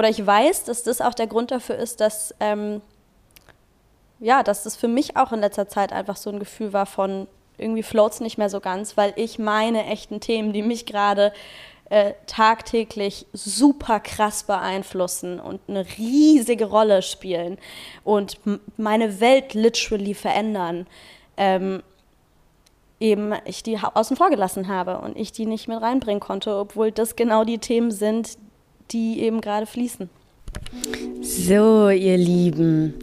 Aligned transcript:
oder 0.00 0.08
ich 0.08 0.26
weiß, 0.26 0.64
dass 0.64 0.82
das 0.82 1.02
auch 1.02 1.12
der 1.12 1.26
Grund 1.26 1.50
dafür 1.50 1.76
ist, 1.76 2.00
dass, 2.00 2.34
ähm, 2.40 2.80
ja, 4.18 4.42
dass 4.42 4.62
das 4.62 4.74
für 4.74 4.88
mich 4.88 5.18
auch 5.18 5.30
in 5.30 5.40
letzter 5.40 5.68
Zeit 5.68 5.92
einfach 5.92 6.16
so 6.16 6.30
ein 6.30 6.38
Gefühl 6.38 6.72
war 6.72 6.86
von, 6.86 7.26
irgendwie 7.58 7.82
floats 7.82 8.20
nicht 8.20 8.38
mehr 8.38 8.48
so 8.48 8.60
ganz, 8.60 8.96
weil 8.96 9.12
ich 9.16 9.38
meine 9.38 9.84
echten 9.84 10.20
Themen, 10.20 10.54
die 10.54 10.62
mich 10.62 10.86
gerade 10.86 11.34
äh, 11.90 12.14
tagtäglich 12.26 13.26
super 13.34 14.00
krass 14.00 14.44
beeinflussen 14.44 15.38
und 15.38 15.60
eine 15.68 15.84
riesige 15.98 16.64
Rolle 16.64 17.02
spielen 17.02 17.58
und 18.02 18.38
meine 18.78 19.20
Welt 19.20 19.52
literally 19.52 20.14
verändern, 20.14 20.86
ähm, 21.36 21.82
eben 23.00 23.34
ich 23.44 23.62
die 23.62 23.78
außen 23.78 24.16
vor 24.16 24.30
gelassen 24.30 24.66
habe 24.68 24.96
und 25.00 25.18
ich 25.18 25.30
die 25.30 25.44
nicht 25.44 25.68
mit 25.68 25.82
reinbringen 25.82 26.20
konnte, 26.20 26.56
obwohl 26.56 26.90
das 26.90 27.16
genau 27.16 27.44
die 27.44 27.58
Themen 27.58 27.90
sind, 27.90 28.38
die 28.92 29.20
eben 29.20 29.40
gerade 29.40 29.66
fließen. 29.66 30.08
So, 31.22 31.88
ihr 31.90 32.16
Lieben. 32.16 32.94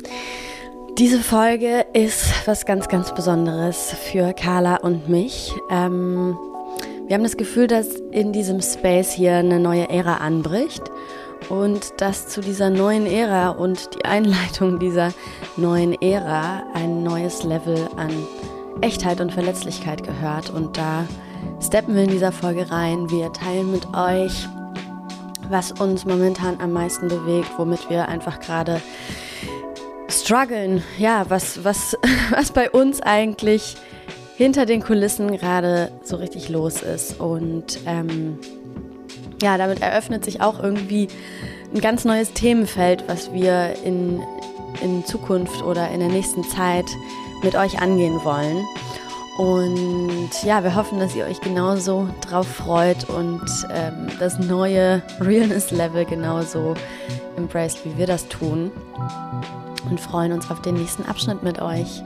Diese 0.97 1.19
Folge 1.19 1.85
ist 1.93 2.47
was 2.47 2.65
ganz, 2.65 2.87
ganz 2.87 3.13
Besonderes 3.13 3.95
für 4.11 4.33
Carla 4.33 4.77
und 4.77 5.09
mich. 5.09 5.53
Ähm, 5.69 6.35
wir 7.07 7.13
haben 7.15 7.23
das 7.23 7.37
Gefühl, 7.37 7.67
dass 7.67 7.95
in 8.11 8.33
diesem 8.33 8.61
Space 8.61 9.11
hier 9.11 9.35
eine 9.35 9.59
neue 9.59 9.89
Ära 9.89 10.17
anbricht 10.17 10.81
und 11.49 12.01
dass 12.01 12.27
zu 12.27 12.41
dieser 12.41 12.69
neuen 12.69 13.05
Ära 13.05 13.51
und 13.51 13.95
die 13.95 14.05
Einleitung 14.05 14.79
dieser 14.79 15.13
neuen 15.55 15.93
Ära 16.01 16.63
ein 16.73 17.03
neues 17.03 17.43
Level 17.43 17.87
an 17.95 18.09
Echtheit 18.81 19.21
und 19.21 19.31
Verletzlichkeit 19.31 20.03
gehört. 20.03 20.49
Und 20.49 20.77
da 20.77 21.05
steppen 21.63 21.95
wir 21.95 22.03
in 22.03 22.09
dieser 22.09 22.31
Folge 22.31 22.69
rein. 22.69 23.09
Wir 23.09 23.31
teilen 23.31 23.71
mit 23.71 23.87
euch, 23.95 24.47
was 25.49 25.71
uns 25.71 26.05
momentan 26.05 26.59
am 26.59 26.71
meisten 26.73 27.07
bewegt, 27.07 27.49
womit 27.57 27.89
wir 27.89 28.07
einfach 28.07 28.39
gerade 28.39 28.81
strugglen. 30.09 30.83
Ja, 30.97 31.25
was, 31.29 31.63
was, 31.63 31.97
was 32.31 32.51
bei 32.51 32.69
uns 32.69 33.01
eigentlich 33.01 33.75
hinter 34.35 34.65
den 34.65 34.81
Kulissen 34.83 35.35
gerade 35.37 35.91
so 36.03 36.15
richtig 36.17 36.49
los 36.49 36.81
ist. 36.81 37.19
Und 37.19 37.79
ähm, 37.85 38.37
ja, 39.41 39.57
damit 39.57 39.81
eröffnet 39.81 40.23
sich 40.25 40.41
auch 40.41 40.61
irgendwie 40.61 41.07
ein 41.73 41.81
ganz 41.81 42.05
neues 42.05 42.33
Themenfeld, 42.33 43.03
was 43.07 43.33
wir 43.33 43.75
in, 43.83 44.21
in 44.81 45.05
Zukunft 45.05 45.63
oder 45.63 45.89
in 45.89 45.99
der 45.99 46.09
nächsten 46.09 46.43
Zeit 46.43 46.85
mit 47.43 47.55
euch 47.55 47.79
angehen 47.79 48.23
wollen. 48.23 48.63
Und 49.37 50.31
ja, 50.43 50.63
wir 50.63 50.75
hoffen, 50.75 50.99
dass 50.99 51.15
ihr 51.15 51.25
euch 51.25 51.39
genauso 51.41 52.09
drauf 52.21 52.47
freut 52.47 53.07
und 53.07 53.45
ähm, 53.71 54.07
das 54.19 54.39
neue 54.39 55.03
Realness-Level 55.19 56.05
genauso 56.05 56.73
embraced, 57.37 57.85
wie 57.85 57.97
wir 57.97 58.07
das 58.07 58.27
tun. 58.27 58.71
Und 59.89 59.99
freuen 59.99 60.31
uns 60.31 60.49
auf 60.49 60.61
den 60.63 60.75
nächsten 60.75 61.05
Abschnitt 61.05 61.43
mit 61.43 61.61
euch. 61.61 62.03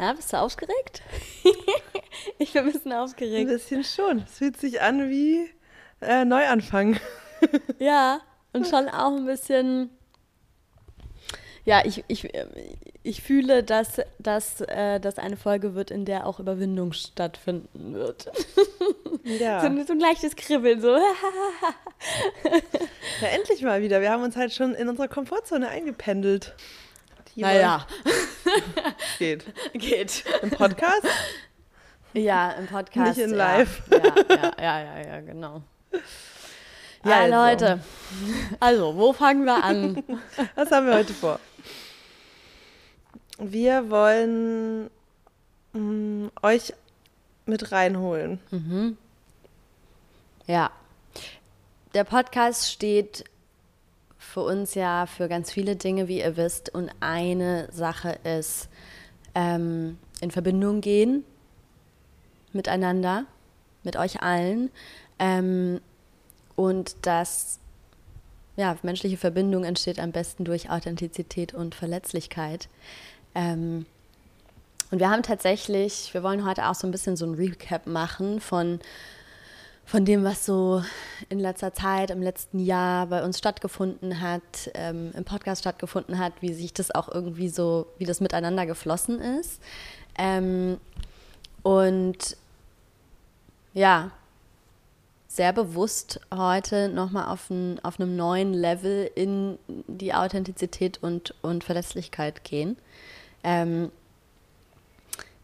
Na, 0.00 0.14
bist 0.14 0.32
du 0.32 0.38
aufgeregt? 0.38 1.02
ich 2.38 2.54
bin 2.54 2.64
ein 2.64 2.72
bisschen 2.72 2.94
aufgeregt. 2.94 3.50
Ein 3.50 3.54
bisschen 3.54 3.84
schon. 3.84 4.20
Es 4.20 4.38
fühlt 4.38 4.58
sich 4.58 4.80
an 4.80 5.10
wie 5.10 5.50
äh, 6.00 6.24
Neuanfang. 6.24 6.98
ja, 7.78 8.22
und 8.54 8.66
schon 8.66 8.88
auch 8.88 9.14
ein 9.14 9.26
bisschen. 9.26 9.90
Ja, 11.66 11.82
ich, 11.84 12.02
ich, 12.08 12.30
ich 13.02 13.20
fühle, 13.20 13.62
dass, 13.62 14.00
dass, 14.18 14.62
äh, 14.62 15.00
dass 15.00 15.18
eine 15.18 15.36
Folge 15.36 15.74
wird, 15.74 15.90
in 15.90 16.06
der 16.06 16.26
auch 16.26 16.40
Überwindung 16.40 16.94
stattfinden 16.94 17.92
wird. 17.92 18.32
Ja. 19.24 19.60
so, 19.76 19.84
so 19.84 19.92
ein 19.92 20.00
leichtes 20.00 20.34
Kribbeln, 20.34 20.80
so. 20.80 20.96
ja, 20.96 21.02
endlich 23.34 23.60
mal 23.60 23.82
wieder. 23.82 24.00
Wir 24.00 24.10
haben 24.10 24.22
uns 24.22 24.34
halt 24.34 24.54
schon 24.54 24.74
in 24.74 24.88
unserer 24.88 25.08
Komfortzone 25.08 25.68
eingependelt. 25.68 26.54
Naja. 27.36 27.86
Geht. 29.18 29.44
Geht. 29.74 30.24
Im 30.42 30.50
Podcast? 30.50 31.06
Ja, 32.12 32.50
im 32.52 32.66
Podcast. 32.66 33.18
Nicht 33.18 33.26
in 33.26 33.34
live. 33.34 33.82
Ja, 33.90 33.98
ja, 34.28 34.52
ja, 34.58 34.80
ja, 34.82 35.06
ja, 35.06 35.20
genau. 35.20 35.62
Ja, 37.04 37.20
also. 37.20 37.34
Leute. 37.34 37.80
Also, 38.58 38.96
wo 38.96 39.12
fangen 39.12 39.44
wir 39.44 39.62
an? 39.62 40.02
Was 40.54 40.70
haben 40.70 40.86
wir 40.86 40.94
heute 40.94 41.14
vor? 41.14 41.38
Wir 43.38 43.88
wollen 43.90 44.90
mh, 45.72 45.80
mm, 45.80 46.30
euch 46.42 46.74
mit 47.46 47.72
reinholen. 47.72 48.40
Mhm. 48.50 48.98
Ja. 50.46 50.70
Der 51.94 52.04
Podcast 52.04 52.70
steht 52.70 53.24
für 54.32 54.42
uns 54.42 54.74
ja 54.74 55.06
für 55.06 55.28
ganz 55.28 55.50
viele 55.50 55.74
Dinge, 55.74 56.06
wie 56.06 56.20
ihr 56.20 56.36
wisst. 56.36 56.72
Und 56.72 56.90
eine 57.00 57.68
Sache 57.72 58.18
ist 58.22 58.68
ähm, 59.34 59.98
in 60.20 60.30
Verbindung 60.30 60.80
gehen 60.80 61.24
miteinander, 62.52 63.24
mit 63.82 63.96
euch 63.96 64.22
allen. 64.22 64.70
Ähm, 65.18 65.80
und 66.54 66.94
dass 67.02 67.58
ja, 68.56 68.76
menschliche 68.82 69.16
Verbindung 69.16 69.64
entsteht 69.64 69.98
am 69.98 70.12
besten 70.12 70.44
durch 70.44 70.70
Authentizität 70.70 71.52
und 71.52 71.74
Verletzlichkeit. 71.74 72.68
Ähm, 73.34 73.86
und 74.92 74.98
wir 75.00 75.10
haben 75.10 75.22
tatsächlich, 75.22 76.12
wir 76.12 76.22
wollen 76.22 76.46
heute 76.46 76.68
auch 76.68 76.74
so 76.74 76.86
ein 76.86 76.90
bisschen 76.92 77.16
so 77.16 77.26
ein 77.26 77.34
Recap 77.34 77.86
machen 77.86 78.40
von 78.40 78.80
von 79.90 80.04
dem, 80.04 80.22
was 80.22 80.46
so 80.46 80.84
in 81.30 81.40
letzter 81.40 81.74
Zeit, 81.74 82.12
im 82.12 82.22
letzten 82.22 82.60
Jahr 82.60 83.08
bei 83.08 83.24
uns 83.24 83.38
stattgefunden 83.38 84.20
hat, 84.20 84.70
ähm, 84.74 85.10
im 85.16 85.24
Podcast 85.24 85.62
stattgefunden 85.62 86.20
hat, 86.20 86.32
wie 86.40 86.54
sich 86.54 86.72
das 86.72 86.94
auch 86.94 87.08
irgendwie 87.08 87.48
so, 87.48 87.88
wie 87.98 88.04
das 88.04 88.20
miteinander 88.20 88.66
geflossen 88.66 89.18
ist. 89.18 89.60
Ähm, 90.16 90.78
und 91.64 92.36
ja, 93.74 94.12
sehr 95.26 95.52
bewusst 95.52 96.20
heute 96.32 96.88
nochmal 96.88 97.26
auf, 97.26 97.50
ein, 97.50 97.80
auf 97.82 97.98
einem 97.98 98.14
neuen 98.14 98.54
Level 98.54 99.10
in 99.16 99.58
die 99.88 100.14
Authentizität 100.14 101.02
und, 101.02 101.34
und 101.42 101.64
Verlässlichkeit 101.64 102.44
gehen. 102.44 102.76
Ähm, 103.42 103.90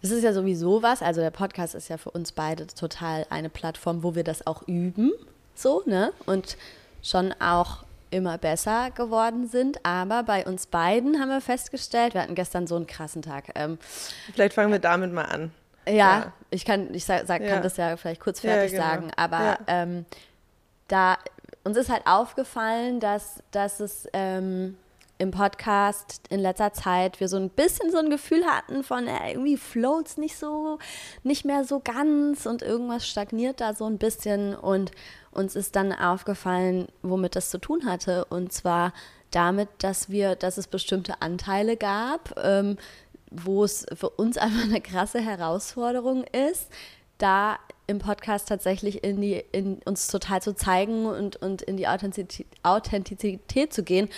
das 0.03 0.11
ist 0.11 0.23
ja 0.23 0.33
sowieso 0.33 0.83
was. 0.83 1.03
Also 1.03 1.21
der 1.21 1.31
Podcast 1.31 1.75
ist 1.75 1.89
ja 1.89 1.97
für 1.97 2.11
uns 2.11 2.33
beide 2.33 2.67
total 2.67 3.27
eine 3.31 3.49
Plattform, 3.49 4.03
wo 4.03 4.15
wir 4.15 4.25
das 4.25 4.47
auch 4.47 4.63
üben, 4.67 5.13
so, 5.55 5.83
ne? 5.87 6.13
Und 6.27 6.57
schon 7.03 7.35
auch 7.41 7.85
immer 8.11 8.39
besser 8.39 8.91
geworden 8.91 9.49
sind. 9.49 9.85
Aber 9.85 10.23
bei 10.23 10.47
uns 10.47 10.67
beiden 10.67 11.21
haben 11.21 11.29
wir 11.29 11.41
festgestellt, 11.41 12.15
wir 12.15 12.23
hatten 12.23 12.35
gestern 12.35 12.67
so 12.67 12.77
einen 12.77 12.87
krassen 12.87 13.23
Tag. 13.23 13.51
Ähm, 13.55 13.79
vielleicht 14.33 14.55
fangen 14.55 14.73
wir 14.73 14.79
damit 14.79 15.13
mal 15.13 15.25
an. 15.25 15.51
Ja, 15.87 15.93
ja. 15.95 16.33
ich 16.51 16.65
kann, 16.65 16.93
ich 16.95 17.05
sag, 17.05 17.27
sag, 17.27 17.47
kann 17.47 17.63
das 17.63 17.77
ja 17.77 17.97
vielleicht 17.97 18.21
kurz 18.21 18.41
fertig 18.41 18.73
ja, 18.73 18.79
genau. 18.79 18.91
sagen, 18.91 19.11
aber 19.17 19.59
ähm, 19.69 20.05
da 20.89 21.17
uns 21.63 21.77
ist 21.77 21.91
halt 21.91 22.07
aufgefallen, 22.07 23.01
dass, 23.01 23.43
dass 23.51 23.81
es 23.81 24.09
ähm, 24.13 24.77
im 25.19 25.31
Podcast 25.31 26.21
in 26.29 26.41
letzter 26.41 26.73
Zeit 26.73 27.21
wir 27.21 27.29
so 27.29 27.37
ein 27.37 27.49
bisschen 27.49 27.91
so 27.91 27.99
ein 27.99 28.11
Gefühl 28.11 28.45
hatten 28.45 28.83
von 28.83 29.07
äh, 29.07 29.33
irgendwie 29.33 29.57
floats 29.57 30.19
nicht 30.19 30.37
so, 30.37 30.79
nicht 31.23 31.45
mehr 31.45 31.65
so 31.65 31.81
ganz 31.81 32.47
und 32.47 32.63
irgendwas 32.63 33.07
stagniert 33.07 33.61
da 33.61 33.75
so 33.75 33.87
ein 33.87 33.99
bisschen. 33.99 34.55
Und 34.55 34.91
uns 35.31 35.57
ist 35.57 35.75
dann 35.77 35.93
aufgefallen, 35.93 36.89
womit 37.03 37.37
das 37.37 37.51
zu 37.51 37.59
tun 37.59 37.87
hatte. 37.87 38.27
Und 38.27 38.53
zwar 38.53 38.93
damit, 39.31 39.69
dass 39.79 40.11
wir, 40.11 40.37
dass 40.37 40.59
es 40.59 40.67
bestimmte 40.67 41.23
Anteile 41.23 41.77
gab, 41.77 42.39
ähm, 42.43 42.77
wo 43.31 43.65
es 43.65 43.87
für 43.95 44.11
uns 44.11 44.37
einfach 44.39 44.65
eine 44.65 44.81
krasse 44.81 45.21
Herausforderung 45.21 46.25
ist, 46.25 46.71
da 47.19 47.59
im 47.87 47.99
Podcast 47.99 48.49
tatsächlich 48.49 49.05
in 49.05 49.21
die, 49.21 49.43
in 49.53 49.81
uns 49.85 50.09
total 50.09 50.43
zu 50.43 50.55
zeigen 50.55 51.07
und, 51.07 51.37
und 51.37 51.63
in 51.63 51.77
die 51.77 51.89
Authentizität, 51.89 52.47
Authentizität 52.63 53.73
zu 53.73 53.83
gehen 53.83 54.09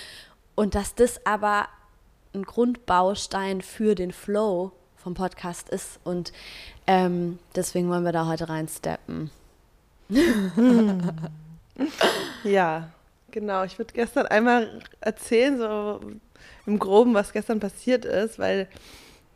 und 0.58 0.75
dass 0.75 0.96
das 0.96 1.25
aber 1.25 1.69
ein 2.34 2.43
Grundbaustein 2.43 3.62
für 3.62 3.94
den 3.94 4.10
Flow 4.10 4.72
vom 4.96 5.14
Podcast 5.14 5.69
ist. 5.69 6.00
Und 6.02 6.32
ähm, 6.88 7.38
deswegen 7.55 7.88
wollen 7.88 8.05
wir 8.05 8.10
da 8.10 8.26
heute 8.26 8.49
reinsteppen. 8.49 9.31
ja, 12.43 12.88
genau. 13.31 13.62
Ich 13.62 13.78
würde 13.78 13.94
gestern 13.94 14.26
einmal 14.26 14.82
erzählen, 15.00 15.58
so 15.58 16.00
im 16.66 16.81
Groben, 16.81 17.14
was 17.14 17.32
gestern 17.32 17.61
passiert 17.61 18.04
ist, 18.04 18.40
weil 18.40 18.66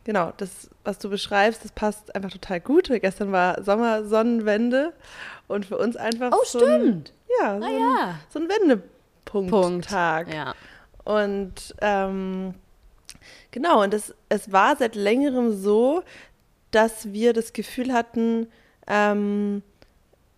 genau, 0.03 0.33
das, 0.35 0.69
was 0.83 0.99
du 0.99 1.09
beschreibst, 1.09 1.63
das 1.63 1.71
passt 1.71 2.13
einfach 2.13 2.31
total 2.31 2.59
gut. 2.59 2.89
Weil 2.89 2.99
gestern 2.99 3.31
war 3.31 3.63
Sommersonnenwende 3.63 4.91
und 5.47 5.67
für 5.67 5.77
uns 5.77 5.95
einfach 5.95 6.33
oh, 6.33 6.43
so 6.43 6.59
stimmt. 6.59 7.13
Ein, 7.13 7.15
ja, 7.39 7.59
so, 7.61 7.65
ja. 7.65 8.07
Ein, 8.09 8.19
so 8.27 8.39
ein 8.39 8.49
Wendepunkt-Tag. 8.49 10.33
Ja. 10.33 10.53
Und 11.03 11.75
ähm, 11.81 12.53
Genau, 13.51 13.83
und 13.83 13.93
das, 13.93 14.13
es 14.29 14.51
war 14.51 14.75
seit 14.75 14.95
längerem 14.95 15.55
so, 15.55 16.03
dass 16.71 17.13
wir 17.13 17.33
das 17.33 17.53
Gefühl 17.53 17.93
hatten, 17.93 18.47
ähm, 18.87 19.61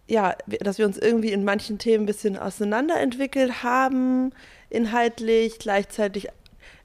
ja, 0.08 0.36
dass 0.60 0.78
wir 0.78 0.86
uns 0.86 0.98
irgendwie 0.98 1.32
in 1.32 1.44
manchen 1.44 1.80
Themen 1.80 2.04
ein 2.04 2.08
bisschen 2.08 2.38
auseinanderentwickelt 2.38 3.64
haben, 3.64 4.32
inhaltlich, 4.70 5.60
gleichzeitig 5.60 6.28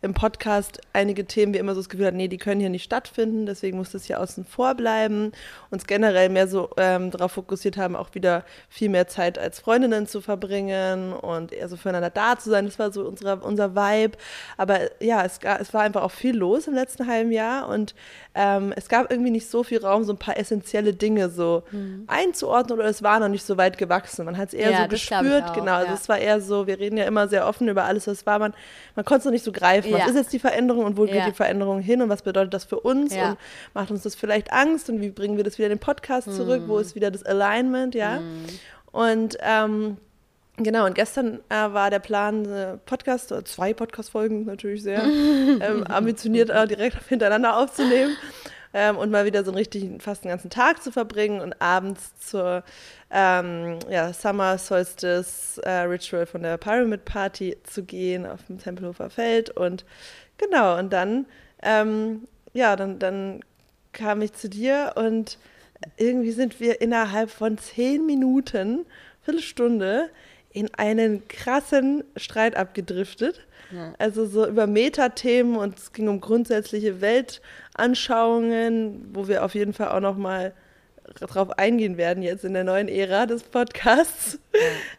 im 0.03 0.15
Podcast 0.15 0.81
einige 0.93 1.27
Themen 1.27 1.53
wir 1.53 1.61
immer 1.61 1.75
so 1.75 1.81
das 1.81 1.89
Gefühl 1.89 2.07
hatten, 2.07 2.17
nee, 2.17 2.29
die 2.29 2.39
können 2.39 2.61
hier 2.61 2.71
nicht 2.71 2.85
stattfinden, 2.85 3.47
deswegen 3.47 3.77
muss 3.77 3.91
das 3.91 4.05
hier 4.05 4.21
außen 4.21 4.45
vor 4.45 4.75
bleiben. 4.75 5.33
Uns 5.71 5.87
generell 5.87 6.29
mehr 6.31 6.49
so 6.49 6.71
ähm, 6.77 7.11
darauf 7.11 7.33
fokussiert 7.33 7.77
haben, 7.77 7.97
auch 7.97 8.15
wieder 8.15 8.45
viel 8.69 8.89
mehr 8.89 9.09
Zeit 9.09 9.39
als 9.39 9.61
Freundinnen 9.61 10.07
zu 10.07 10.21
verbringen 10.21 11.13
und 11.13 11.53
eher 11.53 11.69
so 11.69 11.77
füreinander 11.77 12.11
da 12.11 12.39
zu 12.39 12.51
sein. 12.51 12.65
Das 12.65 12.79
war 12.79 12.93
so 12.93 13.07
unsere, 13.07 13.37
unser 13.41 13.75
Vibe. 13.75 14.17
Aber 14.57 14.79
ja, 15.03 15.25
es, 15.25 15.39
es 15.61 15.75
war 15.75 15.83
einfach 15.83 16.03
auch 16.03 16.13
viel 16.13 16.37
los 16.37 16.67
im 16.67 16.75
letzten 16.75 17.07
halben 17.07 17.33
Jahr 17.33 17.69
und 17.69 17.95
ähm, 18.35 18.73
es 18.77 18.89
gab 18.89 19.11
irgendwie 19.11 19.31
nicht 19.31 19.49
so 19.49 19.65
viel 19.65 19.79
Raum, 19.79 20.05
so 20.05 20.13
ein 20.13 20.19
paar 20.19 20.37
essentielle 20.37 20.95
Dinge 20.95 21.31
so 21.31 21.65
mhm. 21.73 22.05
einzuordnen 22.07 22.79
oder 22.79 22.89
es 22.89 23.03
war 23.03 23.19
noch 23.19 23.29
nicht 23.29 23.45
so 23.45 23.57
weit 23.57 23.77
gewachsen. 23.77 24.25
Man 24.25 24.39
hat 24.39 24.49
es 24.49 24.55
eher 24.55 24.71
ja, 24.71 24.83
so 24.83 24.89
gespürt, 24.89 25.53
genau. 25.53 25.73
Also 25.73 25.89
ja. 25.89 25.95
es 25.95 26.09
war 26.09 26.19
eher 26.19 26.41
so, 26.41 26.69
wir 26.69 26.79
reden 26.79 26.97
ja 26.97 27.05
immer 27.05 27.27
sehr 27.27 27.47
offen 27.47 27.69
über 27.69 27.85
alles, 27.85 28.07
was 28.07 28.27
war. 28.27 28.39
Man, 28.39 28.55
man 28.95 29.05
konnte 29.05 29.21
es 29.21 29.25
noch 29.25 29.33
nicht 29.33 29.45
so 29.45 29.51
greifen. 29.51 29.93
Was 29.93 30.09
ist 30.09 30.15
jetzt 30.15 30.33
die 30.33 30.39
Veränderung 30.39 30.85
und 30.85 30.97
wo 30.97 31.07
geht 31.07 31.27
die 31.27 31.33
Veränderung 31.33 31.81
hin 31.81 32.03
und 32.03 32.09
was 32.09 32.23
bedeutet 32.23 32.55
das 32.55 32.65
für 32.65 32.79
uns 32.79 33.13
und 33.13 33.37
macht 33.75 33.91
uns 33.91 34.03
das 34.03 34.15
vielleicht 34.15 34.53
Angst 34.53 34.89
und 34.89 35.01
wie 35.01 35.11
bringen 35.11 35.37
wir 35.37 35.45
das 35.45 35.59
wieder 35.59 35.67
in 35.67 35.75
den 35.75 35.81
Podcast 35.81 36.33
zurück? 36.33 36.63
Mhm. 36.63 36.69
Wo 36.69 36.79
ist 36.79 36.95
wieder 36.95 37.11
das 37.11 37.25
Alignment, 37.25 37.97
ja? 37.97 38.21
Mhm. 38.21 38.45
Und 38.93 39.39
ähm, 39.41 39.97
Genau, 40.63 40.85
und 40.85 40.95
gestern 40.95 41.41
äh, 41.49 41.55
war 41.55 41.89
der 41.89 42.01
Plan, 42.01 42.45
äh, 42.45 42.77
Podcast, 42.85 43.33
oder 43.33 43.45
zwei 43.45 43.73
Podcast-Folgen 43.73 44.45
natürlich 44.45 44.83
sehr 44.83 45.03
ähm, 45.05 45.85
ambitioniert 45.85 46.51
äh, 46.51 46.67
direkt 46.67 47.03
hintereinander 47.09 47.57
aufzunehmen 47.57 48.15
ähm, 48.75 48.99
und 48.99 49.11
mal 49.11 49.25
wieder 49.25 49.43
so 49.43 49.51
einen 49.51 49.59
richtigen, 49.59 50.01
fast 50.01 50.25
einen 50.25 50.31
ganzen 50.31 50.51
Tag 50.51 50.83
zu 50.83 50.93
verbringen 50.93 51.41
und 51.41 51.61
abends 51.63 52.13
zur 52.21 52.63
ähm, 53.11 53.79
ja, 53.89 54.13
Summer 54.13 54.59
Solstice 54.59 55.61
äh, 55.63 55.83
Ritual 55.83 56.27
von 56.27 56.43
der 56.43 56.59
Pyramid 56.59 57.07
Party 57.07 57.57
zu 57.65 57.83
gehen 57.83 58.27
auf 58.27 58.45
dem 58.45 58.59
Tempelhofer 58.59 59.09
Feld 59.09 59.51
und 59.51 59.87
genau, 60.37 60.79
und 60.79 60.93
dann, 60.93 61.27
ähm, 61.63 62.29
ja, 62.53 62.77
dann, 62.77 62.99
dann 62.99 63.41
kam 63.93 64.21
ich 64.21 64.35
zu 64.35 64.49
dir 64.49 64.93
und 64.97 65.39
irgendwie 65.97 66.33
sind 66.33 66.61
wir 66.61 66.83
innerhalb 66.83 67.31
von 67.31 67.57
zehn 67.57 68.05
Minuten, 68.05 68.85
Viertelstunde, 69.23 70.11
in 70.53 70.69
einen 70.75 71.27
krassen 71.29 72.05
Streit 72.17 72.57
abgedriftet. 72.57 73.47
Ja. 73.73 73.95
Also 73.99 74.27
so 74.27 74.47
über 74.47 74.67
Metathemen 74.67 75.57
und 75.57 75.79
es 75.79 75.93
ging 75.93 76.09
um 76.09 76.21
grundsätzliche 76.21 77.01
Weltanschauungen, 77.01 79.11
wo 79.13 79.29
wir 79.29 79.45
auf 79.45 79.55
jeden 79.55 79.73
Fall 79.73 79.91
auch 79.91 80.01
noch 80.01 80.17
mal 80.17 80.53
drauf 81.15 81.59
eingehen 81.59 81.97
werden 81.97 82.23
jetzt 82.23 82.45
in 82.45 82.55
der 82.55 82.65
neuen 82.65 82.89
Ära 82.89 83.27
des 83.27 83.43
Podcasts. 83.43 84.39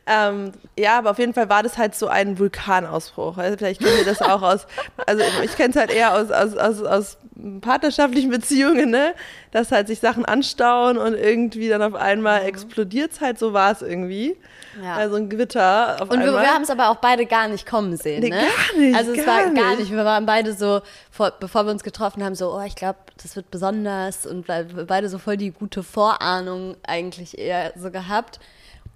Ja. 0.07 0.29
ähm, 0.29 0.51
ja, 0.77 0.97
aber 0.97 1.11
auf 1.11 1.19
jeden 1.19 1.33
Fall 1.33 1.49
war 1.49 1.63
das 1.63 1.77
halt 1.77 1.95
so 1.95 2.07
ein 2.07 2.39
Vulkanausbruch. 2.39 3.37
Also 3.37 3.57
vielleicht 3.57 3.81
kennt 3.81 3.97
ihr 3.97 4.05
das 4.05 4.21
auch 4.21 4.41
aus, 4.41 4.67
also 5.05 5.23
ich 5.43 5.55
kenne 5.55 5.69
es 5.69 5.75
halt 5.75 5.91
eher 5.91 6.13
aus, 6.13 6.31
aus, 6.31 6.55
aus, 6.55 6.83
aus 6.83 7.17
partnerschaftlichen 7.61 8.29
Beziehungen, 8.29 8.89
ne? 8.89 9.13
dass 9.51 9.71
halt 9.71 9.87
sich 9.87 9.99
Sachen 9.99 10.25
anstauen 10.25 10.97
und 10.97 11.13
irgendwie 11.13 11.69
dann 11.69 11.81
auf 11.81 11.95
einmal 11.95 12.41
mhm. 12.41 12.47
explodiert 12.47 13.11
es 13.11 13.21
halt, 13.21 13.39
so 13.39 13.53
war 13.53 13.71
es 13.71 13.81
irgendwie. 13.81 14.37
Ja. 14.81 14.95
Also 14.95 15.17
ein 15.17 15.29
Gewitter 15.29 15.95
auf 15.95 16.01
und 16.01 16.11
einmal. 16.13 16.29
Und 16.29 16.35
wir, 16.35 16.41
wir 16.41 16.53
haben 16.53 16.61
es 16.61 16.69
aber 16.69 16.89
auch 16.89 16.97
beide 16.97 17.25
gar 17.25 17.49
nicht 17.49 17.67
kommen 17.67 17.97
sehen, 17.97 18.21
nee, 18.21 18.29
ne? 18.29 18.37
Gar 18.37 18.79
nicht, 18.79 18.95
Also 18.95 19.11
es 19.11 19.27
war 19.27 19.49
gar 19.49 19.75
nicht. 19.75 19.91
Wir 19.91 20.05
waren 20.05 20.25
beide 20.25 20.53
so, 20.53 20.81
vor, 21.09 21.33
bevor 21.39 21.65
wir 21.65 21.71
uns 21.71 21.83
getroffen 21.83 22.23
haben, 22.23 22.35
so, 22.35 22.53
oh, 22.53 22.61
ich 22.65 22.75
glaube, 22.75 22.99
das 23.21 23.35
wird 23.35 23.51
besonders 23.51 24.25
und 24.25 24.45
beide 24.47 25.09
so 25.09 25.17
voll 25.17 25.35
die 25.35 25.51
gute 25.51 25.83
Vorahnung 26.01 26.77
eigentlich 26.81 27.37
eher 27.37 27.73
so 27.75 27.91
gehabt. 27.91 28.39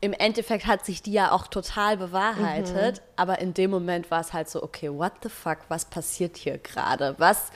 Im 0.02 0.12
Endeffekt 0.12 0.66
hat 0.66 0.84
sich 0.84 1.04
die 1.04 1.14
ja 1.14 1.32
auch 1.32 1.46
total 1.46 1.98
bewahrheitet, 1.98 2.98
mhm. 2.98 3.04
aber 3.16 3.40
in 3.40 3.54
dem 3.54 3.70
Moment 3.70 4.10
war 4.10 4.22
es 4.22 4.34
halt 4.34 4.50
so, 4.50 4.64
okay, 4.64 4.92
what 4.92 5.12
the 5.22 5.30
fuck, 5.30 5.60
was 5.70 5.86
passiert 5.86 6.36
hier 6.36 6.58
gerade? 6.58 7.14
Was, 7.20 7.52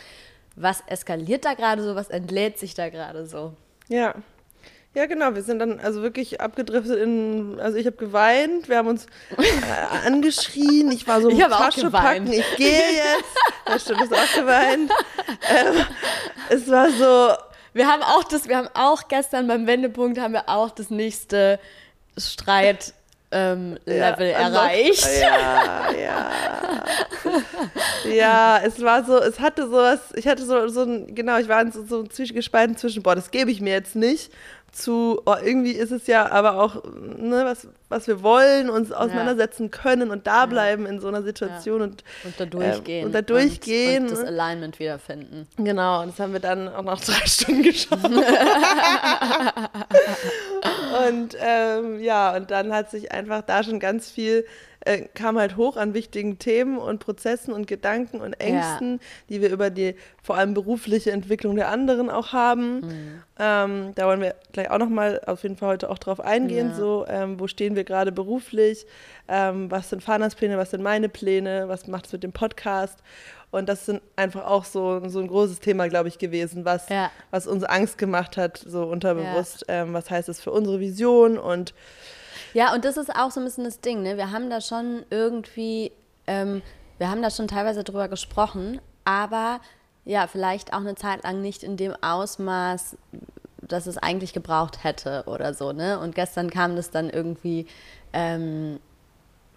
was 0.55 0.83
eskaliert 0.85 1.45
da 1.45 1.55
gerade 1.55 1.81
so? 1.81 1.95
Was 1.95 2.09
entlädt 2.09 2.59
sich 2.59 2.75
da 2.75 2.89
gerade 2.89 3.25
so? 3.25 3.53
Ja, 3.87 4.13
ja, 4.95 5.05
genau. 5.05 5.35
Wir 5.35 5.43
sind 5.43 5.59
dann 5.59 5.79
also 5.79 6.01
wirklich 6.01 6.41
abgedriftet 6.41 6.97
in. 6.97 7.59
Also 7.59 7.77
ich 7.77 7.85
habe 7.85 7.95
geweint, 7.95 8.67
wir 8.69 8.77
haben 8.77 8.87
uns 8.87 9.05
äh, 9.37 10.07
angeschrien. 10.07 10.91
Ich 10.91 11.07
war 11.07 11.21
so 11.21 11.29
ich 11.29 11.39
Tasche 11.39 11.91
packen, 11.91 12.31
ich 12.31 12.55
gehe 12.55 12.71
jetzt. 12.71 13.37
Ja, 13.67 13.79
stimmt, 13.79 14.01
du 14.01 14.09
hast 14.09 14.13
auch 14.13 14.41
geweint. 14.41 14.91
Ähm, 15.47 15.85
es 16.49 16.69
war 16.69 16.89
so. 16.89 17.48
Wir 17.73 17.87
haben 17.87 18.03
auch 18.03 18.23
das, 18.23 18.47
wir 18.47 18.57
haben 18.57 18.69
auch 18.73 19.07
gestern 19.07 19.47
beim 19.47 19.67
Wendepunkt 19.67 20.19
haben 20.19 20.33
wir 20.33 20.49
auch 20.49 20.71
das 20.71 20.89
nächste 20.89 21.59
Streit 22.17 22.93
ähm, 23.31 23.77
Level 23.85 24.27
ja, 24.27 24.39
erreicht. 24.39 25.07
Ja, 25.21 25.91
ja. 25.91 26.31
ja, 28.11 28.61
es 28.63 28.81
war 28.81 29.03
so, 29.03 29.17
es 29.17 29.39
hatte 29.39 29.67
sowas, 29.67 29.99
ich 30.15 30.27
hatte 30.27 30.43
so, 30.45 30.67
so 30.67 30.81
ein, 30.81 31.13
genau, 31.13 31.37
ich 31.37 31.47
war 31.47 31.61
in 31.61 31.71
so, 31.71 31.85
so 31.85 32.03
zwischengespalten 32.03 32.75
zwischen, 32.75 33.03
boah, 33.03 33.15
das 33.15 33.29
gebe 33.29 33.51
ich 33.51 33.61
mir 33.61 33.73
jetzt 33.73 33.95
nicht 33.95 34.31
zu, 34.71 35.21
oh, 35.25 35.35
irgendwie 35.43 35.71
ist 35.71 35.91
es 35.91 36.07
ja 36.07 36.31
aber 36.31 36.59
auch, 36.61 36.83
ne, 36.85 37.41
was, 37.45 37.67
was 37.89 38.07
wir 38.07 38.23
wollen, 38.23 38.69
uns 38.69 38.91
auseinandersetzen 38.91 39.63
ja. 39.63 39.69
können 39.69 40.11
und 40.11 40.27
da 40.27 40.45
bleiben 40.45 40.83
ja. 40.83 40.89
in 40.89 40.99
so 40.99 41.07
einer 41.07 41.23
Situation 41.23 41.79
ja. 41.79 41.85
und, 41.85 42.03
und 42.23 42.39
da 42.39 42.45
durchgehen. 42.45 43.03
Äh, 43.03 43.05
und 43.05 43.13
da 43.13 43.21
durchgehen. 43.21 44.03
Und, 44.03 44.09
und, 44.11 44.19
das 44.19 44.25
Alignment 44.27 44.79
wiederfinden. 44.79 45.47
Genau, 45.57 46.01
und 46.01 46.09
das 46.09 46.19
haben 46.19 46.33
wir 46.33 46.39
dann 46.39 46.67
auch 46.67 46.83
nach 46.83 47.01
drei 47.05 47.25
Stunden 47.25 47.63
geschafft. 47.63 48.05
und 51.09 51.35
ähm, 51.39 51.99
ja, 51.99 52.35
und 52.35 52.51
dann 52.51 52.73
hat 52.73 52.91
sich 52.91 53.11
einfach 53.11 53.41
da 53.41 53.63
schon 53.63 53.79
ganz 53.79 54.09
viel 54.09 54.45
äh, 54.81 55.01
kam 55.13 55.37
halt 55.37 55.57
hoch 55.57 55.77
an 55.77 55.93
wichtigen 55.93 56.39
Themen 56.39 56.77
und 56.77 56.99
Prozessen 56.99 57.53
und 57.53 57.67
Gedanken 57.67 58.21
und 58.21 58.33
Ängsten, 58.33 58.93
ja. 58.93 58.99
die 59.29 59.41
wir 59.41 59.49
über 59.49 59.69
die 59.69 59.95
vor 60.23 60.37
allem 60.37 60.53
berufliche 60.53 61.11
Entwicklung 61.11 61.55
der 61.55 61.69
anderen 61.69 62.09
auch 62.09 62.33
haben. 62.33 62.79
Mhm. 62.79 63.23
Ähm, 63.39 63.91
da 63.95 64.05
wollen 64.05 64.21
wir 64.21 64.35
gleich 64.51 64.69
auch 64.71 64.77
nochmal 64.77 65.21
auf 65.25 65.43
jeden 65.43 65.57
Fall 65.57 65.69
heute 65.69 65.89
auch 65.89 65.97
drauf 65.97 66.19
eingehen, 66.19 66.69
ja. 66.69 66.75
so 66.75 67.05
ähm, 67.07 67.39
wo 67.39 67.47
stehen 67.47 67.75
wir 67.75 67.83
gerade 67.83 68.11
beruflich, 68.11 68.85
ähm, 69.27 69.69
was 69.69 69.89
sind 69.89 70.03
Fanas 70.03 70.35
Pläne, 70.35 70.57
was 70.57 70.71
sind 70.71 70.81
meine 70.81 71.09
Pläne, 71.09 71.67
was 71.67 71.87
macht 71.87 72.05
es 72.05 72.13
mit 72.13 72.23
dem 72.23 72.31
Podcast 72.31 72.99
und 73.51 73.67
das 73.67 73.85
sind 73.85 74.01
einfach 74.15 74.45
auch 74.45 74.63
so, 74.63 75.01
so 75.07 75.19
ein 75.19 75.27
großes 75.27 75.59
Thema, 75.59 75.87
glaube 75.89 76.07
ich, 76.07 76.19
gewesen, 76.19 76.65
was, 76.65 76.87
ja. 76.89 77.11
was 77.31 77.47
uns 77.47 77.63
Angst 77.63 77.97
gemacht 77.97 78.37
hat, 78.37 78.57
so 78.57 78.83
unterbewusst. 78.83 79.65
Ja. 79.67 79.81
Ähm, 79.81 79.93
was 79.93 80.09
heißt 80.09 80.29
das 80.29 80.39
für 80.39 80.51
unsere 80.51 80.79
Vision 80.79 81.37
und 81.37 81.73
ja, 82.53 82.73
und 82.73 82.85
das 82.85 82.97
ist 82.97 83.15
auch 83.15 83.31
so 83.31 83.39
ein 83.39 83.45
bisschen 83.45 83.63
das 83.63 83.81
Ding, 83.81 84.01
ne? 84.01 84.17
Wir 84.17 84.31
haben 84.31 84.49
da 84.49 84.61
schon 84.61 85.05
irgendwie, 85.09 85.91
ähm, 86.27 86.61
wir 86.97 87.09
haben 87.09 87.21
da 87.21 87.29
schon 87.29 87.47
teilweise 87.47 87.83
drüber 87.83 88.07
gesprochen, 88.07 88.81
aber 89.05 89.59
ja, 90.05 90.27
vielleicht 90.27 90.73
auch 90.73 90.79
eine 90.79 90.95
Zeit 90.95 91.23
lang 91.23 91.41
nicht 91.41 91.63
in 91.63 91.77
dem 91.77 91.93
Ausmaß, 92.01 92.97
dass 93.61 93.87
es 93.87 93.97
eigentlich 93.97 94.33
gebraucht 94.33 94.83
hätte 94.83 95.23
oder 95.27 95.53
so, 95.53 95.71
ne? 95.71 95.99
Und 95.99 96.15
gestern 96.15 96.49
kam 96.49 96.75
das 96.75 96.91
dann 96.91 97.09
irgendwie 97.09 97.67
ähm, 98.13 98.79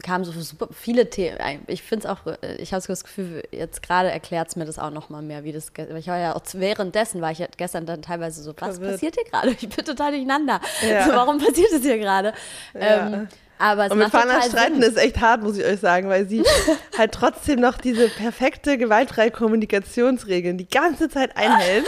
kamen 0.03 0.25
so 0.25 0.33
super 0.33 0.69
viele 0.73 1.11
Themen. 1.11 1.39
Ich 1.67 1.83
finde 1.83 2.07
es 2.07 2.11
auch, 2.11 2.27
äh, 2.27 2.57
ich 2.57 2.73
habe 2.73 2.85
das 2.87 3.05
Gefühl, 3.05 3.43
jetzt 3.51 3.83
gerade 3.83 4.11
erklärt 4.11 4.49
es 4.49 4.57
mir 4.57 4.65
das 4.65 4.79
auch 4.79 4.91
noch 4.91 5.09
mal 5.09 5.23
mehr, 5.23 5.45
wie 5.45 5.53
das, 5.53 5.73
ich 5.77 6.09
war 6.09 6.19
ja 6.19 6.35
auch 6.35 6.43
währenddessen, 6.53 7.21
war 7.21 7.31
ich 7.31 7.43
gestern 7.57 7.87
dann 7.87 8.03
teilweise 8.03 8.43
so, 8.43 8.55
was 8.59 8.77
Verwirrt. 8.77 8.93
passiert 8.93 9.15
hier 9.15 9.25
gerade? 9.25 9.51
Ich 9.51 9.69
bin 9.69 9.85
total 9.85 10.11
durcheinander. 10.13 10.61
Ja. 10.83 11.07
So, 11.07 11.13
warum 11.13 11.39
passiert 11.39 11.73
das 11.73 11.83
hier 11.83 11.99
gerade? 11.99 12.33
Ja. 12.75 13.07
Ähm, 13.07 13.29
aber 13.63 13.87
es 13.87 13.93
und 13.93 13.99
mit 13.99 14.11
Fana 14.11 14.43
streiten 14.43 14.83
ist 14.83 14.99
echt 14.99 15.21
hart, 15.21 15.41
muss 15.43 15.57
ich 15.57 15.65
euch 15.65 15.79
sagen, 15.79 16.09
weil 16.09 16.27
sie 16.27 16.43
halt 16.99 17.13
trotzdem 17.13 17.61
noch 17.61 17.79
diese 17.79 18.09
perfekte 18.09 18.77
gewaltfreie 18.77 19.31
Kommunikationsregeln 19.31 20.59
die 20.59 20.69
ganze 20.69 21.09
Zeit 21.09 21.37
einhält. 21.37 21.87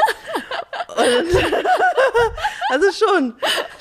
und, 0.96 1.42
also 2.68 2.86
schon, 2.92 3.34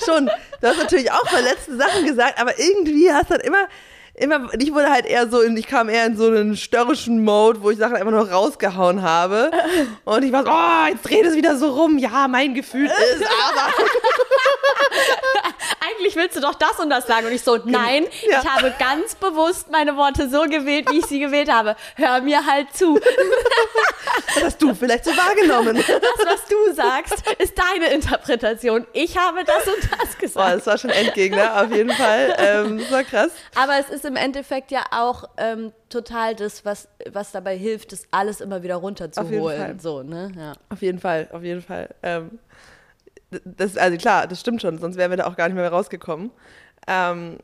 schon. 0.04 0.26
Du 0.60 0.68
hast 0.68 0.80
natürlich 0.80 1.12
auch 1.12 1.28
verletzte 1.28 1.78
Sachen 1.78 2.08
gesagt, 2.08 2.42
aber 2.42 2.58
irgendwie 2.58 3.12
hast 3.12 3.30
du 3.30 3.36
dann 3.36 3.46
immer 3.46 3.68
immer, 4.16 4.50
ich 4.60 4.74
wurde 4.74 4.90
halt 4.90 5.06
eher 5.06 5.30
so, 5.30 5.42
in, 5.42 5.58
ich 5.58 5.68
kam 5.68 5.90
eher 5.90 6.06
in 6.06 6.16
so 6.16 6.28
einen 6.28 6.56
störrischen 6.56 7.24
Mode, 7.24 7.62
wo 7.62 7.72
ich 7.72 7.78
Sachen 7.78 7.96
einfach 7.96 8.12
nur 8.12 8.30
rausgehauen 8.30 9.02
habe. 9.02 9.52
Und 10.06 10.24
ich 10.24 10.32
war 10.32 10.44
so, 10.44 10.52
oh, 10.52 10.88
jetzt 10.90 11.04
dreht 11.04 11.26
es 11.26 11.36
wieder 11.36 11.58
so 11.58 11.72
rum. 11.72 11.98
Ja, 11.98 12.28
mein 12.28 12.54
Gefühl 12.54 12.86
ist 12.86 13.24
aber. 13.24 13.74
Eigentlich 15.88 16.16
willst 16.16 16.36
du 16.38 16.42
doch 16.42 16.56
das 16.56 16.80
und 16.80 16.90
das 16.90 17.08
sagen. 17.08 17.28
Und 17.28 17.34
ich 17.34 17.42
so, 17.42 17.58
nein, 17.64 18.06
ja. 18.30 18.42
ich 18.42 18.50
habe 18.50 18.74
ganz 18.78 19.16
bewusst 19.16 19.72
meine 19.72 19.96
Worte 19.98 20.30
so 20.30 20.44
gewählt, 20.44 20.90
wie 20.92 21.00
ich 21.00 21.06
sie 21.06 21.20
gewählt 21.20 21.52
habe. 21.52 21.76
Hör 21.96 22.22
mir 22.22 22.46
halt 22.46 22.76
zu. 22.76 23.00
Das 24.36 24.44
hast 24.44 24.62
du 24.62 24.74
vielleicht 24.74 25.06
so 25.06 25.12
wahrgenommen. 25.12 25.76
Das, 25.76 26.26
was 26.26 26.46
du 26.46 26.74
sagst, 26.74 27.24
ist 27.40 27.54
deine 27.58 27.94
Interpretation. 27.94 28.86
Ich 28.94 29.18
habe 29.18 29.44
das 29.44 29.68
und 29.68 29.90
das 29.92 30.18
gesagt. 30.18 30.48
Boah, 30.48 30.56
das 30.56 30.66
war 30.66 30.78
schon 30.78 30.90
Endgegner, 30.90 31.62
auf 31.62 31.72
jeden 31.72 31.92
Fall. 31.92 32.36
Ähm, 32.38 32.80
das 32.80 32.92
war 32.92 33.04
krass. 33.04 33.32
Aber 33.56 33.78
es 33.80 33.90
ist 33.90 34.06
im 34.06 34.16
Endeffekt 34.16 34.72
ja 34.72 34.84
auch 34.92 35.26
ähm, 35.38 35.72
total 35.90 36.36
das, 36.36 36.66
was, 36.66 36.88
was 37.12 37.32
dabei 37.32 37.56
hilft, 37.56 37.92
das 37.92 38.04
alles 38.12 38.42
immer 38.42 38.64
wieder 38.64 38.76
runterzuholen. 38.76 39.42
Auf 39.44 39.52
jeden 39.52 39.60
Fall. 39.60 39.80
So, 39.80 40.04
ne? 40.04 40.32
ja. 40.38 40.54
Auf 40.70 40.82
jeden 40.82 41.00
Fall, 41.00 41.28
auf 41.32 41.44
jeden 41.44 41.62
Fall. 41.62 41.90
Ähm, 42.02 42.40
das, 43.46 43.78
also 43.78 43.98
klar, 43.98 44.28
das 44.28 44.40
stimmt 44.40 44.62
schon, 44.62 44.78
sonst 44.78 44.98
wären 44.98 45.12
wir 45.12 45.18
da 45.18 45.28
auch 45.28 45.36
gar 45.36 45.48
nicht 45.48 45.56
mehr 45.56 45.70
rausgekommen. 45.70 46.32
Ähm, 46.88 47.38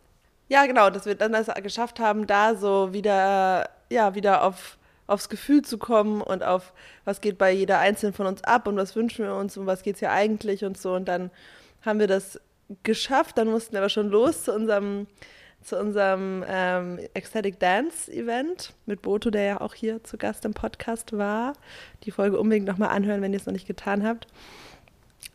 ja, 0.50 0.66
genau, 0.66 0.90
dass 0.90 1.06
wir 1.06 1.16
dann 1.16 1.32
das 1.32 1.48
geschafft 1.62 2.00
haben, 2.00 2.28
da 2.28 2.56
so 2.56 2.92
wieder, 2.92 3.70
ja, 3.92 4.16
wieder 4.16 4.44
auf, 4.44 4.78
aufs 5.08 5.30
Gefühl 5.30 5.62
zu 5.62 5.78
kommen 5.78 6.22
und 6.22 6.44
auf, 6.44 6.74
was 7.06 7.22
geht 7.22 7.38
bei 7.38 7.52
jeder 7.52 7.80
Einzelnen 7.80 8.14
von 8.14 8.26
uns 8.26 8.44
ab 8.44 8.68
und 8.68 8.76
was 8.76 8.96
wünschen 8.96 9.26
wir 9.26 9.36
uns 9.36 9.58
und 9.58 9.68
was 9.68 9.84
geht 9.84 9.96
es 9.96 10.00
hier 10.00 10.12
eigentlich 10.12 10.66
und 10.66 10.78
so. 10.78 10.94
Und 10.94 11.08
dann 11.08 11.30
haben 11.84 12.00
wir 12.00 12.08
das 12.08 12.40
geschafft, 12.84 13.38
dann 13.38 13.50
mussten 13.50 13.74
wir 13.74 13.80
aber 13.80 13.90
schon 13.90 14.10
los 14.10 14.44
zu 14.44 14.54
unserem, 14.54 15.08
zu 15.62 15.78
unserem 15.78 16.44
ähm, 16.48 17.00
Ecstatic 17.14 17.60
Dance 17.60 18.12
Event 18.12 18.74
mit 18.86 19.02
Boto, 19.02 19.30
der 19.30 19.44
ja 19.44 19.62
auch 19.62 19.74
hier 19.76 20.04
zu 20.04 20.18
Gast 20.18 20.46
im 20.46 20.54
Podcast 20.54 21.16
war. 21.16 21.54
Die 22.04 22.12
Folge 22.12 22.40
unbedingt 22.40 22.68
nochmal 22.68 22.90
anhören, 22.90 23.22
wenn 23.22 23.34
ihr 23.34 23.40
es 23.40 23.46
noch 23.46 23.54
nicht 23.54 23.68
getan 23.68 24.06
habt. 24.06 24.28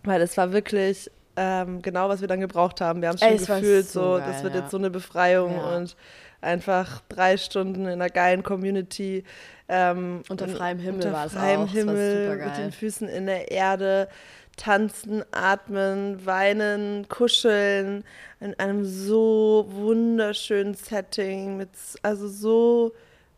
Weil 0.04 0.20
es 0.22 0.36
war 0.36 0.52
wirklich 0.52 1.10
ähm, 1.36 1.82
genau, 1.82 2.08
was 2.08 2.20
wir 2.20 2.28
dann 2.28 2.40
gebraucht 2.40 2.80
haben. 2.80 3.00
Wir 3.00 3.08
haben 3.08 3.16
es 3.20 3.46
schon 3.46 3.60
gefühlt, 3.60 3.86
so 3.86 4.00
so, 4.00 4.18
geil, 4.18 4.24
das 4.28 4.42
wird 4.42 4.54
ja. 4.54 4.60
jetzt 4.60 4.70
so 4.70 4.76
eine 4.76 4.90
Befreiung 4.90 5.56
Ja. 5.56 5.76
und 5.76 5.96
einfach 6.40 7.00
drei 7.08 7.36
Stunden 7.36 7.86
in 7.86 7.92
einer 7.92 8.10
geilen 8.10 8.42
Community. 8.42 9.24
Ähm, 9.68 10.22
Unter 10.28 10.46
freiem 10.48 10.78
Himmel 10.78 10.96
unter 10.96 11.12
war 11.12 11.26
es 11.26 11.32
freiem 11.32 11.60
auch. 11.60 11.68
Es 11.68 11.74
war 11.74 11.94
Himmel, 11.94 12.36
mit 12.36 12.56
den 12.58 12.72
Füßen 12.72 13.08
in 13.08 13.26
der 13.26 13.50
Erde, 13.50 14.08
tanzen, 14.56 15.24
atmen, 15.32 16.24
weinen, 16.24 17.08
kuscheln, 17.08 18.04
in 18.40 18.58
einem 18.58 18.84
so 18.84 19.66
wunderschönen 19.70 20.74
Setting, 20.74 21.56
mit, 21.56 21.70
also 22.02 22.28
so 22.28 22.92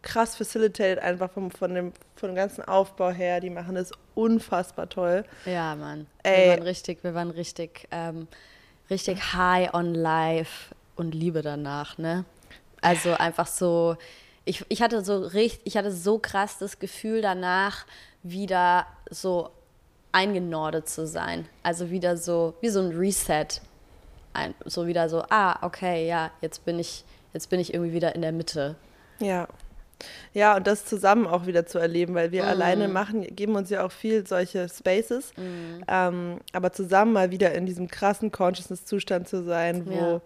krass 0.07 0.37
facilitated 0.37 1.01
einfach 1.01 1.31
vom, 1.31 1.51
von, 1.51 1.75
dem, 1.75 1.93
von 2.15 2.31
dem 2.31 2.37
ganzen 2.37 2.65
Aufbau 2.65 3.11
her. 3.11 3.41
Die 3.41 3.51
machen 3.51 3.75
das 3.75 3.91
unfassbar 4.15 4.89
toll. 4.89 5.25
Ja, 5.45 5.75
Mann. 5.75 6.07
Ey. 6.23 6.45
Wir 6.45 6.51
waren 6.53 6.63
richtig, 6.63 7.05
wir 7.05 7.15
waren 7.15 7.31
richtig, 7.31 7.89
ähm, 7.91 8.29
richtig 8.89 9.35
high 9.35 9.75
on 9.75 9.95
life 9.95 10.75
und 10.95 11.13
Liebe 11.15 11.43
danach, 11.43 11.99
ne? 11.99 12.25
Also 12.81 13.15
einfach 13.15 13.49
so, 13.49 13.97
ich, 14.45 14.65
ich 14.69 14.81
hatte 14.81 15.05
so 15.05 15.19
richtig, 15.19 15.61
ich 15.65 15.77
hatte 15.77 15.91
so 15.91 16.19
krass 16.19 16.59
das 16.59 16.79
Gefühl 16.79 17.21
danach, 17.21 17.85
wieder 18.23 18.87
so 19.11 19.51
eingenordet 20.13 20.89
zu 20.89 21.07
sein. 21.07 21.49
Also 21.65 21.91
wieder 21.91 22.17
so, 22.17 22.55
wie 22.61 22.69
so 22.69 22.81
ein 22.81 22.97
Reset. 22.97 23.61
Ein, 24.35 24.55
so 24.65 24.87
wieder 24.87 25.09
so, 25.09 25.25
ah, 25.31 25.59
okay, 25.63 26.07
ja, 26.07 26.31
jetzt 26.43 26.65
bin 26.65 26.79
ich, 26.79 27.05
jetzt 27.33 27.51
bin 27.51 27.59
ich 27.59 27.75
irgendwie 27.75 27.93
wieder 27.93 28.15
in 28.15 28.23
der 28.23 28.33
Mitte. 28.33 28.77
Ja. 29.19 29.49
Ja, 30.35 30.57
und 30.57 30.67
das 30.67 30.85
zusammen 30.85 31.27
auch 31.27 31.47
wieder 31.47 31.65
zu 31.67 31.79
erleben, 31.79 32.15
weil 32.15 32.31
wir 32.33 32.43
Mhm. 32.43 32.49
alleine 32.49 32.89
machen, 32.89 33.23
geben 33.35 33.57
uns 33.57 33.71
ja 33.71 33.85
auch 33.85 33.93
viel 33.93 34.27
solche 34.27 34.69
Spaces. 34.69 35.33
Ähm, 35.89 36.39
aber 36.53 36.73
zusammen 36.73 37.13
mal 37.15 37.31
wieder 37.31 37.55
in 37.55 37.65
diesem 37.67 37.89
krassen 37.89 38.31
Consciousness-Zustand 38.31 39.27
zu 39.29 39.43
sein, 39.45 39.87
wo, 39.87 39.93
Ja. 39.95 40.21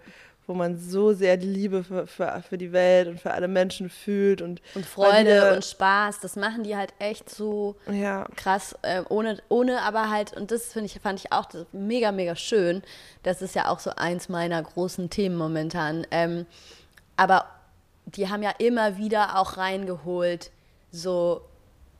wo 0.48 0.54
man 0.54 0.76
so 0.76 1.12
sehr 1.12 1.36
die 1.36 1.46
Liebe 1.46 1.84
für, 1.84 2.08
für, 2.08 2.42
für 2.48 2.58
die 2.58 2.72
Welt 2.72 3.06
und 3.06 3.20
für 3.20 3.30
alle 3.32 3.46
Menschen 3.46 3.88
fühlt 3.88 4.42
und, 4.42 4.60
Und 4.74 4.84
Freude 4.86 5.20
wieder- 5.30 5.54
und 5.54 5.64
Spaß, 5.64 6.18
das 6.18 6.34
machen 6.34 6.64
die 6.64 6.76
halt 6.76 6.92
echt 6.98 7.30
so 7.30 7.76
ja, 7.88 8.26
krass, 8.34 8.74
äh, 8.82 9.02
ohne, 9.08 9.38
ohne 9.48 9.82
aber 9.82 10.10
halt, 10.10 10.32
und 10.36 10.50
das 10.50 10.72
finde 10.72 10.86
ich, 10.86 10.98
fand 11.00 11.20
ich 11.20 11.30
auch 11.30 11.46
mega, 11.70 12.10
mega 12.10 12.34
schön. 12.34 12.82
Das 13.22 13.40
ist 13.42 13.54
ja 13.54 13.68
auch 13.68 13.78
so 13.78 13.90
eins 13.94 14.28
meiner 14.28 14.60
großen 14.60 15.08
Themen 15.10 15.36
momentan. 15.36 16.04
Ähm, 16.10 16.46
aber 17.16 17.44
die 18.16 18.28
haben 18.28 18.42
ja 18.42 18.50
immer 18.58 18.96
wieder 18.98 19.38
auch 19.38 19.56
reingeholt, 19.56 20.50
so 20.92 21.42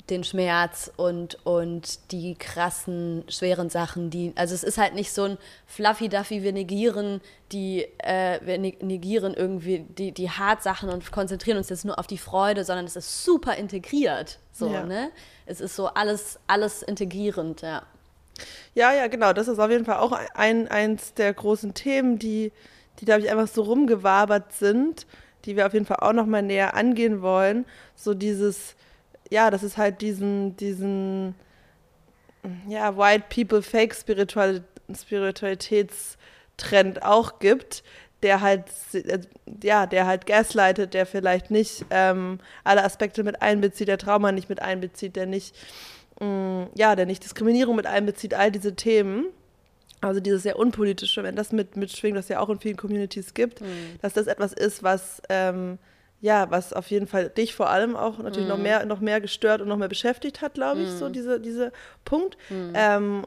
den 0.09 0.25
Schmerz 0.25 0.91
und, 0.97 1.39
und 1.47 2.11
die 2.11 2.35
krassen, 2.35 3.23
schweren 3.29 3.71
Sachen, 3.71 4.11
die, 4.11 4.33
also 4.35 4.55
es 4.57 4.65
ist 4.65 4.77
halt 4.77 4.95
nicht 4.95 5.13
so 5.13 5.23
ein 5.23 5.39
Fluffy-Duffy, 5.67 6.43
wir 6.43 6.53
negieren 6.53 7.21
die, 7.53 7.87
äh, 7.99 8.41
wir 8.43 8.59
ne- 8.59 8.77
negieren 8.81 9.35
irgendwie 9.35 9.81
die, 9.81 10.11
die 10.11 10.29
Hartsachen 10.29 10.89
und 10.89 11.13
konzentrieren 11.13 11.59
uns 11.59 11.69
jetzt 11.69 11.85
nur 11.85 11.97
auf 11.97 12.09
die 12.09 12.19
Freude, 12.19 12.65
sondern 12.65 12.87
es 12.87 12.97
ist 12.97 13.25
super 13.25 13.55
integriert, 13.55 14.41
so, 14.53 14.73
Ja. 14.73 14.85
ne? 14.85 15.11
Es 15.47 15.61
ist 15.61 15.77
so 15.77 15.87
alles, 15.87 16.41
alles 16.49 16.83
integrierend, 16.83 17.63
ja. 17.63 17.83
Ja, 18.75 18.93
ja, 18.93 19.07
genau. 19.09 19.33
Das 19.33 19.49
ist 19.49 19.59
auf 19.59 19.71
jeden 19.71 19.85
Fall 19.85 19.99
auch 19.99 20.13
ein, 20.35 20.67
eins 20.69 21.15
der 21.15 21.33
großen 21.35 21.75
Themen, 21.75 22.19
die, 22.19 22.53
die 22.99 23.05
glaube 23.05 23.21
ich, 23.21 23.31
einfach 23.31 23.49
so 23.49 23.63
rumgewabert 23.63 24.53
sind, 24.53 25.07
die 25.45 25.57
wir 25.57 25.67
auf 25.67 25.73
jeden 25.73 25.87
Fall 25.87 25.99
auch 26.01 26.13
nochmal 26.13 26.43
näher 26.43 26.75
angehen 26.75 27.23
wollen. 27.23 27.65
So 27.95 28.15
dieses, 28.15 28.75
ja, 29.31 29.51
das 29.51 29.63
ist 29.63 29.77
halt 29.77 30.01
diesen, 30.01 30.57
diesen, 30.57 31.35
ja, 32.69 32.97
White 32.97 33.25
People 33.35 33.63
Fake 33.63 33.95
Spiritual, 33.95 34.63
Spiritualitätstrend 34.95 37.03
auch 37.03 37.39
gibt, 37.39 37.83
der 38.23 38.41
halt, 38.41 38.65
äh, 38.93 39.21
ja, 39.63 39.87
der 39.87 40.07
halt 40.07 40.27
gaslightet, 40.27 40.95
der 40.95 41.07
vielleicht 41.07 41.51
nicht 41.51 41.85
ähm, 41.91 42.39
alle 42.65 42.85
Aspekte 42.85 43.23
mit 43.23 43.41
einbezieht, 43.41 43.89
der 43.89 43.99
Trauma 43.99 44.33
nicht 44.33 44.49
mit 44.49 44.61
einbezieht, 44.61 45.17
der 45.17 45.27
nicht 45.27 45.55
mh, 46.21 46.69
ja, 46.75 46.97
der 46.97 47.07
nicht 47.07 47.25
Diskriminierung 47.25 47.77
mit 47.77 47.87
einbezieht, 47.87 48.35
all 48.35 48.53
diese 48.53 48.77
Themen. 48.77 49.27
Also 50.01 50.21
dieses 50.21 50.43
sehr 50.43 50.59
unpolitische, 50.59 51.23
wenn 51.23 51.37
das 51.37 51.53
mit, 51.53 51.77
mitschwingt, 51.77 52.17
was 52.17 52.29
ja 52.29 52.41
auch 52.41 52.49
in 52.49 52.59
vielen 52.59 52.77
Communities 52.77 53.35
gibt, 53.35 53.61
dass 54.03 54.15
das 54.15 54.27
etwas 54.27 54.53
ist, 54.53 54.83
was 54.83 55.21
ähm, 55.29 55.79
ja, 56.23 56.51
was 56.51 56.73
auf 56.73 56.91
jeden 56.91 57.07
Fall 57.07 57.31
dich 57.31 57.55
vor 57.55 57.71
allem 57.71 57.97
auch 57.97 58.19
natürlich 58.19 58.49
noch 58.49 58.59
mehr, 58.59 58.85
noch 58.85 59.01
mehr 59.01 59.21
gestört 59.21 59.63
und 59.63 59.69
noch 59.69 59.79
mehr 59.79 59.89
beschäftigt 59.89 60.43
hat, 60.43 60.55
glaube 60.55 60.83
ich, 60.83 60.89
so 60.91 61.09
diese, 61.09 61.41
diese 61.41 61.73
Punkt. 62.05 62.37
Ähm, 62.75 63.25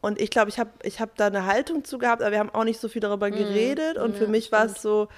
und 0.00 0.20
ich 0.20 0.30
glaube, 0.30 0.48
ich 0.48 0.58
habe 0.58 0.70
ich 0.82 1.00
hab 1.00 1.16
da 1.16 1.26
eine 1.26 1.46
Haltung 1.46 1.84
zu 1.84 1.98
gehabt, 1.98 2.22
aber 2.22 2.32
wir 2.32 2.38
haben 2.38 2.50
auch 2.50 2.64
nicht 2.64 2.80
so 2.80 2.88
viel 2.88 3.00
darüber 3.00 3.30
geredet. 3.30 3.96
Und 3.98 4.16
für 4.16 4.26
mich 4.26 4.50
war 4.52 4.66
es 4.66 4.82
so 4.82 5.08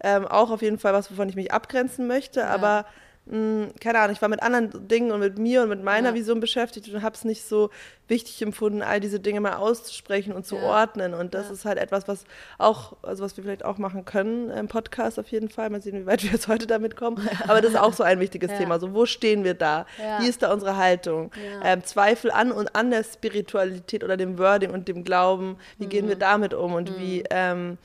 ähm, 0.00 0.26
auch 0.26 0.50
auf 0.50 0.62
jeden 0.62 0.78
Fall 0.78 0.92
was, 0.92 1.10
wovon 1.10 1.28
ich 1.28 1.36
mich 1.36 1.52
abgrenzen 1.52 2.06
möchte. 2.06 2.46
Aber 2.46 2.86
mh, 3.26 3.68
keine 3.80 3.98
Ahnung, 4.00 4.12
ich 4.14 4.22
war 4.22 4.28
mit 4.28 4.42
anderen 4.42 4.88
Dingen 4.88 5.10
und 5.12 5.20
mit 5.20 5.38
mir 5.38 5.62
und 5.62 5.68
mit 5.68 5.82
meiner 5.82 6.08
Ja. 6.10 6.14
Vision 6.14 6.40
beschäftigt 6.40 6.88
und 6.92 7.02
habe 7.02 7.14
es 7.14 7.24
nicht 7.24 7.44
so 7.46 7.70
wichtig 8.08 8.40
empfunden, 8.42 8.82
all 8.82 9.00
diese 9.00 9.18
Dinge 9.18 9.40
mal 9.40 9.54
auszusprechen 9.54 10.32
und 10.32 10.46
zu 10.46 10.56
Ja. 10.56 10.62
ordnen. 10.62 11.12
Und 11.12 11.34
das 11.34 11.48
Ja. 11.48 11.52
ist 11.54 11.64
halt 11.64 11.78
etwas, 11.78 12.06
was 12.06 12.24
auch, 12.58 12.94
also 13.02 13.24
was 13.24 13.36
wir 13.36 13.42
vielleicht 13.44 13.64
auch 13.64 13.78
machen 13.78 14.04
können 14.04 14.48
im 14.50 14.68
Podcast 14.68 15.18
auf 15.18 15.28
jeden 15.28 15.48
Fall. 15.48 15.70
Mal 15.70 15.82
sehen, 15.82 16.00
wie 16.00 16.06
weit 16.06 16.22
wir 16.24 16.30
jetzt 16.30 16.46
heute 16.48 16.66
damit 16.68 16.96
kommen. 16.96 17.16
Aber 17.48 17.60
das 17.60 17.72
ist 17.72 17.78
auch 17.78 17.92
so 17.92 18.02
ein 18.04 18.20
wichtiges. 18.20 18.52
Thema. 18.56 18.78
So, 18.78 18.94
wo 18.94 19.06
stehen 19.06 19.42
wir 19.44 19.54
da? 19.54 19.86
Wie 20.20 20.28
ist 20.28 20.42
da 20.42 20.52
unsere 20.52 20.76
Haltung? 20.76 21.32
Ähm, 21.64 21.82
Zweifel 21.84 22.30
an 22.30 22.52
und 22.52 22.76
an 22.76 22.90
der 22.92 23.02
Spiritualität 23.02 24.04
oder 24.04 24.16
dem 24.16 24.38
Wording 24.38 24.70
und 24.70 24.86
dem 24.88 25.02
Glauben. 25.04 25.56
Wie 25.78 25.86
gehen 25.86 26.04
Mhm. 26.04 26.10
wir 26.10 26.16
damit 26.16 26.54
um 26.54 26.74
und 26.74 26.96
wie, 26.98 27.24
ähm, 27.30 27.76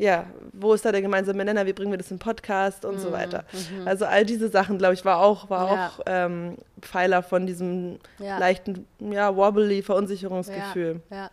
ja, 0.00 0.26
wo 0.52 0.74
ist 0.74 0.84
da 0.84 0.92
der 0.92 1.02
gemeinsame 1.02 1.44
Nenner? 1.44 1.66
Wie 1.66 1.72
bringen 1.72 1.90
wir 1.90 1.98
das 1.98 2.10
in 2.12 2.20
Podcast 2.20 2.84
und 2.84 3.00
so 3.00 3.10
weiter? 3.10 3.44
Also 3.84 4.04
all 4.06 4.24
diese 4.24 4.48
Sachen, 4.48 4.78
glaube 4.78 4.94
ich, 4.94 5.04
war 5.04 5.18
auch, 5.20 5.50
war 5.50 5.66
Mhm. 5.66 5.74
Ja. 5.76 5.86
auch 5.88 6.00
ähm, 6.06 6.56
Pfeiler 6.80 7.20
von 7.24 7.46
diesem 7.48 7.98
Ja. 8.20 8.38
leichten, 8.38 8.86
ja, 9.00 9.34
wobbly 9.34 9.82
Verunsicherungsgefühl. 9.82 11.02
Ja. 11.10 11.30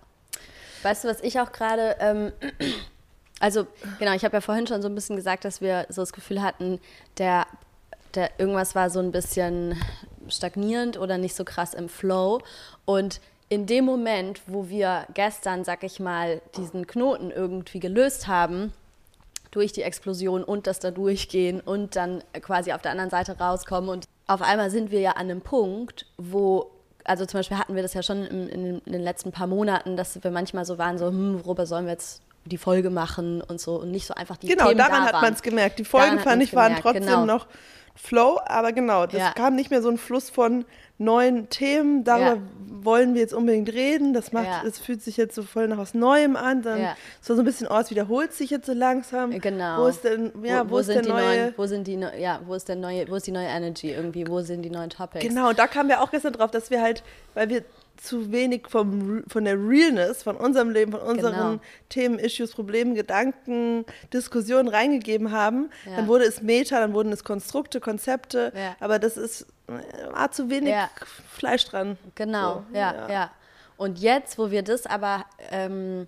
Weißt 0.81 1.03
du, 1.03 1.07
was 1.09 1.21
ich 1.21 1.39
auch 1.39 1.51
gerade, 1.51 1.95
ähm, 1.99 2.31
also 3.39 3.67
genau, 3.99 4.13
ich 4.13 4.25
habe 4.25 4.35
ja 4.37 4.41
vorhin 4.41 4.65
schon 4.65 4.81
so 4.81 4.87
ein 4.87 4.95
bisschen 4.95 5.15
gesagt, 5.15 5.45
dass 5.45 5.61
wir 5.61 5.85
so 5.89 6.01
das 6.01 6.11
Gefühl 6.13 6.41
hatten, 6.41 6.79
der, 7.19 7.45
der 8.15 8.31
irgendwas 8.39 8.73
war 8.73 8.89
so 8.89 8.99
ein 8.99 9.11
bisschen 9.11 9.79
stagnierend 10.27 10.97
oder 10.97 11.17
nicht 11.19 11.35
so 11.35 11.43
krass 11.45 11.75
im 11.75 11.87
Flow. 11.89 12.41
Und 12.85 13.21
in 13.49 13.65
dem 13.65 13.85
Moment, 13.85 14.41
wo 14.47 14.69
wir 14.69 15.05
gestern, 15.13 15.63
sag 15.63 15.83
ich 15.83 15.99
mal, 15.99 16.41
diesen 16.57 16.87
Knoten 16.87 17.31
irgendwie 17.31 17.79
gelöst 17.79 18.27
haben, 18.27 18.73
durch 19.51 19.71
die 19.71 19.83
Explosion 19.83 20.43
und 20.43 20.67
das 20.67 20.79
da 20.79 20.91
durchgehen 20.91 21.61
und 21.61 21.95
dann 21.95 22.23
quasi 22.41 22.73
auf 22.73 22.81
der 22.81 22.91
anderen 22.91 23.09
Seite 23.09 23.37
rauskommen. 23.37 23.89
Und 23.89 24.05
auf 24.27 24.41
einmal 24.41 24.69
sind 24.69 24.91
wir 24.91 24.99
ja 24.99 25.11
an 25.11 25.29
einem 25.29 25.41
Punkt, 25.41 26.07
wo, 26.17 26.71
also 27.05 27.25
zum 27.25 27.39
Beispiel 27.39 27.57
hatten 27.57 27.75
wir 27.75 27.81
das 27.81 27.93
ja 27.93 28.03
schon 28.03 28.25
in, 28.25 28.49
in, 28.49 28.81
den 28.85 29.01
letzten 29.01 29.31
paar 29.31 29.47
Monaten, 29.47 29.95
dass 29.95 30.21
wir 30.21 30.31
manchmal 30.31 30.65
so 30.65 30.77
waren, 30.77 30.97
so, 30.97 31.07
hm, 31.07 31.45
worüber 31.45 31.65
sollen 31.65 31.85
wir 31.85 31.93
jetzt 31.93 32.21
die 32.45 32.57
Folge 32.57 32.89
machen 32.89 33.41
und 33.41 33.59
so 33.59 33.75
und 33.75 33.91
nicht 33.91 34.05
so 34.05 34.13
einfach 34.13 34.37
die 34.37 34.47
genau, 34.47 34.65
Themen 34.67 34.77
daran 34.77 35.05
da 35.05 35.13
hat 35.13 35.21
man 35.21 35.33
es 35.33 35.41
gemerkt. 35.41 35.79
Die 35.79 35.85
Folgen, 35.85 36.17
Daran 36.17 36.23
fand 36.23 36.43
ich, 36.43 36.53
waren 36.55 36.75
gemerkt, 36.75 36.83
trotzdem 36.83 37.03
genau. 37.05 37.25
noch 37.25 37.47
Flow, 37.97 38.39
aber 38.45 38.73
genau, 38.73 39.05
das 39.05 39.19
Ja. 39.19 39.31
kam 39.31 39.55
nicht 39.55 39.71
mehr 39.71 39.81
so 39.81 39.89
ein 39.89 39.97
Fluss 39.97 40.29
von 40.29 40.65
neuen 40.97 41.49
Themen. 41.49 42.03
Darüber 42.03 42.35
Ja. 42.35 42.37
wollen 42.83 43.13
wir 43.13 43.21
jetzt 43.21 43.33
unbedingt 43.33 43.69
reden. 43.73 44.13
Das 44.13 44.33
macht, 44.33 44.45
Ja. 44.47 44.63
es 44.65 44.79
fühlt 44.79 45.01
sich 45.01 45.15
jetzt 45.17 45.33
so 45.33 45.43
voll 45.43 45.67
nach 45.69 45.77
was 45.77 45.93
Neuem 45.93 46.35
an. 46.35 46.61
Dann 46.61 46.81
Ja. 46.81 46.97
so 47.21 47.35
so 47.35 47.41
ein 47.41 47.45
bisschen, 47.45 47.67
oh, 47.69 47.77
es 47.79 47.89
wiederholt 47.91 48.33
sich 48.33 48.49
jetzt 48.49 48.65
so 48.65 48.73
langsam. 48.73 49.31
Genau. 49.39 49.79
Wo 49.83 49.87
ist 49.87 50.03
denn, 50.03 50.31
ja, 50.43 50.69
wo, 50.69 50.79
ist 50.79 50.87
sind 50.87 50.95
der 50.95 51.01
die 51.03 51.09
neue? 51.09 51.37
neuen, 51.37 51.53
wo 51.57 51.65
sind 51.67 51.87
die 51.87 51.93
ja, 52.19 52.39
wo 52.45 52.53
ist 52.53 52.67
der 52.67 52.75
neue, 52.75 53.09
wo 53.09 53.15
ist 53.15 53.27
die 53.27 53.31
neue 53.31 53.47
Energy 53.47 53.91
irgendwie, 53.91 54.27
wo 54.27 54.41
sind 54.41 54.61
die 54.63 54.69
neuen 54.69 54.89
Topics? 54.89 55.25
Genau, 55.25 55.49
und 55.49 55.57
da 55.59 55.67
kamen 55.67 55.87
wir 55.89 56.01
auch 56.01 56.11
gestern 56.11 56.33
drauf, 56.33 56.51
dass 56.51 56.69
wir 56.69 56.81
halt, 56.81 57.01
weil 57.33 57.47
wir 57.49 57.63
zu 57.97 58.31
wenig 58.31 58.67
vom, 58.69 59.23
von 59.27 59.45
der 59.45 59.55
Realness, 59.55 60.23
von 60.23 60.35
unserem 60.35 60.69
Leben, 60.69 60.91
von 60.91 61.01
unseren 61.01 61.33
Genau. 61.33 61.59
Themen, 61.89 62.19
Issues, 62.19 62.51
Problemen, 62.53 62.95
Gedanken, 62.95 63.85
Diskussionen 64.13 64.67
reingegeben 64.67 65.31
haben. 65.31 65.69
Ja. 65.85 65.97
Dann 65.97 66.07
wurde 66.07 66.25
es 66.25 66.41
Meta, 66.41 66.79
dann 66.79 66.93
wurden 66.93 67.11
es 67.11 67.23
Konstrukte, 67.23 67.79
Konzepte, 67.79 68.51
Ja. 68.55 68.75
aber 68.79 68.99
das 68.99 69.17
ist 69.17 69.47
äh, 69.67 70.11
war 70.13 70.31
zu 70.31 70.49
wenig 70.49 70.69
Ja. 70.71 70.89
Fleisch 71.29 71.65
dran. 71.65 71.97
Genau, 72.15 72.63
So, 72.71 72.77
ja, 72.77 73.09
ja, 73.09 73.31
Und 73.77 73.99
jetzt, 73.99 74.37
wo 74.37 74.51
wir 74.51 74.61
das 74.63 74.85
aber, 74.85 75.25
ähm, 75.51 76.07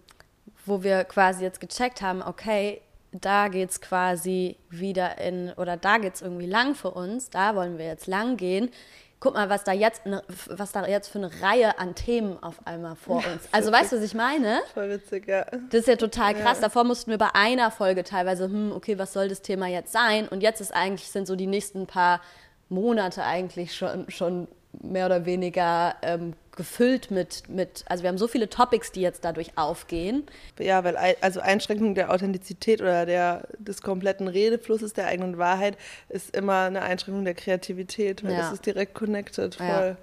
wo 0.65 0.83
wir 0.83 1.03
quasi 1.05 1.43
jetzt 1.43 1.59
gecheckt 1.59 2.01
haben, 2.01 2.21
okay, 2.21 2.81
da 3.13 3.47
geht 3.47 3.69
es 3.71 3.81
quasi 3.81 4.57
wieder 4.69 5.17
in, 5.17 5.51
oder 5.53 5.77
da 5.77 5.97
geht 5.97 6.15
es 6.15 6.21
irgendwie 6.21 6.45
lang 6.45 6.75
für 6.75 6.91
uns, 6.91 7.29
da 7.29 7.55
wollen 7.55 7.77
wir 7.77 7.85
jetzt 7.85 8.05
lang 8.07 8.37
gehen. 8.37 8.69
Guck 9.19 9.33
mal, 9.33 9.49
was 9.49 9.63
da 9.63 9.71
jetzt, 9.71 10.05
ne, 10.05 10.21
was 10.45 10.71
da 10.71 10.85
jetzt 10.85 11.07
für 11.07 11.17
eine 11.17 11.31
Reihe 11.41 11.79
an 11.79 11.95
Themen 11.95 12.41
auf 12.43 12.55
einmal 12.65 12.95
vor 12.95 13.17
uns. 13.17 13.47
Also 13.51 13.71
weißt 13.71 13.91
du, 13.91 13.95
was 13.97 14.03
ich 14.03 14.13
meine? 14.13 14.61
Voll 14.73 14.89
witzig, 14.91 15.27
ja. 15.27 15.45
Das 15.69 15.81
ist 15.81 15.87
ja 15.87 15.95
total 15.95 16.35
krass. 16.35 16.59
Davor 16.59 16.83
mussten 16.83 17.09
wir 17.09 17.17
bei 17.17 17.33
einer 17.33 17.71
Folge 17.71 18.03
teilweise, 18.03 18.45
hm, 18.45 18.71
okay, 18.71 18.99
was 18.99 19.13
soll 19.13 19.27
das 19.27 19.41
Thema 19.41 19.67
jetzt 19.67 19.91
sein? 19.91 20.27
Und 20.27 20.41
jetzt 20.41 20.61
ist 20.61 20.71
eigentlich, 20.71 21.09
sind 21.09 21.25
so 21.25 21.35
die 21.35 21.47
nächsten 21.47 21.87
paar 21.87 22.21
Monate 22.69 23.23
eigentlich 23.23 23.75
schon, 23.75 24.09
schon 24.09 24.47
mehr 24.81 25.05
oder 25.07 25.25
weniger 25.25 25.95
ähm, 26.01 26.33
gefüllt 26.55 27.11
mit, 27.11 27.47
mit, 27.49 27.83
also 27.87 28.03
wir 28.03 28.09
haben 28.09 28.17
so 28.17 28.27
viele 28.27 28.49
Topics, 28.49 28.91
die 28.91 29.01
jetzt 29.01 29.23
dadurch 29.25 29.57
aufgehen. 29.57 30.23
Ja, 30.59 30.83
weil 30.83 30.97
ei- 30.97 31.17
also 31.21 31.39
Einschränkung 31.39 31.93
der 31.95 32.11
Authentizität 32.11 32.81
oder 32.81 33.05
der, 33.05 33.47
des 33.59 33.81
kompletten 33.81 34.27
Redeflusses 34.27 34.93
der 34.93 35.07
eigenen 35.07 35.37
Wahrheit 35.37 35.77
ist 36.09 36.35
immer 36.35 36.61
eine 36.63 36.81
Einschränkung 36.81 37.25
der 37.25 37.35
Kreativität, 37.35 38.23
weil 38.23 38.31
Ja. 38.33 38.37
das 38.39 38.53
ist 38.53 38.65
direkt 38.65 38.93
connected, 38.95 39.55
Ja. 39.59 39.65
voll. 39.77 39.97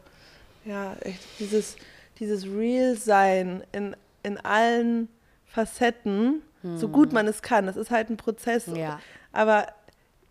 Ja, 0.64 0.96
echt, 1.00 1.20
dieses, 1.40 1.76
dieses 2.20 2.44
Real-Sein 2.46 3.62
in, 3.72 3.96
in 4.22 4.38
allen 4.38 5.08
Facetten, 5.46 6.42
so 6.76 6.88
gut 6.88 7.12
man 7.12 7.28
es 7.28 7.42
kann, 7.42 7.66
das 7.66 7.76
ist 7.76 7.90
halt 7.90 8.08
ein 8.08 8.16
Prozess. 8.16 8.66
Hm. 8.68 8.76
Ja. 8.76 9.00
Aber 9.32 9.66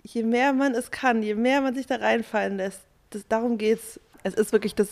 je 0.02 0.24
mehr 0.24 0.52
man 0.52 0.74
es 0.74 0.90
kann, 0.90 1.22
je 1.22 1.36
mehr 1.36 1.62
man 1.62 1.76
sich 1.76 1.86
da 1.86 1.98
reinfallen 1.98 2.58
lässt, 2.58 2.82
das, 3.12 3.28
darum 3.30 3.58
geht's. 3.60 4.00
Es 4.24 4.34
ist 4.34 4.52
wirklich 4.54 4.76
das, 4.76 4.88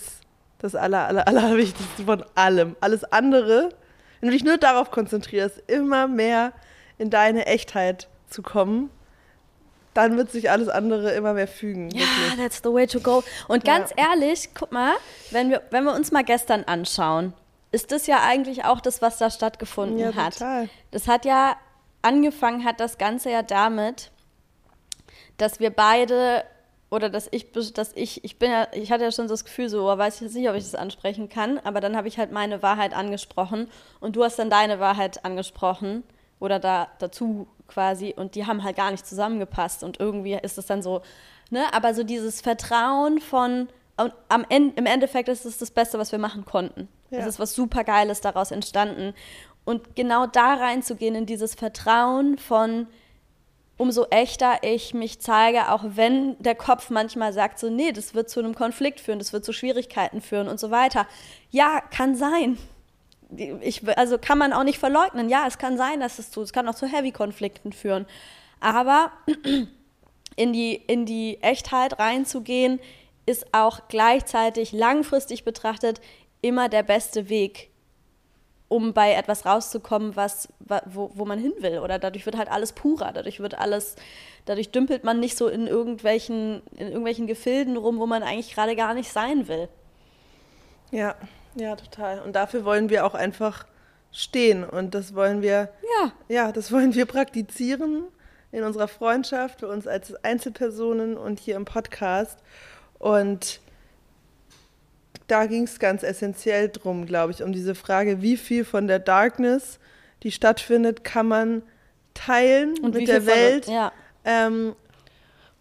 das 0.60 0.76
aller, 0.76 1.08
aller, 1.08 1.28
allerwichtigste 1.28 2.04
von 2.06 2.24
allem. 2.36 2.76
Alles 2.82 3.04
andere, 3.06 3.70
wenn 4.20 4.30
du 4.30 4.34
dich 4.34 4.44
nur 4.44 4.58
darauf 4.58 4.92
konzentrierst, 4.92 5.58
immer 5.68 6.08
mehr 6.08 6.54
in 6.98 7.10
deine 7.10 7.46
Echtheit 7.48 8.08
zu 8.30 8.42
kommen, 8.42 8.90
dann 9.94 10.16
wird 10.18 10.32
sich 10.32 10.50
alles 10.50 10.70
andere 10.70 11.12
immer 11.12 11.34
mehr 11.34 11.48
fügen. 11.48 11.90
Ja, 11.90 12.00
wirklich. 12.02 12.38
that's 12.38 12.58
the 12.64 12.72
way 12.72 12.88
to 12.88 13.00
go. 13.02 13.24
Und 13.48 13.68
Ja. 13.68 13.78
ganz 13.78 13.92
ehrlich, 13.96 14.50
guck 14.54 14.72
mal, 14.72 14.94
wenn 15.32 15.50
wir, 15.50 15.62
wenn 15.72 15.84
wir 15.84 15.94
uns 15.94 16.12
mal 16.12 16.24
gestern 16.24 16.64
anschauen, 16.64 17.34
ist 17.74 17.92
das 17.92 18.08
ja 18.08 18.22
eigentlich 18.24 18.64
auch 18.66 18.80
das, 18.82 19.02
was 19.02 19.18
da 19.18 19.30
stattgefunden 19.30 19.98
Ja, 19.98 20.14
hat. 20.16 20.34
total. 20.34 20.70
Das 20.92 21.08
hat 21.08 21.26
ja 21.26 21.56
angefangen, 22.02 22.64
hat 22.64 22.80
das 22.80 22.98
Ganze 22.98 23.32
ja 23.32 23.44
damit, 23.44 24.12
dass 25.38 25.60
wir 25.60 25.72
beide 25.72 26.44
oder 26.92 27.10
dass 27.10 27.30
ich, 27.32 27.52
dass 27.52 27.94
ich, 27.96 28.24
ich 28.24 28.38
bin 28.38 28.52
ja, 28.52 28.68
ich 28.74 28.92
hatte 28.92 29.06
ja 29.06 29.12
schon 29.12 29.28
so 29.28 29.34
das 29.34 29.46
Gefühl, 29.46 29.70
so, 29.70 29.90
oh, 29.90 29.98
weiß 29.98 30.16
ich 30.16 30.22
jetzt 30.22 30.36
nicht, 30.36 30.50
ob 30.50 30.56
ich 30.56 30.64
das 30.64 30.76
ansprechen 30.76 31.30
kann, 31.30 31.58
aber 31.60 31.80
dann 31.80 31.96
habe 31.96 32.10
ich 32.10 32.20
halt 32.20 32.32
meine 32.32 32.62
Wahrheit 32.62 32.94
angesprochen 32.94 33.70
und 34.02 34.18
du 34.18 34.24
hast 34.24 34.38
dann 34.38 34.50
deine 34.50 34.80
Wahrheit 34.80 35.24
angesprochen 35.24 36.04
oder 36.40 36.60
da 36.60 36.90
dazu 37.00 37.48
quasi 37.68 38.14
und 38.16 38.36
die 38.36 38.46
haben 38.46 38.64
halt 38.64 38.76
gar 38.76 38.92
nicht 38.92 39.08
zusammengepasst 39.08 39.84
und 39.84 40.02
irgendwie 40.02 40.34
ist 40.34 40.58
es 40.58 40.66
dann 40.66 40.82
so, 40.82 41.02
ne, 41.50 41.74
aber 41.74 41.94
so 41.94 42.04
dieses 42.04 42.42
Vertrauen 42.42 43.22
von, 43.22 43.70
und 43.96 44.14
am 44.28 44.46
Ende, 44.50 44.74
im 44.76 44.86
Endeffekt 44.86 45.30
ist 45.30 45.46
es 45.46 45.58
das 45.58 45.72
Beste, 45.72 45.98
was 45.98 46.12
wir 46.12 46.20
machen 46.20 46.44
konnten. 46.44 46.90
Ja. 47.10 47.20
Es 47.20 47.26
ist 47.26 47.40
was 47.40 47.56
super 47.56 47.86
Geiles 47.86 48.20
daraus 48.20 48.52
entstanden 48.52 49.14
und 49.64 49.96
genau 49.96 50.28
da 50.28 50.56
reinzugehen 50.56 51.16
in 51.16 51.26
dieses 51.26 51.56
Vertrauen 51.56 52.38
von, 52.38 52.88
umso 53.82 54.06
echter 54.12 54.60
ich 54.62 54.94
mich 54.94 55.20
zeige, 55.22 55.72
auch 55.72 55.84
wenn 55.84 56.38
der 56.38 56.54
Kopf 56.54 56.92
manchmal 56.92 57.34
sagt, 57.34 57.58
so, 57.58 57.68
nee, 57.68 57.92
das 57.92 58.14
wird 58.14 58.30
zu 58.30 58.40
einem 58.40 58.54
Konflikt 58.54 59.00
führen, 59.00 59.18
das 59.18 59.34
wird 59.34 59.44
zu 59.44 59.54
Schwierigkeiten 59.54 60.22
führen 60.22 60.48
und 60.48 60.60
so 60.60 60.70
weiter. 60.70 61.08
Ja, 61.50 61.82
kann 61.90 62.16
sein. 62.16 62.60
Ich, 63.60 63.82
also 63.98 64.20
kann 64.20 64.38
man 64.38 64.54
auch 64.54 64.64
nicht 64.64 64.78
verleugnen. 64.78 65.30
Ja, 65.30 65.46
es 65.48 65.58
kann 65.58 65.78
sein, 65.78 66.00
dass 66.00 66.20
es 66.20 66.30
zu, 66.30 66.44
es 66.44 66.54
kann 66.54 66.68
auch 66.70 66.76
zu 66.76 66.86
Heavy-Konflikten 66.86 67.74
führen. 67.74 68.06
Aber 68.60 69.12
in 70.36 70.54
die, 70.54 70.76
in 70.76 71.08
die 71.08 71.42
Echtheit 71.42 71.98
reinzugehen, 71.98 72.80
ist 73.26 73.52
auch 73.52 73.88
gleichzeitig 73.88 74.74
langfristig 74.74 75.44
betrachtet 75.44 76.02
immer 76.44 76.70
der 76.70 76.84
beste 76.84 77.30
Weg, 77.30 77.71
um 78.72 78.94
bei 78.94 79.12
etwas 79.14 79.46
rauszukommen, 79.46 80.16
was, 80.16 80.48
wa- 80.60 80.82
wo, 80.86 81.12
wo 81.14 81.26
man 81.26 81.38
hin 81.40 81.54
will. 81.60 81.80
Oder 81.80 82.00
dadurch 82.00 82.26
wird 82.26 82.38
halt 82.38 82.50
alles 82.50 82.72
purer, 82.72 83.12
dadurch 83.14 83.40
wird 83.42 83.58
alles, 83.60 83.96
dadurch 84.46 84.72
dümpelt 84.72 85.04
man 85.04 85.20
nicht 85.20 85.38
so 85.38 85.48
in 85.50 85.68
irgendwelchen, 85.68 86.62
in 86.78 86.88
irgendwelchen 86.88 87.28
Gefilden 87.28 87.76
rum, 87.78 88.00
wo 88.00 88.06
man 88.06 88.24
eigentlich 88.24 88.54
gerade 88.56 88.76
gar 88.76 88.94
nicht 88.94 89.12
sein 89.12 89.48
will. 89.48 89.68
Ja, 90.92 91.16
ja, 91.56 91.76
total. 91.76 92.20
Und 92.22 92.34
dafür 92.36 92.66
wollen 92.66 92.90
wir 92.90 93.06
auch 93.06 93.14
einfach 93.14 93.66
stehen. 94.12 94.64
Und 94.64 94.94
das 94.96 95.16
wollen 95.16 95.42
wir, 95.42 95.70
Ja. 96.02 96.12
ja, 96.28 96.52
das 96.52 96.72
wollen 96.72 96.94
wir 96.96 97.06
praktizieren 97.06 98.04
in 98.52 98.64
unserer 98.64 98.90
Freundschaft, 98.90 99.60
für 99.62 99.68
uns 99.70 99.88
als 99.88 100.14
Einzelpersonen 100.24 101.18
und 101.18 101.40
hier 101.40 101.56
im 101.56 101.64
Podcast. 101.66 102.40
Und 103.00 103.61
da 105.32 105.46
ging 105.46 105.64
es 105.64 105.80
ganz 105.80 106.04
essentiell 106.04 106.70
drum, 106.70 107.06
glaube 107.06 107.32
ich, 107.32 107.42
um 107.44 107.52
diese 107.52 107.74
Frage, 107.76 108.22
wie 108.22 108.38
viel 108.38 108.66
von 108.66 108.88
der 108.88 109.00
Darkness, 109.00 109.80
die 110.24 110.32
stattfindet, 110.32 111.04
kann 111.04 111.28
man 111.28 111.64
teilen 112.14 112.78
Und 112.82 112.94
mit 112.96 113.08
der 113.08 113.22
von- 113.22 113.28
Welt. 113.34 113.68
ja. 113.68 113.92
Ähm, 114.26 114.76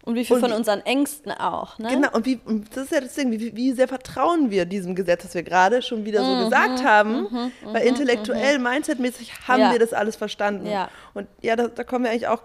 Und 0.05 0.15
wie 0.17 0.25
viel 0.25 0.37
Und 0.37 0.41
von 0.43 0.53
unseren 0.53 0.81
Ängsten 0.81 1.31
auch, 1.31 1.79
ne? 1.79 1.89
Genau, 1.89 2.09
und, 2.13 2.25
wie, 2.27 2.41
und 2.45 2.75
das 2.75 2.85
ist 2.85 2.93
ja 2.93 3.01
das 3.01 3.15
Ding, 3.15 3.31
wie, 3.31 3.55
wie 3.55 3.73
sehr 3.73 3.87
vertrauen 3.87 4.51
wir 4.51 4.65
diesem 4.65 4.95
Gesetz, 4.95 5.23
das 5.23 5.35
wir 5.35 5.43
gerade 5.43 5.83
schon 5.83 6.05
wieder 6.07 6.23
Mhm, 6.23 6.39
so 6.39 6.45
gesagt 6.47 6.83
haben, 6.85 7.53
weil 7.65 7.87
intellektuell, 7.87 8.59
mindsetmäßig 8.59 9.33
haben 9.47 9.61
Ja. 9.61 9.73
wir 9.73 9.79
das 9.79 9.93
alles 9.93 10.17
verstanden. 10.17 10.67
Ja. 10.67 10.89
Und 11.15 11.29
ja, 11.43 11.55
da, 11.55 11.69
da 11.69 11.85
kommen 11.85 12.05
wir 12.05 12.11
eigentlich 12.11 12.29
auch 12.29 12.43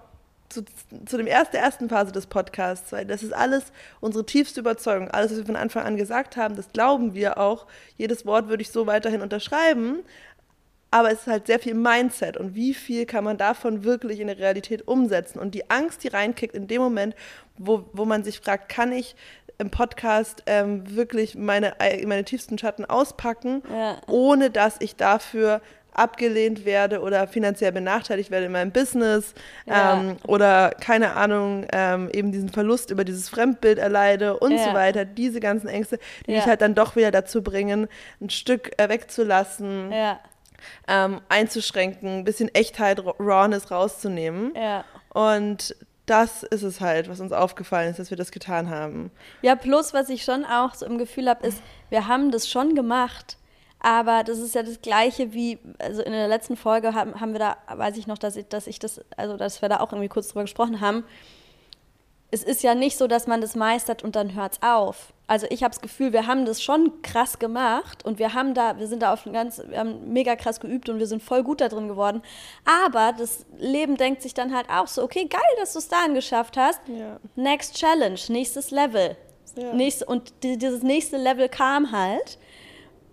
zu, 0.63 1.05
zu 1.05 1.17
dem 1.17 1.27
ersten, 1.27 1.53
der 1.53 1.61
ersten 1.61 1.89
Phase 1.89 2.11
des 2.11 2.27
Podcasts, 2.27 2.91
weil 2.91 3.05
das 3.05 3.23
ist 3.23 3.33
alles 3.33 3.63
unsere 4.01 4.25
tiefste 4.25 4.59
Überzeugung, 4.61 5.09
alles, 5.11 5.31
was 5.31 5.37
wir 5.39 5.45
von 5.45 5.55
Anfang 5.55 5.83
an 5.85 5.97
gesagt 5.97 6.37
haben, 6.37 6.55
das 6.55 6.71
glauben 6.73 7.13
wir 7.13 7.37
auch. 7.37 7.67
Jedes 7.97 8.25
Wort 8.25 8.47
würde 8.47 8.61
ich 8.61 8.69
so 8.71 8.87
weiterhin 8.87 9.21
unterschreiben, 9.21 9.99
aber 10.91 11.11
es 11.11 11.21
ist 11.21 11.27
halt 11.27 11.47
sehr 11.47 11.59
viel 11.59 11.73
Mindset 11.73 12.37
und 12.37 12.55
wie 12.55 12.73
viel 12.73 13.05
kann 13.05 13.23
man 13.23 13.37
davon 13.37 13.83
wirklich 13.83 14.19
in 14.19 14.27
der 14.27 14.37
Realität 14.39 14.87
umsetzen. 14.87 15.39
Und 15.39 15.53
die 15.53 15.69
Angst, 15.69 16.03
die 16.03 16.07
reinkickt 16.07 16.55
in 16.55 16.67
dem 16.67 16.81
Moment, 16.81 17.15
wo, 17.57 17.85
wo 17.91 18.05
man 18.05 18.23
sich 18.23 18.39
fragt, 18.39 18.69
kann 18.69 18.91
ich 18.93 19.15
im 19.57 19.69
Podcast 19.71 20.43
ähm, 20.45 20.83
wirklich 20.95 21.35
meine, 21.35 21.73
meine 22.05 22.23
tiefsten 22.25 22.57
Schatten 22.57 22.85
auspacken, 22.85 23.61
Ja. 23.71 23.97
ohne 24.07 24.49
dass 24.51 24.75
ich 24.79 24.95
dafür 24.95 25.61
abgelehnt 25.95 26.65
werde 26.65 27.01
oder 27.01 27.27
finanziell 27.27 27.71
benachteiligt 27.71 28.29
werde 28.31 28.45
in 28.47 28.51
meinem 28.51 28.71
Business 28.71 29.33
Ja. 29.65 29.93
ähm, 29.99 30.17
oder 30.27 30.71
keine 30.71 31.13
Ahnung, 31.15 31.65
ähm, 31.71 32.09
eben 32.13 32.31
diesen 32.31 32.49
Verlust 32.49 32.91
über 32.91 33.03
dieses 33.03 33.29
Fremdbild 33.29 33.77
erleide 33.79 34.37
und 34.37 34.51
Ja. 34.51 34.65
so 34.65 34.73
weiter. 34.73 35.05
Diese 35.05 35.39
ganzen 35.39 35.67
Ängste, 35.67 35.99
die 36.27 36.31
Ja. 36.31 36.37
mich 36.39 36.45
halt 36.47 36.61
dann 36.61 36.75
doch 36.75 36.95
wieder 36.95 37.11
dazu 37.11 37.41
bringen, 37.41 37.87
ein 38.21 38.29
Stück 38.29 38.71
äh, 38.77 38.89
wegzulassen, 38.89 39.91
ähm, 40.87 41.21
einzuschränken, 41.29 42.19
ein 42.19 42.23
bisschen 42.23 42.53
Echtheit, 42.53 43.03
Ra- 43.05 43.15
Rawness 43.19 43.71
rauszunehmen. 43.71 44.53
Und 45.13 45.75
das 46.05 46.43
ist 46.43 46.61
es 46.63 46.81
halt, 46.81 47.09
was 47.09 47.19
uns 47.19 47.31
aufgefallen 47.31 47.89
ist, 47.89 47.97
dass 47.99 48.09
wir 48.09 48.17
das 48.17 48.31
getan 48.31 48.69
haben. 48.69 49.11
Ja, 49.41 49.55
plus, 49.55 49.93
was 49.93 50.09
ich 50.09 50.23
schon 50.23 50.45
auch 50.45 50.73
so 50.75 50.85
im 50.85 50.97
Gefühl 50.97 51.27
habe, 51.29 51.45
ist, 51.47 51.61
wir 51.89 52.07
haben 52.07 52.31
das 52.31 52.49
schon 52.49 52.75
gemacht, 52.75 53.37
aber 53.85 54.23
das 54.23 54.39
ist 54.39 54.55
ja 54.55 54.63
das 54.63 54.81
Gleiche 54.81 55.31
wie, 55.31 55.59
also 55.77 56.01
in 56.01 56.11
der 56.11 56.27
letzten 56.27 56.57
Folge 56.57 56.95
haben, 56.95 57.21
haben 57.21 57.33
wir 57.33 57.39
da, 57.39 57.57
weiß 57.67 57.97
ich 57.97 58.07
noch, 58.07 58.17
dass 58.17 58.35
ich, 58.35 58.47
dass 58.47 58.65
ich 58.65 58.79
das, 58.79 58.99
also 59.15 59.37
dass 59.37 59.61
wir 59.61 59.69
da 59.69 59.79
auch 59.79 59.91
irgendwie 59.91 60.09
kurz 60.09 60.29
drüber 60.29 60.41
gesprochen 60.41 60.81
haben. 60.81 61.03
Es 62.31 62.41
ist 62.41 62.63
ja 62.63 62.73
nicht 62.73 62.97
so, 62.97 63.05
dass 63.05 63.27
man 63.27 63.41
das 63.41 63.55
meistert 63.55 64.03
und 64.03 64.15
dann 64.15 64.33
hört 64.33 64.53
es 64.53 64.61
auf. 64.63 65.13
also 65.27 65.45
ich 65.51 65.61
habe 65.61 65.71
das 65.71 65.81
Gefühl, 65.81 66.13
wir 66.13 66.25
haben 66.25 66.45
das 66.47 66.63
schon 66.63 67.03
krass 67.03 67.37
gemacht 67.37 68.03
und 68.03 68.17
wir 68.17 68.33
haben 68.33 68.55
da, 68.55 68.79
wir 68.79 68.87
sind 68.87 69.03
da 69.03 69.13
auf 69.13 69.23
ganz, 69.31 69.61
wir 69.67 69.77
haben 69.77 70.11
mega 70.11 70.35
krass 70.35 70.59
geübt 70.59 70.89
und 70.89 70.97
wir 70.97 71.05
sind 71.05 71.21
voll 71.21 71.43
gut 71.43 71.61
da 71.61 71.69
drin 71.69 71.87
geworden. 71.87 72.23
Aber 72.65 73.13
das 73.15 73.45
Leben 73.59 73.97
denkt 73.97 74.23
sich 74.23 74.33
dann 74.33 74.51
halt 74.51 74.67
auch 74.71 74.87
so, 74.87 75.03
okay, 75.03 75.25
geil, 75.25 75.41
dass 75.59 75.73
du 75.73 75.79
es 75.79 75.87
dahin 75.89 76.15
geschafft 76.15 76.57
hast. 76.57 76.81
Ja. 76.87 77.19
Next 77.35 77.75
Challenge, 77.75 78.19
nächstes 78.29 78.71
Level. 78.71 79.15
Ja. 79.55 79.73
Nächste, 79.73 80.07
und 80.07 80.33
die, 80.41 80.57
dieses 80.57 80.81
nächste 80.81 81.17
Level 81.17 81.49
kam 81.49 81.91
halt. 81.91 82.39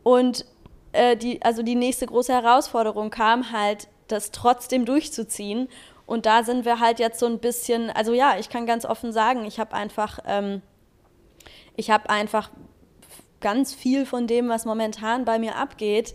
Und 0.02 0.46
äh, 0.92 1.16
die, 1.16 1.42
also 1.42 1.62
die 1.62 1.74
nächste 1.74 2.06
große 2.06 2.32
Herausforderung 2.32 3.10
kam 3.10 3.52
halt, 3.52 3.88
das 4.08 4.30
trotzdem 4.30 4.84
durchzuziehen. 4.84 5.68
Und 6.06 6.26
da 6.26 6.42
sind 6.42 6.64
wir 6.64 6.80
halt 6.80 6.98
jetzt 6.98 7.18
so 7.18 7.26
ein 7.26 7.38
bisschen, 7.38 7.90
also 7.90 8.12
ja, 8.12 8.38
ich 8.38 8.48
kann 8.48 8.66
ganz 8.66 8.84
offen 8.84 9.12
sagen, 9.12 9.44
ich 9.44 9.58
habe 9.58 9.74
einfach, 9.74 10.18
ähm, 10.26 10.60
ich 11.76 11.90
habe 11.90 12.10
einfach 12.10 12.50
ganz 13.40 13.74
viel 13.74 14.04
von 14.04 14.26
dem, 14.26 14.48
was 14.48 14.64
momentan 14.64 15.24
bei 15.24 15.38
mir 15.38 15.56
abgeht, 15.56 16.14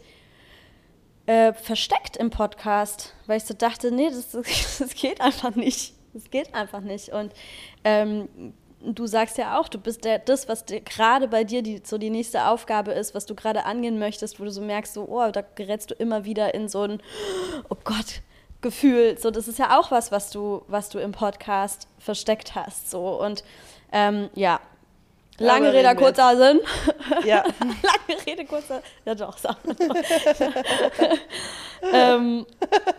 äh, 1.25 1.53
versteckt 1.53 2.15
im 2.17 2.29
Podcast, 2.29 3.15
weil 3.25 3.37
ich 3.37 3.45
so 3.45 3.53
dachte, 3.53 3.91
nee, 3.91 4.09
das, 4.09 4.31
das 4.79 4.93
geht 4.95 5.21
einfach 5.21 5.55
nicht. 5.55 5.93
Das 6.13 6.31
geht 6.31 6.53
einfach 6.55 6.81
nicht. 6.81 7.09
Und 7.09 7.33
ähm, 7.83 8.53
du 8.81 9.07
sagst 9.07 9.37
ja 9.37 9.59
auch, 9.59 9.67
du 9.67 9.79
bist 9.79 10.05
der, 10.05 10.19
das, 10.19 10.47
was 10.47 10.65
gerade 10.65 11.27
bei 11.27 11.43
dir 11.43 11.61
die, 11.61 11.81
so 11.83 11.97
die 11.97 12.09
nächste 12.09 12.45
Aufgabe 12.45 12.91
ist, 12.91 13.15
was 13.15 13.25
du 13.25 13.35
gerade 13.35 13.65
angehen 13.65 13.99
möchtest, 13.99 14.39
wo 14.39 14.43
du 14.43 14.51
so 14.51 14.61
merkst, 14.61 14.93
so, 14.93 15.05
oh, 15.07 15.31
da 15.31 15.43
gerätst 15.55 15.91
du 15.91 15.95
immer 15.95 16.25
wieder 16.25 16.53
in 16.53 16.69
so 16.69 16.83
ein, 16.83 17.01
oh 17.69 17.77
Gott, 17.83 18.21
Gefühl. 18.61 19.17
So, 19.19 19.29
das 19.29 19.47
ist 19.47 19.59
ja 19.59 19.79
auch 19.79 19.91
was, 19.91 20.11
was 20.11 20.31
du, 20.31 20.63
was 20.67 20.89
du 20.89 20.97
im 20.97 21.11
Podcast 21.11 21.87
versteckt 21.99 22.55
hast. 22.55 22.89
So 22.89 23.21
und 23.21 23.43
ähm, 23.91 24.29
ja. 24.33 24.59
Lange 25.39 25.71
Rede, 25.71 25.95
kurzer 25.95 26.35
Sinn. 26.35 26.59
Ja. 27.23 27.43
Lange 27.59 28.25
Rede, 28.25 28.45
kurzer. 28.45 28.81
Ja, 29.05 29.13
doch, 29.13 29.37
sag 29.37 29.57
ähm, 31.93 32.47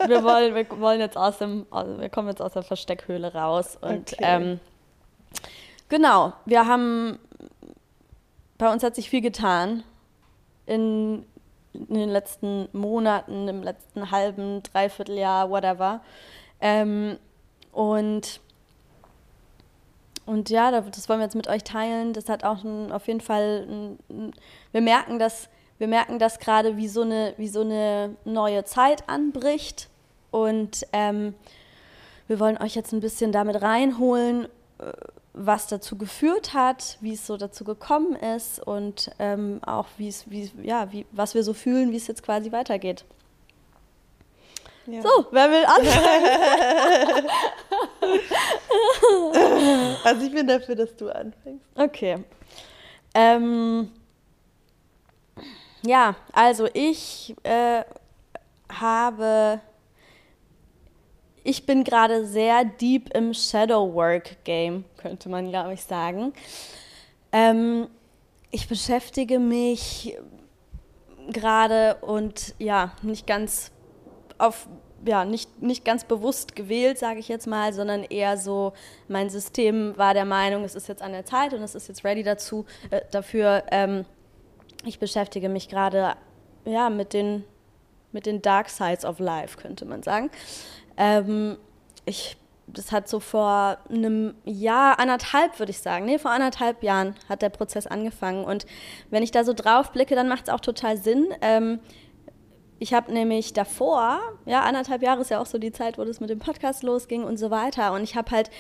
wir, 0.07 0.23
wollen, 0.23 0.55
wir 0.55 0.71
wollen 0.79 1.01
jetzt 1.01 1.17
aus 1.17 1.39
dem, 1.39 1.67
also 1.73 1.99
wir 1.99 2.09
kommen 2.09 2.29
jetzt 2.29 2.41
aus 2.41 2.53
der 2.53 2.63
Versteckhöhle 2.63 3.35
raus. 3.35 3.77
Und 3.81 4.13
okay. 4.13 4.23
ähm, 4.23 4.61
genau, 5.89 6.33
wir 6.45 6.67
haben, 6.67 7.19
bei 8.59 8.73
uns 8.73 8.83
hat 8.83 8.95
sich 8.95 9.11
viel 9.11 9.21
getan 9.21 9.83
in 10.67 11.25
in 11.73 11.95
den 11.95 12.09
letzten 12.09 12.69
Monaten, 12.73 13.49
im 13.49 13.63
letzten 13.63 14.11
halben, 14.11 14.63
dreiviertel 14.63 15.17
Jahr, 15.19 15.51
whatever. 15.51 16.01
Ähm, 16.61 17.19
und, 17.73 18.41
und 20.27 20.51
ja, 20.51 20.71
das 20.71 21.09
wollen 21.09 21.21
wir 21.21 21.25
jetzt 21.25 21.37
mit 21.37 21.49
euch 21.49 21.65
teilen. 21.65 22.13
Das 22.13 22.29
hat 22.29 22.45
auch 22.45 22.65
ein, 22.65 22.91
auf 22.93 23.07
jeden 23.07 23.21
Fall, 23.21 23.67
ein, 24.09 24.33
wir 24.73 24.81
merken, 24.81 25.19
dass 25.19 25.49
wir 25.79 25.87
merken 25.87 26.19
das 26.19 26.41
gerade, 26.41 26.77
wie 26.77 26.89
so 26.89 27.03
eine, 27.03 27.35
wie 27.37 27.47
so 27.47 27.61
eine 27.61 28.17
neue 28.25 28.65
Zeit 28.65 29.09
anbricht. 29.09 29.89
Und 30.33 30.85
ähm, 30.93 31.35
wir 32.27 32.41
wollen 32.41 32.59
euch 32.59 32.75
jetzt 32.75 32.93
ein 32.93 33.01
bisschen 33.01 33.31
damit 33.31 33.63
reinholen, 33.63 34.49
äh, 34.79 34.93
was 35.39 35.69
dazu 35.69 35.97
geführt 35.97 36.53
hat, 36.53 36.99
wie 37.01 37.15
es 37.15 37.27
so 37.27 37.37
dazu 37.37 37.65
gekommen 37.65 38.17
ist 38.17 38.61
und 38.61 39.11
ähm, 39.19 39.61
auch 39.65 39.87
wie 39.97 40.09
es, 40.09 40.29
wie, 40.31 40.51
ja, 40.63 40.93
wie, 40.93 41.07
was 41.13 41.35
wir 41.35 41.43
so 41.43 41.55
fühlen, 41.55 41.93
wie 41.93 41.97
es 41.97 42.07
jetzt 42.07 42.23
quasi 42.23 42.53
weitergeht. 42.53 43.05
Ja. 44.87 45.03
So, 45.03 45.27
wer 45.31 45.51
will 45.51 45.65
anfangen? 45.67 47.29
also 50.05 50.27
ich 50.27 50.33
bin 50.33 50.47
dafür, 50.47 50.75
dass 50.75 50.97
du 50.97 51.11
anfängst. 51.11 51.65
Okay. 51.75 52.25
Ähm, 53.15 53.93
ja, 55.83 56.17
also 56.33 56.69
ich 56.73 57.35
äh, 57.43 57.83
habe 58.73 59.61
ich 61.49 61.65
bin 61.65 61.83
gerade 61.83 62.27
sehr 62.27 62.67
deep 62.67 63.09
im 63.15 63.33
Shadow 63.33 63.95
Work 63.95 64.45
Game, 64.45 64.85
könnte 64.99 65.31
man, 65.31 65.49
glaube 65.49 65.73
ich, 65.73 65.83
sagen. 65.83 66.35
Ähm, 67.33 67.89
ich 68.51 68.69
beschäftige 68.69 69.39
mich 69.39 70.19
gerade 71.31 71.95
und 72.03 72.55
ja, 72.59 72.93
nicht 73.01 73.27
ganz 73.27 73.73
auf 74.37 74.69
ja, 75.07 75.25
nicht, 75.25 75.63
nicht 75.63 75.87
ganz 75.87 76.05
bewusst 76.05 76.55
gewählt, 76.55 76.99
sage 76.99 77.21
ich 77.21 77.29
jetzt 77.29 77.47
mal, 77.47 77.73
sondern 77.73 78.03
eher 78.03 78.37
so, 78.37 78.75
mein 79.07 79.31
System 79.31 79.97
war 79.97 80.13
der 80.13 80.27
Meinung, 80.27 80.65
es 80.65 80.75
ist 80.75 80.89
jetzt 80.89 81.01
an 81.01 81.13
der 81.13 81.25
Zeit 81.25 81.55
und 81.55 81.63
es 81.63 81.75
ist 81.75 81.89
jetzt 81.89 82.05
ready 82.05 82.25
dazu, 82.25 82.67
äh, 82.91 83.01
dafür. 83.11 83.63
Ähm, 83.71 84.05
ich 84.85 84.99
beschäftige 84.99 85.49
mich 85.49 85.69
gerade 85.69 86.15
ja, 86.67 86.91
mit, 86.91 87.15
den, 87.15 87.45
mit 88.13 88.27
den 88.27 88.43
Dark 88.43 88.69
Sides 88.69 89.07
of 89.07 89.19
Life, 89.19 89.57
könnte 89.57 89.87
man 89.87 90.03
sagen. 90.03 90.31
Ähm, 90.99 91.57
ich, 92.05 92.37
das 92.67 92.93
hat 92.93 93.09
so 93.09 93.21
vor 93.21 93.79
einem 93.89 94.35
Jahr, 94.45 94.99
anderthalb 94.99 95.59
würde 95.59 95.71
ich 95.71 95.79
sagen, 95.79 96.05
nee, 96.05 96.19
vor 96.19 96.33
anderthalb 96.33 96.83
Jahren 96.83 97.15
hat 97.29 97.41
der 97.41 97.49
Prozess 97.49 97.87
angefangen. 97.87 98.45
Und 98.45 98.67
wenn 99.09 99.23
ich 99.23 99.31
da 99.31 99.45
so 99.45 99.55
drauf 99.55 99.93
blicke, 99.93 100.15
dann 100.15 100.29
macht 100.29 100.49
es 100.49 100.55
auch 100.55 100.61
total 100.61 100.99
Sinn. 100.99 101.29
Ähm, 101.41 101.79
ich 102.81 102.95
habe 102.95 103.13
nämlich 103.13 103.53
davor, 103.53 104.21
ja, 104.45 104.61
anderthalb 104.63 105.03
Jahre 105.03 105.21
ist 105.21 105.31
ja 105.31 105.41
auch 105.41 105.47
so 105.47 105.59
die 105.59 105.73
Zeit, 105.73 105.99
wo 105.99 106.05
das 106.05 106.21
mit 106.21 106.31
dem 106.31 106.39
Podcast 106.39 106.83
losging 106.83 107.25
und 107.25 107.37
so 107.37 107.51
weiter. 107.51 107.93
Und 107.93 108.03
ich 108.03 108.17
habe 108.17 108.31
halt, 108.31 108.51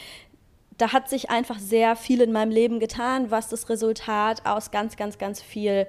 da 0.76 0.92
hat 0.92 1.08
sich 1.08 1.30
einfach 1.30 1.58
sehr 1.58 1.96
viel 1.96 2.20
in 2.20 2.32
meinem 2.32 2.50
Leben 2.50 2.80
getan, 2.80 3.30
was 3.30 3.48
das 3.48 3.68
Resultat 3.68 4.46
aus 4.46 4.70
ganz, 4.70 4.96
ganz, 4.96 5.18
ganz 5.18 5.42
viel 5.42 5.86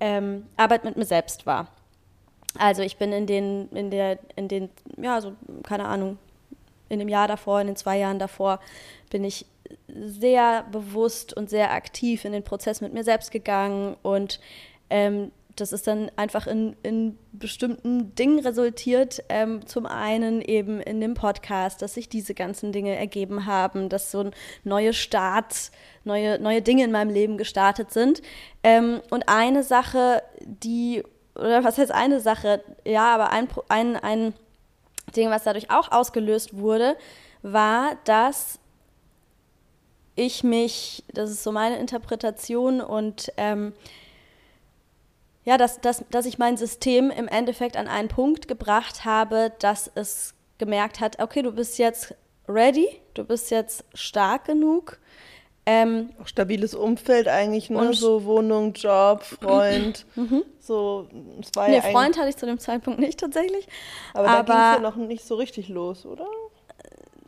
ähm, 0.00 0.46
Arbeit 0.56 0.84
mit 0.84 0.96
mir 0.96 1.04
selbst 1.04 1.46
war. 1.46 1.68
Also 2.58 2.82
ich 2.82 2.96
bin 2.96 3.12
in 3.12 3.26
den, 3.26 3.68
in 3.70 3.90
der, 3.90 4.18
in 4.36 4.48
den, 4.48 4.70
ja, 4.96 5.20
so, 5.20 5.32
keine 5.62 5.86
Ahnung, 5.86 6.18
in 6.88 6.98
dem 6.98 7.08
Jahr 7.08 7.28
davor, 7.28 7.60
in 7.60 7.66
den 7.66 7.76
zwei 7.76 7.98
Jahren 7.98 8.18
davor, 8.18 8.60
bin 9.10 9.24
ich 9.24 9.46
sehr 9.88 10.64
bewusst 10.70 11.36
und 11.36 11.50
sehr 11.50 11.72
aktiv 11.72 12.24
in 12.24 12.32
den 12.32 12.44
Prozess 12.44 12.80
mit 12.80 12.92
mir 12.92 13.04
selbst 13.04 13.30
gegangen 13.30 13.96
und 14.02 14.40
ähm, 14.90 15.32
das 15.56 15.72
ist 15.72 15.86
dann 15.86 16.10
einfach 16.16 16.46
in, 16.46 16.76
in 16.82 17.18
bestimmten 17.32 18.14
Dingen 18.14 18.38
resultiert. 18.40 19.24
Ähm, 19.28 19.66
zum 19.66 19.86
einen 19.86 20.42
eben 20.42 20.80
in 20.80 21.00
dem 21.00 21.14
Podcast, 21.14 21.82
dass 21.82 21.94
sich 21.94 22.08
diese 22.08 22.34
ganzen 22.34 22.72
Dinge 22.72 22.94
ergeben 22.94 23.46
haben, 23.46 23.88
dass 23.88 24.10
so 24.10 24.30
neue 24.64 24.92
Starts, 24.92 25.72
neue, 26.04 26.38
neue 26.38 26.62
Dinge 26.62 26.84
in 26.84 26.92
meinem 26.92 27.10
Leben 27.10 27.38
gestartet 27.38 27.90
sind. 27.90 28.20
Ähm, 28.62 29.00
und 29.10 29.28
eine 29.28 29.62
Sache, 29.62 30.22
die 30.42 31.02
oder 31.38 31.64
was 31.64 31.78
heißt 31.78 31.92
eine 31.92 32.20
Sache? 32.20 32.62
Ja, 32.84 33.14
aber 33.14 33.30
ein, 33.30 33.48
ein, 33.68 33.96
ein 33.96 34.34
Ding, 35.14 35.30
was 35.30 35.44
dadurch 35.44 35.70
auch 35.70 35.92
ausgelöst 35.92 36.56
wurde, 36.56 36.96
war, 37.42 37.96
dass 38.04 38.58
ich 40.14 40.42
mich, 40.42 41.04
das 41.12 41.30
ist 41.30 41.42
so 41.42 41.52
meine 41.52 41.76
Interpretation 41.76 42.80
und 42.80 43.32
ähm, 43.36 43.74
ja, 45.44 45.56
dass, 45.56 45.80
dass, 45.80 46.04
dass 46.10 46.26
ich 46.26 46.38
mein 46.38 46.56
System 46.56 47.10
im 47.10 47.28
Endeffekt 47.28 47.76
an 47.76 47.86
einen 47.86 48.08
Punkt 48.08 48.48
gebracht 48.48 49.04
habe, 49.04 49.52
dass 49.60 49.90
es 49.94 50.34
gemerkt 50.58 51.00
hat, 51.00 51.20
okay, 51.22 51.42
du 51.42 51.52
bist 51.52 51.78
jetzt 51.78 52.14
ready, 52.48 52.88
du 53.14 53.24
bist 53.24 53.50
jetzt 53.50 53.84
stark 53.94 54.46
genug, 54.46 54.98
ähm, 55.68 56.10
Auch 56.22 56.28
stabiles 56.28 56.76
Umfeld 56.76 57.26
eigentlich, 57.26 57.70
ne? 57.70 57.92
so 57.92 58.24
Wohnung, 58.24 58.72
Job, 58.72 59.24
Freund. 59.24 60.06
mhm. 60.14 60.44
So, 60.60 61.08
es 61.40 61.50
war 61.54 61.68
nee, 61.68 61.76
ja 61.76 61.82
Freund 61.82 62.16
hatte 62.16 62.28
ich 62.28 62.36
zu 62.36 62.46
dem 62.46 62.60
Zeitpunkt 62.60 63.00
nicht 63.00 63.18
tatsächlich. 63.18 63.66
Aber, 64.14 64.28
aber 64.28 64.42
da 64.44 64.54
ging 64.54 64.54
es 64.54 64.76
ja 64.76 64.80
noch 64.80 64.96
nicht 65.08 65.24
so 65.26 65.34
richtig 65.34 65.68
los, 65.68 66.06
oder? 66.06 66.26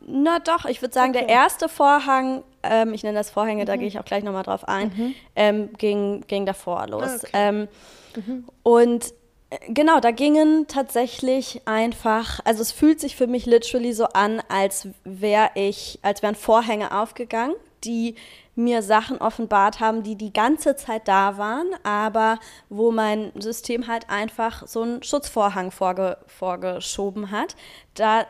Na 0.07 0.39
doch, 0.39 0.63
ich 0.65 0.81
würde 0.81 0.93
sagen, 0.93 1.11
okay. 1.13 1.25
der 1.25 1.29
erste 1.29 1.67
Vorhang, 1.67 2.43
ähm, 2.63 2.93
ich 2.93 3.03
nenne 3.03 3.17
das 3.17 3.29
Vorhänge, 3.29 3.63
mhm. 3.63 3.67
da 3.67 3.75
gehe 3.75 3.87
ich 3.87 3.99
auch 3.99 4.05
gleich 4.05 4.23
nochmal 4.23 4.43
drauf 4.43 4.65
ein, 4.67 4.91
mhm. 4.95 5.15
ähm, 5.35 5.73
ging, 5.77 6.23
ging 6.27 6.45
davor 6.45 6.87
los. 6.87 7.03
Ah, 7.03 7.15
okay. 7.15 7.29
Ähm, 7.33 7.67
mhm. 8.15 8.45
Und 8.63 9.13
äh, 9.49 9.57
genau, 9.67 9.99
da 9.99 10.11
gingen 10.11 10.67
tatsächlich 10.67 11.61
einfach, 11.65 12.39
also 12.45 12.61
es 12.61 12.71
fühlt 12.71 13.01
sich 13.01 13.17
für 13.17 13.27
mich 13.27 13.45
literally 13.45 13.91
so 13.91 14.05
an, 14.05 14.41
als 14.47 14.87
wäre 15.03 15.49
ich, 15.55 15.99
als 16.03 16.23
wären 16.23 16.35
Vorhänge 16.35 16.97
aufgegangen 16.97 17.55
die 17.83 18.15
mir 18.55 18.81
Sachen 18.83 19.19
offenbart 19.19 19.79
haben, 19.79 20.03
die 20.03 20.15
die 20.15 20.33
ganze 20.33 20.75
Zeit 20.75 21.07
da 21.07 21.37
waren, 21.37 21.67
aber 21.83 22.39
wo 22.69 22.91
mein 22.91 23.31
System 23.39 23.87
halt 23.87 24.09
einfach 24.09 24.67
so 24.67 24.81
einen 24.81 25.01
Schutzvorhang 25.03 25.71
vorge 25.71 26.17
vorgeschoben 26.27 27.31
hat, 27.31 27.55
da, 27.93 28.25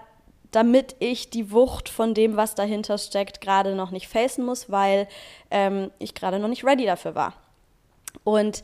damit 0.51 0.95
ich 0.99 1.29
die 1.29 1.51
Wucht 1.51 1.89
von 1.89 2.13
dem, 2.13 2.37
was 2.37 2.55
dahinter 2.55 2.97
steckt, 2.97 3.41
gerade 3.41 3.75
noch 3.75 3.91
nicht 3.91 4.07
facen 4.07 4.45
muss, 4.45 4.69
weil 4.69 5.07
ähm, 5.51 5.91
ich 5.99 6.13
gerade 6.13 6.39
noch 6.39 6.47
nicht 6.47 6.63
ready 6.63 6.85
dafür 6.85 7.15
war. 7.15 7.33
Und 8.23 8.63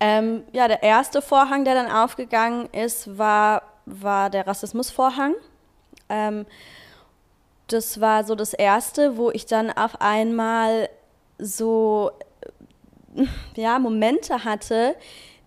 ähm, 0.00 0.44
ja, 0.52 0.68
der 0.68 0.82
erste 0.82 1.22
Vorhang, 1.22 1.64
der 1.64 1.74
dann 1.74 1.90
aufgegangen 1.90 2.68
ist, 2.72 3.18
war, 3.18 3.62
war 3.86 4.30
der 4.30 4.46
Rassismusvorhang. 4.46 5.34
Ähm, 6.08 6.46
das 7.68 8.00
war 8.00 8.24
so 8.24 8.34
das 8.34 8.54
Erste, 8.54 9.16
wo 9.16 9.30
ich 9.30 9.46
dann 9.46 9.70
auf 9.70 10.00
einmal 10.00 10.88
so 11.38 12.10
ja, 13.54 13.78
Momente 13.78 14.44
hatte, 14.44 14.96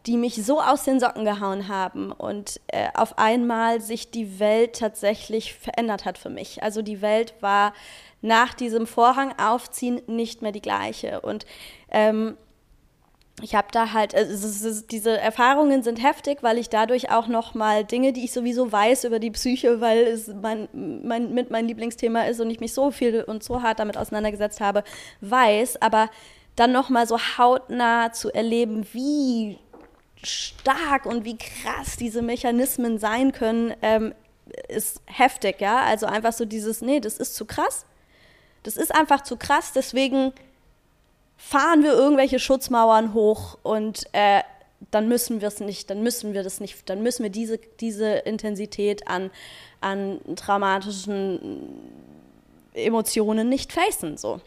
die 0.07 0.17
mich 0.17 0.43
so 0.43 0.61
aus 0.61 0.83
den 0.83 0.99
Socken 0.99 1.25
gehauen 1.25 1.67
haben 1.67 2.11
und 2.11 2.59
äh, 2.67 2.87
auf 2.95 3.19
einmal 3.19 3.81
sich 3.81 4.09
die 4.09 4.39
Welt 4.39 4.77
tatsächlich 4.79 5.53
verändert 5.53 6.05
hat 6.05 6.17
für 6.17 6.29
mich. 6.29 6.63
Also 6.63 6.81
die 6.81 7.01
Welt 7.01 7.35
war 7.39 7.73
nach 8.21 8.53
diesem 8.53 8.87
Vorhang 8.87 9.37
aufziehen 9.37 10.01
nicht 10.07 10.41
mehr 10.41 10.51
die 10.51 10.61
gleiche. 10.61 11.21
Und 11.21 11.45
ähm, 11.91 12.35
ich 13.41 13.55
habe 13.55 13.67
da 13.71 13.93
halt, 13.93 14.13
also 14.13 14.47
ist, 14.47 14.91
diese 14.91 15.17
Erfahrungen 15.17 15.83
sind 15.83 16.01
heftig, 16.01 16.43
weil 16.43 16.57
ich 16.57 16.69
dadurch 16.69 17.09
auch 17.09 17.27
noch 17.27 17.53
mal 17.53 17.83
Dinge, 17.83 18.13
die 18.13 18.23
ich 18.23 18.31
sowieso 18.31 18.71
weiß 18.71 19.03
über 19.05 19.19
die 19.19 19.31
Psyche, 19.31 19.81
weil 19.81 19.99
es 20.03 20.27
mein, 20.27 20.69
mein, 21.03 21.33
mit 21.33 21.49
mein 21.49 21.67
Lieblingsthema 21.67 22.23
ist 22.23 22.39
und 22.39 22.49
ich 22.51 22.59
mich 22.59 22.73
so 22.73 22.91
viel 22.91 23.23
und 23.23 23.43
so 23.43 23.63
hart 23.63 23.79
damit 23.79 23.97
auseinandergesetzt 23.97 24.61
habe, 24.61 24.83
weiß. 25.21 25.81
Aber 25.81 26.09
dann 26.55 26.71
noch 26.71 26.89
mal 26.89 27.07
so 27.07 27.17
hautnah 27.17 28.11
zu 28.11 28.31
erleben, 28.31 28.85
wie 28.93 29.57
stark 30.23 31.05
und 31.05 31.25
wie 31.25 31.37
krass 31.37 31.97
diese 31.97 32.21
Mechanismen 32.21 32.99
sein 32.99 33.31
können, 33.31 33.73
ähm, 33.81 34.13
ist 34.67 35.01
heftig, 35.05 35.61
ja. 35.61 35.81
Also 35.81 36.05
einfach 36.05 36.33
so 36.33 36.45
dieses, 36.45 36.81
nee, 36.81 36.99
das 36.99 37.17
ist 37.17 37.35
zu 37.35 37.45
krass. 37.45 37.85
Das 38.63 38.77
ist 38.77 38.93
einfach 38.93 39.21
zu 39.21 39.37
krass, 39.37 39.71
deswegen 39.73 40.33
fahren 41.41 41.83
wir 41.83 41.93
irgendwelche 41.93 42.39
Schutzmauern 42.39 43.13
hoch 43.13 43.57
und 43.63 44.03
äh, 44.13 44.41
dann 44.91 45.07
müssen 45.07 45.41
wir 45.41 45.47
es 45.47 45.59
nicht, 45.59 45.89
dann 45.89 46.01
müssen 46.01 46.33
wir 46.33 46.43
das 46.43 46.59
nicht, 46.59 46.89
dann 46.89 47.03
müssen 47.03 47.23
wir 47.23 47.29
diese, 47.29 47.59
diese 47.79 48.13
Intensität 48.13 49.07
an, 49.07 49.31
an 49.81 50.19
traumatischen 50.35 51.81
Emotionen 52.73 53.49
nicht 53.49 53.73
facen. 53.73 54.17
So. 54.17 54.39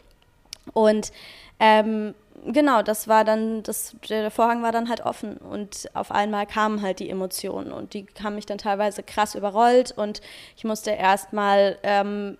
Und 0.73 1.11
ähm, 1.59 2.15
genau, 2.45 2.81
das 2.81 3.07
war 3.07 3.23
dann, 3.23 3.63
das, 3.63 3.95
der 4.09 4.31
Vorhang 4.31 4.63
war 4.63 4.71
dann 4.71 4.89
halt 4.89 5.01
offen 5.01 5.37
und 5.37 5.89
auf 5.93 6.11
einmal 6.11 6.45
kamen 6.45 6.81
halt 6.81 6.99
die 6.99 7.09
Emotionen 7.09 7.71
und 7.71 7.93
die 7.93 8.05
haben 8.23 8.35
mich 8.35 8.45
dann 8.45 8.57
teilweise 8.57 9.03
krass 9.03 9.35
überrollt 9.35 9.93
und 9.95 10.21
ich 10.57 10.63
musste 10.63 10.91
erstmal 10.91 11.77
ähm, 11.83 12.37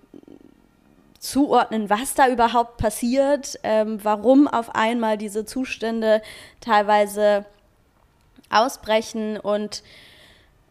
zuordnen, 1.26 1.90
was 1.90 2.14
da 2.14 2.28
überhaupt 2.28 2.78
passiert, 2.78 3.60
ähm, 3.64 4.00
warum 4.04 4.48
auf 4.48 4.76
einmal 4.76 5.18
diese 5.18 5.46
Zustände 5.46 6.22
teilweise 6.62 7.46
ausbrechen 8.50 9.40
und 9.40 9.84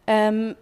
ähm, 0.07 0.55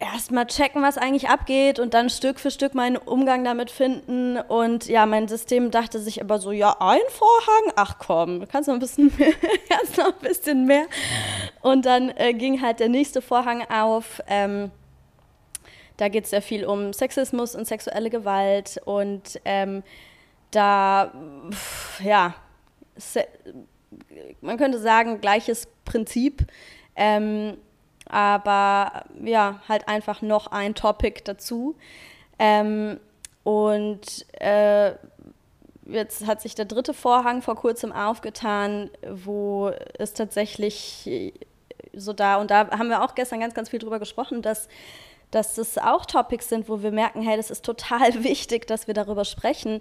erstmal 0.00 0.46
checken, 0.46 0.82
was 0.82 0.98
eigentlich 0.98 1.28
abgeht 1.28 1.78
und 1.78 1.94
dann 1.94 2.10
Stück 2.10 2.40
für 2.40 2.50
Stück 2.50 2.74
meinen 2.74 2.96
Umgang 2.96 3.44
damit 3.44 3.70
finden. 3.70 4.38
Und 4.38 4.86
ja, 4.86 5.06
mein 5.06 5.28
System 5.28 5.70
dachte 5.70 6.00
sich 6.00 6.20
aber 6.20 6.38
so, 6.38 6.50
ja, 6.52 6.76
ein 6.80 7.00
Vorhang, 7.08 7.72
ach 7.76 7.98
komm, 7.98 8.40
du 8.40 8.46
kannst 8.50 8.68
noch 8.68 8.74
ein 8.74 8.80
bisschen 8.80 9.12
mehr, 9.16 9.32
kannst 9.68 9.96
noch 9.98 10.06
ein 10.06 10.28
bisschen 10.28 10.64
mehr. 10.66 10.86
Und 11.60 11.86
dann 11.86 12.10
äh, 12.16 12.34
ging 12.34 12.62
halt 12.62 12.80
der 12.80 12.88
nächste 12.88 13.22
Vorhang 13.22 13.62
auf. 13.70 14.22
Ähm, 14.26 14.70
da 15.96 16.08
geht 16.08 16.24
es 16.24 16.30
sehr 16.30 16.42
viel 16.42 16.64
um 16.64 16.92
Sexismus 16.92 17.54
und 17.54 17.66
sexuelle 17.66 18.10
Gewalt 18.10 18.80
und 18.84 19.40
ähm, 19.44 19.82
da, 20.50 21.12
ja, 22.02 22.34
man 24.40 24.56
könnte 24.56 24.78
sagen, 24.78 25.20
gleiches 25.20 25.68
Prinzip, 25.84 26.46
ähm, 26.94 27.56
aber 28.08 29.04
ja, 29.22 29.60
halt 29.68 29.88
einfach 29.88 30.22
noch 30.22 30.46
ein 30.48 30.74
Topic 30.74 31.22
dazu. 31.24 31.76
Ähm, 32.38 33.00
und 33.42 34.26
äh, 34.40 34.92
jetzt 35.86 36.26
hat 36.26 36.40
sich 36.40 36.54
der 36.54 36.64
dritte 36.64 36.94
Vorhang 36.94 37.42
vor 37.42 37.56
kurzem 37.56 37.92
aufgetan, 37.92 38.90
wo 39.08 39.70
es 39.98 40.12
tatsächlich 40.12 41.32
so 41.92 42.12
da, 42.12 42.36
und 42.36 42.50
da 42.50 42.70
haben 42.70 42.88
wir 42.88 43.02
auch 43.02 43.14
gestern 43.14 43.40
ganz, 43.40 43.54
ganz 43.54 43.68
viel 43.70 43.78
drüber 43.78 43.98
gesprochen, 43.98 44.42
dass 44.42 44.68
dass 45.36 45.54
das 45.54 45.76
auch 45.76 46.06
Topics 46.06 46.48
sind, 46.48 46.68
wo 46.68 46.82
wir 46.82 46.90
merken, 46.90 47.20
hey, 47.20 47.36
das 47.36 47.50
ist 47.50 47.64
total 47.64 48.24
wichtig, 48.24 48.66
dass 48.66 48.86
wir 48.86 48.94
darüber 48.94 49.24
sprechen. 49.24 49.80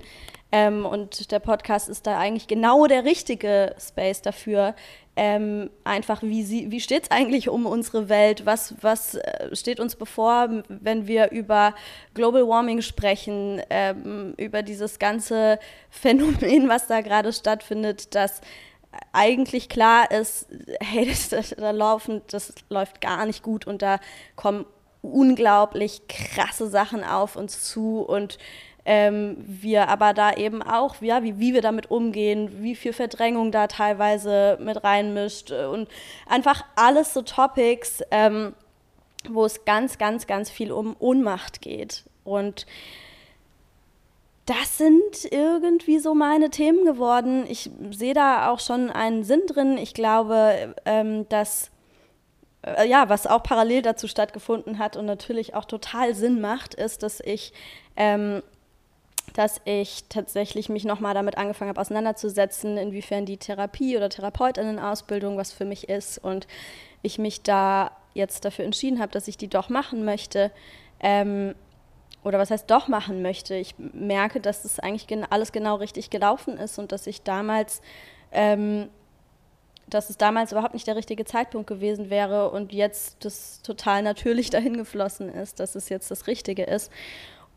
Ähm, 0.52 0.86
und 0.86 1.32
der 1.32 1.40
Podcast 1.40 1.90
ist 1.90 2.06
da 2.06 2.20
eigentlich 2.20 2.48
genau 2.48 2.86
der 2.88 3.06
richtige 3.06 3.74
Space 3.80 4.22
dafür. 4.22 4.76
Ähm, 5.16 5.70
einfach, 5.86 6.22
wie, 6.22 6.70
wie 6.70 6.82
steht 6.82 7.04
es 7.04 7.12
eigentlich 7.12 7.48
um 7.48 7.66
unsere 7.66 8.10
Welt? 8.10 8.46
Was, 8.46 8.76
was 8.82 9.16
äh, 9.16 9.56
steht 9.56 9.80
uns 9.80 9.96
bevor, 9.96 10.64
wenn 10.68 11.08
wir 11.08 11.32
über 11.32 11.74
Global 12.14 12.46
Warming 12.46 12.82
sprechen, 12.82 13.62
ähm, 13.70 14.34
über 14.38 14.62
dieses 14.62 15.00
ganze 15.00 15.58
Phänomen, 15.90 16.68
was 16.68 16.88
da 16.88 17.00
gerade 17.00 17.32
stattfindet, 17.32 18.14
dass 18.14 18.42
eigentlich 19.14 19.70
klar 19.70 20.12
ist, 20.12 20.48
hey, 20.82 21.06
das, 21.30 21.56
da 21.58 21.72
laufen, 21.72 22.22
das 22.28 22.54
läuft 22.70 23.00
gar 23.00 23.26
nicht 23.26 23.42
gut 23.42 23.66
und 23.68 23.82
da 23.82 24.00
kommen 24.36 24.66
unglaublich 25.06 26.08
krasse 26.08 26.68
Sachen 26.68 27.04
auf 27.04 27.36
uns 27.36 27.64
zu 27.64 28.02
und 28.02 28.38
ähm, 28.86 29.38
wir 29.40 29.90
aber 29.90 30.14
da 30.14 30.34
eben 30.34 30.62
auch, 30.62 31.02
ja, 31.02 31.24
wie, 31.24 31.40
wie 31.40 31.54
wir 31.56 31.62
damit 31.62 31.90
umgehen, 31.90 32.62
wie 32.62 32.76
viel 32.76 32.94
Verdrängung 32.94 33.52
da 33.52 33.66
teilweise 33.66 34.58
mit 34.62 34.84
reinmischt 34.84 35.52
und 35.52 35.90
einfach 36.28 36.64
alles 36.76 37.14
so 37.14 37.24
Topics, 37.24 38.04
ähm, 38.12 38.54
wo 39.28 39.44
es 39.44 39.66
ganz, 39.66 39.98
ganz, 39.98 40.28
ganz 40.28 40.52
viel 40.52 40.72
um 40.72 40.96
Ohnmacht 41.00 41.62
geht. 41.62 42.04
Und 42.24 42.68
das 44.46 44.78
sind 44.78 45.26
irgendwie 45.32 45.98
so 45.98 46.14
meine 46.14 46.52
Themen 46.52 46.86
geworden. 46.86 47.46
Ich 47.50 47.72
sehe 47.90 48.14
da 48.14 48.52
auch 48.52 48.60
schon 48.60 48.92
einen 48.92 49.24
Sinn 49.24 49.42
drin. 49.48 49.80
Ich 49.80 49.96
glaube, 49.96 50.76
ähm, 50.86 51.28
dass 51.30 51.72
äh, 52.66 52.88
ja, 52.88 53.10
was 53.10 53.28
auch 53.28 53.44
parallel 53.44 53.82
dazu 53.82 54.08
stattgefunden 54.08 54.80
hat 54.80 54.98
und 54.98 55.06
natürlich 55.06 55.54
auch 55.54 55.66
total 55.66 56.16
Sinn 56.16 56.42
macht, 56.42 56.74
ist, 56.74 57.04
dass 57.04 57.20
ich, 57.20 57.54
ähm, 57.96 58.42
dass 59.34 59.62
ich 59.66 60.06
tatsächlich 60.10 60.70
mich 60.70 60.84
nochmal 60.84 61.14
damit 61.14 61.38
angefangen 61.38 61.70
habe, 61.70 61.82
auseinanderzusetzen, 61.82 62.78
inwiefern 62.78 63.26
die 63.26 63.38
Therapie 63.38 63.98
oder 63.98 64.10
Therapeutinnen-Ausbildung 64.10 65.38
was 65.38 65.52
für 65.52 65.66
mich 65.66 65.90
ist 65.90 66.18
und 66.18 66.48
ich 67.02 67.20
mich 67.20 67.44
da 67.44 67.92
jetzt 68.14 68.46
dafür 68.46 68.66
entschieden 68.66 69.00
habe, 69.00 69.12
dass 69.12 69.28
ich 69.28 69.38
die 69.38 69.50
doch 69.50 69.70
machen 69.70 70.06
möchte. 70.06 70.52
Ähm, 71.00 71.54
oder 72.24 72.40
was 72.40 72.50
heißt 72.50 72.72
doch 72.72 72.88
machen 72.88 73.22
möchte. 73.22 73.54
Ich 73.54 73.76
merke, 73.78 74.40
dass 74.40 74.66
es 74.66 74.80
eigentlich 74.80 75.08
alles 75.30 75.52
genau 75.52 75.76
richtig 75.76 76.10
gelaufen 76.10 76.58
ist 76.58 76.80
und 76.80 76.92
dass 76.92 77.06
ich 77.06 77.22
damals 77.22 77.82
ähm, 78.32 78.90
dass 79.88 80.10
es 80.10 80.18
damals 80.18 80.52
überhaupt 80.52 80.74
nicht 80.74 80.88
der 80.88 80.96
richtige 80.96 81.26
Zeitpunkt 81.26 81.68
gewesen 81.68 82.10
wäre 82.10 82.50
und 82.50 82.74
jetzt 82.74 83.24
das 83.24 83.62
total 83.62 84.02
natürlich 84.02 84.50
dahin 84.52 84.78
geflossen 84.78 85.30
ist, 85.30 85.60
dass 85.60 85.76
es 85.76 85.90
jetzt 85.90 86.10
das 86.12 86.28
Richtige 86.28 86.64
ist. 86.64 86.92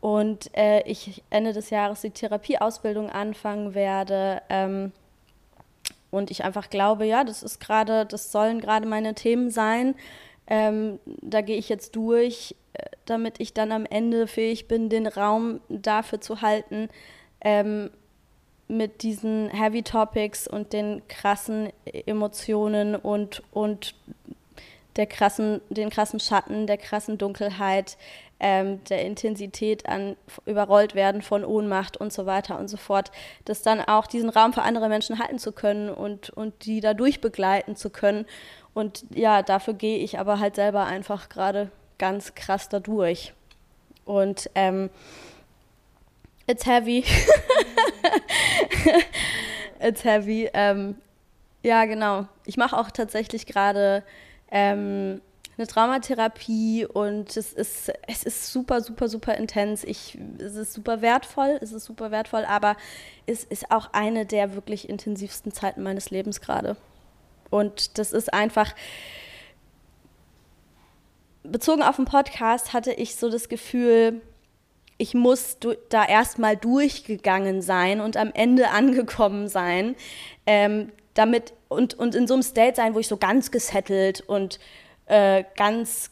Und 0.01 0.57
äh, 0.57 0.83
ich 0.83 1.25
Ende 1.31 1.53
des 1.53 1.71
Jahres 1.71 2.03
die 2.03 2.11
Therapieausbildung 2.11 3.11
anfangen 3.11 3.75
werde. 3.75 4.43
Ähm, 4.49 4.93
und 6.11 6.31
ich 6.31 6.45
einfach 6.45 6.71
glaube, 6.71 7.05
ja, 7.05 7.25
das 7.25 7.43
ist 7.43 7.61
gerade, 7.61 8.07
das 8.07 8.31
sollen 8.33 8.61
gerade 8.61 8.87
meine 8.87 9.15
Themen 9.15 9.51
sein. 9.51 9.95
Ähm, 10.47 10.99
da 11.21 11.41
gehe 11.41 11.57
ich 11.57 11.69
jetzt 11.69 11.97
durch, 11.97 12.55
äh, 12.75 12.85
damit 13.05 13.41
ich 13.41 13.53
dann 13.53 13.73
am 13.73 13.85
Ende 13.85 14.27
fähig 14.27 14.69
bin, 14.69 14.89
den 14.89 15.07
Raum 15.07 15.61
dafür 15.69 16.21
zu 16.21 16.41
halten, 16.41 16.89
ähm, 17.41 17.91
mit 18.69 19.03
diesen 19.03 19.49
Heavy 19.51 19.83
Topics 19.83 20.47
und 20.47 20.73
den 20.73 21.03
krassen 21.09 21.71
Emotionen 22.07 22.95
und, 22.95 23.43
und 23.51 23.95
der 24.97 25.07
krassen, 25.07 25.61
den 25.71 25.91
krassen 25.91 26.21
Schatten, 26.21 26.67
der 26.67 26.77
krassen 26.77 27.19
Dunkelheit, 27.19 27.97
ähm, 28.41 28.83
der 28.85 29.05
Intensität 29.05 29.89
an 29.89 30.17
überrollt 30.45 30.95
werden 30.95 31.23
von 31.23 31.45
Ohnmacht 31.45 31.97
und 31.97 32.13
so 32.13 32.27
weiter 32.27 32.59
und 32.59 32.69
so 32.69 32.77
fort, 32.77 33.11
das 33.45 33.63
dann 33.63 33.81
auch 33.81 34.07
diesen 34.07 34.29
Raum 34.29 34.53
für 34.53 34.63
andere 34.63 34.89
Menschen 34.89 35.19
halten 35.19 35.39
zu 35.39 35.53
können 35.53 35.89
und, 35.89 36.31
und 36.31 36.65
die 36.65 36.81
dadurch 36.81 37.21
begleiten 37.21 37.75
zu 37.75 37.91
können. 37.91 38.27
Und 38.75 39.05
ja, 39.15 39.43
dafür 39.43 39.75
gehe 39.75 39.99
ich 39.99 40.19
aber 40.19 40.39
halt 40.41 40.57
selber 40.57 40.85
einfach 40.85 41.29
gerade 41.29 41.71
ganz 41.99 42.35
krass 42.35 42.69
dadurch. 42.69 43.33
Und 44.05 44.51
ähm, 44.55 44.91
it's 46.47 46.67
heavy. 46.67 47.05
it's 49.81 50.05
heavy. 50.05 50.49
Ähm, 50.53 50.97
ja, 51.63 51.85
genau. 51.85 52.27
Ich 52.45 52.57
mache 52.57 52.77
auch 52.77 52.91
tatsächlich 52.91 53.47
gerade 53.47 54.03
ähm, 54.51 55.21
eine 55.57 55.67
Traumatherapie 55.67 56.87
und 56.87 57.37
es 57.37 57.53
ist, 57.53 57.93
es 58.07 58.23
ist 58.23 58.53
super, 58.53 58.81
super, 58.81 59.09
super 59.09 59.35
intens. 59.35 59.83
Es 59.83 60.15
ist 60.15 60.73
super 60.73 61.03
wertvoll, 61.03 61.59
es 61.61 61.73
ist 61.73 61.85
super 61.85 62.11
wertvoll, 62.13 62.45
aber 62.45 62.77
es 63.27 63.43
ist 63.45 63.71
auch 63.73 63.93
eine 63.93 64.25
der 64.25 64.55
wirklich 64.55 64.89
intensivsten 64.89 65.53
Zeiten 65.53 65.83
meines 65.83 66.11
Lebens 66.11 66.41
gerade. 66.41 66.77
Und 67.51 67.99
das 67.99 68.13
ist 68.13 68.33
einfach, 68.33 68.75
bezogen 71.43 71.83
auf 71.83 71.97
den 71.97 72.05
Podcast 72.05 72.73
hatte 72.73 72.93
ich 72.93 73.17
so 73.17 73.29
das 73.29 73.49
Gefühl, 73.49 74.21
ich 74.99 75.15
muss 75.15 75.59
da 75.89 76.05
erstmal 76.05 76.57
durchgegangen 76.57 77.63
sein 77.63 78.01
und 78.01 78.17
am 78.17 78.33
Ende 78.35 78.71
angekommen 78.71 79.49
sein, 79.49 79.97
ähm, 80.47 80.93
damit 81.15 81.53
und, 81.69 81.95
und 81.95 82.15
in 82.15 82.27
so 82.27 82.35
einem 82.35 82.43
State 82.43 82.77
sein, 82.77 82.95
wo 82.95 82.99
ich 82.99 83.09
so 83.09 83.17
ganz 83.17 83.51
gesettelt 83.51 84.21
und 84.21 84.59
äh, 85.07 85.45
ganz 85.57 86.11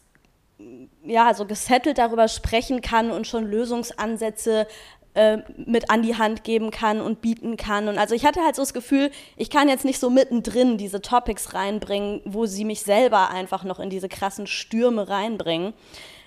ja, 1.05 1.35
so 1.35 1.45
gesettelt 1.45 1.99
darüber 1.99 2.29
sprechen 2.29 2.81
kann 2.81 3.11
und 3.11 3.27
schon 3.27 3.45
Lösungsansätze 3.45 4.67
äh, 5.15 5.39
mit 5.57 5.91
an 5.91 6.03
die 6.03 6.17
Hand 6.17 6.45
geben 6.45 6.71
kann 6.71 7.01
und 7.01 7.21
bieten 7.21 7.57
kann. 7.57 7.89
Und 7.89 7.99
also 7.99 8.15
ich 8.15 8.25
hatte 8.25 8.43
halt 8.43 8.57
so 8.57 8.63
das 8.63 8.75
Gefühl, 8.75 9.11
ich 9.37 9.51
kann 9.51 9.69
jetzt 9.69 9.85
nicht 9.85 10.01
so 10.01 10.11
mittendrin 10.11 10.79
diese 10.79 11.03
Topics 11.03 11.55
reinbringen, 11.55 12.21
wo 12.25 12.47
sie 12.47 12.65
mich 12.65 12.83
selber 12.83 13.31
einfach 13.31 13.65
noch 13.65 13.81
in 13.81 13.91
diese 13.91 14.09
krassen 14.09 14.47
Stürme 14.47 15.09
reinbringen. 15.09 15.75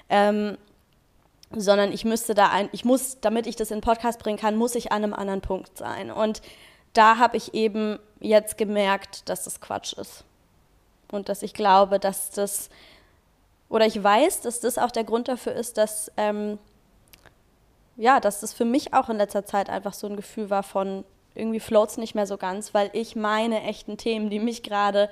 Ähm, 0.10 0.58
sondern 1.52 1.92
ich 1.92 2.06
müsste 2.06 2.34
da 2.34 2.50
ein, 2.50 2.70
ich 2.72 2.86
muss, 2.86 3.20
damit 3.22 3.48
ich 3.48 3.56
das 3.56 3.72
in 3.72 3.78
den 3.78 3.84
Podcast 3.84 4.20
bringen 4.20 4.38
kann, 4.38 4.56
muss 4.56 4.76
ich 4.76 4.92
an 4.92 5.04
einem 5.04 5.14
anderen 5.14 5.42
Punkt 5.42 5.78
sein. 5.78 6.12
Und 6.12 6.42
da 6.94 7.18
habe 7.18 7.38
ich 7.38 7.54
eben 7.54 8.00
jetzt 8.20 8.58
gemerkt, 8.58 9.30
dass 9.30 9.44
das 9.44 9.62
Quatsch 9.62 9.94
ist. 9.94 10.24
Und 11.12 11.30
dass 11.30 11.42
ich 11.42 11.54
glaube, 11.54 12.00
dass 12.00 12.30
das 12.32 12.70
oder 13.70 13.86
ich 13.86 14.04
weiß, 14.04 14.42
dass 14.42 14.60
das 14.60 14.78
auch 14.78 14.92
der 14.92 15.04
Grund 15.04 15.28
dafür 15.28 15.54
ist, 15.54 15.78
dass, 15.78 16.12
ähm, 16.18 16.58
ja, 17.98 18.20
dass 18.20 18.40
das 18.40 18.54
für 18.54 18.66
mich 18.66 18.94
auch 18.94 19.10
in 19.10 19.18
letzter 19.18 19.46
Zeit 19.46 19.70
einfach 19.70 19.94
so 19.94 20.08
ein 20.08 20.16
Gefühl 20.16 20.50
war 20.50 20.64
von, 20.64 21.04
irgendwie 21.36 21.60
floats 21.60 21.98
nicht 21.98 22.16
mehr 22.16 22.26
so 22.26 22.38
ganz, 22.38 22.74
weil 22.74 22.90
ich 22.94 23.16
meine 23.16 23.64
echten 23.64 23.98
Themen, 23.98 24.30
die 24.30 24.40
mich 24.40 24.64
gerade 24.64 25.10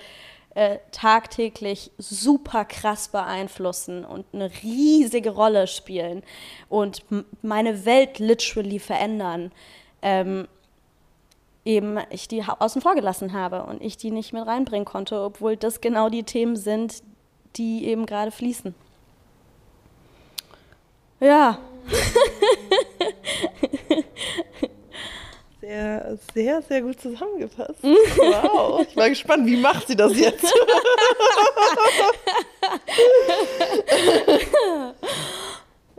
äh, 0.58 0.80
tagtäglich 0.92 1.92
super 2.00 2.66
krass 2.66 3.10
beeinflussen 3.10 4.04
und 4.04 4.26
eine 4.34 4.50
riesige 4.64 5.30
Rolle 5.30 5.68
spielen 5.68 6.24
und 6.68 7.04
meine 7.44 7.86
Welt 7.86 8.18
literally 8.18 8.80
verändern, 8.80 9.52
ähm, 10.02 10.48
eben 11.64 12.00
ich 12.10 12.28
die 12.28 12.44
außen 12.44 12.82
vor 12.82 12.96
gelassen 12.96 13.34
habe 13.34 13.66
und 13.66 13.84
ich 13.84 13.98
die 13.98 14.10
nicht 14.10 14.34
mit 14.34 14.48
reinbringen 14.48 14.86
konnte, 14.86 15.22
obwohl 15.22 15.58
das 15.58 15.80
genau 15.80 16.10
die 16.10 16.24
Themen 16.24 16.56
sind, 16.56 17.04
die 17.56 17.86
eben 17.86 18.08
gerade 18.08 18.32
fließen. 18.32 18.74
Ja. 21.20 21.60
Sehr, 25.68 26.18
sehr, 26.34 26.62
sehr 26.62 26.82
gut 26.82 26.98
zusammengefasst. 27.02 27.84
Wow. 27.84 28.86
Ich 28.88 28.96
war 28.96 29.10
gespannt, 29.10 29.46
wie 29.46 29.58
macht 29.58 29.88
sie 29.88 29.98
das 29.98 30.18
jetzt? 30.18 30.46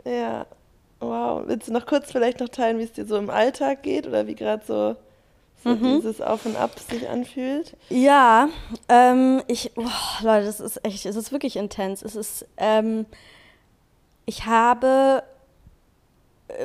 ja. 0.05 0.47
Wow. 0.99 1.43
Willst 1.45 1.67
du 1.67 1.73
noch 1.73 1.85
kurz 1.85 2.11
vielleicht 2.11 2.39
noch 2.39 2.49
teilen, 2.49 2.79
wie 2.79 2.83
es 2.83 2.93
dir 2.93 3.05
so 3.05 3.15
im 3.17 3.29
Alltag 3.29 3.83
geht 3.83 4.07
oder 4.07 4.25
wie 4.25 4.33
gerade 4.33 4.63
so 4.65 4.95
so 5.63 5.69
mhm. 5.69 5.97
dieses 5.97 6.19
Auf 6.19 6.47
und 6.47 6.55
Ab 6.55 6.79
sich 6.79 7.07
anfühlt? 7.07 7.77
Ja, 7.89 8.49
ähm, 8.87 9.43
ich, 9.45 9.73
oh, 9.75 9.83
Leute, 10.23 10.47
das 10.47 10.59
ist 10.59 10.83
echt, 10.83 11.05
es 11.05 11.15
ist 11.15 11.31
wirklich 11.31 11.57
intens. 11.57 12.01
Es 12.01 12.15
ist, 12.15 12.47
ähm, 12.57 13.05
ich 14.25 14.47
habe 14.47 15.21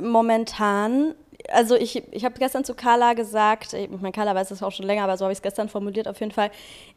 momentan, 0.01 1.15
also 1.51 1.75
ich, 1.77 2.03
ich 2.13 2.25
habe 2.25 2.39
gestern 2.39 2.65
zu 2.65 2.75
Carla 2.75 3.15
gesagt, 3.15 3.73
ich 3.75 3.91
meine, 3.91 4.13
Carla 4.13 4.35
weiß 4.35 4.49
das 4.49 4.63
auch 4.63 4.73
schon 4.73 4.87
länger, 4.87 5.05
aber 5.05 5.17
so 5.17 5.25
habe 5.25 5.33
ich 5.33 5.39
es 5.39 5.43
gestern 5.43 5.69
formuliert 5.69 6.09
auf 6.09 6.21
jeden 6.21 6.33
Fall, 6.33 6.51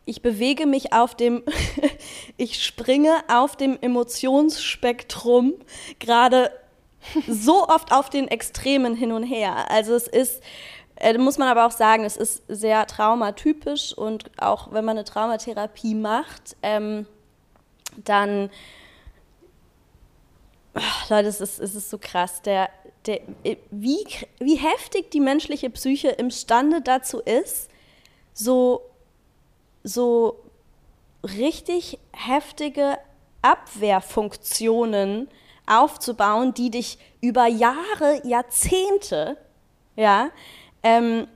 ich 0.06 0.22
bewege 0.22 0.66
mich 0.66 0.94
auf 0.94 1.16
dem, 1.16 1.44
ich 2.38 2.64
springe 2.64 3.12
auf 3.28 3.56
dem 3.56 3.78
Emotionsspektrum 3.82 5.54
gerade 6.00 6.52
so 7.28 7.68
oft 7.68 7.92
auf 7.92 8.10
den 8.10 8.28
Extremen 8.28 8.96
hin 8.96 9.12
und 9.12 9.24
her. 9.24 9.70
Also 9.70 9.96
es 9.96 10.08
ist, 10.08 10.42
äh, 10.96 11.18
muss 11.18 11.38
man 11.38 11.48
aber 11.48 11.66
auch 11.66 11.72
sagen, 11.72 12.06
es 12.06 12.18
ist 12.18 12.44
sehr 12.48 12.86
traumatypisch 12.88 13.94
und 13.94 14.32
auch 14.42 14.72
wenn 14.72 14.86
man 14.86 14.98
eine 14.98 15.06
Traumatherapie 15.06 15.96
macht, 15.96 16.56
ähm, 16.62 17.06
dann, 18.04 18.50
ach, 20.74 21.10
Leute, 21.10 21.28
es 21.28 21.42
ist, 21.42 21.60
es 21.60 21.76
ist 21.76 21.90
so 21.90 21.98
krass, 21.98 22.42
der, 22.42 22.70
der, 23.08 23.22
äh, 23.44 23.56
wie, 23.72 24.06
wie 24.40 24.56
heftig 24.56 25.12
die 25.12 25.20
menschliche 25.20 25.70
Psyche 25.70 26.10
imstande 26.10 26.82
dazu 26.82 27.20
ist, 27.20 27.70
so, 28.34 28.82
so 29.84 30.40
richtig 31.24 32.00
heftige 32.12 32.98
Abwehrfunktionen 33.42 35.30
aufzubauen, 35.66 36.54
die 36.54 36.70
dich 36.70 36.98
über 37.22 37.48
Jahre, 37.48 38.22
Jahrzehnte, 38.24 39.38
ja, 39.96 40.30
ähm, 40.84 41.28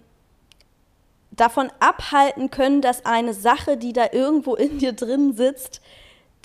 davon 1.31 1.71
abhalten 1.79 2.51
können, 2.51 2.81
dass 2.81 3.05
eine 3.05 3.33
Sache, 3.33 3.77
die 3.77 3.93
da 3.93 4.07
irgendwo 4.11 4.55
in 4.55 4.79
dir 4.79 4.93
drin 4.93 5.33
sitzt, 5.33 5.81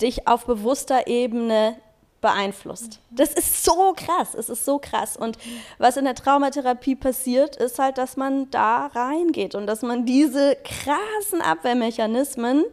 dich 0.01 0.27
auf 0.27 0.45
bewusster 0.45 1.07
Ebene 1.07 1.77
beeinflusst. 2.21 2.99
Das 3.11 3.33
ist 3.33 3.63
so 3.63 3.93
krass, 3.95 4.33
es 4.33 4.49
ist 4.49 4.65
so 4.65 4.79
krass. 4.79 5.17
Und 5.17 5.37
was 5.77 5.97
in 5.97 6.05
der 6.05 6.15
Traumatherapie 6.15 6.95
passiert, 6.95 7.55
ist 7.55 7.79
halt, 7.79 7.97
dass 7.97 8.17
man 8.17 8.49
da 8.51 8.87
reingeht 8.87 9.55
und 9.55 9.67
dass 9.67 9.81
man 9.81 10.05
diese 10.05 10.55
krassen 10.63 11.41
Abwehrmechanismen 11.41 12.65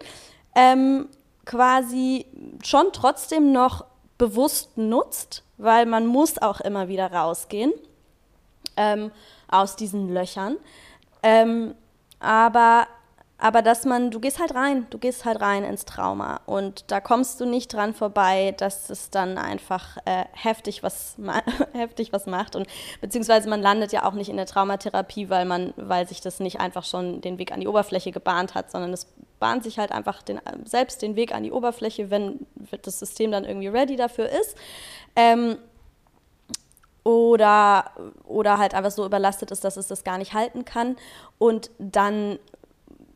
ähm, 0.54 1.08
quasi 1.44 2.26
schon 2.62 2.86
trotzdem 2.92 3.52
noch 3.52 3.84
bewusst 4.16 4.76
nutzt, 4.78 5.42
weil 5.58 5.86
man 5.86 6.06
muss 6.06 6.40
auch 6.40 6.60
immer 6.60 6.88
wieder 6.88 7.12
rausgehen. 7.12 7.72
Ähm, 8.76 9.12
aus 9.54 9.76
diesen 9.76 10.12
Löchern. 10.12 10.56
Ähm, 11.22 11.74
aber, 12.18 12.86
aber 13.36 13.62
dass 13.62 13.84
man, 13.84 14.10
du 14.10 14.20
gehst 14.20 14.38
halt 14.38 14.54
rein, 14.54 14.86
du 14.90 14.98
gehst 14.98 15.24
halt 15.24 15.40
rein 15.40 15.64
ins 15.64 15.84
Trauma 15.84 16.40
und 16.46 16.90
da 16.90 17.00
kommst 17.00 17.40
du 17.40 17.46
nicht 17.46 17.72
dran 17.72 17.92
vorbei, 17.92 18.54
dass 18.56 18.90
es 18.90 19.10
dann 19.10 19.38
einfach 19.38 19.96
äh, 20.04 20.24
heftig, 20.32 20.82
was 20.82 21.16
heftig 21.72 22.12
was 22.12 22.26
macht 22.26 22.54
und 22.54 22.68
beziehungsweise 23.00 23.48
man 23.48 23.60
landet 23.60 23.92
ja 23.92 24.04
auch 24.04 24.12
nicht 24.12 24.28
in 24.28 24.36
der 24.36 24.46
Traumatherapie, 24.46 25.30
weil 25.30 25.46
man, 25.46 25.74
weil 25.76 26.06
sich 26.06 26.20
das 26.20 26.38
nicht 26.38 26.60
einfach 26.60 26.84
schon 26.84 27.20
den 27.20 27.38
Weg 27.38 27.52
an 27.52 27.60
die 27.60 27.68
Oberfläche 27.68 28.12
gebahnt 28.12 28.54
hat, 28.54 28.70
sondern 28.70 28.92
es 28.92 29.08
bahnt 29.40 29.64
sich 29.64 29.78
halt 29.78 29.90
einfach 29.90 30.22
den, 30.22 30.40
selbst 30.64 31.02
den 31.02 31.16
Weg 31.16 31.34
an 31.34 31.42
die 31.42 31.52
Oberfläche, 31.52 32.10
wenn 32.10 32.46
das 32.82 32.98
System 33.00 33.32
dann 33.32 33.44
irgendwie 33.44 33.68
ready 33.68 33.96
dafür 33.96 34.28
ist. 34.28 34.56
Ähm, 35.16 35.58
oder, 37.02 37.90
oder 38.24 38.56
halt 38.56 38.74
einfach 38.74 38.90
so 38.90 39.04
überlastet 39.04 39.50
ist, 39.50 39.64
dass 39.64 39.76
es 39.76 39.88
das 39.88 40.04
gar 40.04 40.16
nicht 40.16 40.32
halten 40.32 40.64
kann. 40.64 40.96
Und 41.38 41.70
dann 41.78 42.38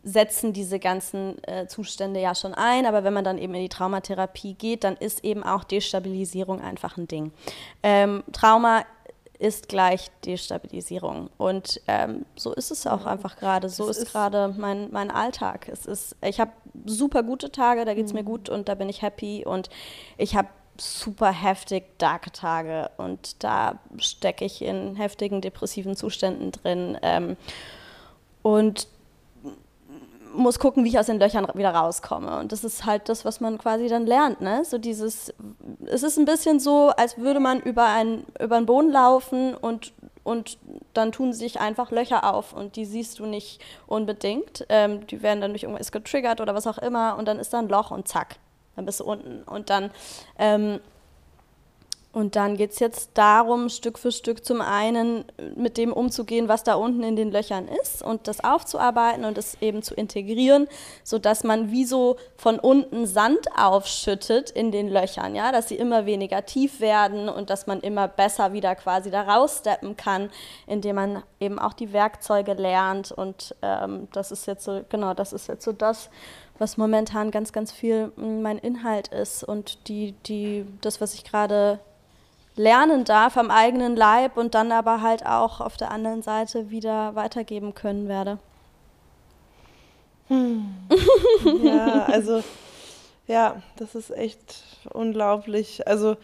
setzen 0.09 0.53
diese 0.53 0.79
ganzen 0.79 1.43
äh, 1.45 1.67
Zustände 1.67 2.21
ja 2.21 2.35
schon 2.35 2.55
ein, 2.55 2.87
aber 2.87 3.05
wenn 3.05 3.13
man 3.13 3.25
dann 3.25 3.39
eben 3.39 3.55
in 3.55 3.63
die 3.63 3.69
Traumatherapie 3.69 4.55
geht, 4.55 4.85
dann 4.85 4.97
ist 4.97 5.25
eben 5.25 5.43
auch 5.43 5.65
Destabilisierung 5.65 6.61
einfach 6.61 6.97
ein 6.97 7.07
Ding. 7.07 7.33
Ähm, 7.83 8.25
Trauma 8.33 8.85
ist 9.39 9.69
gleich 9.69 10.11
Destabilisierung. 10.25 11.31
Und 11.37 11.81
ähm, 11.87 12.25
so 12.35 12.53
ist 12.53 12.71
es 12.71 12.87
auch 12.87 13.07
einfach 13.07 13.37
gerade. 13.37 13.69
So 13.69 13.89
ist, 13.89 13.99
ist 13.99 14.13
gerade 14.13 14.55
mein, 14.57 14.89
mein 14.91 15.11
Alltag. 15.11 15.69
Es 15.69 15.87
ist, 15.87 16.17
ich 16.23 16.41
habe 16.41 16.51
super 16.87 17.23
gute 17.23 17.53
Tage, 17.53 17.85
da 17.85 17.95
geht 17.95 18.07
es 18.07 18.13
mhm. 18.13 18.19
mir 18.19 18.25
gut 18.25 18.49
und 18.49 18.69
da 18.69 18.75
bin 18.75 18.89
ich 18.89 19.03
happy. 19.03 19.45
Und 19.47 19.71
ich 20.17 20.35
habe 20.35 20.49
super 20.77 21.31
heftig 21.31 21.85
darke 21.99 22.33
Tage 22.33 22.91
und 22.97 23.43
da 23.43 23.79
stecke 23.99 24.45
ich 24.45 24.63
in 24.63 24.97
heftigen 24.97 25.41
depressiven 25.41 25.97
Zuständen 25.97 26.53
drin 26.53 26.97
ähm, 27.03 27.37
und 28.43 28.87
muss 30.35 30.59
gucken, 30.59 30.85
wie 30.85 30.89
ich 30.89 30.99
aus 30.99 31.07
den 31.07 31.19
Löchern 31.19 31.47
wieder 31.55 31.71
rauskomme. 31.71 32.39
Und 32.39 32.53
das 32.53 32.65
ist 32.65 32.85
halt 32.85 33.09
das, 33.09 33.25
was 33.25 33.41
man 33.41 33.59
quasi 33.59 33.89
dann 33.89 34.07
lernt. 34.07 34.41
Ne? 34.41 34.65
So 34.65 34.79
dieses, 34.79 35.33
es 35.87 36.03
ist 36.03 36.19
ein 36.19 36.25
bisschen 36.25 36.61
so, 36.61 36.91
als 36.91 37.19
würde 37.19 37.41
man 37.41 37.61
über, 37.61 37.87
ein, 37.87 38.25
über 38.41 38.57
einen 38.57 38.67
Boden 38.67 38.91
laufen 38.91 39.55
und, 39.55 39.93
und 40.25 40.59
dann 40.95 41.13
tun 41.13 41.33
sich 41.33 41.61
einfach 41.61 41.91
Löcher 41.91 42.33
auf 42.33 42.53
und 42.53 42.77
die 42.77 42.85
siehst 42.85 43.19
du 43.19 43.27
nicht 43.27 43.61
unbedingt. 43.87 44.67
Ähm, 44.69 45.07
die 45.07 45.23
werden 45.23 45.41
dann 45.41 45.51
durch 45.51 45.65
irgendwas 45.65 45.93
getriggert 45.93 46.41
oder 46.41 46.55
was 46.55 46.67
auch 46.67 46.79
immer 46.79 47.17
und 47.17 47.27
dann 47.27 47.39
ist 47.39 47.53
da 47.53 47.59
ein 47.59 47.69
Loch 47.69 47.91
und 47.91 48.09
zack, 48.09 48.37
dann 48.77 48.85
bist 48.85 49.01
du 49.01 49.05
unten. 49.05 49.43
Und 49.45 49.71
dann, 49.71 49.91
ähm, 50.39 50.81
und 52.11 52.37
dann 52.37 52.57
geht 52.57 52.73
es 52.73 52.79
jetzt 52.79 53.11
darum, 53.15 53.69
Stück 53.69 53.99
für 53.99 54.11
Stück 54.11 54.43
zum 54.43 54.63
einen 54.63 55.27
mit 55.55 55.77
dem 55.77 55.93
umzugehen, 55.93 56.49
was 56.49 56.65
da 56.65 56.75
unten 56.75 57.03
in 57.03 57.17
den 57.17 57.31
Löchern 57.31 57.69
ist 57.69 58.03
und 58.03 58.27
das 58.27 58.43
aufzuarbeiten 58.43 59.27
und 59.27 59.37
es 59.37 59.59
eben 59.61 59.83
zu 59.83 59.95
integrieren, 59.95 60.69
sodass 61.05 61.45
man 61.45 61.71
wie 61.71 61.85
so 61.85 62.17
von 62.37 62.59
unten 62.59 63.07
Sand 63.07 63.49
aufschüttet 63.57 64.51
in 64.51 64.73
den 64.73 64.89
Löchern, 64.89 65.35
ja, 65.35 65.53
dass 65.53 65.69
sie 65.69 65.77
immer 65.77 66.07
weniger 66.07 66.47
tief 66.47 66.81
werden 66.81 67.29
und 67.29 67.51
dass 67.51 67.67
man 67.67 67.81
immer 67.81 68.09
besser 68.09 68.55
wieder 68.55 68.75
quasi 68.75 69.11
da 69.11 69.23
raussteppen 69.23 69.99
kann, 69.99 70.31
indem 70.67 70.97
man 70.97 71.23
eben 71.41 71.59
auch 71.59 71.75
die 71.75 71.93
Werkzeuge 71.93 72.55
lernt. 72.55 73.13
Und 73.13 73.55
ähm, 73.61 74.09
das 74.13 74.33
ist 74.33 74.47
jetzt 74.47 74.65
so, 74.65 74.81
genau, 74.89 75.13
das 75.13 75.35
ist 75.35 75.47
jetzt 75.47 75.65
so 75.65 75.73
das, 75.73 76.09
was 76.59 76.79
momentan 76.79 77.31
ganz, 77.31 77.53
ganz 77.53 77.71
viel 77.71 78.13
mm, 78.17 78.43
mein 78.43 78.59
Inhalt 78.59 79.09
ist 79.09 79.45
und 79.45 79.89
die, 79.89 80.13
die, 80.27 80.67
das, 80.81 81.01
was 81.01 81.15
ich 81.15 81.25
gerade 81.25 81.79
lernen 82.59 83.05
darf 83.05 83.37
am 83.37 83.51
eigenen 83.51 83.97
Leib 83.97 84.37
und 84.37 84.55
dann 84.55 84.73
aber 84.73 85.01
halt 85.01 85.25
auch 85.25 85.61
auf 85.61 85.77
der 85.77 85.91
anderen 85.91 86.23
Seite 86.23 86.71
wieder 86.71 87.15
weitergeben 87.15 87.75
können 87.75 88.09
werde. 88.09 88.39
Hm. 90.29 90.75
Ja, 91.63 92.05
also 92.13 92.43
ja, 93.27 93.63
das 93.77 93.95
ist 93.95 94.11
echt 94.11 94.63
unglaublich. 94.93 95.87
Also 95.87 96.17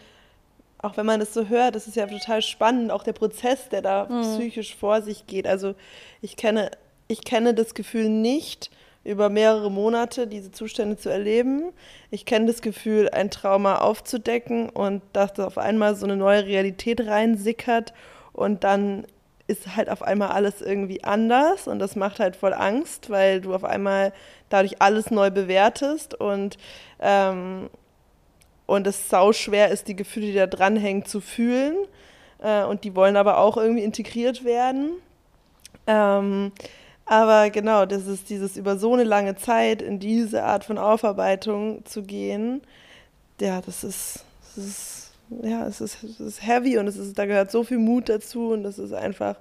auch 0.79 0.97
wenn 0.97 1.05
man 1.05 1.19
das 1.19 1.33
so 1.33 1.47
hört, 1.47 1.75
das 1.75 1.87
ist 1.87 1.95
ja 1.95 2.05
total 2.05 2.41
spannend, 2.41 2.91
auch 2.91 3.03
der 3.03 3.13
Prozess, 3.13 3.69
der 3.69 3.81
da 3.81 4.05
mhm. 4.05 4.21
psychisch 4.21 4.75
vor 4.75 5.01
sich 5.01 5.25
geht. 5.25 5.47
Also 5.47 5.73
ich 6.21 6.35
kenne, 6.35 6.69
ich 7.07 7.23
kenne 7.23 7.53
das 7.53 7.73
Gefühl 7.73 8.09
nicht, 8.09 8.69
über 9.05 9.29
mehrere 9.29 9.71
Monate 9.71 10.27
diese 10.27 10.51
Zustände 10.51 10.97
zu 10.97 11.09
erleben. 11.09 11.71
Ich 12.09 12.25
kenne 12.25 12.47
das 12.47 12.61
Gefühl, 12.61 13.09
ein 13.09 13.29
Trauma 13.29 13.77
aufzudecken 13.77 14.69
und 14.69 15.03
dass 15.13 15.33
da 15.33 15.45
auf 15.45 15.57
einmal 15.57 15.95
so 15.95 16.05
eine 16.05 16.17
neue 16.17 16.45
Realität 16.45 17.05
reinsickert 17.05 17.93
und 18.33 18.63
dann 18.63 19.05
ist 19.47 19.75
halt 19.75 19.91
auf 19.91 20.01
einmal 20.01 20.29
alles 20.29 20.61
irgendwie 20.61 21.03
anders 21.03 21.67
und 21.67 21.77
das 21.77 21.95
macht 21.95 22.19
halt 22.19 22.35
voll 22.35 22.53
Angst, 22.53 23.11
weil 23.11 23.41
du 23.41 23.53
auf 23.53 23.63
einmal 23.63 24.11
dadurch 24.49 24.81
alles 24.81 25.11
neu 25.11 25.29
bewertest 25.29 26.19
und 26.19 26.57
ähm, 26.99 27.69
und 28.65 28.87
es 28.87 29.09
sau 29.09 29.31
schwer 29.31 29.69
ist, 29.69 29.87
die 29.87 29.95
Gefühle, 29.95 30.25
die 30.25 30.33
da 30.33 30.47
dranhängen, 30.47 31.05
zu 31.05 31.21
fühlen 31.21 31.75
äh, 32.39 32.63
und 32.63 32.83
die 32.83 32.95
wollen 32.95 33.15
aber 33.15 33.37
auch 33.37 33.57
irgendwie 33.57 33.83
integriert 33.83 34.43
werden. 34.43 34.93
Ähm, 35.85 36.51
aber 37.05 37.49
genau, 37.49 37.85
das 37.85 38.07
ist 38.07 38.29
dieses 38.29 38.57
über 38.57 38.77
so 38.77 38.93
eine 38.93 39.03
lange 39.03 39.35
Zeit 39.35 39.81
in 39.81 39.99
diese 39.99 40.43
Art 40.43 40.63
von 40.63 40.77
Aufarbeitung 40.77 41.85
zu 41.85 42.03
gehen, 42.03 42.61
ja, 43.39 43.61
das 43.61 43.83
ist, 43.83 44.23
das 44.55 44.65
ist 44.65 45.05
ja, 45.41 45.67
es 45.67 45.81
ist, 45.81 46.03
es 46.03 46.19
ist 46.19 46.45
heavy 46.45 46.77
und 46.77 46.87
es 46.87 46.97
ist, 46.97 47.17
da 47.17 47.25
gehört 47.25 47.51
so 47.51 47.63
viel 47.63 47.79
Mut 47.79 48.09
dazu 48.09 48.51
und 48.51 48.63
das 48.63 48.79
ist 48.79 48.93
einfach, 48.93 49.37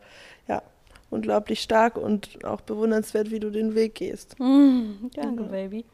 ja, 0.48 0.62
unglaublich 1.10 1.60
stark 1.60 1.96
und 1.96 2.44
auch 2.44 2.60
bewundernswert, 2.62 3.30
wie 3.30 3.40
du 3.40 3.50
den 3.50 3.74
Weg 3.74 3.94
gehst. 3.94 4.38
Mm, 4.38 5.10
danke, 5.14 5.42
mhm. 5.44 5.50
Baby. 5.50 5.84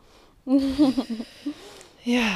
ja. 2.05 2.29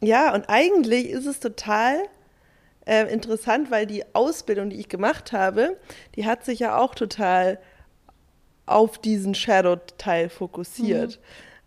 Ja, 0.00 0.34
und 0.34 0.48
eigentlich 0.48 1.10
ist 1.10 1.26
es 1.26 1.40
total 1.40 2.04
äh, 2.86 3.12
interessant, 3.12 3.70
weil 3.70 3.86
die 3.86 4.04
Ausbildung, 4.14 4.70
die 4.70 4.76
ich 4.76 4.88
gemacht 4.88 5.32
habe, 5.32 5.76
die 6.16 6.24
hat 6.26 6.44
sich 6.44 6.58
ja 6.58 6.78
auch 6.78 6.94
total 6.94 7.58
auf 8.66 8.98
diesen 8.98 9.34
Shadow-Teil 9.34 10.28
fokussiert. 10.28 11.18
Mhm. 11.18 11.24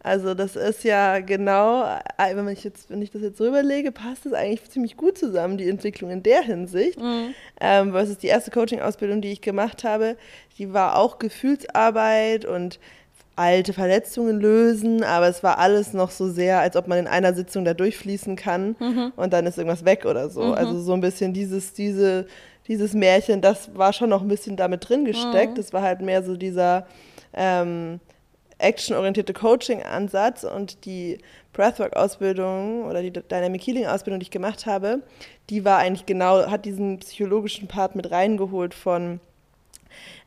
Also 0.07 0.33
das 0.35 0.55
ist 0.55 0.85
ja 0.85 1.19
genau, 1.19 1.83
äh, 1.83 2.35
wenn 2.35 2.47
ich, 2.47 2.63
jetzt, 2.63 2.89
wenn 2.89 3.01
ich 3.01 3.11
das 3.11 3.21
jetzt 3.21 3.37
so 3.37 3.45
überlege, 3.45 3.91
passt 3.91 4.25
das 4.25 4.33
eigentlich 4.33 4.69
ziemlich 4.69 4.95
gut 4.95 5.17
zusammen, 5.17 5.57
die 5.57 5.67
Entwicklung 5.67 6.11
in 6.11 6.23
der 6.23 6.43
Hinsicht. 6.43 6.99
Mhm. 6.99 7.33
Ähm, 7.59 7.91
versus 7.91 8.17
die 8.17 8.27
erste 8.27 8.51
Coaching-Ausbildung, 8.51 9.21
die 9.21 9.31
ich 9.31 9.41
gemacht 9.41 9.83
habe, 9.83 10.15
die 10.57 10.71
war 10.71 10.97
auch 10.97 11.19
Gefühlsarbeit 11.19 12.45
und 12.45 12.79
alte 13.35 13.73
Verletzungen 13.73 14.39
lösen, 14.39 15.03
aber 15.03 15.27
es 15.27 15.43
war 15.43 15.59
alles 15.59 15.93
noch 15.93 16.09
so 16.09 16.29
sehr, 16.29 16.59
als 16.59 16.75
ob 16.75 16.87
man 16.87 16.97
in 16.99 17.07
einer 17.07 17.33
Sitzung 17.33 17.65
da 17.65 17.73
durchfließen 17.73 18.35
kann 18.35 18.75
mhm. 18.79 19.13
und 19.15 19.31
dann 19.31 19.45
ist 19.45 19.57
irgendwas 19.57 19.85
weg 19.85 20.05
oder 20.05 20.29
so. 20.29 20.43
Mhm. 20.43 20.53
Also 20.53 20.79
so 20.79 20.93
ein 20.93 21.01
bisschen 21.01 21.33
dieses, 21.33 21.73
diese, 21.73 22.25
dieses 22.67 22.93
Märchen, 22.93 23.41
das 23.41 23.75
war 23.75 23.93
schon 23.93 24.09
noch 24.09 24.21
ein 24.21 24.27
bisschen 24.27 24.57
damit 24.57 24.87
drin 24.87 25.05
gesteckt. 25.05 25.53
Mhm. 25.53 25.55
Das 25.55 25.73
war 25.73 25.81
halt 25.81 26.01
mehr 26.01 26.23
so 26.23 26.35
dieser 26.35 26.85
ähm, 27.33 27.99
actionorientierte 28.57 29.33
Coaching-Ansatz 29.33 30.43
und 30.43 30.85
die 30.85 31.19
Breathwork-Ausbildung 31.53 32.85
oder 32.85 33.01
die 33.01 33.11
Dynamic 33.11 33.65
Healing-Ausbildung, 33.65 34.19
die 34.19 34.25
ich 34.25 34.31
gemacht 34.31 34.65
habe, 34.65 35.01
die 35.49 35.63
war 35.63 35.77
eigentlich 35.77 36.05
genau, 36.05 36.49
hat 36.49 36.65
diesen 36.65 36.99
psychologischen 36.99 37.67
Part 37.67 37.95
mit 37.95 38.11
reingeholt 38.11 38.73
von 38.73 39.19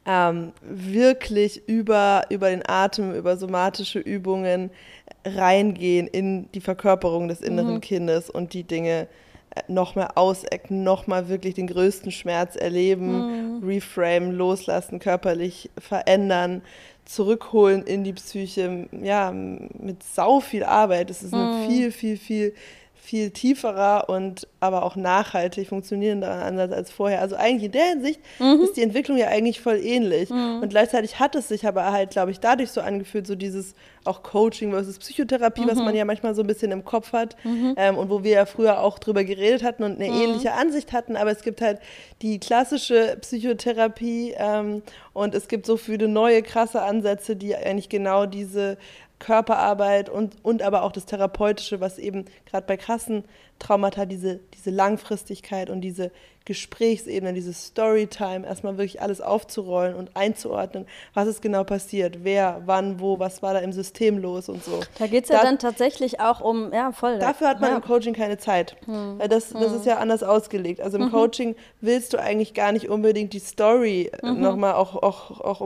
ähm, 0.06 0.52
wirklich 0.62 1.68
über, 1.68 2.22
über 2.30 2.48
den 2.50 2.62
Atem, 2.66 3.14
über 3.14 3.36
somatische 3.36 3.98
Übungen 3.98 4.70
reingehen 5.24 6.06
in 6.06 6.50
die 6.52 6.60
Verkörperung 6.60 7.28
des 7.28 7.42
inneren 7.42 7.74
mhm. 7.74 7.80
Kindes 7.80 8.30
und 8.30 8.54
die 8.54 8.64
Dinge 8.64 9.02
äh, 9.02 9.06
noch 9.68 9.94
mal 9.94 10.10
ausecken, 10.14 10.82
noch 10.82 11.06
mal 11.06 11.28
wirklich 11.28 11.54
den 11.54 11.66
größten 11.66 12.12
Schmerz 12.12 12.56
erleben, 12.56 13.58
mhm. 13.58 13.64
reframe, 13.64 14.32
loslassen, 14.32 14.98
körperlich 14.98 15.70
verändern, 15.78 16.62
zurückholen 17.04 17.82
in 17.82 18.04
die 18.04 18.12
Psyche, 18.12 18.88
ja, 19.02 19.32
mit 19.32 20.02
sau 20.02 20.40
viel 20.40 20.64
Arbeit. 20.64 21.10
Es 21.10 21.22
ist 21.22 21.34
mhm. 21.34 21.66
viel, 21.66 21.90
viel, 21.90 22.16
viel 22.16 22.54
viel 23.00 23.30
tieferer 23.30 24.08
und 24.08 24.46
aber 24.60 24.82
auch 24.84 24.94
nachhaltig 24.94 25.68
funktionierender 25.68 26.30
Ansatz 26.30 26.72
als 26.72 26.90
vorher. 26.92 27.22
Also 27.22 27.34
eigentlich 27.34 27.64
in 27.64 27.72
der 27.72 27.86
Hinsicht 27.86 28.20
mhm. 28.38 28.60
ist 28.62 28.76
die 28.76 28.82
Entwicklung 28.82 29.16
ja 29.16 29.28
eigentlich 29.28 29.60
voll 29.60 29.78
ähnlich. 29.78 30.28
Mhm. 30.28 30.60
Und 30.62 30.68
gleichzeitig 30.68 31.18
hat 31.18 31.34
es 31.34 31.48
sich 31.48 31.66
aber 31.66 31.92
halt, 31.92 32.10
glaube 32.10 32.30
ich, 32.30 32.40
dadurch 32.40 32.70
so 32.70 32.82
angefühlt, 32.82 33.26
so 33.26 33.34
dieses 33.34 33.74
auch 34.04 34.22
Coaching 34.22 34.70
versus 34.70 34.98
Psychotherapie, 34.98 35.62
mhm. 35.62 35.68
was 35.68 35.78
man 35.78 35.94
ja 35.94 36.04
manchmal 36.04 36.34
so 36.34 36.42
ein 36.42 36.46
bisschen 36.46 36.72
im 36.72 36.84
Kopf 36.84 37.12
hat 37.12 37.36
mhm. 37.44 37.74
ähm, 37.76 37.96
und 37.96 38.10
wo 38.10 38.22
wir 38.22 38.32
ja 38.32 38.46
früher 38.46 38.80
auch 38.80 38.98
drüber 38.98 39.24
geredet 39.24 39.62
hatten 39.62 39.82
und 39.82 40.00
eine 40.00 40.10
mhm. 40.10 40.20
ähnliche 40.20 40.52
Ansicht 40.52 40.92
hatten. 40.92 41.16
Aber 41.16 41.30
es 41.30 41.42
gibt 41.42 41.62
halt 41.62 41.80
die 42.20 42.38
klassische 42.38 43.16
Psychotherapie 43.20 44.34
ähm, 44.36 44.82
und 45.14 45.34
es 45.34 45.48
gibt 45.48 45.64
so 45.66 45.76
viele 45.76 46.06
neue 46.06 46.42
krasse 46.42 46.82
Ansätze, 46.82 47.34
die 47.34 47.56
eigentlich 47.56 47.88
genau 47.88 48.26
diese 48.26 48.76
Körperarbeit 49.20 50.08
und, 50.08 50.36
und 50.42 50.62
aber 50.62 50.82
auch 50.82 50.90
das 50.90 51.06
Therapeutische, 51.06 51.80
was 51.80 51.98
eben 51.98 52.24
gerade 52.46 52.66
bei 52.66 52.76
krassen 52.76 53.24
Traumata 53.60 54.06
diese, 54.06 54.40
diese 54.54 54.70
Langfristigkeit 54.70 55.70
und 55.70 55.82
diese 55.82 56.10
Gesprächsebene, 56.46 57.34
diese 57.34 57.52
Storytime, 57.52 58.46
erstmal 58.46 58.78
wirklich 58.78 59.02
alles 59.02 59.20
aufzurollen 59.20 59.94
und 59.94 60.16
einzuordnen, 60.16 60.86
was 61.12 61.28
ist 61.28 61.42
genau 61.42 61.64
passiert, 61.64 62.24
wer, 62.24 62.62
wann, 62.64 62.98
wo, 62.98 63.18
was 63.18 63.42
war 63.42 63.52
da 63.52 63.60
im 63.60 63.72
System 63.72 64.18
los 64.18 64.48
und 64.48 64.64
so. 64.64 64.80
Da 64.98 65.06
geht 65.06 65.24
es 65.24 65.30
ja 65.30 65.36
da, 65.36 65.44
dann 65.44 65.58
tatsächlich 65.58 66.18
auch 66.18 66.40
um, 66.40 66.72
ja, 66.72 66.92
voll. 66.92 67.18
Dafür 67.18 67.48
hat 67.48 67.60
man 67.60 67.70
ja. 67.70 67.76
im 67.76 67.82
Coaching 67.82 68.14
keine 68.14 68.38
Zeit. 68.38 68.76
Hm. 68.86 69.18
Weil 69.18 69.28
das, 69.28 69.50
das 69.50 69.70
hm. 69.70 69.76
ist 69.76 69.86
ja 69.86 69.98
anders 69.98 70.22
ausgelegt. 70.22 70.80
Also 70.80 70.96
im 70.96 71.04
mhm. 71.04 71.10
Coaching 71.10 71.56
willst 71.82 72.14
du 72.14 72.18
eigentlich 72.18 72.54
gar 72.54 72.72
nicht 72.72 72.88
unbedingt 72.88 73.34
die 73.34 73.38
Story 73.38 74.10
mhm. 74.22 74.40
nochmal 74.40 74.74
auch, 74.74 74.96
auch, 74.96 75.40
auch 75.42 75.60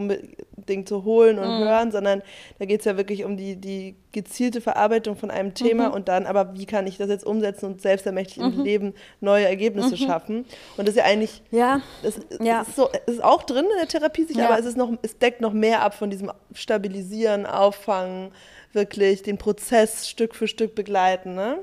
unbedingt 0.65 0.89
zu 0.89 1.05
holen 1.05 1.39
und 1.39 1.47
mhm. 1.47 1.65
hören, 1.65 1.93
sondern 1.93 2.23
da 2.59 2.65
geht 2.65 2.81
es 2.81 2.87
ja 2.87 2.97
wirklich 2.97 3.25
um 3.25 3.37
die, 3.37 3.57
die 3.57 3.97
gezielte 4.13 4.61
Verarbeitung 4.61 5.17
von 5.17 5.31
einem 5.31 5.53
Thema 5.53 5.89
mhm. 5.89 5.95
und 5.95 6.09
dann 6.09 6.27
aber, 6.27 6.57
wie 6.57 6.65
kann 6.65 6.87
ich 6.87 6.97
das 6.97 7.09
jetzt 7.09 7.27
umsetzen 7.27 7.67
und 7.67 7.83
selbstermächtig 7.83 8.39
mhm. 8.39 8.53
im 8.53 8.65
Leben 8.65 8.95
neue 9.21 9.47
Ergebnisse 9.47 9.95
mhm. 9.95 10.07
schaffen. 10.07 10.47
Und 10.77 10.89
das 10.89 10.95
ist 10.95 10.97
ja 10.97 11.05
eigentlich, 11.05 11.43
ja. 11.51 11.83
Das, 12.03 12.19
ja. 12.41 12.63
Ist, 12.63 12.77
so, 12.77 12.89
ist 13.07 13.23
auch 13.23 13.43
drin 13.43 13.65
in 13.65 13.79
der 13.79 13.89
Therapie, 13.89 14.25
sich, 14.25 14.37
ja. 14.37 14.49
aber 14.49 14.59
es, 14.59 14.65
ist 14.65 14.77
noch, 14.77 14.91
es 15.03 15.19
deckt 15.19 15.41
noch 15.41 15.53
mehr 15.53 15.83
ab 15.83 15.95
von 15.95 16.11
diesem 16.11 16.33
Stabilisieren, 16.55 17.45
Auffangen, 17.45 18.33
wirklich 18.73 19.23
den 19.23 19.37
Prozess 19.37 20.09
Stück 20.09 20.35
für 20.35 20.49
Stück 20.49 20.75
begleiten. 20.75 21.35
Ne? 21.35 21.59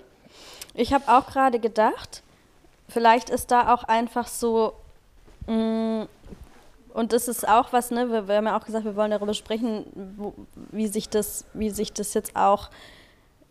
Ich 0.76 0.94
habe 0.94 1.06
auch 1.08 1.28
gerade 1.28 1.60
gedacht, 1.60 2.22
vielleicht 2.88 3.30
ist 3.30 3.50
da 3.52 3.74
auch 3.74 3.84
einfach 3.84 4.28
so 4.28 4.74
mh, 5.48 6.04
mm, 6.04 6.08
und 6.94 7.14
das 7.14 7.28
ist 7.28 7.48
auch 7.48 7.74
was, 7.74 7.92
ne, 7.92 8.10
wir, 8.12 8.28
wir, 8.28 8.36
haben 8.36 8.46
ja 8.46 8.58
auch 8.58 8.66
gesagt, 8.66 8.86
wir 8.86 8.96
wollen 8.96 9.12
darüber 9.12 9.34
sprechen, 9.34 9.86
wo, 10.18 10.34
wie, 10.72 10.88
sich 10.88 11.10
das, 11.10 11.46
wie 11.54 11.70
sich 11.70 11.94
das 11.94 12.14
jetzt 12.14 12.36
auch 12.36 12.70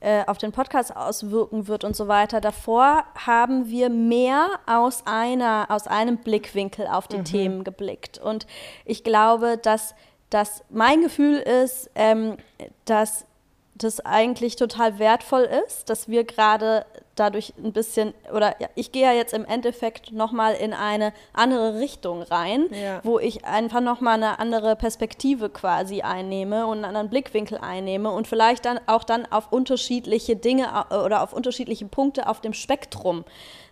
äh, 0.01 0.25
auf 0.27 0.39
den 0.39 0.53
Podcast 0.53 0.97
auswirken 0.97 1.69
wird 1.69 1.85
und 1.85 1.95
so 1.95 2.09
weiter. 2.09 2.41
Davor 2.41 3.05
haben 3.15 3.69
wir 3.69 3.91
mehr 3.91 4.49
aus, 4.67 5.03
einer, 5.07 5.67
aus 5.69 5.87
einem 5.87 6.17
Blickwinkel 6.17 6.87
auf 6.87 7.07
die 7.07 7.19
mhm. 7.19 7.25
Themen 7.25 7.65
geblickt. 7.65 8.19
Und 8.19 8.47
ich 8.87 9.05
glaube, 9.05 9.59
dass, 9.59 9.95
dass 10.31 10.65
mein 10.71 11.03
Gefühl 11.03 11.37
ist, 11.37 11.91
ähm, 11.95 12.39
dass 12.87 13.27
das 13.75 14.01
eigentlich 14.01 14.57
total 14.57 14.99
wertvoll 14.99 15.49
ist, 15.67 15.91
dass 15.91 16.09
wir 16.09 16.25
gerade 16.25 16.85
dadurch 17.15 17.53
ein 17.63 17.73
bisschen, 17.73 18.15
oder 18.35 18.57
ich 18.75 18.93
gehe 18.93 19.03
ja 19.03 19.13
jetzt 19.13 19.35
im 19.35 19.45
Endeffekt 19.45 20.13
nochmal 20.13 20.55
in 20.55 20.73
eine 20.73 21.13
andere 21.33 21.79
Richtung 21.79 22.23
rein, 22.23 22.67
ja. 22.73 23.01
wo 23.03 23.19
ich 23.19 23.45
einfach 23.45 23.81
nochmal 23.81 24.15
eine 24.15 24.39
andere 24.39 24.77
Perspektive 24.77 25.51
quasi 25.51 26.03
einnehme 26.03 26.67
und 26.67 26.79
einen 26.79 26.85
anderen 26.85 27.11
Blickwinkel 27.11 27.59
einnehme 27.59 28.11
und 28.11 28.27
vielleicht 28.27 28.65
dann 28.65 28.81
auch 28.87 29.05
dann 29.05 29.27
auf 29.31 29.53
unterschiedliche 29.53 30.37
Dinge 30.37 30.69
oder 31.05 31.23
auf 31.23 31.33
unterschiedliche 31.33 31.87
Punkte 31.87 32.29
auf 32.29 32.41
dem 32.41 32.55
Spektrum. 32.55 33.25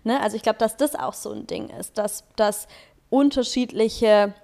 Ne? 0.04 0.20
Also 0.20 0.36
ich 0.36 0.42
glaube, 0.42 0.58
dass 0.58 0.76
das 0.76 0.94
auch 0.94 1.14
so 1.14 1.32
ein 1.32 1.46
Ding 1.46 1.70
ist, 1.70 1.96
dass, 1.96 2.24
dass 2.36 2.68
unterschiedliche 3.10 4.34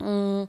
mh, 0.00 0.08
mm, 0.44 0.48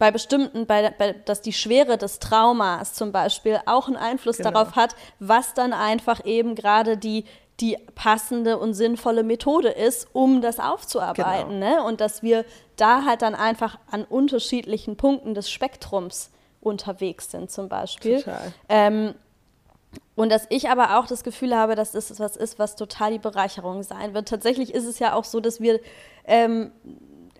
bei 0.00 0.10
bestimmten, 0.10 0.64
bei, 0.64 0.90
bei, 0.96 1.12
dass 1.12 1.42
die 1.42 1.52
Schwere 1.52 1.98
des 1.98 2.20
Traumas 2.20 2.94
zum 2.94 3.12
Beispiel 3.12 3.60
auch 3.66 3.86
einen 3.86 3.98
Einfluss 3.98 4.38
genau. 4.38 4.50
darauf 4.50 4.74
hat, 4.74 4.96
was 5.18 5.52
dann 5.52 5.74
einfach 5.74 6.24
eben 6.24 6.54
gerade 6.54 6.96
die, 6.96 7.26
die 7.60 7.76
passende 7.94 8.56
und 8.56 8.72
sinnvolle 8.72 9.22
Methode 9.22 9.68
ist, 9.68 10.08
um 10.14 10.40
das 10.40 10.58
aufzuarbeiten. 10.58 11.60
Genau. 11.60 11.82
Ne? 11.82 11.84
Und 11.84 12.00
dass 12.00 12.22
wir 12.22 12.46
da 12.76 13.04
halt 13.04 13.20
dann 13.20 13.34
einfach 13.34 13.78
an 13.90 14.04
unterschiedlichen 14.04 14.96
Punkten 14.96 15.34
des 15.34 15.50
Spektrums 15.50 16.30
unterwegs 16.62 17.30
sind, 17.30 17.50
zum 17.50 17.68
Beispiel. 17.68 18.22
Total. 18.22 18.52
Ähm, 18.70 19.14
und 20.14 20.30
dass 20.30 20.46
ich 20.48 20.70
aber 20.70 20.98
auch 20.98 21.08
das 21.08 21.24
Gefühl 21.24 21.54
habe, 21.54 21.74
dass 21.74 21.92
das 21.92 22.18
was 22.18 22.36
ist, 22.36 22.58
was 22.58 22.74
total 22.74 23.12
die 23.12 23.18
Bereicherung 23.18 23.82
sein 23.82 24.14
wird. 24.14 24.28
Tatsächlich 24.28 24.72
ist 24.72 24.86
es 24.86 24.98
ja 24.98 25.12
auch 25.12 25.24
so, 25.24 25.40
dass 25.40 25.60
wir 25.60 25.78
ähm, 26.24 26.72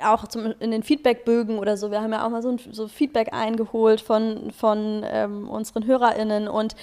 auch 0.03 0.27
zum, 0.29 0.55
in 0.61 0.71
den 0.71 0.83
Feedbackbögen 0.83 1.59
oder 1.59 1.77
so, 1.77 1.91
wir 1.91 2.01
haben 2.01 2.13
ja 2.13 2.25
auch 2.25 2.31
mal 2.31 2.43
so, 2.43 2.51
ein, 2.51 2.61
so 2.73 2.89
Feedback 2.89 3.33
eingeholt 3.33 4.01
von, 4.01 4.51
von 4.51 5.05
ähm, 5.05 5.49
unseren 5.49 5.87
HörerInnen 5.87 6.49
und 6.49 6.75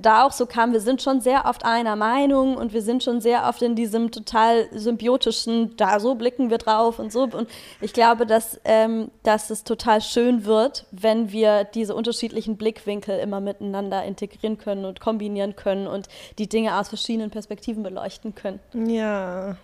da 0.00 0.24
auch 0.24 0.32
so 0.32 0.46
kam, 0.46 0.72
wir 0.72 0.80
sind 0.80 1.02
schon 1.02 1.20
sehr 1.20 1.44
oft 1.46 1.64
einer 1.64 1.96
Meinung 1.96 2.56
und 2.56 2.72
wir 2.72 2.82
sind 2.82 3.02
schon 3.02 3.20
sehr 3.20 3.46
oft 3.48 3.62
in 3.62 3.74
diesem 3.74 4.10
total 4.10 4.68
symbiotischen, 4.72 5.76
da 5.76 6.00
so 6.00 6.14
blicken 6.14 6.50
wir 6.50 6.58
drauf 6.58 6.98
und 6.98 7.12
so. 7.12 7.24
Und 7.24 7.48
ich 7.80 7.92
glaube, 7.92 8.26
dass, 8.26 8.60
ähm, 8.64 9.10
dass 9.22 9.50
es 9.50 9.64
total 9.64 10.00
schön 10.00 10.44
wird, 10.44 10.86
wenn 10.90 11.32
wir 11.32 11.64
diese 11.64 11.94
unterschiedlichen 11.94 12.56
Blickwinkel 12.56 13.18
immer 13.18 13.40
miteinander 13.40 14.04
integrieren 14.04 14.58
können 14.58 14.84
und 14.84 15.00
kombinieren 15.00 15.56
können 15.56 15.86
und 15.86 16.08
die 16.38 16.48
Dinge 16.48 16.78
aus 16.78 16.88
verschiedenen 16.88 17.30
Perspektiven 17.30 17.82
beleuchten 17.82 18.34
können. 18.34 18.60
Ja, 18.72 19.56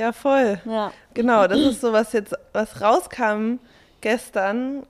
ja, 0.00 0.12
voll. 0.12 0.58
Ja. 0.64 0.92
Genau, 1.14 1.46
das 1.46 1.60
ist 1.60 1.80
so, 1.80 1.92
was 1.92 2.12
jetzt, 2.12 2.34
was 2.52 2.80
rauskam 2.80 3.58
gestern 4.00 4.84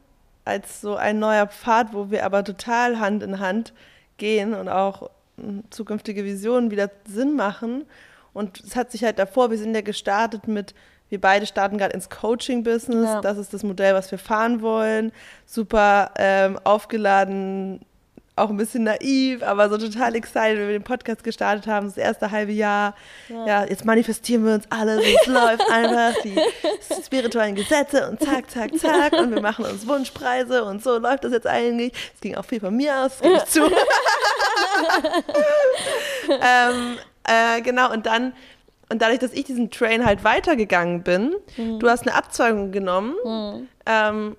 als 0.45 0.81
so 0.81 0.97
ein 0.97 1.19
neuer 1.19 1.47
Pfad, 1.47 1.93
wo 1.93 2.11
wir 2.11 2.25
aber 2.25 2.45
total 2.45 2.99
Hand 2.99 3.23
in 3.23 3.41
Hand 3.41 3.73
gehen 4.17 4.55
und 4.55 4.69
auch 4.69 5.11
hm, 5.37 5.65
zukünftige 5.71 6.25
Visionen 6.25 6.71
wieder 6.71 6.91
Sinn 7.07 7.35
machen. 7.35 7.87
Und 8.33 8.61
es 8.61 8.77
hat 8.77 8.93
sich 8.93 9.05
halt 9.05 9.19
davor, 9.19 9.51
wir 9.51 9.59
sind 9.59 9.75
ja 9.75 9.81
gestartet 9.81 10.47
mit, 10.47 10.75
wir 11.09 11.21
beide 11.21 11.45
starten 11.45 11.77
gerade 11.77 11.95
ins 11.95 12.09
Coaching-Business. 12.09 13.07
Ja. 13.07 13.21
Das 13.21 13.37
ist 13.37 13.53
das 13.53 13.65
Modell, 13.65 13.95
was 13.95 14.11
wir 14.13 14.19
fahren 14.19 14.63
wollen. 14.63 15.11
Super 15.45 16.13
ähm, 16.17 16.59
aufgeladen, 16.63 17.81
auch 18.37 18.49
ein 18.49 18.57
bisschen 18.57 18.85
naiv, 18.85 19.43
aber 19.43 19.69
so 19.69 19.77
total 19.77 20.15
excited, 20.15 20.59
wenn 20.59 20.69
wir 20.69 20.79
den 20.79 20.83
Podcast 20.83 21.23
gestartet 21.23 21.67
haben, 21.67 21.87
das 21.87 21.97
erste 21.97 22.31
halbe 22.31 22.53
Jahr. 22.53 22.95
Ja, 23.29 23.47
ja 23.47 23.65
jetzt 23.65 23.85
manifestieren 23.85 24.45
wir 24.45 24.55
uns 24.55 24.65
alle, 24.71 24.97
so, 24.97 25.03
es 25.03 25.27
läuft 25.27 25.71
einfach, 25.71 26.15
die 26.23 26.37
spirituellen 27.05 27.55
Gesetze 27.55 28.09
und 28.09 28.21
zack, 28.23 28.51
zack, 28.51 28.77
zack 28.79 29.13
und 29.13 29.35
wir 29.35 29.43
machen 29.43 29.65
uns 29.65 29.87
Wunschpreise 29.87 30.65
und 30.65 30.83
so 30.83 30.99
läuft 30.99 31.25
das 31.25 31.33
jetzt 31.33 31.47
eigentlich. 31.47 31.93
Es 32.15 32.21
ging 32.21 32.35
auch 32.37 32.45
viel 32.45 32.61
von 32.61 32.75
mir 32.75 33.05
aus, 33.05 33.21
gebe 33.21 33.35
ich 33.35 33.45
zu. 33.45 33.61
ähm, 36.29 36.99
äh, 37.25 37.61
genau, 37.63 37.93
und 37.93 38.07
dann 38.07 38.33
und 38.91 39.01
dadurch, 39.01 39.21
dass 39.21 39.33
ich 39.33 39.45
diesen 39.45 39.71
Train 39.71 40.05
halt 40.05 40.25
weitergegangen 40.25 41.05
bin, 41.05 41.37
mhm. 41.57 41.79
du 41.79 41.89
hast 41.89 42.07
eine 42.07 42.17
Abzweigung 42.17 42.73
genommen 42.73 43.15
mhm. 43.25 43.69
ähm, 43.87 44.37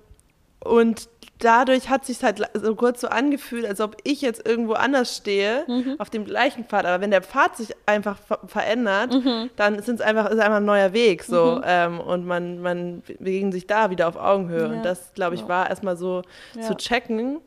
und 0.62 1.08
dadurch 1.42 1.88
hat 1.88 2.04
sich 2.04 2.22
halt 2.22 2.42
so 2.54 2.74
kurz 2.74 3.00
so 3.00 3.08
angefühlt, 3.08 3.66
als 3.66 3.80
ob 3.80 3.96
ich 4.04 4.22
jetzt 4.22 4.46
irgendwo 4.46 4.74
anders 4.74 5.16
stehe, 5.16 5.64
mhm. 5.66 5.96
auf 5.98 6.10
dem 6.10 6.24
gleichen 6.24 6.64
Pfad. 6.64 6.86
Aber 6.86 7.02
wenn 7.02 7.10
der 7.10 7.22
Pfad 7.22 7.56
sich 7.56 7.74
einfach 7.86 8.18
ver 8.18 8.38
verändert, 8.46 9.12
mhm. 9.12 9.50
dann 9.56 9.82
sind 9.82 9.96
es 9.96 10.00
einfach, 10.00 10.30
ist 10.30 10.38
einfach 10.38 10.58
ein 10.58 10.64
neuer 10.64 10.92
Weg 10.92 11.24
so. 11.24 11.56
Mhm. 11.56 11.62
Ähm, 11.66 12.00
und 12.00 12.26
man, 12.26 12.60
man 12.60 13.02
begegnet 13.18 13.54
sich 13.54 13.66
da 13.66 13.90
wieder 13.90 14.08
auf 14.08 14.16
Augenhöhe. 14.16 14.68
Ja. 14.68 14.72
Und 14.72 14.82
das, 14.84 15.12
glaube 15.14 15.34
ich, 15.34 15.48
war 15.48 15.68
erstmal 15.68 15.96
so 15.96 16.22
ja. 16.54 16.62
zu 16.62 16.76
checken 16.76 17.40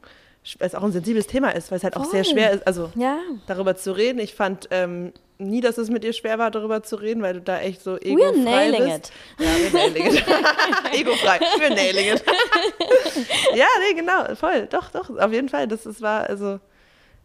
weil 0.60 0.68
es 0.68 0.76
auch 0.76 0.84
ein 0.84 0.92
sensibles 0.92 1.28
Thema 1.28 1.50
ist, 1.50 1.72
weil 1.72 1.78
es 1.78 1.84
halt 1.84 1.96
Voll. 1.96 2.04
auch 2.04 2.10
sehr 2.10 2.24
schwer 2.24 2.52
ist, 2.52 2.68
also 2.68 2.92
ja. 2.96 3.18
darüber 3.48 3.76
zu 3.76 3.92
reden. 3.92 4.20
Ich 4.20 4.36
fand 4.36 4.68
ähm, 4.72 5.12
nie, 5.38 5.62
dass 5.62 5.78
es 5.78 5.90
mit 5.90 6.04
dir 6.04 6.14
schwer 6.14 6.38
war, 6.38 6.52
darüber 6.52 6.84
zu 6.84 6.96
reden, 6.96 7.22
weil 7.22 7.34
du 7.34 7.42
da 7.42 7.60
echt 7.60 7.82
so 7.82 7.98
egofrei 7.98 8.30
We're 8.30 8.44
nailing 8.44 8.84
bist. 8.86 8.98
it. 8.98 9.12
Ja, 9.40 9.48
we're 9.48 9.74
nailing 9.74 10.06
it. 10.14 10.24
Egofrei, 10.94 11.40
we're 11.60 11.74
nailing 11.74 12.14
it. 12.14 12.24
ja, 13.56 13.66
nee, 13.82 13.96
genau, 13.96 14.36
voll, 14.36 14.68
doch, 14.68 14.92
doch, 14.92 15.10
auf 15.10 15.32
jeden 15.32 15.50
Fall. 15.50 15.68
Das, 15.68 15.84
das 15.84 16.02
war, 16.02 16.30
also, 16.30 16.60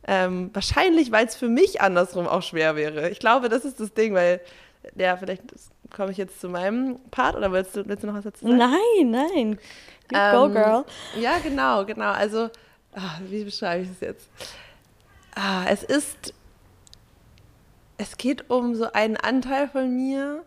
ähm, 0.06 0.50
wahrscheinlich, 0.52 1.12
weil 1.12 1.26
es 1.26 1.36
für 1.36 1.48
mich 1.48 1.80
andersrum 1.80 2.26
auch 2.26 2.42
schwer 2.42 2.74
wäre. 2.74 3.10
Ich 3.10 3.20
glaube, 3.20 3.48
das 3.48 3.64
ist 3.64 3.80
das 3.80 3.92
Ding, 3.92 4.14
weil, 4.14 4.40
ja, 4.96 5.16
vielleicht 5.16 5.42
komme 5.94 6.12
ich 6.12 6.18
jetzt 6.18 6.40
zu 6.40 6.48
meinem 6.48 6.98
Part 7.10 7.36
oder 7.36 7.52
willst 7.52 7.76
du, 7.76 7.86
willst 7.86 8.02
du 8.02 8.06
noch 8.06 8.14
was 8.14 8.24
dazu 8.24 8.46
sagen? 8.46 8.56
Nein, 8.56 9.10
nein. 9.10 9.58
You 10.10 10.18
ähm, 10.18 10.32
go, 10.34 10.48
girl. 10.48 10.84
Ja, 11.20 11.38
genau, 11.42 11.84
genau. 11.84 12.10
Also, 12.10 12.48
ach, 12.94 13.20
wie 13.28 13.44
beschreibe 13.44 13.84
ich 13.84 13.90
es 13.90 14.00
jetzt? 14.00 14.28
Ah, 15.34 15.64
es 15.68 15.82
ist, 15.82 16.34
es 17.98 18.16
geht 18.16 18.50
um 18.50 18.74
so 18.74 18.92
einen 18.92 19.16
Anteil 19.16 19.68
von 19.68 19.94
mir, 19.94 20.44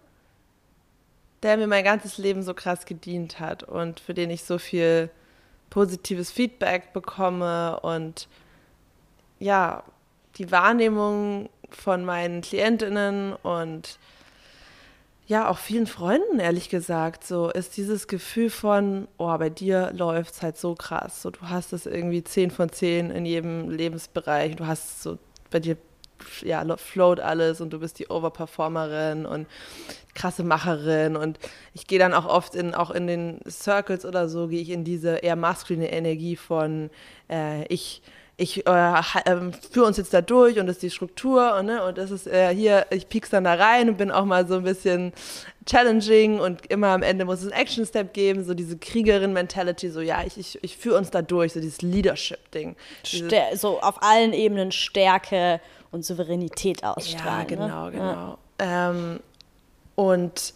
der 1.41 1.57
mir 1.57 1.67
mein 1.67 1.83
ganzes 1.83 2.17
Leben 2.17 2.43
so 2.43 2.53
krass 2.53 2.85
gedient 2.85 3.39
hat 3.39 3.63
und 3.63 3.99
für 3.99 4.13
den 4.13 4.29
ich 4.29 4.43
so 4.43 4.57
viel 4.57 5.09
positives 5.69 6.31
Feedback 6.31 6.93
bekomme 6.93 7.79
und 7.81 8.27
ja, 9.39 9.83
die 10.37 10.51
Wahrnehmung 10.51 11.49
von 11.69 12.05
meinen 12.05 12.41
Klientinnen 12.41 13.33
und 13.33 13.97
ja, 15.25 15.49
auch 15.49 15.57
vielen 15.57 15.87
Freunden, 15.87 16.39
ehrlich 16.39 16.69
gesagt, 16.69 17.25
so 17.25 17.49
ist 17.49 17.77
dieses 17.77 18.07
Gefühl 18.07 18.49
von, 18.49 19.07
oh, 19.17 19.37
bei 19.37 19.49
dir 19.49 19.91
läuft 19.93 20.33
es 20.33 20.41
halt 20.41 20.57
so 20.57 20.75
krass. 20.75 21.21
So, 21.21 21.29
du 21.31 21.41
hast 21.43 21.71
es 21.71 21.85
irgendwie 21.85 22.23
10 22.23 22.51
von 22.51 22.69
10 22.69 23.09
in 23.09 23.25
jedem 23.25 23.69
Lebensbereich. 23.69 24.55
Du 24.57 24.67
hast 24.67 25.01
so, 25.01 25.17
bei 25.49 25.59
dir 25.59 25.77
ja, 26.41 26.65
float 26.77 27.19
alles 27.19 27.61
und 27.61 27.71
du 27.71 27.79
bist 27.79 27.99
die 27.99 28.07
Overperformerin 28.07 29.25
und 29.25 29.47
krasse 30.13 30.43
Macherin 30.43 31.15
und 31.15 31.39
ich 31.73 31.87
gehe 31.87 31.99
dann 31.99 32.13
auch 32.13 32.25
oft 32.25 32.55
in, 32.55 32.73
auch 32.75 32.91
in 32.91 33.07
den 33.07 33.39
Circles 33.49 34.05
oder 34.05 34.29
so, 34.29 34.47
gehe 34.47 34.61
ich 34.61 34.69
in 34.69 34.83
diese 34.83 35.17
eher 35.17 35.35
maskuline 35.35 35.91
Energie 35.91 36.35
von 36.35 36.89
äh, 37.29 37.65
ich 37.67 38.01
ich 38.35 38.65
äh, 38.65 38.69
äh, 38.69 39.51
führe 39.71 39.85
uns 39.85 39.97
jetzt 39.97 40.13
da 40.13 40.21
durch 40.21 40.59
und 40.59 40.65
das 40.65 40.77
ist 40.77 40.83
die 40.83 40.89
Struktur 40.89 41.55
und, 41.55 41.67
ne, 41.67 41.83
und 41.83 41.97
das 41.97 42.09
ist 42.09 42.25
äh, 42.25 42.53
hier, 42.53 42.87
ich 42.89 43.07
piek's 43.07 43.29
dann 43.29 43.43
da 43.43 43.53
rein 43.53 43.89
und 43.89 43.97
bin 43.97 44.09
auch 44.11 44.25
mal 44.25 44.47
so 44.47 44.55
ein 44.55 44.63
bisschen 44.63 45.13
challenging 45.65 46.39
und 46.39 46.65
immer 46.71 46.87
am 46.89 47.03
Ende 47.03 47.25
muss 47.25 47.39
es 47.41 47.51
einen 47.51 47.61
Action-Step 47.61 48.13
geben, 48.13 48.43
so 48.43 48.53
diese 48.53 48.77
Kriegerin-Mentality, 48.77 49.89
so 49.89 50.01
ja, 50.01 50.23
ich, 50.25 50.37
ich, 50.37 50.63
ich 50.63 50.77
führe 50.77 50.97
uns 50.97 51.11
da 51.11 51.21
durch, 51.21 51.53
so 51.53 51.61
dieses 51.61 51.81
Leadership-Ding. 51.81 52.75
So 53.55 53.79
auf 53.79 54.01
allen 54.01 54.33
Ebenen 54.33 54.71
Stärke 54.71 55.61
und 55.91 56.03
Souveränität 56.03 56.83
ausstrahlen. 56.83 57.47
Ja, 57.49 57.55
genau, 57.55 57.85
ne? 57.85 57.91
genau. 57.91 58.37
Ja. 58.59 58.89
Ähm, 58.89 59.19
und 59.95 60.53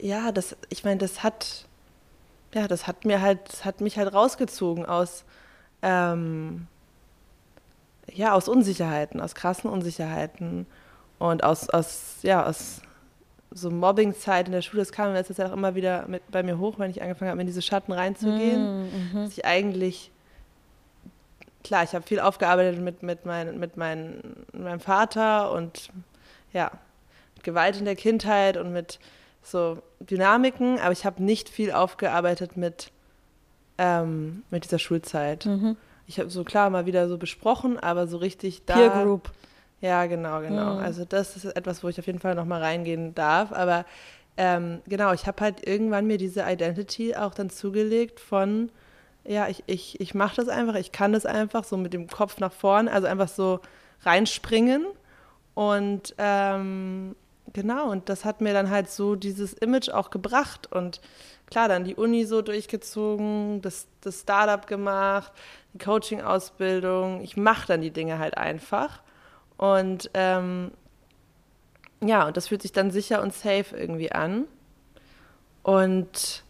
ja, 0.00 0.32
das, 0.32 0.56
ich 0.70 0.84
meine, 0.84 0.98
das 0.98 1.22
hat 1.22 1.67
ja, 2.54 2.66
das 2.68 2.86
hat 2.86 3.04
mir 3.04 3.20
halt, 3.20 3.40
das 3.48 3.64
hat 3.64 3.80
mich 3.80 3.98
halt 3.98 4.12
rausgezogen 4.12 4.86
aus, 4.86 5.24
ähm, 5.82 6.66
ja, 8.12 8.32
aus 8.32 8.48
Unsicherheiten, 8.48 9.20
aus 9.20 9.34
krassen 9.34 9.70
Unsicherheiten 9.70 10.66
und 11.18 11.44
aus, 11.44 11.68
aus, 11.68 12.18
ja, 12.22 12.46
aus 12.46 12.80
so 13.50 13.70
Mobbing-Zeit 13.70 14.46
in 14.46 14.52
der 14.52 14.62
Schule. 14.62 14.82
Das 14.82 14.92
kam 14.92 15.14
jetzt 15.14 15.40
auch 15.40 15.52
immer 15.52 15.74
wieder 15.74 16.06
mit 16.08 16.30
bei 16.30 16.42
mir 16.42 16.58
hoch, 16.58 16.78
wenn 16.78 16.90
ich 16.90 17.02
angefangen 17.02 17.30
habe, 17.30 17.40
in 17.40 17.46
diese 17.46 17.62
Schatten 17.62 17.92
reinzugehen. 17.92 18.82
Mm, 18.82 19.12
mhm. 19.12 19.24
Dass 19.24 19.32
ich 19.32 19.44
eigentlich, 19.44 20.10
klar, 21.64 21.82
ich 21.82 21.94
habe 21.94 22.06
viel 22.06 22.20
aufgearbeitet 22.20 22.80
mit, 22.80 23.02
mit, 23.02 23.24
mein, 23.24 23.58
mit, 23.58 23.76
mein, 23.76 24.22
meinem 24.52 24.80
Vater 24.80 25.52
und 25.52 25.90
ja, 26.52 26.70
mit 27.34 27.44
Gewalt 27.44 27.78
in 27.78 27.84
der 27.84 27.96
Kindheit 27.96 28.56
und 28.56 28.72
mit 28.72 28.98
so 29.42 29.78
Dynamiken, 30.00 30.78
aber 30.78 30.92
ich 30.92 31.04
habe 31.04 31.22
nicht 31.22 31.48
viel 31.48 31.72
aufgearbeitet 31.72 32.56
mit, 32.56 32.90
ähm, 33.78 34.42
mit 34.50 34.64
dieser 34.64 34.78
Schulzeit. 34.78 35.46
Mhm. 35.46 35.76
Ich 36.06 36.18
habe 36.18 36.30
so 36.30 36.44
klar 36.44 36.70
mal 36.70 36.86
wieder 36.86 37.08
so 37.08 37.18
besprochen, 37.18 37.78
aber 37.78 38.06
so 38.06 38.16
richtig 38.16 38.64
da. 38.64 38.74
Peer 38.74 39.02
Group. 39.02 39.30
Ja, 39.80 40.06
genau, 40.06 40.40
genau. 40.40 40.74
Mhm. 40.74 40.80
Also 40.80 41.04
das 41.04 41.36
ist 41.36 41.44
etwas, 41.44 41.84
wo 41.84 41.88
ich 41.88 41.98
auf 41.98 42.06
jeden 42.06 42.18
Fall 42.18 42.34
nochmal 42.34 42.62
reingehen 42.62 43.14
darf. 43.14 43.52
Aber 43.52 43.84
ähm, 44.36 44.80
genau, 44.86 45.12
ich 45.12 45.26
habe 45.26 45.42
halt 45.42 45.66
irgendwann 45.66 46.06
mir 46.06 46.16
diese 46.16 46.42
Identity 46.48 47.14
auch 47.14 47.34
dann 47.34 47.50
zugelegt 47.50 48.20
von, 48.20 48.70
ja, 49.24 49.48
ich, 49.48 49.62
ich, 49.66 50.00
ich 50.00 50.14
mache 50.14 50.36
das 50.36 50.48
einfach, 50.48 50.76
ich 50.76 50.92
kann 50.92 51.12
das 51.12 51.26
einfach 51.26 51.64
so 51.64 51.76
mit 51.76 51.92
dem 51.92 52.08
Kopf 52.08 52.38
nach 52.38 52.52
vorn, 52.52 52.88
also 52.88 53.06
einfach 53.06 53.28
so 53.28 53.60
reinspringen. 54.02 54.86
Und 55.54 56.14
ähm, 56.18 57.14
Genau, 57.52 57.90
und 57.90 58.08
das 58.08 58.24
hat 58.24 58.40
mir 58.40 58.52
dann 58.52 58.68
halt 58.68 58.90
so 58.90 59.14
dieses 59.16 59.54
Image 59.54 59.88
auch 59.88 60.10
gebracht. 60.10 60.70
Und 60.70 61.00
klar, 61.46 61.68
dann 61.68 61.84
die 61.84 61.94
Uni 61.94 62.24
so 62.24 62.42
durchgezogen, 62.42 63.62
das, 63.62 63.86
das 64.02 64.20
Startup 64.20 64.66
gemacht, 64.66 65.32
die 65.72 65.78
Coaching-Ausbildung. 65.78 67.22
Ich 67.22 67.36
mache 67.36 67.66
dann 67.68 67.80
die 67.80 67.90
Dinge 67.90 68.18
halt 68.18 68.36
einfach. 68.36 69.02
Und 69.56 70.10
ähm, 70.14 70.72
ja, 72.02 72.26
und 72.26 72.36
das 72.36 72.48
fühlt 72.48 72.62
sich 72.62 72.72
dann 72.72 72.90
sicher 72.90 73.22
und 73.22 73.32
safe 73.34 73.76
irgendwie 73.76 74.12
an. 74.12 74.44
Und 75.62 76.44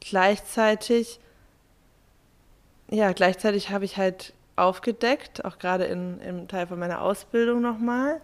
gleichzeitig, 0.00 1.20
ja, 2.90 3.12
gleichzeitig 3.12 3.70
habe 3.70 3.84
ich 3.84 3.96
halt 3.96 4.32
aufgedeckt, 4.56 5.44
auch 5.44 5.58
gerade 5.58 5.84
im 5.84 6.48
Teil 6.48 6.66
von 6.66 6.78
meiner 6.78 7.02
Ausbildung 7.02 7.60
nochmal, 7.60 8.20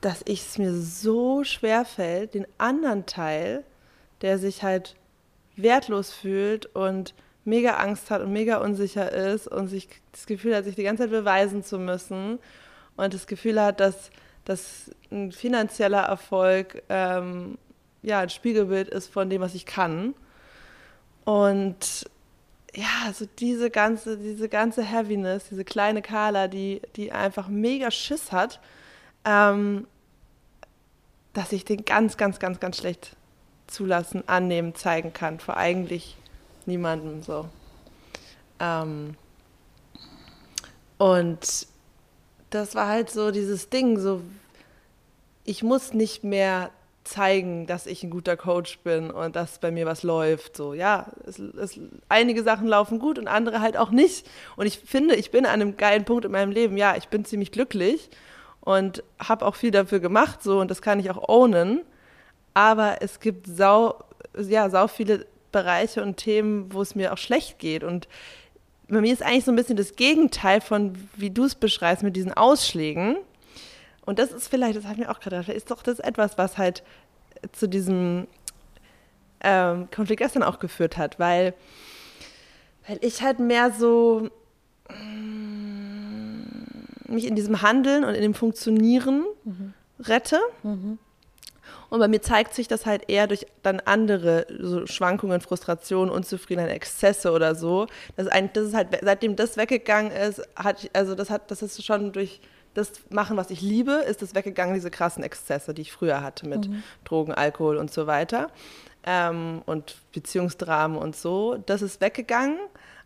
dass 0.00 0.22
ich 0.26 0.42
es 0.42 0.58
mir 0.58 0.72
so 0.72 1.44
schwer 1.44 1.84
fällt, 1.84 2.34
den 2.34 2.46
anderen 2.58 3.06
Teil, 3.06 3.64
der 4.22 4.38
sich 4.38 4.62
halt 4.62 4.96
wertlos 5.56 6.12
fühlt 6.12 6.66
und 6.74 7.14
mega 7.44 7.76
Angst 7.76 8.10
hat 8.10 8.22
und 8.22 8.32
mega 8.32 8.58
unsicher 8.58 9.10
ist 9.12 9.48
und 9.48 9.68
sich 9.68 9.88
das 10.12 10.26
Gefühl 10.26 10.54
hat, 10.54 10.64
sich 10.64 10.74
die 10.76 10.82
ganze 10.82 11.04
Zeit 11.04 11.10
beweisen 11.10 11.62
zu 11.62 11.78
müssen 11.78 12.38
und 12.96 13.14
das 13.14 13.26
Gefühl 13.26 13.60
hat, 13.60 13.80
dass 13.80 14.10
dass 14.46 14.92
ein 15.10 15.32
finanzieller 15.32 16.02
Erfolg 16.02 16.82
ähm, 16.88 17.58
ja 18.02 18.20
ein 18.20 18.30
Spiegelbild 18.30 18.88
ist 18.88 19.12
von 19.12 19.28
dem, 19.28 19.42
was 19.42 19.54
ich 19.54 19.66
kann. 19.66 20.14
Und 21.24 22.08
ja, 22.72 23.12
so 23.12 23.26
diese 23.38 23.70
ganze, 23.70 24.16
diese 24.16 24.48
ganze 24.48 24.82
Heaviness, 24.84 25.48
diese 25.50 25.64
kleine 25.64 26.00
Carla, 26.00 26.46
die, 26.46 26.80
die 26.94 27.10
einfach 27.10 27.48
mega 27.48 27.90
Schiss 27.90 28.30
hat, 28.30 28.60
ähm, 29.26 29.86
dass 31.34 31.52
ich 31.52 31.66
den 31.66 31.84
ganz, 31.84 32.16
ganz, 32.16 32.38
ganz, 32.38 32.60
ganz 32.60 32.78
schlecht 32.78 33.14
zulassen, 33.66 34.26
annehmen, 34.26 34.74
zeigen 34.74 35.12
kann. 35.12 35.40
Vor 35.40 35.56
eigentlich 35.56 36.16
niemandem 36.64 37.22
so. 37.22 37.46
Ähm, 38.60 39.16
und 40.96 41.66
das 42.50 42.74
war 42.74 42.88
halt 42.88 43.10
so 43.10 43.30
dieses 43.32 43.68
Ding, 43.68 43.98
so 43.98 44.22
ich 45.44 45.62
muss 45.62 45.92
nicht 45.92 46.24
mehr 46.24 46.70
zeigen, 47.04 47.66
dass 47.66 47.86
ich 47.86 48.02
ein 48.02 48.10
guter 48.10 48.36
Coach 48.36 48.78
bin 48.78 49.10
und 49.10 49.36
dass 49.36 49.60
bei 49.60 49.70
mir 49.70 49.86
was 49.86 50.02
läuft. 50.02 50.56
So, 50.56 50.74
ja, 50.74 51.06
es, 51.24 51.38
es, 51.38 51.78
einige 52.08 52.42
Sachen 52.42 52.66
laufen 52.66 52.98
gut 52.98 53.18
und 53.18 53.28
andere 53.28 53.60
halt 53.60 53.76
auch 53.76 53.90
nicht. 53.90 54.26
Und 54.56 54.66
ich 54.66 54.78
finde, 54.78 55.14
ich 55.14 55.30
bin 55.30 55.44
an 55.46 55.52
einem 55.52 55.76
geilen 55.76 56.04
Punkt 56.04 56.24
in 56.24 56.32
meinem 56.32 56.50
Leben. 56.50 56.76
Ja, 56.76 56.96
ich 56.96 57.08
bin 57.08 57.24
ziemlich 57.24 57.52
glücklich 57.52 58.10
und 58.66 59.04
habe 59.20 59.46
auch 59.46 59.54
viel 59.54 59.70
dafür 59.70 60.00
gemacht, 60.00 60.42
so 60.42 60.58
und 60.58 60.72
das 60.72 60.82
kann 60.82 60.98
ich 60.98 61.08
auch 61.08 61.28
ownen. 61.28 61.82
Aber 62.52 63.00
es 63.00 63.20
gibt 63.20 63.46
sau, 63.46 64.02
ja, 64.36 64.68
sau 64.70 64.88
viele 64.88 65.24
Bereiche 65.52 66.02
und 66.02 66.16
Themen, 66.16 66.72
wo 66.72 66.82
es 66.82 66.96
mir 66.96 67.12
auch 67.12 67.18
schlecht 67.18 67.60
geht. 67.60 67.84
Und 67.84 68.08
bei 68.88 69.00
mir 69.00 69.12
ist 69.12 69.22
eigentlich 69.22 69.44
so 69.44 69.52
ein 69.52 69.56
bisschen 69.56 69.76
das 69.76 69.94
Gegenteil 69.94 70.60
von, 70.60 70.98
wie 71.14 71.30
du 71.30 71.44
es 71.44 71.54
beschreibst, 71.54 72.02
mit 72.02 72.16
diesen 72.16 72.32
Ausschlägen. 72.32 73.18
Und 74.04 74.18
das 74.18 74.32
ist 74.32 74.48
vielleicht, 74.48 74.76
das 74.76 74.82
habe 74.82 74.94
ich 74.94 75.06
mir 75.06 75.12
auch 75.12 75.20
gerade 75.20 75.36
gedacht, 75.36 75.56
ist 75.56 75.70
doch 75.70 75.84
das 75.84 76.00
etwas, 76.00 76.36
was 76.36 76.58
halt 76.58 76.82
zu 77.52 77.68
diesem 77.68 78.26
ähm, 79.42 79.88
Konflikt 79.94 80.22
gestern 80.22 80.42
auch 80.42 80.58
geführt 80.58 80.96
hat, 80.96 81.20
weil, 81.20 81.54
weil 82.88 82.98
ich 83.00 83.22
halt 83.22 83.38
mehr 83.38 83.70
so 83.70 84.28
mm, 84.88 85.55
mich 87.08 87.26
in 87.26 87.34
diesem 87.34 87.62
Handeln 87.62 88.04
und 88.04 88.14
in 88.14 88.22
dem 88.22 88.34
Funktionieren 88.34 89.24
mhm. 89.44 89.74
rette. 90.00 90.40
Mhm. 90.62 90.98
Und 91.88 92.00
bei 92.00 92.08
mir 92.08 92.20
zeigt 92.20 92.54
sich 92.54 92.68
das 92.68 92.86
halt 92.86 93.08
eher 93.08 93.26
durch 93.26 93.46
dann 93.62 93.80
andere 93.80 94.46
so 94.60 94.86
Schwankungen, 94.86 95.40
Frustrationen, 95.40 96.12
Unzufriedenheit, 96.12 96.72
Exzesse 96.72 97.32
oder 97.32 97.54
so. 97.54 97.86
Das 98.16 98.26
ist, 98.26 98.32
ein, 98.32 98.52
das 98.52 98.68
ist 98.68 98.74
halt, 98.74 98.88
seitdem 99.02 99.36
das 99.36 99.56
weggegangen 99.56 100.12
ist, 100.12 100.42
hat, 100.56 100.88
also 100.92 101.14
das 101.14 101.30
hat, 101.30 101.50
das 101.50 101.62
ist 101.62 101.84
schon 101.84 102.12
durch 102.12 102.40
das 102.74 102.92
machen, 103.08 103.36
was 103.38 103.50
ich 103.50 103.62
liebe, 103.62 103.92
ist 103.92 104.20
das 104.20 104.34
weggegangen, 104.34 104.74
diese 104.74 104.90
krassen 104.90 105.22
Exzesse, 105.22 105.72
die 105.72 105.82
ich 105.82 105.92
früher 105.92 106.22
hatte 106.22 106.46
mit 106.46 106.68
mhm. 106.68 106.82
Drogen, 107.04 107.32
Alkohol 107.32 107.78
und 107.78 107.90
so 107.90 108.06
weiter. 108.06 108.50
Ähm, 109.04 109.62
und 109.64 109.96
Beziehungsdramen 110.12 110.98
und 110.98 111.16
so. 111.16 111.56
Das 111.66 111.80
ist 111.80 112.00
weggegangen, 112.00 112.58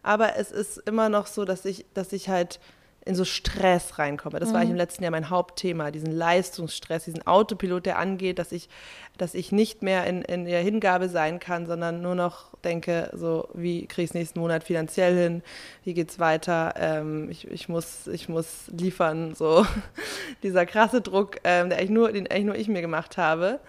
aber 0.03 0.37
es 0.37 0.51
ist 0.51 0.79
immer 0.79 1.09
noch 1.09 1.27
so, 1.27 1.45
dass 1.45 1.65
ich, 1.65 1.87
dass 1.95 2.13
ich 2.13 2.29
halt 2.29 2.59
in 3.07 3.15
so 3.15 3.25
Stress 3.25 3.99
reinkomme. 3.99 4.39
Das 4.41 4.51
mhm. 4.51 4.55
war 4.55 4.63
ich 4.63 4.71
im 4.71 4.77
letzten 4.77 5.03
Jahr 5.03 5.11
mein 5.11 5.31
Hauptthema, 5.31 5.91
diesen 5.91 6.13
Leistungsstress, 6.13 7.05
diesen 7.05 7.27
Autopilot, 7.27 7.87
der 7.87 7.99
angeht, 7.99 8.39
dass 8.39 8.53
ich, 8.53 8.69
dass 9.17 9.35
ich 9.35 9.53
nicht 9.53 9.83
mehr 9.83 10.07
in, 10.07 10.23
in 10.23 10.45
der 10.45 10.61
Hingabe 10.61 11.09
sein 11.09 11.41
kann, 11.41 11.67
sondern 11.67 12.03
nur 12.03 12.15
noch 12.15 12.55
denke, 12.63 13.11
so, 13.15 13.49
wie 13.55 13.87
kriege 13.87 14.05
ich 14.05 14.11
es 14.11 14.15
nächsten 14.15 14.41
Monat 14.41 14.65
finanziell 14.65 15.17
hin, 15.17 15.43
wie 15.85 15.95
geht 15.95 16.11
es 16.11 16.19
weiter, 16.19 16.75
ähm, 16.77 17.31
ich, 17.31 17.51
ich, 17.51 17.69
muss, 17.69 18.07
ich 18.07 18.29
muss 18.29 18.69
liefern, 18.69 19.35
so 19.35 19.67
dieser 20.43 20.67
krasse 20.67 21.01
Druck, 21.01 21.39
ähm, 21.45 21.71
der 21.71 21.79
eigentlich 21.79 21.91
nur, 21.91 22.13
den 22.13 22.31
eigentlich 22.31 22.45
nur 22.45 22.57
ich 22.57 22.69
mir 22.69 22.83
gemacht 22.83 23.17
habe. 23.17 23.61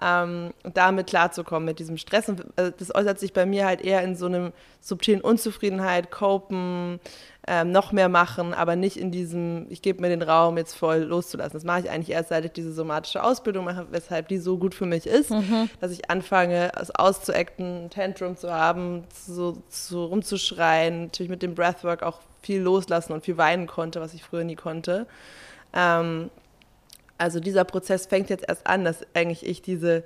Ähm, 0.00 0.52
damit 0.62 1.08
klarzukommen 1.08 1.64
mit 1.64 1.80
diesem 1.80 1.96
Stress. 1.96 2.28
Und 2.28 2.44
also 2.56 2.72
das 2.78 2.94
äußert 2.94 3.18
sich 3.18 3.32
bei 3.32 3.46
mir 3.46 3.66
halt 3.66 3.80
eher 3.80 4.02
in 4.02 4.14
so 4.14 4.26
einem 4.26 4.52
subtilen 4.80 5.20
Unzufriedenheit, 5.20 6.10
Copen, 6.10 7.00
ähm, 7.48 7.72
noch 7.72 7.92
mehr 7.92 8.08
machen, 8.08 8.52
aber 8.52 8.76
nicht 8.76 8.98
in 8.98 9.10
diesem, 9.10 9.66
ich 9.70 9.80
gebe 9.80 10.02
mir 10.02 10.10
den 10.10 10.22
Raum, 10.22 10.58
jetzt 10.58 10.74
voll 10.74 10.98
loszulassen. 10.98 11.54
Das 11.54 11.64
mache 11.64 11.80
ich 11.80 11.90
eigentlich 11.90 12.10
erst, 12.10 12.28
seit 12.28 12.44
ich 12.44 12.52
diese 12.52 12.72
somatische 12.72 13.22
Ausbildung 13.22 13.64
mache, 13.64 13.86
weshalb 13.90 14.28
die 14.28 14.38
so 14.38 14.58
gut 14.58 14.74
für 14.74 14.84
mich 14.84 15.06
ist, 15.06 15.30
mhm. 15.30 15.70
dass 15.80 15.90
ich 15.90 16.10
anfange, 16.10 16.70
es 16.78 16.90
auszuacten, 16.90 17.88
Tantrum 17.90 18.36
zu 18.36 18.52
haben, 18.52 19.04
so, 19.12 19.62
so 19.70 20.04
rumzuschreien, 20.04 21.04
natürlich 21.04 21.30
mit 21.30 21.42
dem 21.42 21.54
Breathwork 21.54 22.02
auch 22.02 22.20
viel 22.42 22.60
loslassen 22.60 23.14
und 23.14 23.24
viel 23.24 23.38
weinen 23.38 23.66
konnte, 23.66 24.00
was 24.00 24.12
ich 24.12 24.22
früher 24.22 24.44
nie 24.44 24.56
konnte. 24.56 25.06
Ähm, 25.72 26.30
also 27.18 27.40
dieser 27.40 27.64
Prozess 27.64 28.06
fängt 28.06 28.30
jetzt 28.30 28.48
erst 28.48 28.66
an, 28.66 28.84
dass 28.84 29.04
eigentlich 29.14 29.44
ich 29.46 29.62
diese 29.62 30.04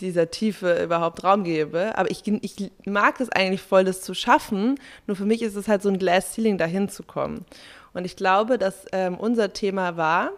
dieser 0.00 0.30
Tiefe 0.30 0.82
überhaupt 0.82 1.24
Raum 1.24 1.44
gebe. 1.44 1.96
Aber 1.96 2.10
ich, 2.10 2.26
ich 2.26 2.70
mag 2.86 3.20
es 3.20 3.30
eigentlich 3.30 3.62
voll, 3.62 3.84
das 3.84 4.00
zu 4.00 4.14
schaffen. 4.14 4.78
Nur 5.06 5.16
für 5.16 5.24
mich 5.24 5.42
ist 5.42 5.56
es 5.56 5.68
halt 5.68 5.82
so 5.82 5.88
ein 5.88 5.98
Glass 5.98 6.34
Ceiling, 6.34 6.58
dahin 6.58 6.88
zu 6.88 7.02
kommen. 7.02 7.44
Und 7.94 8.04
ich 8.04 8.16
glaube, 8.16 8.58
dass 8.58 8.84
ähm, 8.92 9.16
unser 9.16 9.52
Thema 9.52 9.96
war, 9.96 10.30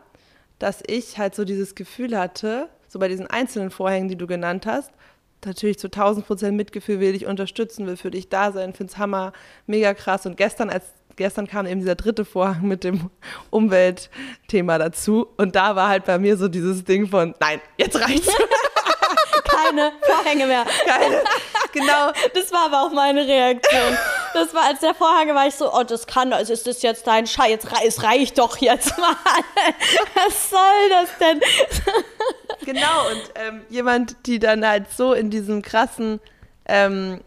dass 0.59 0.83
ich 0.87 1.19
halt 1.19 1.35
so 1.35 1.45
dieses 1.45 1.75
Gefühl 1.75 2.17
hatte, 2.19 2.69
so 2.89 2.99
bei 2.99 3.09
diesen 3.09 3.27
einzelnen 3.27 3.71
Vorhängen, 3.71 4.09
die 4.09 4.17
du 4.17 4.27
genannt 4.27 4.67
hast, 4.67 4.93
natürlich 5.45 5.79
zu 5.79 5.89
1000 5.89 6.27
Prozent 6.27 6.57
Mitgefühl 6.57 7.01
will 7.01 7.13
dich 7.13 7.27
unterstützen, 7.27 7.87
will 7.87 7.97
für 7.97 8.11
dich 8.11 8.29
da 8.29 8.53
sein, 8.53 8.75
finde 8.75 8.93
es 8.93 8.99
Hammer, 8.99 9.33
mega 9.67 9.95
krass. 9.95 10.27
Und 10.27 10.37
gestern, 10.37 10.71
als 10.71 10.85
gestern 11.21 11.47
kam 11.47 11.67
eben 11.67 11.81
dieser 11.81 11.97
dritte 11.97 12.25
Vorhang 12.25 12.63
mit 12.63 12.83
dem 12.83 13.11
Umweltthema 13.51 14.79
dazu. 14.79 15.29
Und 15.37 15.55
da 15.55 15.77
war 15.77 15.91
halt 15.91 16.07
bei 16.07 16.19
mir 16.19 16.39
so 16.39 16.49
dieses 16.49 16.83
Ding 16.85 17.09
von, 17.09 17.35
nein, 17.39 17.61
jetzt 17.77 18.01
reicht's. 18.01 18.27
keine 19.45 19.93
Vorhänge 20.01 20.47
mehr. 20.47 20.65
Keine. 20.87 21.23
Genau. 21.73 22.11
Das 22.35 22.51
war 22.53 22.67
aber 22.67 22.83
auch 22.87 22.93
meine 22.93 23.27
Reaktion. 23.27 23.99
Das 24.33 24.55
war, 24.55 24.65
als 24.65 24.81
der 24.81 24.95
Vorhang 24.95 25.35
war 25.35 25.47
ich 25.47 25.55
so, 25.55 25.71
oh, 25.71 25.83
das 25.83 26.07
kann, 26.07 26.33
also 26.33 26.55
ist 26.55 26.67
das 26.67 26.81
jetzt 26.81 27.07
dein 27.07 27.27
Scheiß, 27.27 27.51
jetzt, 27.51 27.69
es 27.87 28.03
reicht 28.03 28.39
doch 28.39 28.57
jetzt 28.57 28.97
mal. 28.97 29.15
Was 30.15 30.51
soll 30.51 30.89
das 30.89 31.11
denn? 31.21 31.41
Genau, 32.65 33.09
und 33.11 33.33
ähm, 33.35 33.63
jemand, 33.69 34.17
die 34.25 34.39
dann 34.39 34.67
halt 34.67 34.91
so 34.91 35.13
in 35.13 35.29
diesem 35.29 35.61
krassen 35.61 36.19
ähm, 36.67 37.21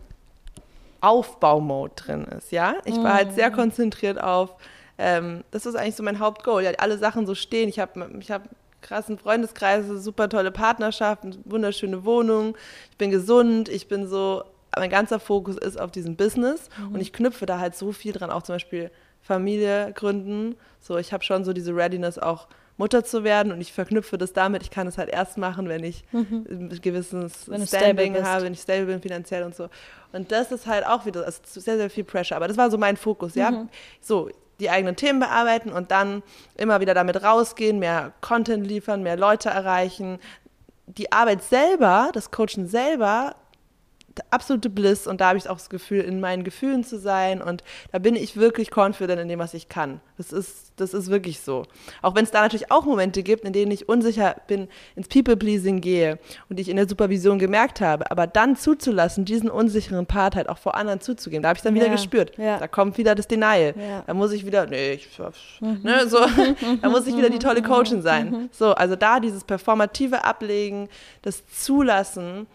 Aufbaumode 1.03 1.93
drin 1.95 2.23
ist, 2.25 2.51
ja. 2.51 2.75
Ich 2.85 2.95
war 2.97 3.13
halt 3.13 3.33
sehr 3.33 3.49
mhm. 3.49 3.55
konzentriert 3.55 4.21
auf, 4.21 4.55
ähm, 4.97 5.43
das 5.51 5.65
ist 5.65 5.75
eigentlich 5.75 5.95
so 5.95 6.03
mein 6.03 6.19
Hauptgoal, 6.19 6.63
ja, 6.63 6.71
alle 6.77 6.97
Sachen 6.97 7.25
so 7.25 7.35
stehen. 7.35 7.67
Ich 7.67 7.79
habe 7.79 8.09
ich 8.19 8.31
hab 8.31 8.43
krassen 8.81 9.17
Freundeskreise, 9.17 9.99
super 9.99 10.29
tolle 10.29 10.51
Partnerschaften, 10.51 11.37
wunderschöne 11.45 12.05
Wohnung. 12.05 12.55
Ich 12.91 12.97
bin 12.97 13.11
gesund, 13.11 13.69
ich 13.69 13.87
bin 13.87 14.07
so, 14.07 14.43
mein 14.75 14.89
ganzer 14.89 15.19
Fokus 15.19 15.57
ist 15.57 15.79
auf 15.79 15.91
diesem 15.91 16.15
Business 16.15 16.69
mhm. 16.79 16.95
und 16.95 17.01
ich 17.01 17.11
knüpfe 17.11 17.45
da 17.45 17.59
halt 17.59 17.75
so 17.75 17.91
viel 17.91 18.13
dran, 18.13 18.29
auch 18.29 18.43
zum 18.43 18.55
Beispiel 18.55 18.91
Familie 19.21 19.91
gründen. 19.93 20.55
So, 20.79 20.97
ich 20.97 21.11
habe 21.11 21.23
schon 21.23 21.43
so 21.43 21.53
diese 21.53 21.75
Readiness 21.75 22.17
auch 22.17 22.47
Mutter 22.77 23.03
zu 23.03 23.23
werden 23.23 23.51
und 23.51 23.61
ich 23.61 23.71
verknüpfe 23.71 24.17
das 24.17 24.33
damit, 24.33 24.63
ich 24.63 24.71
kann 24.71 24.87
es 24.87 24.97
halt 24.97 25.09
erst 25.09 25.37
machen, 25.37 25.69
wenn 25.69 25.83
ich 25.83 26.03
mhm. 26.11 26.45
ein 26.49 26.79
gewisses 26.81 27.49
wenn 27.49 27.65
Standing 27.67 28.23
habe, 28.23 28.45
wenn 28.45 28.53
ich 28.53 28.61
stable 28.61 28.85
bin 28.85 29.01
finanziell 29.01 29.43
und 29.43 29.55
so. 29.55 29.69
Und 30.11 30.31
das 30.31 30.51
ist 30.51 30.65
halt 30.65 30.85
auch 30.85 31.05
wieder, 31.05 31.25
also 31.25 31.39
sehr, 31.43 31.77
sehr 31.77 31.89
viel 31.89 32.03
Pressure. 32.03 32.35
Aber 32.35 32.47
das 32.47 32.57
war 32.57 32.71
so 32.71 32.77
mein 32.77 32.97
Fokus, 32.97 33.35
ja. 33.35 33.51
Mhm. 33.51 33.69
So, 34.01 34.29
die 34.59 34.69
eigenen 34.69 34.95
Themen 34.95 35.19
bearbeiten 35.19 35.71
und 35.71 35.91
dann 35.91 36.23
immer 36.55 36.79
wieder 36.79 36.93
damit 36.93 37.21
rausgehen, 37.23 37.79
mehr 37.79 38.13
Content 38.21 38.65
liefern, 38.65 39.03
mehr 39.03 39.17
Leute 39.17 39.49
erreichen. 39.49 40.19
Die 40.85 41.11
Arbeit 41.11 41.43
selber, 41.43 42.09
das 42.13 42.31
Coachen 42.31 42.67
selber, 42.67 43.35
absolute 44.29 44.69
Bliss 44.69 45.07
und 45.07 45.21
da 45.21 45.29
habe 45.29 45.37
ich 45.37 45.49
auch 45.49 45.57
das 45.57 45.69
Gefühl, 45.69 46.01
in 46.01 46.19
meinen 46.19 46.43
Gefühlen 46.43 46.83
zu 46.83 46.99
sein 46.99 47.41
und 47.41 47.63
da 47.91 47.99
bin 47.99 48.15
ich 48.15 48.37
wirklich 48.37 48.75
confident 48.75 49.19
in 49.19 49.27
dem, 49.27 49.39
was 49.39 49.53
ich 49.53 49.69
kann. 49.69 50.01
Das 50.17 50.31
ist, 50.31 50.73
das 50.75 50.93
ist 50.93 51.09
wirklich 51.09 51.39
so. 51.39 51.63
Auch 52.01 52.15
wenn 52.15 52.23
es 52.23 52.31
da 52.31 52.41
natürlich 52.41 52.71
auch 52.71 52.85
Momente 52.85 53.23
gibt, 53.23 53.45
in 53.45 53.53
denen 53.53 53.71
ich 53.71 53.89
unsicher 53.89 54.35
bin, 54.47 54.67
ins 54.95 55.07
People-Pleasing 55.07 55.81
gehe 55.81 56.19
und 56.49 56.59
ich 56.59 56.69
in 56.69 56.75
der 56.75 56.87
Supervision 56.87 57.39
gemerkt 57.39 57.81
habe, 57.81 58.09
aber 58.11 58.27
dann 58.27 58.55
zuzulassen, 58.55 59.25
diesen 59.25 59.49
unsicheren 59.49 60.05
Part 60.05 60.35
halt 60.35 60.49
auch 60.49 60.57
vor 60.57 60.75
anderen 60.75 61.01
zuzugeben, 61.01 61.43
da 61.43 61.49
habe 61.49 61.57
ich 61.57 61.63
dann 61.63 61.75
wieder 61.75 61.87
ja, 61.87 61.93
gespürt. 61.93 62.37
Ja. 62.37 62.59
Da 62.59 62.67
kommt 62.67 62.97
wieder 62.97 63.15
das 63.15 63.27
Denial. 63.27 63.73
Ja. 63.77 64.03
Da 64.05 64.13
muss 64.13 64.31
ich 64.31 64.45
wieder, 64.45 64.65
nee, 64.67 64.93
ich, 64.93 65.09
mhm. 65.59 65.79
ne, 65.83 66.07
so, 66.07 66.19
da 66.81 66.89
muss 66.89 67.07
ich 67.07 67.15
wieder 67.17 67.29
die 67.29 67.39
tolle 67.39 67.61
Coachin 67.61 68.01
sein. 68.01 68.29
Mhm. 68.29 68.49
So, 68.51 68.73
also 68.73 68.95
da 68.95 69.19
dieses 69.19 69.43
performative 69.43 70.23
Ablegen, 70.23 70.89
das 71.21 71.43
Zulassen, 71.47 72.47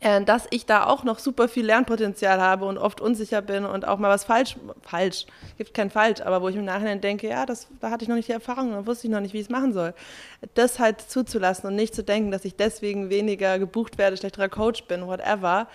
dass 0.00 0.46
ich 0.50 0.64
da 0.64 0.86
auch 0.86 1.04
noch 1.04 1.18
super 1.18 1.46
viel 1.46 1.66
Lernpotenzial 1.66 2.40
habe 2.40 2.64
und 2.64 2.78
oft 2.78 3.02
unsicher 3.02 3.42
bin 3.42 3.66
und 3.66 3.86
auch 3.86 3.98
mal 3.98 4.08
was 4.08 4.24
falsch, 4.24 4.56
falsch, 4.80 5.26
gibt 5.58 5.74
kein 5.74 5.90
falsch, 5.90 6.22
aber 6.22 6.40
wo 6.40 6.48
ich 6.48 6.56
im 6.56 6.64
Nachhinein 6.64 7.02
denke, 7.02 7.28
ja, 7.28 7.44
das, 7.44 7.68
da 7.80 7.90
hatte 7.90 8.04
ich 8.04 8.08
noch 8.08 8.16
nicht 8.16 8.28
die 8.28 8.32
Erfahrung, 8.32 8.72
da 8.72 8.86
wusste 8.86 9.06
ich 9.06 9.12
noch 9.12 9.20
nicht, 9.20 9.34
wie 9.34 9.38
ich 9.38 9.44
es 9.44 9.50
machen 9.50 9.74
soll. 9.74 9.92
Das 10.54 10.78
halt 10.78 11.02
zuzulassen 11.02 11.68
und 11.68 11.76
nicht 11.76 11.94
zu 11.94 12.02
denken, 12.02 12.30
dass 12.30 12.46
ich 12.46 12.56
deswegen 12.56 13.10
weniger 13.10 13.58
gebucht 13.58 13.98
werde, 13.98 14.16
schlechterer 14.16 14.48
Coach 14.48 14.84
bin, 14.84 15.06
whatever, 15.06 15.68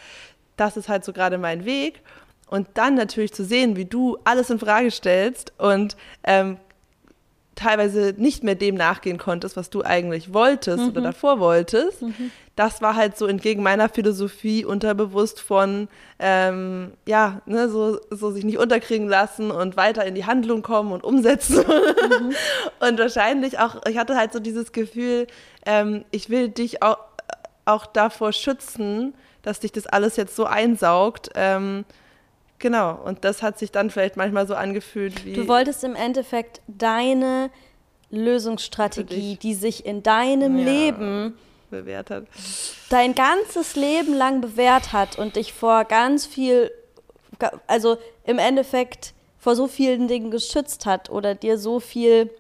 das 0.58 0.76
ist 0.76 0.90
halt 0.90 1.06
so 1.06 1.14
gerade 1.14 1.38
mein 1.38 1.66
Weg. 1.66 2.02
Und 2.48 2.68
dann 2.76 2.96
natürlich 2.96 3.34
zu 3.34 3.44
sehen, 3.44 3.76
wie 3.76 3.86
du 3.86 4.18
alles 4.24 4.50
in 4.50 4.60
Frage 4.60 4.92
stellst 4.92 5.54
und 5.58 5.98
ähm, 6.24 6.58
teilweise 7.56 8.14
nicht 8.18 8.44
mehr 8.44 8.56
dem 8.56 8.76
nachgehen 8.76 9.18
konntest, 9.18 9.56
was 9.56 9.70
du 9.70 9.84
eigentlich 9.84 10.34
wolltest 10.34 10.84
mhm. 10.84 10.90
oder 10.90 11.02
davor 11.02 11.40
wolltest. 11.40 12.02
Mhm. 12.02 12.32
Das 12.56 12.82
war 12.82 12.96
halt 12.96 13.18
so 13.18 13.26
entgegen 13.26 13.64
meiner 13.64 13.90
Philosophie 13.90 14.64
unterbewusst 14.64 15.42
von, 15.42 15.88
ähm, 16.20 16.94
ja, 17.06 17.42
ne, 17.46 17.70
so, 17.70 18.00
so 18.12 18.32
sich 18.32 18.44
nicht 18.44 18.58
unterkriegen 18.58 19.08
lassen 19.08 19.52
und 19.52 19.78
weiter 19.78 20.06
in 20.06 20.16
die 20.16 20.26
Handlung 20.26 20.62
kommen 20.62 20.92
und 20.92 21.04
umsetzen. 21.04 21.58
Mhm. 21.58 22.34
und 22.88 23.00
wahrscheinlich 23.00 23.60
auch, 23.60 23.82
ich 23.88 23.98
hatte 23.98 24.16
halt 24.16 24.34
so 24.34 24.40
dieses 24.40 24.72
Gefühl, 24.72 25.28
ähm, 25.66 26.06
ich 26.12 26.30
will 26.30 26.50
dich 26.50 26.84
auch, 26.84 26.98
auch 27.66 27.86
davor 27.86 28.32
schützen, 28.32 29.14
dass 29.42 29.60
dich 29.60 29.72
das 29.72 29.88
alles 29.88 30.16
jetzt 30.18 30.36
so 30.36 30.46
einsaugt. 30.46 31.30
Ähm, 31.36 31.86
Genau, 32.60 32.94
und 33.04 33.24
das 33.26 33.42
hat 33.44 33.60
sich 33.60 33.72
dann 33.72 33.90
vielleicht 33.90 34.18
manchmal 34.18 34.48
so 34.48 34.56
angefühlt 34.56 35.26
wie. 35.26 35.34
Du 35.34 35.48
wolltest 35.48 35.84
im 35.84 35.96
Endeffekt 35.96 36.62
deine 36.68 37.50
Lösungsstrategie, 38.10 39.38
die 39.42 39.54
sich 39.54 39.86
in 39.86 40.04
deinem 40.04 40.58
ja, 40.58 40.66
Leben 40.66 41.38
bewährt 41.70 42.10
hat. 42.10 42.26
Dein 42.90 43.14
ganzes 43.16 43.76
Leben 43.76 44.14
lang 44.14 44.42
bewährt 44.42 44.94
hat 44.94 45.18
und 45.18 45.36
dich 45.36 45.54
vor 45.54 45.84
ganz 45.86 46.26
viel, 46.26 46.72
also 47.68 47.98
im 48.24 48.40
Endeffekt 48.40 49.14
vor 49.38 49.56
so 49.56 49.68
vielen 49.68 50.08
Dingen 50.08 50.32
geschützt 50.32 50.86
hat 50.86 51.10
oder 51.10 51.36
dir 51.36 51.58
so 51.58 51.80
viel 51.80 52.32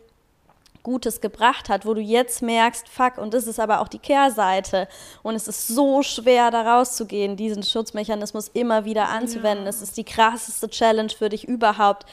Gutes 0.85 1.19
gebracht 1.19 1.67
hat, 1.67 1.85
wo 1.85 1.93
du 1.93 1.99
jetzt 1.99 2.41
merkst, 2.41 2.87
fuck, 2.87 3.17
und 3.17 3.33
das 3.33 3.47
ist 3.47 3.59
aber 3.59 3.81
auch 3.81 3.89
die 3.89 3.99
Kehrseite. 3.99 4.87
Und 5.23 5.35
es 5.35 5.49
ist 5.49 5.67
so 5.67 6.03
schwer, 6.03 6.51
da 6.51 6.77
rauszugehen, 6.77 7.35
diesen 7.35 7.63
Schutzmechanismus 7.63 8.49
immer 8.53 8.85
wieder 8.85 9.09
anzuwenden. 9.09 9.65
Ja. 9.65 9.69
Es 9.69 9.81
ist 9.81 9.97
die 9.97 10.03
krasseste 10.03 10.69
Challenge 10.69 11.09
für 11.09 11.27
dich 11.27 11.47
überhaupt. 11.47 12.05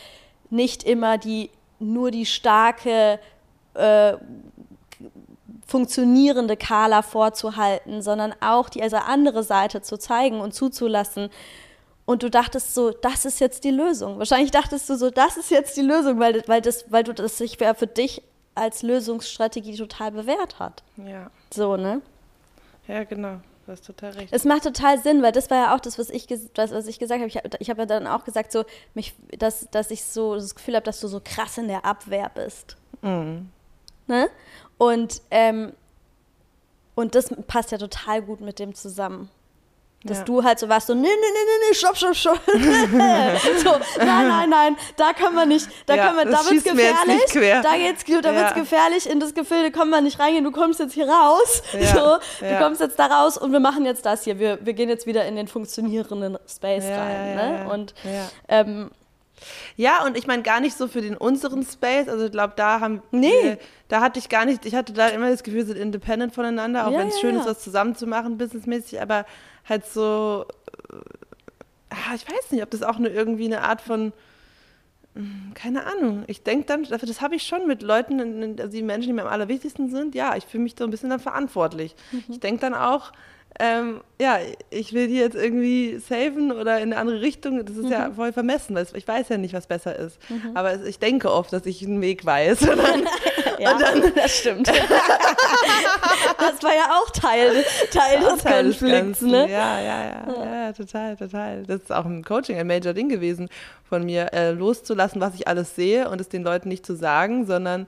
Nicht 0.51 0.83
immer 0.83 1.19
die, 1.19 1.51
nur 1.79 2.11
die 2.11 2.27
starke, 2.27 3.21
äh, 3.75 4.15
funktionierende 5.67 6.57
Kala 6.57 7.03
vorzuhalten, 7.03 8.03
sondern 8.03 8.35
auch 8.41 8.69
die 8.69 8.83
also 8.83 8.97
andere 8.97 9.43
Seite 9.43 9.83
zu 9.83 9.99
zeigen 9.99 10.41
und 10.41 10.55
zuzulassen. 10.55 11.29
Und 12.05 12.23
du 12.23 12.31
dachtest 12.31 12.75
so, 12.75 12.91
das 12.91 13.25
ist 13.25 13.39
jetzt 13.39 13.65
die 13.65 13.71
Lösung. 13.71 14.19
Wahrscheinlich 14.19 14.51
dachtest 14.51 14.89
du 14.89 14.97
so, 14.97 15.11
das 15.11 15.37
ist 15.37 15.51
jetzt 15.51 15.77
die 15.77 15.83
Lösung, 15.83 16.19
weil, 16.19 16.43
weil, 16.47 16.61
das, 16.61 16.91
weil 16.91 17.05
du 17.05 17.13
das 17.13 17.39
sich 17.39 17.59
für 17.59 17.87
dich 17.87 18.23
als 18.55 18.83
Lösungsstrategie 18.83 19.77
total 19.77 20.13
bewährt 20.13 20.59
hat. 20.59 20.83
Ja. 20.97 21.31
So, 21.51 21.77
ne? 21.77 22.03
Ja, 22.87 23.05
genau. 23.05 23.41
Du 23.65 23.73
hast 23.73 23.87
total 23.87 24.11
recht. 24.11 24.33
Es 24.33 24.45
macht 24.45 24.65
total 24.65 25.01
Sinn, 25.01 25.23
weil 25.23 25.33
das 25.33 25.49
war 25.49 25.59
ja 25.59 25.75
auch 25.75 25.81
das, 25.81 25.99
was 25.99 26.11
ich, 26.11 26.27
das, 26.27 26.73
was 26.73 26.87
ich 26.89 26.99
gesagt 26.99 27.21
habe. 27.21 27.57
Ich, 27.61 27.71
habe 27.71 27.83
ja 27.83 27.87
dann 27.87 28.07
auch 28.07 28.25
gesagt, 28.25 28.51
so, 28.51 28.65
mich, 28.95 29.15
dass, 29.39 29.69
dass 29.71 29.91
ich 29.91 30.05
so 30.05 30.35
das 30.35 30.55
Gefühl 30.55 30.75
habe, 30.75 30.85
dass 30.85 31.01
du 31.01 31.07
so 31.07 31.21
krass 31.25 31.59
in 31.59 31.69
der 31.69 31.85
Abwehr 31.85 32.31
bist. 32.35 32.77
Mhm. 33.03 33.51
Ne? 34.09 34.29
Und, 34.79 35.23
ähm, 35.31 35.73
und 36.97 37.15
das 37.15 37.33
passt 37.47 37.71
ja 37.71 37.79
total 37.79 38.23
gut 38.23 38.41
mit 38.41 38.59
dem 38.59 38.75
zusammen. 38.75 39.31
Dass 40.05 40.19
ja. 40.19 40.25
du 40.25 40.43
halt 40.43 40.59
so 40.59 40.69
warst, 40.69 40.89
so, 40.89 40.95
nee, 40.95 41.03
nee, 41.03 41.09
nee, 41.09 41.09
nee, 41.11 41.69
nee, 41.69 41.75
stopp, 41.75 41.97
stopp, 41.97 42.17
stopp. 42.17 42.41
so, 42.47 43.71
nein, 43.99 44.29
nein, 44.29 44.51
nein, 44.51 44.77
da 44.97 45.13
können 45.13 45.37
wir 45.37 45.47
nicht, 45.47 45.69
da 45.87 45.95
ja, 45.95 46.07
können 46.07 46.19
wir, 46.19 46.25
da 46.25 46.39
wird's 46.45 46.65
gefährlich, 46.65 47.63
da 47.63 47.77
geht's, 47.77 48.05
da 48.05 48.33
ja. 48.33 48.41
wird's 48.41 48.55
gefährlich, 48.55 49.09
in 49.09 49.21
das 49.21 49.33
Gefilde 49.35 49.71
kommen 49.71 49.91
wir 49.91 50.01
nicht 50.01 50.19
reingehen, 50.19 50.43
du 50.45 50.51
kommst 50.51 50.81
jetzt 50.81 50.95
hier 50.95 51.09
raus, 51.09 51.63
so, 51.73 52.19
du 52.41 52.59
kommst 52.59 52.81
jetzt 52.81 52.99
da 52.99 53.07
raus 53.07 53.39
und 53.39 53.53
wir 53.53 53.61
machen 53.61 53.85
jetzt 53.85 54.05
das 54.05 54.25
hier, 54.25 54.39
wir, 54.39 54.59
wir 54.65 54.73
gehen 54.73 54.89
jetzt 54.89 55.07
wieder 55.07 55.25
in 55.25 55.37
den 55.37 55.47
funktionierenden 55.47 56.37
Space 56.49 56.85
rein, 56.85 57.37
ne? 57.37 57.69
Und, 57.71 57.95
ähm, 58.49 58.91
ja, 59.77 60.05
und 60.05 60.17
ich 60.17 60.27
meine 60.27 60.43
gar 60.43 60.61
nicht 60.61 60.77
so 60.77 60.89
für 60.89 61.01
den 61.01 61.17
unseren 61.17 61.65
Space. 61.65 62.09
Also 62.09 62.27
ich 62.27 62.33
glaube, 62.33 62.55
da 62.57 62.81
haben 62.81 63.03
nee. 63.11 63.31
Wir, 63.43 63.59
da 63.89 64.01
hatte 64.01 64.19
ich 64.19 64.29
gar 64.29 64.45
nicht, 64.45 64.65
ich 64.65 64.75
hatte 64.75 64.93
da 64.93 65.09
immer 65.09 65.31
das 65.31 65.43
Gefühl, 65.43 65.61
wir 65.61 65.67
sind 65.67 65.79
independent 65.79 66.35
voneinander, 66.35 66.87
auch 66.87 66.93
ja, 66.93 66.99
wenn 66.99 67.09
es 67.09 67.15
ja, 67.17 67.21
schön 67.21 67.35
ja. 67.35 67.41
ist, 67.41 67.47
was 67.47 67.61
zusammen 67.61 67.95
zu 67.95 68.07
machen, 68.07 68.39
businessmäßig, 68.39 69.03
aber 69.03 69.27
halt 69.65 69.87
so, 69.87 70.47
äh, 70.91 72.15
ich 72.15 72.27
weiß 72.27 72.51
nicht, 72.51 72.63
ob 72.63 72.71
das 72.71 72.83
auch 72.83 72.97
eine, 72.97 73.09
irgendwie 73.09 73.47
eine 73.47 73.63
Art 73.63 73.81
von, 73.81 74.13
hm, 75.15 75.53
keine 75.55 75.87
Ahnung. 75.87 76.25
Ich 76.27 76.43
denke 76.43 76.67
dann, 76.67 76.85
das 76.85 77.21
habe 77.21 77.35
ich 77.35 77.43
schon 77.43 77.67
mit 77.67 77.83
Leuten, 77.83 78.59
also 78.59 78.73
die 78.73 78.83
Menschen, 78.83 79.09
die 79.09 79.13
mir 79.13 79.23
am 79.23 79.29
allerwichtigsten 79.29 79.91
sind, 79.91 80.15
ja, 80.15 80.37
ich 80.37 80.45
fühle 80.45 80.65
mich 80.65 80.75
so 80.79 80.85
ein 80.85 80.91
bisschen 80.91 81.11
dann 81.11 81.21
verantwortlich. 81.21 81.95
Mhm. 82.13 82.25
Ich 82.29 82.41
denke 82.41 82.61
dann 82.61 82.75
auch, 82.75 83.13
ähm, 83.59 84.01
ja, 84.21 84.39
ich 84.71 84.93
will 84.93 85.09
die 85.09 85.17
jetzt 85.17 85.35
irgendwie 85.35 85.99
saven 85.99 86.53
oder 86.53 86.79
in 86.79 86.93
eine 86.93 86.97
andere 86.97 87.21
Richtung. 87.21 87.65
Das 87.65 87.77
ist 87.77 87.87
mhm. 87.87 87.93
ja 87.93 88.11
voll 88.11 88.33
vermessen, 88.33 88.75
weil 88.75 88.87
ich 88.95 89.07
weiß 89.07 89.29
ja 89.29 89.37
nicht, 89.37 89.53
was 89.53 89.67
besser 89.67 89.95
ist. 89.97 90.19
Mhm. 90.31 90.53
Aber 90.57 90.85
ich 90.85 90.99
denke 90.99 91.31
oft, 91.31 91.53
dass 91.53 91.67
ich 91.67 91.85
einen 91.85 92.01
Weg 92.01 92.25
weiß. 92.25 92.61
Dann, 92.61 92.79
ja, 93.59 93.75
dann, 93.75 94.13
das 94.15 94.39
stimmt. 94.39 94.69
das 94.69 96.63
war 96.63 96.75
ja 96.75 96.99
auch 96.99 97.11
Teil, 97.11 97.65
Teil 97.91 98.21
des 98.21 98.43
Teil 98.43 98.65
Konflikts. 98.65 99.21
Des 99.21 99.29
ne? 99.29 99.51
ja, 99.51 99.81
ja, 99.81 100.05
ja, 100.05 100.25
ja, 100.27 100.65
ja, 100.67 100.73
total, 100.73 101.17
total. 101.17 101.65
Das 101.65 101.83
ist 101.83 101.93
auch 101.93 102.07
im 102.07 102.25
Coaching 102.25 102.57
ein 102.57 102.67
Major 102.67 102.95
Ding 102.95 103.09
gewesen, 103.09 103.49
von 103.89 104.05
mir 104.05 104.33
äh, 104.33 104.53
loszulassen, 104.53 105.21
was 105.21 105.35
ich 105.35 105.47
alles 105.47 105.77
sehe 105.77 106.09
und 106.09 106.21
es 106.21 106.29
den 106.29 106.43
Leuten 106.43 106.69
nicht 106.69 106.87
zu 106.87 106.97
sagen, 106.97 107.47
sondern 107.47 107.87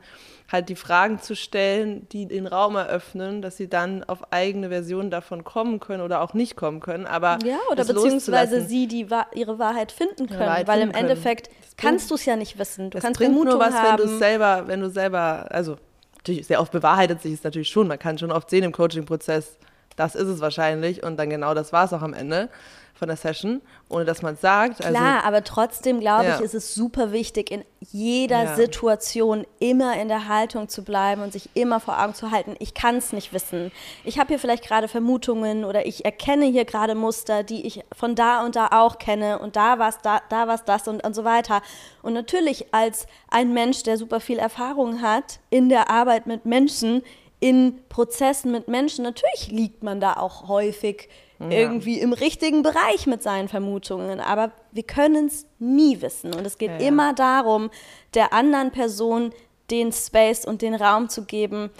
halt 0.51 0.69
die 0.69 0.77
Fragen 0.77 1.21
zu 1.21 1.35
stellen, 1.35 2.07
die 2.11 2.27
den 2.27 2.47
Raum 2.47 2.77
eröffnen, 2.77 3.41
dass 3.43 3.57
sie 3.57 3.69
dann 3.69 4.05
auf 4.05 4.33
eigene 4.33 4.69
Versionen 4.69 5.11
davon 5.11 5.43
kommen 5.43 5.81
können 5.81 6.03
oder 6.03 6.21
auch 6.21 6.35
nicht 6.35 6.57
kommen 6.57 6.81
können. 6.81 7.07
Aber 7.07 7.39
ja, 7.45 7.59
oder 7.71 7.85
beziehungsweise 7.85 8.61
sie 8.61 8.87
die 8.87 9.07
ihre 9.35 9.59
Wahrheit 9.59 9.91
finden 9.91 10.27
können, 10.27 10.41
Wahrheit 10.41 10.69
weil 10.69 10.81
finden 10.81 10.97
im 10.97 11.01
Endeffekt 11.01 11.51
kannst 11.77 12.11
du 12.11 12.15
es 12.15 12.25
ja 12.27 12.37
nicht 12.37 12.59
wissen. 12.59 12.91
Du 12.91 12.99
kannst 12.99 13.19
bringt 13.19 13.35
nur 13.35 13.59
was, 13.59 13.75
haben. 13.75 13.99
wenn 13.99 14.07
du 14.07 14.19
selber, 14.19 14.65
wenn 14.67 14.81
du 14.81 14.91
selber, 14.91 15.47
also 15.51 15.77
natürlich 16.19 16.47
sehr 16.47 16.61
oft 16.61 16.73
bewahrheitet 16.73 17.23
sich 17.23 17.33
es 17.33 17.45
natürlich 17.45 17.69
schon. 17.69 17.89
Man 17.89 17.99
kann 17.99 18.19
schon 18.19 18.31
oft 18.31 18.51
sehen 18.51 18.65
im 18.65 18.73
Coaching-Prozess, 18.73 19.59
das 19.97 20.15
ist 20.15 20.29
es 20.29 20.41
wahrscheinlich 20.41 21.03
und 21.03 21.17
dann 21.17 21.31
genau 21.31 21.55
das 21.55 21.73
war 21.73 21.85
es 21.85 21.93
auch 21.93 22.03
am 22.03 22.15
Ende 22.15 22.51
von 22.95 23.09
der 23.09 23.17
Session, 23.17 23.61
ohne 23.89 24.05
dass 24.05 24.23
man 24.23 24.35
es 24.35 24.41
sagt. 24.41 24.81
Also 24.81 24.97
Klar, 24.97 25.17
also, 25.17 25.27
aber 25.27 25.43
trotzdem 25.43 25.99
glaube 25.99 26.27
ja. 26.27 26.37
ich, 26.37 26.41
ist 26.41 26.55
es 26.55 26.75
super 26.75 27.11
wichtig, 27.11 27.51
in 27.51 27.65
jeder 27.81 28.45
ja. 28.45 28.55
Situation 28.55 29.45
immer 29.59 30.01
in 30.01 30.09
der 30.09 30.29
Haltung 30.29 30.69
zu 30.69 30.85
bleiben 30.85 31.21
und 31.23 31.33
sich 31.33 31.51
immer 31.55 31.81
vor 31.81 32.01
Augen 32.01 32.15
zu 32.15 32.31
halten, 32.31 32.55
ich 32.61 32.73
kann 32.73 32.97
es 32.97 33.13
nicht 33.13 33.33
wissen. 33.33 33.73
Ich 34.05 34.19
habe 34.19 34.29
hier 34.29 34.39
vielleicht 34.39 34.65
gerade 34.65 34.87
Vermutungen 34.87 35.65
oder 35.65 35.87
ich 35.87 36.05
erkenne 36.05 36.47
hier 36.47 36.65
gerade 36.65 36.95
Muster, 36.95 37.43
die 37.43 37.67
ich 37.67 37.85
von 37.93 38.15
da 38.15 38.45
und 38.45 38.55
da 38.55 38.69
auch 38.71 38.99
kenne 38.99 39.41
und 39.41 39.57
da 39.57 39.79
war 39.81 39.89
es 39.89 39.99
da, 39.99 40.21
da 40.29 40.47
war 40.47 40.59
das 40.65 40.87
und, 40.87 41.05
und 41.05 41.15
so 41.15 41.25
weiter. 41.25 41.63
Und 42.03 42.13
natürlich 42.13 42.73
als 42.73 43.07
ein 43.29 43.53
Mensch, 43.53 43.83
der 43.83 43.99
super 43.99 44.21
viel 44.21 44.39
Erfahrung 44.39 45.03
hat 45.03 45.41
in 45.51 45.69
der 45.69 45.91
Arbeit 45.91 46.27
mit 46.27 46.47
Menschen, 46.47 47.03
in 47.41 47.81
Prozessen 47.89 48.53
mit 48.53 48.69
Menschen, 48.69 49.03
natürlich 49.03 49.49
liegt 49.51 49.83
man 49.83 50.01
da 50.01 50.15
auch 50.15 50.49
häufig 50.49 51.09
ja. 51.51 51.59
irgendwie 51.59 52.01
im 52.01 52.13
richtigen 52.13 52.63
Bereich 52.63 53.07
mit 53.07 53.23
seinen 53.23 53.49
Vermutungen. 53.49 54.21
Aber 54.21 54.53
wir 54.73 54.83
können 54.83 55.27
es 55.27 55.47
nie 55.59 56.01
wissen. 56.01 56.35
Und 56.35 56.47
es 56.47 56.59
geht 56.59 56.71
ja, 56.71 56.79
ja. 56.79 56.89
immer 56.89 57.15
darum, 57.15 57.71
der 58.15 58.33
anderen 58.33 58.71
Person 58.71 59.33
den 59.71 59.93
Space 59.93 60.45
und 60.45 60.63
den 60.63 60.75
Raum 60.75 61.09
zu 61.09 61.25
geben, 61.25 61.71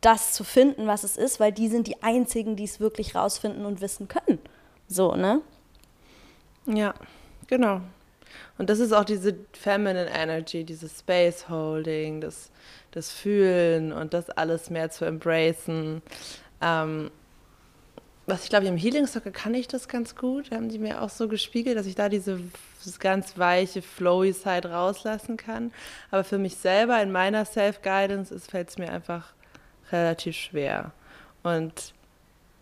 das 0.00 0.32
zu 0.32 0.44
finden, 0.44 0.86
was 0.86 1.02
es 1.02 1.16
ist, 1.16 1.40
weil 1.40 1.52
die 1.52 1.68
sind 1.68 1.86
die 1.86 2.02
einzigen, 2.02 2.56
die 2.56 2.64
es 2.64 2.78
wirklich 2.78 3.14
rausfinden 3.14 3.66
und 3.66 3.80
wissen 3.80 4.06
können. 4.08 4.38
So, 4.86 5.14
ne? 5.14 5.40
Ja, 6.66 6.94
genau. 7.48 7.80
Und 8.58 8.70
das 8.70 8.78
ist 8.78 8.92
auch 8.92 9.04
diese 9.04 9.36
Feminine 9.52 10.08
Energy, 10.10 10.64
dieses 10.64 11.00
Space 11.00 11.48
Holding, 11.48 12.20
das, 12.20 12.50
das 12.90 13.10
Fühlen 13.10 13.92
und 13.92 14.14
das 14.14 14.30
alles 14.30 14.70
mehr 14.70 14.90
zu 14.90 15.04
embracen. 15.04 16.02
Ähm, 16.60 17.10
was 18.28 18.44
ich 18.44 18.50
glaube, 18.50 18.66
im 18.66 18.76
Healing 18.76 19.06
Circle 19.06 19.32
kann 19.32 19.54
ich 19.54 19.68
das 19.68 19.88
ganz 19.88 20.14
gut. 20.14 20.50
Haben 20.50 20.68
die 20.68 20.78
mir 20.78 21.00
auch 21.00 21.08
so 21.08 21.28
gespiegelt, 21.28 21.78
dass 21.78 21.86
ich 21.86 21.94
da 21.94 22.10
diese 22.10 22.38
ganz 22.98 23.38
weiche, 23.38 23.80
flowy 23.80 24.34
Side 24.34 24.70
rauslassen 24.70 25.38
kann. 25.38 25.72
Aber 26.10 26.24
für 26.24 26.36
mich 26.36 26.56
selber 26.56 27.02
in 27.02 27.10
meiner 27.10 27.46
Self-Guidance 27.46 28.38
fällt 28.40 28.68
es 28.68 28.76
mir 28.76 28.92
einfach 28.92 29.32
relativ 29.90 30.36
schwer. 30.36 30.92
Und 31.42 31.94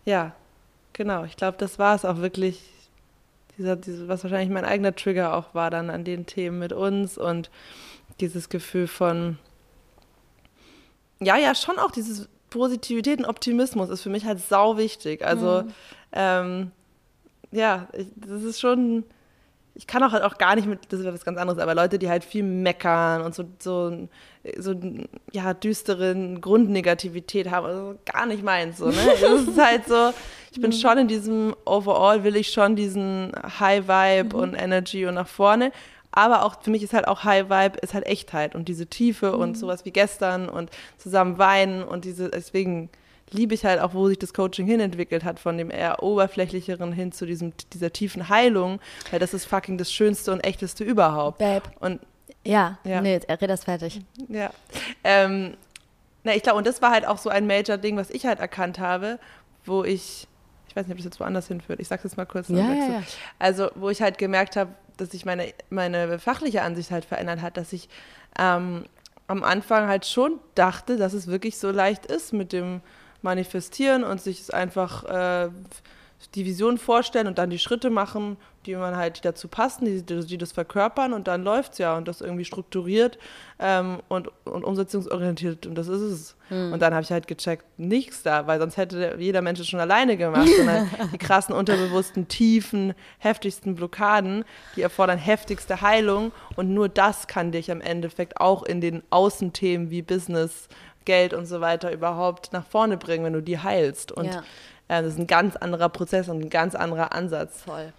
ja, 0.05 0.33
genau, 0.93 1.25
ich 1.25 1.35
glaube, 1.35 1.57
das 1.57 1.77
war 1.77 1.95
es 1.95 2.05
auch 2.05 2.19
wirklich, 2.19 2.63
dieser, 3.57 3.75
diese, 3.75 4.07
was 4.07 4.23
wahrscheinlich 4.23 4.49
mein 4.49 4.63
eigener 4.63 4.95
Trigger 4.95 5.35
auch 5.35 5.53
war 5.53 5.69
dann 5.69 5.89
an 5.89 6.05
den 6.05 6.25
Themen 6.25 6.59
mit 6.59 6.71
uns 6.71 7.17
und 7.17 7.51
dieses 8.21 8.47
Gefühl 8.47 8.87
von, 8.87 9.37
ja, 11.19 11.35
ja, 11.35 11.53
schon 11.55 11.77
auch 11.77 11.91
dieses 11.91 12.29
Positivität 12.57 13.19
und 13.19 13.25
Optimismus 13.25 13.89
ist 13.89 14.01
für 14.01 14.09
mich 14.09 14.25
halt 14.25 14.39
sau 14.39 14.77
wichtig. 14.77 15.25
Also, 15.25 15.63
mhm. 15.63 15.73
ähm, 16.11 16.71
ja, 17.51 17.87
ich, 17.93 18.07
das 18.15 18.43
ist 18.43 18.59
schon, 18.59 19.03
ich 19.75 19.87
kann 19.87 20.03
auch 20.03 20.11
halt 20.11 20.23
auch 20.23 20.37
gar 20.37 20.55
nicht 20.55 20.67
mit, 20.67 20.91
das 20.91 20.99
ist 20.99 21.05
was 21.05 21.23
ganz 21.23 21.37
anderes, 21.37 21.59
aber 21.59 21.75
Leute, 21.75 21.99
die 21.99 22.09
halt 22.09 22.23
viel 22.23 22.43
meckern 22.43 23.21
und 23.21 23.35
so, 23.35 23.45
so, 23.59 24.07
so 24.57 24.75
ja, 25.31 25.53
düsteren 25.53 26.41
Grundnegativität 26.41 27.51
haben, 27.51 27.67
also 27.67 27.95
gar 28.05 28.25
nicht 28.25 28.43
meins, 28.43 28.79
so, 28.79 28.87
ne? 28.87 28.95
Das 29.21 29.41
ist 29.43 29.59
halt 29.59 29.87
so, 29.87 30.13
ich 30.51 30.59
bin 30.59 30.71
mhm. 30.71 30.75
schon 30.75 30.97
in 30.97 31.07
diesem, 31.07 31.55
overall 31.65 32.23
will 32.23 32.35
ich 32.35 32.49
schon 32.49 32.75
diesen 32.75 33.31
High 33.59 33.87
Vibe 33.87 34.35
mhm. 34.35 34.43
und 34.43 34.53
Energy 34.55 35.05
und 35.05 35.13
nach 35.13 35.27
vorne, 35.27 35.71
aber 36.17 36.43
auch 36.43 36.63
für 36.63 36.71
mich 36.71 36.81
ist 36.81 36.93
halt 36.93 37.07
auch 37.07 37.23
High 37.23 37.47
Vibe, 37.47 37.77
ist 37.77 37.93
halt 37.93 38.07
Echtheit 38.07 38.55
und 38.55 38.67
diese 38.67 38.87
Tiefe 38.87 39.33
mhm. 39.33 39.39
und 39.39 39.57
sowas 39.57 39.85
wie 39.85 39.91
gestern 39.91 40.49
und 40.49 40.71
zusammen 40.97 41.37
weinen 41.37 41.83
und 41.83 42.05
diese, 42.05 42.29
deswegen 42.29 42.89
liebe 43.29 43.53
ich 43.53 43.65
halt 43.65 43.79
auch, 43.79 43.93
wo 43.93 44.07
sich 44.07 44.17
das 44.17 44.33
Coaching 44.33 44.65
hinentwickelt 44.65 45.23
hat, 45.23 45.39
von 45.39 45.59
dem 45.59 45.69
eher 45.69 46.01
oberflächlicheren 46.01 46.91
hin 46.91 47.11
zu 47.11 47.27
diesem, 47.27 47.53
dieser 47.71 47.93
tiefen 47.93 48.29
Heilung, 48.29 48.79
weil 49.11 49.19
das 49.19 49.35
ist 49.35 49.45
fucking 49.45 49.77
das 49.77 49.93
Schönste 49.93 50.31
und 50.31 50.39
Echteste 50.39 50.83
überhaupt. 50.83 51.37
Babe. 51.37 51.69
Und 51.79 51.99
ja, 52.43 52.79
ja. 52.83 52.99
nee, 53.01 53.19
red 53.29 53.49
das 53.49 53.65
fertig. 53.65 54.01
Ja. 54.27 54.49
Ähm, 55.03 55.55
na, 56.23 56.33
ich 56.33 56.41
glaube, 56.41 56.57
und 56.57 56.65
das 56.65 56.81
war 56.81 56.89
halt 56.89 57.05
auch 57.05 57.19
so 57.19 57.29
ein 57.29 57.45
Major-Ding, 57.45 57.95
was 57.95 58.09
ich 58.09 58.25
halt 58.25 58.39
erkannt 58.39 58.79
habe, 58.79 59.19
wo 59.65 59.83
ich, 59.83 60.27
ich 60.67 60.75
weiß 60.75 60.87
nicht, 60.87 60.93
ob 60.93 60.97
das 60.97 61.05
jetzt 61.05 61.19
woanders 61.19 61.47
hinführt, 61.47 61.79
ich 61.79 61.87
sag's 61.87 62.05
jetzt 62.05 62.17
mal 62.17 62.25
kurz. 62.25 62.47
Ja, 62.49 62.57
ja, 62.57 62.73
ja. 62.73 63.03
Also, 63.37 63.69
wo 63.75 63.91
ich 63.91 64.01
halt 64.01 64.17
gemerkt 64.17 64.55
habe, 64.55 64.71
dass 64.97 65.11
sich 65.11 65.25
meine, 65.25 65.53
meine 65.69 66.19
fachliche 66.19 66.61
Ansicht 66.61 66.91
halt 66.91 67.05
verändert 67.05 67.41
hat, 67.41 67.57
dass 67.57 67.73
ich 67.73 67.89
ähm, 68.37 68.85
am 69.27 69.43
Anfang 69.43 69.87
halt 69.87 70.05
schon 70.05 70.39
dachte, 70.55 70.97
dass 70.97 71.13
es 71.13 71.27
wirklich 71.27 71.57
so 71.57 71.71
leicht 71.71 72.05
ist 72.05 72.33
mit 72.33 72.53
dem 72.53 72.81
manifestieren 73.21 74.03
und 74.03 74.21
sich 74.21 74.41
es 74.41 74.49
einfach 74.49 75.03
äh, 75.03 75.49
die 76.33 76.45
Vision 76.45 76.77
vorstellen 76.77 77.27
und 77.27 77.37
dann 77.37 77.49
die 77.49 77.59
Schritte 77.59 77.89
machen, 77.89 78.37
die 78.65 78.75
man 78.75 78.97
halt 78.97 79.23
dazu 79.23 79.47
passen, 79.47 79.85
die, 79.85 80.25
die 80.25 80.37
das 80.37 80.51
verkörpern 80.51 81.13
und 81.13 81.27
dann 81.27 81.43
läuft 81.43 81.73
es 81.73 81.77
ja 81.77 81.95
und 81.95 82.07
das 82.07 82.21
irgendwie 82.21 82.43
strukturiert 82.43 83.17
ähm, 83.59 83.99
und, 84.09 84.29
und 84.45 84.63
umsetzungsorientiert 84.63 85.65
und 85.67 85.75
das 85.75 85.87
ist 85.87 86.01
es. 86.01 86.35
Hm. 86.49 86.73
Und 86.73 86.81
dann 86.81 86.93
habe 86.93 87.03
ich 87.03 87.11
halt 87.11 87.27
gecheckt, 87.27 87.65
nichts 87.77 88.23
da, 88.23 88.47
weil 88.47 88.59
sonst 88.59 88.77
hätte 88.77 89.15
jeder 89.19 89.41
Mensch 89.41 89.59
es 89.59 89.67
schon 89.67 89.79
alleine 89.79 90.17
gemacht, 90.17 90.49
sondern 90.57 90.89
die 91.13 91.17
krassen, 91.17 91.53
unterbewussten, 91.53 92.27
tiefen, 92.27 92.93
heftigsten 93.19 93.75
Blockaden, 93.75 94.43
die 94.75 94.81
erfordern 94.81 95.17
heftigste 95.17 95.81
Heilung 95.81 96.31
und 96.55 96.73
nur 96.73 96.89
das 96.89 97.27
kann 97.27 97.51
dich 97.51 97.71
am 97.71 97.79
Endeffekt 97.79 98.41
auch 98.41 98.63
in 98.63 98.81
den 98.81 99.03
Außenthemen 99.11 99.91
wie 99.91 100.01
Business, 100.01 100.67
Geld 101.05 101.33
und 101.33 101.45
so 101.45 101.61
weiter 101.61 101.93
überhaupt 101.93 102.51
nach 102.51 102.65
vorne 102.65 102.97
bringen, 102.97 103.23
wenn 103.23 103.33
du 103.33 103.41
die 103.41 103.59
heilst. 103.59 104.11
Und 104.11 104.25
ja. 104.25 104.43
Das 104.87 105.13
ist 105.13 105.19
ein 105.19 105.27
ganz 105.27 105.55
anderer 105.55 105.89
Prozess 105.89 106.29
und 106.29 106.41
ein 106.41 106.49
ganz 106.49 106.75
anderer 106.75 107.13
Ansatz. 107.13 107.61
Voll. 107.61 107.93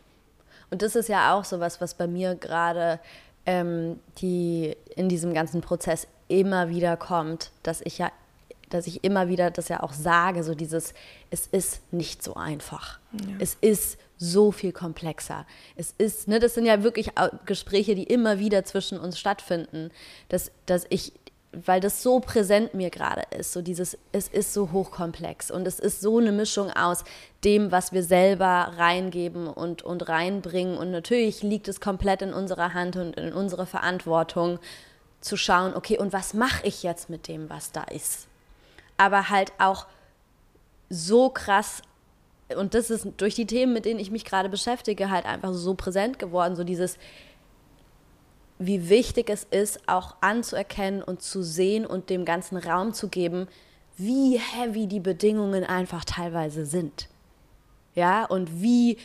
Und 0.70 0.82
das 0.82 0.96
ist 0.96 1.08
ja 1.08 1.34
auch 1.34 1.44
so 1.44 1.60
was, 1.60 1.80
was 1.80 1.94
bei 1.94 2.06
mir 2.06 2.34
gerade 2.34 3.00
ähm, 3.46 3.98
die 4.18 4.76
in 4.96 5.08
diesem 5.08 5.32
ganzen 5.32 5.60
Prozess 5.60 6.06
immer 6.28 6.68
wieder 6.68 6.96
kommt, 6.96 7.50
dass 7.62 7.80
ich 7.80 7.98
ja 7.98 8.10
dass 8.70 8.86
ich 8.86 9.02
immer 9.02 9.28
wieder 9.28 9.50
das 9.50 9.68
ja 9.68 9.82
auch 9.82 9.94
sage, 9.94 10.44
so 10.44 10.54
dieses, 10.54 10.92
es 11.30 11.46
ist 11.46 11.90
nicht 11.90 12.22
so 12.22 12.34
einfach. 12.34 12.98
Ja. 13.12 13.36
Es 13.38 13.56
ist 13.60 13.98
so 14.18 14.52
viel 14.52 14.72
komplexer. 14.72 15.46
Es 15.76 15.94
ist, 15.96 16.28
ne, 16.28 16.38
das 16.38 16.54
sind 16.54 16.66
ja 16.66 16.82
wirklich 16.82 17.12
Gespräche, 17.46 17.94
die 17.94 18.02
immer 18.02 18.38
wieder 18.38 18.64
zwischen 18.64 18.98
uns 18.98 19.18
stattfinden, 19.18 19.90
dass, 20.28 20.50
dass 20.66 20.86
ich 20.90 21.12
weil 21.52 21.80
das 21.80 22.02
so 22.02 22.20
präsent 22.20 22.74
mir 22.74 22.90
gerade 22.90 23.22
ist, 23.36 23.52
so 23.52 23.62
dieses, 23.62 23.96
es 24.12 24.28
ist 24.28 24.52
so 24.52 24.70
hochkomplex 24.70 25.50
und 25.50 25.66
es 25.66 25.78
ist 25.80 26.00
so 26.00 26.18
eine 26.18 26.32
Mischung 26.32 26.70
aus 26.70 27.04
dem, 27.44 27.72
was 27.72 27.92
wir 27.92 28.02
selber 28.02 28.72
reingeben 28.76 29.46
und, 29.46 29.82
und 29.82 30.08
reinbringen 30.08 30.76
und 30.76 30.90
natürlich 30.90 31.42
liegt 31.42 31.68
es 31.68 31.80
komplett 31.80 32.20
in 32.20 32.34
unserer 32.34 32.74
Hand 32.74 32.96
und 32.96 33.16
in 33.16 33.32
unserer 33.32 33.66
Verantwortung 33.66 34.58
zu 35.20 35.36
schauen, 35.36 35.74
okay, 35.74 35.98
und 35.98 36.12
was 36.12 36.34
mache 36.34 36.66
ich 36.66 36.82
jetzt 36.82 37.08
mit 37.08 37.28
dem, 37.28 37.48
was 37.48 37.72
da 37.72 37.84
ist? 37.84 38.28
Aber 38.98 39.30
halt 39.30 39.52
auch 39.58 39.86
so 40.90 41.30
krass 41.30 41.82
und 42.56 42.74
das 42.74 42.90
ist 42.90 43.06
durch 43.18 43.34
die 43.34 43.46
Themen, 43.46 43.72
mit 43.72 43.84
denen 43.84 44.00
ich 44.00 44.10
mich 44.10 44.24
gerade 44.24 44.48
beschäftige, 44.48 45.10
halt 45.10 45.26
einfach 45.26 45.52
so 45.52 45.74
präsent 45.74 46.18
geworden, 46.18 46.56
so 46.56 46.64
dieses, 46.64 46.98
wie 48.58 48.88
wichtig 48.88 49.30
es 49.30 49.44
ist, 49.44 49.88
auch 49.88 50.16
anzuerkennen 50.20 51.02
und 51.02 51.22
zu 51.22 51.42
sehen 51.42 51.86
und 51.86 52.10
dem 52.10 52.24
ganzen 52.24 52.56
Raum 52.56 52.92
zu 52.92 53.08
geben, 53.08 53.48
wie 53.96 54.38
heavy 54.38 54.86
die 54.86 55.00
Bedingungen 55.00 55.64
einfach 55.64 56.04
teilweise 56.04 56.66
sind. 56.66 57.08
Ja, 57.94 58.24
und 58.24 58.62
wie, 58.62 58.96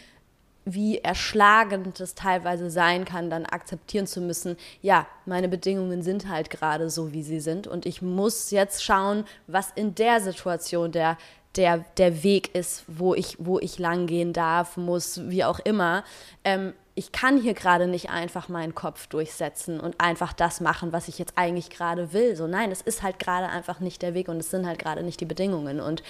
wie 0.66 1.00
erschlagend 1.00 2.00
es 2.00 2.14
teilweise 2.16 2.70
sein 2.70 3.06
kann, 3.06 3.30
dann 3.30 3.46
akzeptieren 3.46 4.06
zu 4.06 4.22
müssen, 4.22 4.56
ja, 4.82 5.08
meine 5.26 5.50
Bedingungen 5.50 6.04
sind 6.04 6.30
halt 6.30 6.50
gerade 6.50 6.90
so, 6.90 7.12
wie 7.12 7.24
sie 7.24 7.40
sind 7.40 7.66
und 7.68 7.86
ich 7.86 8.02
muss 8.02 8.52
jetzt 8.52 8.84
schauen, 8.84 9.26
was 9.48 9.72
in 9.76 9.96
der 9.96 10.22
Situation 10.22 10.92
der 10.92 11.18
der, 11.56 11.86
der 11.98 12.24
Weg 12.24 12.56
ist, 12.56 12.84
wo 12.88 13.14
ich, 13.14 13.38
wo 13.40 13.60
ich 13.60 13.78
langgehen 13.78 14.34
darf, 14.34 14.78
muss, 14.78 15.22
wie 15.30 15.44
auch 15.44 15.60
immer. 15.60 16.04
Ähm, 16.44 16.74
ich 16.96 17.12
kann 17.12 17.42
hier 17.42 17.56
gerade 17.56 17.88
nicht 17.88 18.12
einfach 18.12 18.50
meinen 18.50 18.76
Kopf 18.76 19.08
durchsetzen 19.08 19.80
und 19.80 20.00
einfach 20.00 20.32
das 20.32 20.62
machen, 20.62 20.94
was 20.94 21.08
ich 21.08 21.18
jetzt 21.18 21.34
eigentlich 21.38 21.72
gerade 21.72 22.14
will. 22.14 22.36
So, 22.36 22.46
nein, 22.46 22.72
es 22.72 22.82
ist 22.82 23.02
halt 23.02 23.18
gerade 23.18 23.50
einfach 23.50 23.80
nicht 23.80 24.02
der 24.04 24.14
Weg 24.14 24.28
und 24.28 24.38
es 24.38 24.52
sind 24.52 24.68
halt 24.68 24.78
gerade 24.78 25.02
nicht 25.02 25.20
die 25.20 25.26
Bedingungen. 25.26 25.80
Und 25.80 26.04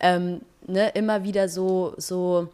ähm, 0.00 0.42
ne, 0.66 0.90
immer 0.90 1.24
wieder 1.24 1.48
so, 1.48 1.94
so, 1.96 2.48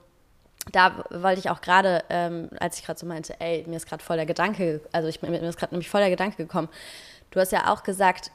da 0.72 1.04
wollte 1.10 1.40
ich 1.40 1.50
auch 1.50 1.60
gerade, 1.60 2.04
ähm, 2.08 2.48
als 2.58 2.78
ich 2.78 2.86
gerade 2.86 2.98
so 2.98 3.04
meinte, 3.04 3.38
ey, 3.38 3.64
mir 3.66 3.76
ist 3.76 3.86
gerade 3.86 4.02
voll 4.02 4.16
der 4.16 4.26
Gedanke, 4.26 4.80
also 4.92 5.08
ich, 5.08 5.20
mir 5.20 5.38
ist 5.42 5.58
gerade 5.58 5.74
nämlich 5.74 5.90
voll 5.90 6.00
der 6.00 6.10
Gedanke 6.10 6.36
gekommen. 6.38 6.70
Du 7.32 7.40
hast 7.40 7.52
ja 7.52 7.70
auch 7.70 7.82
gesagt, 7.82 8.30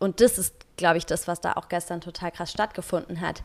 und 0.00 0.20
das 0.20 0.38
ist, 0.38 0.54
glaube 0.76 0.98
ich, 0.98 1.06
das, 1.06 1.28
was 1.28 1.40
da 1.40 1.52
auch 1.52 1.68
gestern 1.68 2.00
total 2.00 2.32
krass 2.32 2.50
stattgefunden 2.50 3.20
hat 3.20 3.42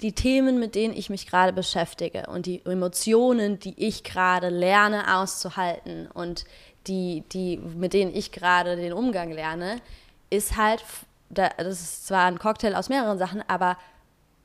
die 0.00 0.12
Themen, 0.12 0.58
mit 0.58 0.74
denen 0.74 0.94
ich 0.94 1.10
mich 1.10 1.26
gerade 1.26 1.52
beschäftige 1.52 2.28
und 2.28 2.46
die 2.46 2.64
Emotionen, 2.64 3.58
die 3.58 3.74
ich 3.76 4.02
gerade 4.02 4.48
lerne 4.48 5.14
auszuhalten 5.16 6.08
und 6.12 6.46
die, 6.86 7.22
die, 7.32 7.58
mit 7.58 7.92
denen 7.92 8.14
ich 8.14 8.32
gerade 8.32 8.76
den 8.76 8.94
Umgang 8.94 9.30
lerne, 9.30 9.82
ist 10.30 10.56
halt, 10.56 10.82
das 11.28 11.82
ist 11.82 12.06
zwar 12.06 12.24
ein 12.26 12.38
Cocktail 12.38 12.74
aus 12.74 12.88
mehreren 12.88 13.18
Sachen, 13.18 13.44
aber 13.46 13.76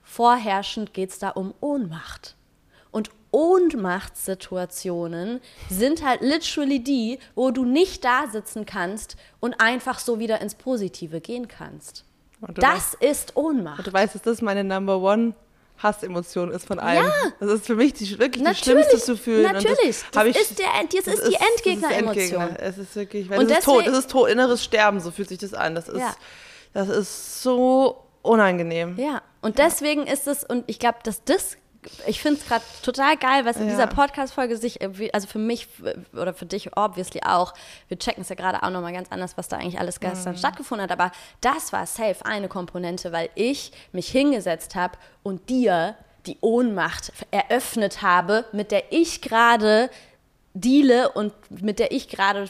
vorherrschend 0.03 0.93
geht 0.93 1.11
es 1.11 1.19
da 1.19 1.29
um 1.29 1.53
Ohnmacht. 1.61 2.35
Und 2.91 3.11
Ohnmachtssituationen 3.31 5.39
sind 5.69 6.05
halt 6.05 6.19
literally 6.21 6.79
die, 6.79 7.19
wo 7.35 7.51
du 7.51 7.65
nicht 7.65 8.05
da 8.05 8.27
sitzen 8.31 8.65
kannst 8.65 9.17
und 9.39 9.59
einfach 9.59 9.99
so 9.99 10.19
wieder 10.19 10.41
ins 10.41 10.55
Positive 10.55 11.21
gehen 11.21 11.47
kannst. 11.47 12.03
Das 12.41 12.63
weißt, 12.63 12.95
ist 12.95 13.35
Ohnmacht. 13.35 13.79
Und 13.79 13.87
du 13.87 13.93
weißt, 13.93 14.15
dass 14.15 14.21
das 14.21 14.41
meine 14.41 14.63
Number 14.63 14.99
One 14.99 15.33
Hassemotion 15.77 16.51
ist 16.51 16.65
von 16.65 16.79
allen. 16.79 17.05
Ja. 17.05 17.31
Das 17.39 17.51
ist 17.51 17.65
für 17.65 17.75
mich 17.75 17.93
die, 17.93 18.17
wirklich 18.17 18.43
natürlich, 18.43 18.59
die 18.59 18.69
schlimmste 18.69 18.97
zu 18.97 19.17
fühlen. 19.17 19.51
Natürlich, 19.51 19.77
das, 19.77 20.11
das, 20.11 20.25
ich, 20.25 20.35
ist 20.37 20.59
der, 20.59 20.67
das, 20.89 21.13
ist 21.13 21.27
die 21.27 21.35
Endgegner-Emotion. 21.35 22.41
Endgegner. 22.41 22.59
Es 22.59 22.77
ist 22.77 22.95
wirklich, 22.95 23.29
weil 23.29 23.39
und 23.39 23.49
das 23.49 23.59
deswegen, 23.59 23.79
ist 23.79 23.85
Tod, 23.85 23.93
das 23.93 23.99
ist 23.99 24.11
Tod, 24.11 24.29
inneres 24.29 24.63
Sterben, 24.63 24.99
so 24.99 25.11
fühlt 25.11 25.29
sich 25.29 25.39
das 25.39 25.53
an. 25.53 25.75
Das 25.75 25.89
ist, 25.89 25.99
ja. 25.99 26.15
das 26.73 26.89
ist 26.89 27.43
so 27.43 28.03
unangenehm. 28.21 28.97
Ja, 28.97 29.21
und 29.41 29.59
deswegen 29.59 30.07
ist 30.07 30.27
es, 30.27 30.43
und 30.43 30.63
ich 30.67 30.79
glaube, 30.79 30.99
dass 31.03 31.23
das 31.23 31.57
ich 32.07 32.21
finde 32.21 32.39
es 32.39 32.47
gerade 32.47 32.63
total 32.83 33.17
geil, 33.17 33.45
was 33.45 33.57
in 33.57 33.63
ja. 33.63 33.69
dieser 33.69 33.87
Podcast-Folge 33.87 34.57
sich, 34.57 34.81
äh, 34.81 35.09
also 35.13 35.27
für 35.27 35.39
mich 35.39 35.67
oder 36.13 36.33
für 36.33 36.45
dich 36.45 36.75
obviously 36.77 37.21
auch, 37.23 37.53
wir 37.87 37.97
checken 37.97 38.21
es 38.21 38.29
ja 38.29 38.35
gerade 38.35 38.63
auch 38.63 38.69
nochmal 38.69 38.93
ganz 38.93 39.11
anders, 39.11 39.37
was 39.37 39.47
da 39.47 39.57
eigentlich 39.57 39.79
alles 39.79 39.99
gestern 39.99 40.33
mhm. 40.33 40.37
stattgefunden 40.37 40.83
hat, 40.83 40.91
aber 40.91 41.11
das 41.41 41.73
war 41.73 41.85
safe 41.85 42.25
eine 42.25 42.47
Komponente, 42.47 43.11
weil 43.11 43.29
ich 43.35 43.71
mich 43.91 44.07
hingesetzt 44.07 44.75
habe 44.75 44.97
und 45.23 45.49
dir 45.49 45.95
die 46.25 46.37
Ohnmacht 46.41 47.11
eröffnet 47.31 48.01
habe, 48.01 48.45
mit 48.51 48.71
der 48.71 48.91
ich 48.91 49.21
gerade 49.21 49.89
deale 50.53 51.11
und 51.11 51.33
mit 51.49 51.79
der 51.79 51.91
ich 51.91 52.07
gerade 52.07 52.49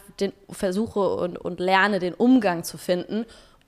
versuche 0.49 1.15
und, 1.15 1.37
und 1.37 1.59
lerne, 1.59 1.99
den 1.99 2.13
Umgang 2.13 2.63
zu 2.63 2.77
finden. 2.77 3.25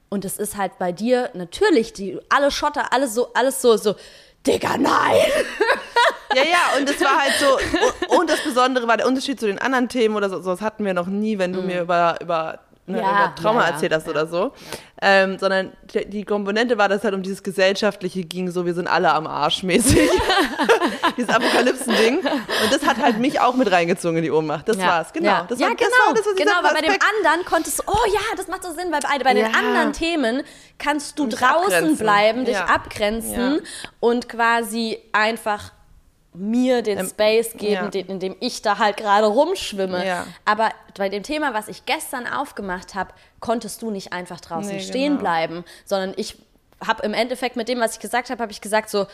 Und 0.10 0.24
es 0.24 0.38
ist 0.38 0.56
halt 0.56 0.78
bei 0.78 0.92
dir 0.92 1.32
natürlich 1.34 1.92
die 1.92 2.20
alle 2.30 2.52
Schotter, 2.52 2.94
alles 2.94 3.14
so, 3.14 3.34
alles 3.34 3.62
so, 3.62 3.76
so 3.76 3.96
Digga, 4.48 4.78
nein! 4.78 5.22
Ja, 6.36 6.44
ja, 6.44 6.78
und 6.78 6.88
es 6.88 7.02
war 7.02 7.18
halt 7.18 7.34
so, 7.40 8.16
und 8.20 8.30
das 8.30 8.44
Besondere 8.44 8.88
war 8.88 8.98
der 8.98 9.08
Unterschied 9.08 9.40
zu 9.40 9.48
den 9.48 9.58
anderen 9.58 9.88
Themen 9.90 10.16
oder 10.16 10.30
so, 10.30 10.40
das 10.40 10.62
hatten 10.62 10.86
wir 10.86 10.94
noch 10.94 11.08
nie, 11.08 11.40
wenn 11.40 11.54
du 11.54 11.62
mm. 11.62 11.66
mir 11.66 11.82
über, 11.82 12.18
über 12.22 12.60
ne, 12.88 13.00
ja, 13.00 13.34
Trauma 13.40 13.62
ja, 13.62 13.68
erzählt 13.70 13.94
hast 13.94 14.06
ja, 14.06 14.12
oder 14.12 14.28
so. 14.28 14.52
Ähm, 15.00 15.38
sondern 15.38 15.74
die, 15.94 16.24
Komponente 16.24 16.78
war, 16.78 16.90
dass 16.90 17.00
es 17.00 17.04
halt 17.04 17.14
um 17.14 17.22
dieses 17.22 17.44
Gesellschaftliche 17.44 18.24
ging, 18.24 18.50
so 18.50 18.66
wir 18.66 18.74
sind 18.74 18.88
alle 18.88 19.14
am 19.14 19.28
Arsch 19.28 19.62
mäßig. 19.62 20.10
dieses 21.18 21.30
Apokalypsen-Ding. 21.30 22.18
Und 22.18 22.74
das 22.74 22.86
hat 22.86 22.98
halt 22.98 23.20
mich 23.20 23.40
auch 23.40 23.54
mit 23.54 23.72
reingezogen 23.72 24.18
in 24.18 24.24
die 24.24 24.32
Ohnmacht. 24.32 24.68
Das 24.68 24.78
war's, 24.80 25.14
genau. 25.14 25.44
Das 25.48 25.60
ja, 25.60 25.68
war, 25.68 25.76
genau. 25.76 25.90
Das 26.14 26.26
war 26.26 26.34
das, 26.34 26.44
genau, 26.44 26.64
weil 26.64 26.74
bei 26.74 26.82
dem 26.82 26.92
anderen 26.92 27.46
konntest 27.46 27.80
du, 27.80 27.84
oh 27.88 28.12
ja, 28.12 28.22
das 28.36 28.48
macht 28.48 28.64
so 28.64 28.72
Sinn, 28.72 28.92
weil 28.92 29.02
bei, 29.02 29.24
bei 29.24 29.34
den 29.34 29.54
anderen 29.54 29.94
Themen 29.94 30.42
kannst 30.80 31.20
du 31.20 31.28
draußen 31.28 31.74
abgrenzen. 31.74 31.98
bleiben, 31.98 32.46
dich 32.46 32.58
abgrenzen 32.58 33.62
und 34.00 34.30
quasi 34.30 34.98
einfach 35.12 35.72
mir 36.40 36.82
den 36.82 37.00
ähm, 37.00 37.08
Space 37.08 37.54
geben, 37.54 37.86
ja. 37.86 37.88
den, 37.88 38.08
in 38.08 38.20
dem 38.20 38.36
ich 38.40 38.62
da 38.62 38.78
halt 38.78 38.98
gerade 38.98 39.28
rumschwimme. 39.28 40.06
Ja. 40.06 40.28
Aber 40.46 40.72
bei 40.98 41.10
dem 41.10 41.24
Thema, 41.24 41.54
was 41.54 41.68
ich 41.68 41.86
gestern 41.86 42.28
aufgemacht 42.28 42.96
habe, 42.96 43.14
konntest 43.40 43.82
du 43.82 43.92
nicht 43.92 44.14
einfach 44.14 44.40
draußen 44.40 44.74
nee, 44.76 44.82
stehen 44.82 45.14
genau. 45.14 45.22
bleiben, 45.22 45.66
sondern 45.86 46.14
ich 46.18 46.38
habe 46.86 47.04
im 47.04 47.14
Endeffekt 47.14 47.56
mit 47.56 47.68
dem, 47.70 47.80
was 47.80 47.94
ich 47.94 48.00
gesagt 48.00 48.30
habe, 48.30 48.42
habe 48.42 48.52
ich 48.52 48.62
gesagt 48.62 48.90
so, 48.90 49.08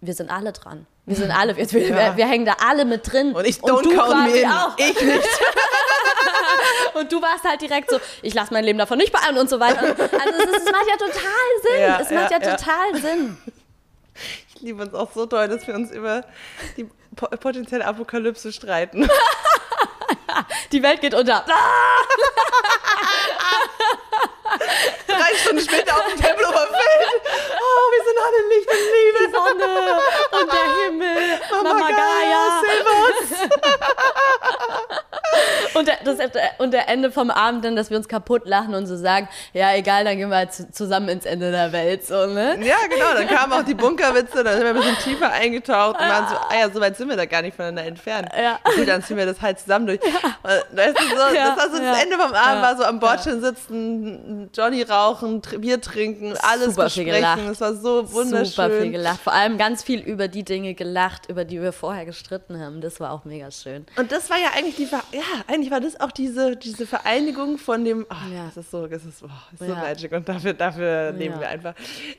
wir 0.00 0.14
sind 0.14 0.30
alle 0.30 0.52
dran. 0.52 0.86
Wir 1.06 1.16
sind 1.16 1.30
alle, 1.30 1.56
wir, 1.56 1.64
ja. 1.64 1.72
wir, 1.72 2.16
wir, 2.18 2.28
hängen 2.28 2.44
da 2.44 2.56
alle 2.68 2.84
mit 2.84 3.10
drin. 3.10 3.32
Und 3.32 3.46
ich 3.46 3.56
don't 3.58 3.86
und 3.86 3.96
count 3.96 4.30
me 4.30 4.40
in. 4.40 4.48
Auch. 4.48 4.76
Ich 4.76 5.00
nicht. 5.00 5.28
Und 6.94 7.12
du 7.12 7.22
warst 7.22 7.44
halt 7.44 7.60
direkt 7.60 7.90
so, 7.90 7.98
ich 8.22 8.34
lasse 8.34 8.52
mein 8.52 8.64
Leben 8.64 8.78
davon 8.78 8.98
nicht 8.98 9.12
beeinflussen 9.12 9.38
und 9.38 9.50
so 9.50 9.60
weiter. 9.60 9.80
Also 9.80 9.98
es, 9.98 10.44
ist, 10.44 10.66
es 10.66 10.72
macht 10.72 10.86
ja 10.88 10.96
total 10.96 11.48
Sinn. 11.62 11.94
Es 12.00 12.10
macht 12.10 12.30
ja. 12.30 12.56
total 12.56 13.00
Sinn. 13.00 13.36
Ich 14.58 14.64
liebe 14.64 14.82
uns 14.82 14.92
auch 14.92 15.12
so 15.14 15.24
doll, 15.24 15.46
dass 15.46 15.68
wir 15.68 15.74
uns 15.76 15.92
über 15.92 16.24
die 16.76 16.90
po 17.14 17.28
potenzielle 17.28 17.86
Apokalypse 17.86 18.52
streiten. 18.52 19.08
Die 20.72 20.82
Welt 20.82 21.00
geht 21.00 21.14
unter. 21.14 21.44
Drei 25.06 25.36
Stunden 25.40 25.62
später 25.62 25.94
auf 25.94 26.06
dem 26.06 26.20
Tempelhofer 26.20 26.66
Feld. 26.66 27.22
Oh, 27.60 27.92
wir 27.92 28.02
sind 28.04 28.18
alle 28.26 28.48
Licht 28.48 28.68
und 28.68 28.82
Liebe. 28.96 29.22
Sonne 29.32 30.02
und 30.40 30.52
der 30.52 30.66
Himmel, 30.82 31.40
Mama, 31.52 31.72
Mama 31.74 31.88
Gaia. 31.90 31.96
Gaia, 31.96 32.60
save 32.60 32.88
us. 33.04 33.30
Und 35.74 35.88
das, 36.04 36.16
und 36.58 36.72
der 36.72 36.88
Ende 36.88 37.10
vom 37.12 37.30
Abend 37.30 37.64
dann, 37.64 37.76
dass 37.76 37.90
wir 37.90 37.96
uns 37.96 38.08
kaputt 38.08 38.42
lachen 38.46 38.74
und 38.74 38.86
so 38.86 38.96
sagen, 38.96 39.28
ja 39.52 39.74
egal, 39.74 40.04
dann 40.04 40.16
gehen 40.16 40.30
wir 40.30 40.36
halt 40.36 40.52
zu, 40.52 40.70
zusammen 40.72 41.08
ins 41.08 41.24
Ende 41.24 41.50
der 41.50 41.72
Welt. 41.72 42.06
So, 42.06 42.26
ne? 42.26 42.58
Ja, 42.64 42.76
genau. 42.90 43.14
Dann 43.14 43.26
kamen 43.28 43.52
auch 43.52 43.62
die 43.62 43.74
Bunkerwitze, 43.74 44.42
dann 44.42 44.54
sind 44.54 44.62
wir 44.62 44.70
ein 44.70 44.76
bisschen 44.76 44.96
tiefer 44.98 45.30
eingetaucht 45.30 46.00
und 46.00 46.06
waren 46.08 46.28
so, 46.28 46.34
ah 46.36 46.54
ja, 46.60 46.70
so 46.70 46.80
weit 46.80 46.96
sind 46.96 47.08
wir 47.08 47.16
da 47.16 47.26
gar 47.26 47.42
nicht 47.42 47.54
voneinander 47.56 47.84
entfernt. 47.84 48.28
Ja. 48.36 48.58
Gut, 48.76 48.88
dann 48.88 49.02
ziehen 49.02 49.16
wir 49.16 49.26
das 49.26 49.40
halt 49.40 49.58
zusammen 49.60 49.86
durch. 49.86 50.00
Und 50.02 50.76
Weißt 50.76 50.98
du, 50.98 51.02
so, 51.08 51.34
Ja, 51.34 51.54
das 51.54 51.56
war 51.58 51.76
so 51.76 51.82
ja. 51.82 51.92
das 51.92 52.02
Ende 52.02 52.16
vom 52.16 52.32
Abend, 52.32 52.36
Ja. 52.36 52.62
war 52.62 52.76
so 52.76 52.84
am 52.84 52.98
Bordstein 53.00 53.40
sitzen, 53.40 54.50
Johnny 54.54 54.82
rauchen, 54.82 55.40
Bier 55.58 55.80
trinken, 55.80 56.34
alles 56.42 56.74
Super 56.74 56.90
viel 56.90 57.04
besprechen. 57.04 57.36
gelacht. 57.36 57.50
Es 57.52 57.60
war 57.60 57.74
so 57.74 58.12
wunderschön. 58.12 58.44
Super 58.46 58.70
viel 58.70 58.90
gelacht. 58.90 59.20
Vor 59.20 59.32
allem 59.32 59.58
ganz 59.58 59.82
viel 59.82 60.00
über 60.00 60.28
die 60.28 60.44
Dinge 60.44 60.74
gelacht, 60.74 61.28
über 61.28 61.44
die 61.44 61.60
wir 61.60 61.72
vorher 61.72 62.04
gestritten 62.04 62.60
haben. 62.60 62.80
Das 62.80 63.00
war 63.00 63.12
auch 63.12 63.24
mega 63.24 63.50
schön. 63.50 63.86
Und 63.96 64.12
das 64.12 64.30
war 64.30 64.38
ja 64.38 64.48
eigentlich 64.56 64.76
die, 64.76 64.86
Ver 64.86 65.02
ja, 65.12 65.20
eigentlich 65.46 65.70
war 65.70 65.80
das 65.80 65.98
auch 66.00 66.10
diese, 66.12 66.56
diese 66.56 66.86
Vereinigung 66.86 67.58
von 67.58 67.84
dem, 67.84 68.06
oh, 68.10 68.34
Ja. 68.34 68.46
das 68.46 68.56
ist 68.56 68.70
so, 68.70 68.86
das 68.86 69.04
ist, 69.04 69.22
oh, 69.22 69.28
das 69.52 69.60
ist 69.60 69.66
so 69.66 69.72
Ja. 69.74 69.80
magic 69.80 70.12
und 70.12 70.28
dafür, 70.28 70.52
dafür 70.54 71.12
leben 71.12 71.34
Ja. 71.34 71.40
wir 71.40 71.48
einfach. 71.48 71.74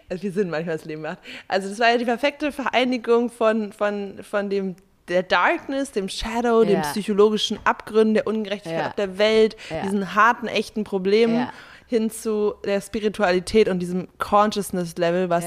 Also 0.10 0.24
wir 0.24 0.32
sind 0.32 0.50
manchmal 0.50 0.76
das 0.78 0.86
Leben 0.86 1.02
macht. 1.02 1.20
Also 1.48 1.70
das 1.70 1.80
war 1.80 1.90
ja 1.90 1.98
die 1.98 2.06
perfekte 2.06 2.52
Vereinigung 2.52 3.30
von, 3.30 3.72
von, 3.74 4.20
von 4.24 4.50
dem 4.50 4.76
der 5.08 5.24
Darkness, 5.24 5.92
dem 5.92 6.08
Shadow, 6.08 6.64
Ja. 6.64 6.82
psychologischen 6.82 7.58
Abgründen, 7.64 8.14
der 8.14 8.28
Ungerechtigkeit 8.28 8.88
auf 8.88 8.96
der 8.96 9.18
Welt, 9.18 9.58
diesen 9.84 10.14
harten, 10.14 10.48
echten 10.48 10.84
Problemen 10.84 11.48
hin 11.88 12.12
zu 12.12 12.54
der 12.66 12.80
Spiritualität 12.82 13.68
und 13.70 13.80
diesem 13.80 14.08
Consciousness-Level, 14.20 15.30
was, 15.32 15.44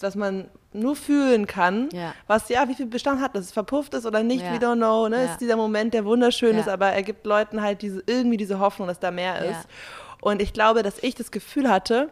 was 0.00 0.14
man 0.14 0.48
nur 0.72 0.94
fühlen 0.96 1.46
kann, 1.46 1.88
Ja. 1.92 2.14
was 2.26 2.48
ja, 2.48 2.68
wie 2.68 2.74
viel 2.74 2.86
Bestand 2.86 3.20
hat, 3.20 3.34
dass 3.34 3.46
es 3.46 3.52
verpufft 3.52 3.92
ist 3.94 4.06
oder 4.06 4.22
nicht, 4.22 4.42
Ja. 4.44 4.52
we 4.52 4.56
don't 4.58 4.76
know, 4.76 5.08
ne? 5.08 5.24
Ja. 5.24 5.32
ist 5.32 5.38
dieser 5.40 5.56
Moment, 5.56 5.94
der 5.94 6.04
wunderschön 6.04 6.56
ist, 6.58 6.68
aber 6.68 6.86
er 6.88 7.02
gibt 7.02 7.26
Leuten 7.26 7.60
halt 7.62 7.82
diese, 7.82 8.02
irgendwie 8.06 8.36
diese 8.36 8.58
Hoffnung, 8.60 8.86
dass 8.88 9.00
da 9.00 9.10
mehr 9.10 9.44
ist. 9.44 9.66
Und 10.20 10.40
ich 10.42 10.52
glaube, 10.52 10.82
dass 10.82 11.02
ich 11.02 11.14
das 11.14 11.30
Gefühl 11.30 11.68
hatte, 11.68 12.08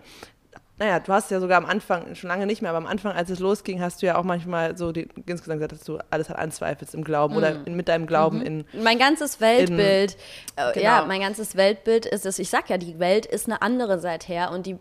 naja, 0.78 1.00
du 1.00 1.12
hast 1.12 1.30
ja 1.30 1.40
sogar 1.40 1.58
am 1.58 1.66
Anfang, 1.66 2.14
schon 2.14 2.28
lange 2.28 2.46
nicht 2.46 2.62
mehr, 2.62 2.70
aber 2.70 2.78
am 2.78 2.86
Anfang, 2.86 3.12
als 3.12 3.30
es 3.30 3.38
losging, 3.40 3.80
hast 3.80 4.00
du 4.02 4.06
ja 4.06 4.16
auch 4.16 4.22
manchmal 4.24 4.76
so 4.76 4.92
die, 4.92 5.08
insgesamt 5.26 5.58
gesagt, 5.60 5.72
dass 5.72 5.84
du 5.84 5.98
alles 6.10 6.28
halt 6.28 6.38
anzweifelst 6.38 6.94
im 6.94 7.02
Glauben 7.04 7.36
oder 7.36 7.54
Mhm. 7.54 7.64
in, 7.66 7.76
mit 7.76 7.88
deinem 7.88 8.06
Glauben 8.06 8.40
in 8.42 8.64
Mein 8.72 8.98
ganzes 8.98 9.40
Weltbild, 9.40 10.16
äh, 10.56 10.72
genau. 10.72 10.84
ja, 10.84 11.04
mein 11.06 11.20
ganzes 11.20 11.56
Weltbild 11.56 12.06
ist 12.06 12.26
es, 12.26 12.38
ich 12.38 12.48
sag 12.48 12.70
ja, 12.70 12.78
die 12.78 12.98
Welt 12.98 13.26
ist 13.26 13.46
eine 13.46 13.60
andere 13.62 13.98
seither 13.98 14.50
und 14.52 14.66
die, 14.66 14.76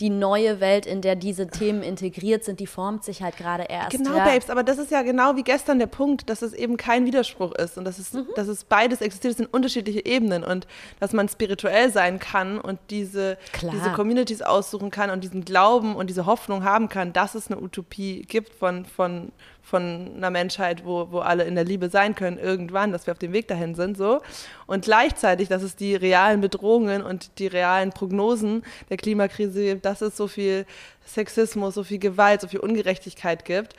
die 0.00 0.10
neue 0.10 0.60
Welt, 0.60 0.86
in 0.86 1.02
der 1.02 1.14
diese 1.16 1.46
Themen 1.48 1.82
integriert 1.82 2.42
sind, 2.44 2.60
die 2.60 2.66
formt 2.66 3.04
sich 3.04 3.22
halt 3.22 3.36
gerade 3.36 3.64
erst. 3.68 3.90
Genau, 3.90 4.16
ja. 4.16 4.24
Babes, 4.24 4.50
aber 4.50 4.62
das 4.64 4.78
ist 4.78 4.90
ja 4.90 5.02
genau 5.02 5.36
wie 5.36 5.44
gestern 5.44 5.78
der 5.78 5.86
Punkt, 5.86 6.28
dass 6.30 6.42
es 6.42 6.52
eben 6.52 6.76
kein 6.76 7.04
Widerspruch 7.06 7.52
ist 7.54 7.78
und 7.78 7.84
dass 7.84 7.98
es, 7.98 8.12
Mhm. 8.12 8.26
dass 8.34 8.48
es 8.48 8.64
beides 8.64 9.00
existiert, 9.00 9.32
es 9.32 9.36
sind 9.38 9.52
unterschiedliche 9.52 10.04
Ebenen 10.04 10.42
und 10.42 10.66
dass 11.00 11.12
man 11.12 11.28
spirituell 11.28 11.92
sein 11.92 12.18
kann 12.18 12.60
und 12.60 12.78
diese, 12.90 13.38
Klar. 13.52 13.72
diese 13.74 13.90
Communities 13.92 14.42
aussuchen 14.42 14.90
kann 14.90 15.10
und 15.10 15.27
diesen 15.28 15.44
Glauben 15.44 15.94
und 15.96 16.08
diese 16.08 16.26
Hoffnung 16.26 16.64
haben 16.64 16.88
kann, 16.88 17.12
dass 17.12 17.34
es 17.34 17.50
eine 17.50 17.60
Utopie 17.60 18.22
gibt 18.22 18.54
von, 18.54 18.84
von, 18.84 19.32
von 19.62 20.12
einer 20.16 20.30
Menschheit, 20.30 20.84
wo, 20.84 21.08
wo 21.10 21.20
alle 21.20 21.44
in 21.44 21.54
der 21.54 21.64
Liebe 21.64 21.90
sein 21.90 22.14
können, 22.14 22.38
irgendwann, 22.38 22.92
dass 22.92 23.06
wir 23.06 23.12
auf 23.12 23.18
dem 23.18 23.32
Weg 23.32 23.48
dahin 23.48 23.74
sind, 23.74 23.96
so. 23.96 24.20
Und 24.66 24.84
gleichzeitig, 24.84 25.48
dass 25.48 25.62
es 25.62 25.76
die 25.76 25.94
realen 25.94 26.40
Bedrohungen 26.40 27.02
und 27.02 27.38
die 27.38 27.46
realen 27.46 27.90
Prognosen 27.90 28.62
der 28.90 28.96
Klimakrise 28.96 29.64
gibt, 29.64 29.84
dass 29.84 30.00
es 30.00 30.16
so 30.16 30.26
viel 30.26 30.66
Sexismus, 31.06 31.74
so 31.74 31.84
viel 31.84 31.98
Gewalt, 31.98 32.40
so 32.40 32.48
viel 32.48 32.60
Ungerechtigkeit 32.60 33.44
gibt, 33.44 33.74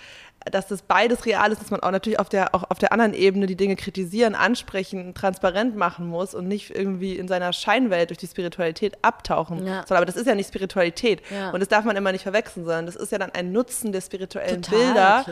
dass 0.50 0.68
das 0.68 0.82
beides 0.82 1.26
real 1.26 1.52
ist, 1.52 1.62
dass 1.62 1.70
man 1.70 1.82
auch 1.82 1.92
natürlich 1.92 2.18
auf 2.20 2.30
der, 2.30 2.56
auch 2.56 2.64
auf 2.70 2.80
der 2.80 2.92
anderen 2.94 3.14
Ebene 3.14 3.46
die 3.46 3.56
Dinge 3.58 3.76
kritisieren, 3.76 4.36
ansprechen, 4.36 5.14
transparent 5.14 5.76
machen 5.76 6.08
muss 6.08 6.34
und 6.34 6.48
nicht 6.48 6.74
irgendwie 6.74 7.16
in 7.18 7.28
seiner 7.28 7.52
Scheinwelt 7.54 8.10
durch 8.10 8.18
die 8.20 8.28
Spiritualität 8.28 8.98
abtauchen 9.04 9.66
Ja. 9.68 9.86
soll. 9.86 9.98
Aber 9.98 10.06
das 10.06 10.16
ist 10.16 10.28
ja 10.28 10.36
nicht 10.36 10.48
Spiritualität. 10.48 11.22
Ja. 11.30 11.52
Und 11.52 11.60
das 11.60 11.68
darf 11.68 11.84
man 11.84 11.96
immer 11.98 12.12
nicht 12.12 12.24
verwechseln, 12.24 12.66
sondern 12.66 12.86
das 12.86 12.96
ist 12.96 13.12
ja 13.12 13.18
dann 13.18 13.32
ein 13.32 13.52
Nutzen 13.52 13.92
der 13.92 14.02
spirituellen 14.02 14.62
Total, 14.62 14.80
Bilder, 14.86 15.26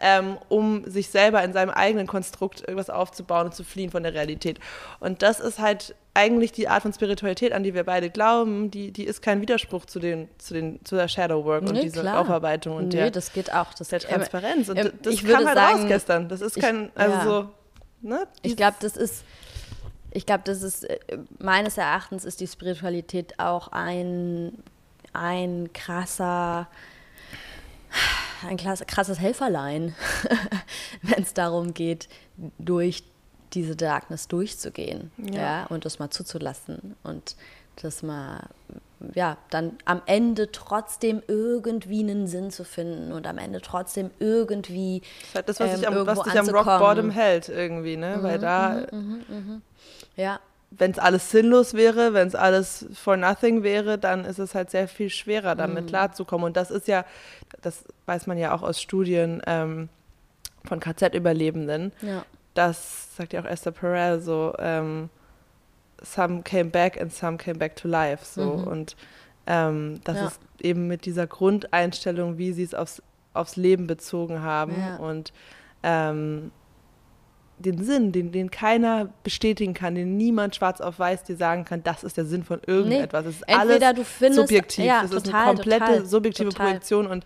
ähm, 0.00 0.38
um 0.48 0.84
sich 0.90 1.08
selber 1.08 1.42
in 1.44 1.52
seinem 1.52 1.70
eigenen 1.70 2.06
Konstrukt 2.06 2.60
irgendwas 2.60 2.90
aufzubauen 2.90 3.46
und 3.46 3.54
zu 3.54 3.64
fliehen 3.64 3.90
von 3.90 4.02
der 4.02 4.14
Realität. 4.14 4.58
Und 4.98 5.22
das 5.22 5.40
ist 5.40 5.58
halt 5.58 5.94
eigentlich 6.14 6.52
die 6.52 6.68
Art 6.68 6.82
von 6.82 6.92
Spiritualität, 6.92 7.52
an 7.52 7.64
die 7.64 7.74
wir 7.74 7.82
beide 7.84 8.08
glauben, 8.08 8.70
die, 8.70 8.92
die 8.92 9.04
ist 9.04 9.20
kein 9.20 9.40
Widerspruch 9.40 9.84
zu, 9.84 9.98
den, 9.98 10.28
zu, 10.38 10.54
den, 10.54 10.82
zu 10.84 10.94
der 10.94 11.08
Shadow 11.08 11.44
Work 11.44 11.62
und 11.62 11.72
Nee, 11.72 11.82
dieser 11.82 12.02
klar. 12.02 12.20
Aufarbeitung 12.20 12.76
und 12.76 12.84
nee, 12.84 12.90
der, 12.96 13.10
das 13.10 13.32
geht 13.32 13.52
auch. 13.52 13.74
Das 13.74 13.88
der 13.88 13.98
Transparenz. 13.98 14.68
Und 14.68 14.76
ähm, 14.76 14.92
das 15.02 15.14
ich 15.14 15.24
kam 15.24 15.44
halt 15.44 15.56
sagen, 15.56 15.78
raus 15.80 15.88
gestern. 15.88 16.28
Das 16.28 16.40
ist 16.40 16.56
ich- 16.56 16.62
kein, 16.62 16.90
also 16.94 17.14
ja. 17.16 17.24
so, 17.24 17.48
ne? 18.08 18.28
Ich 18.42 18.56
glaube, 18.56 18.76
das 18.80 18.96
ist, 18.96 19.24
ich 20.12 20.24
glaube, 20.24 20.42
das 20.44 20.62
ist, 20.62 20.84
äh, 20.84 20.98
meines 21.40 21.76
Erachtens 21.78 22.24
ist 22.24 22.40
die 22.40 22.46
Spiritualität 22.46 23.40
auch 23.40 23.68
ein, 23.72 24.52
ein 25.12 25.70
krasser, 25.72 26.68
ein 28.48 28.56
krasses 28.56 29.18
Helferlein, 29.18 29.96
wenn 31.02 31.24
es 31.24 31.34
darum 31.34 31.74
geht, 31.74 32.08
durch 32.58 33.02
diese 33.54 33.76
Darkness 33.76 34.28
durchzugehen, 34.28 35.10
ja. 35.18 35.40
Ja. 35.40 35.66
und 35.66 35.84
das 35.84 35.98
mal 35.98 36.10
zuzulassen 36.10 36.96
und 37.02 37.36
das 37.82 38.02
mal, 38.02 38.48
ja, 39.14 39.36
dann 39.50 39.72
am 39.84 40.00
Ende 40.06 40.52
trotzdem 40.52 41.22
irgendwie 41.26 42.00
einen 42.00 42.26
Sinn 42.28 42.50
zu 42.50 42.64
finden 42.64 43.10
und 43.12 43.26
am 43.26 43.38
Ende 43.38 43.60
trotzdem 43.60 44.10
irgendwie 44.20 45.00
Das 45.00 45.26
ist 45.28 45.34
halt 45.34 45.48
das, 45.48 45.60
was, 45.60 45.70
ähm, 45.70 45.76
dich 45.80 45.88
am, 45.88 46.06
was 46.06 46.22
dich 46.22 46.38
am 46.38 46.48
Rock. 46.50 46.64
Bottom 46.78 47.10
hält 47.10 47.48
irgendwie, 47.48 47.96
ne? 47.96 48.18
Weil 48.20 48.38
da, 48.38 48.86
Ja, 50.16 50.38
wenn 50.70 50.90
es 50.90 50.98
alles 50.98 51.30
sinnlos 51.30 51.74
wäre, 51.74 52.14
wenn 52.14 52.26
es 52.28 52.34
alles 52.34 52.86
for 52.94 53.16
nothing 53.16 53.62
wäre, 53.62 53.98
dann 53.98 54.24
ist 54.24 54.38
es 54.38 54.54
halt 54.54 54.70
sehr 54.70 54.88
viel 54.88 55.10
schwerer, 55.10 55.54
Mhm. 55.54 55.58
damit 55.58 55.86
klarzukommen. 55.88 56.44
Und 56.46 56.56
das 56.56 56.70
ist 56.70 56.88
ja, 56.88 57.04
das 57.62 57.84
weiß 58.06 58.26
man 58.26 58.38
ja 58.38 58.54
auch 58.54 58.62
aus 58.62 58.80
Studien 58.80 59.40
ähm, 59.46 59.88
von 60.64 60.80
KZ-Überlebenden, 60.80 61.92
ja. 62.02 62.24
Das 62.54 63.16
sagt 63.16 63.32
ja 63.32 63.40
auch 63.40 63.44
Esther 63.46 63.72
Perel 63.72 64.20
so, 64.20 64.54
ähm, 64.58 65.10
some 66.02 66.42
came 66.42 66.66
back 66.70 67.00
and 67.00 67.12
some 67.12 67.36
came 67.36 67.58
back 67.58 67.76
to 67.76 67.88
life. 67.88 68.24
So. 68.24 68.58
Mhm. 68.58 68.64
Und 68.64 68.96
ähm, 69.46 70.00
das 70.04 70.16
Ja. 70.16 70.26
ist 70.28 70.40
eben 70.60 70.86
mit 70.86 71.04
dieser 71.04 71.26
Grundeinstellung, 71.26 72.38
wie 72.38 72.52
sie 72.52 72.62
es 72.62 72.74
aufs, 72.74 73.02
aufs 73.34 73.56
Leben 73.56 73.86
bezogen 73.86 74.40
haben 74.42 74.74
Ja. 74.78 74.96
und 74.96 75.32
ähm, 75.82 76.50
den 77.58 77.82
Sinn, 77.84 78.10
den, 78.10 78.32
den 78.32 78.50
keiner 78.50 79.10
bestätigen 79.22 79.74
kann, 79.74 79.94
den 79.94 80.16
niemand 80.16 80.56
schwarz 80.56 80.80
auf 80.80 80.98
weiß 80.98 81.22
dir 81.24 81.36
sagen 81.36 81.64
kann, 81.64 81.82
das 81.84 82.02
ist 82.02 82.16
der 82.16 82.24
Sinn 82.24 82.42
von 82.42 82.60
irgendetwas. 82.66 83.26
Es 83.26 83.36
ist 83.36 83.42
Entweder 83.48 83.88
alles 83.88 83.98
du 83.98 84.04
findest- 84.04 84.40
subjektiv. 84.40 84.84
ja, 84.84 85.02
es 85.04 85.12
ist 85.12 85.26
total, 85.26 85.42
eine 85.48 85.54
komplette 85.54 85.84
total, 85.86 86.06
subjektive 86.06 86.48
total. 86.50 86.66
Projektion 86.66 87.06
und 87.06 87.24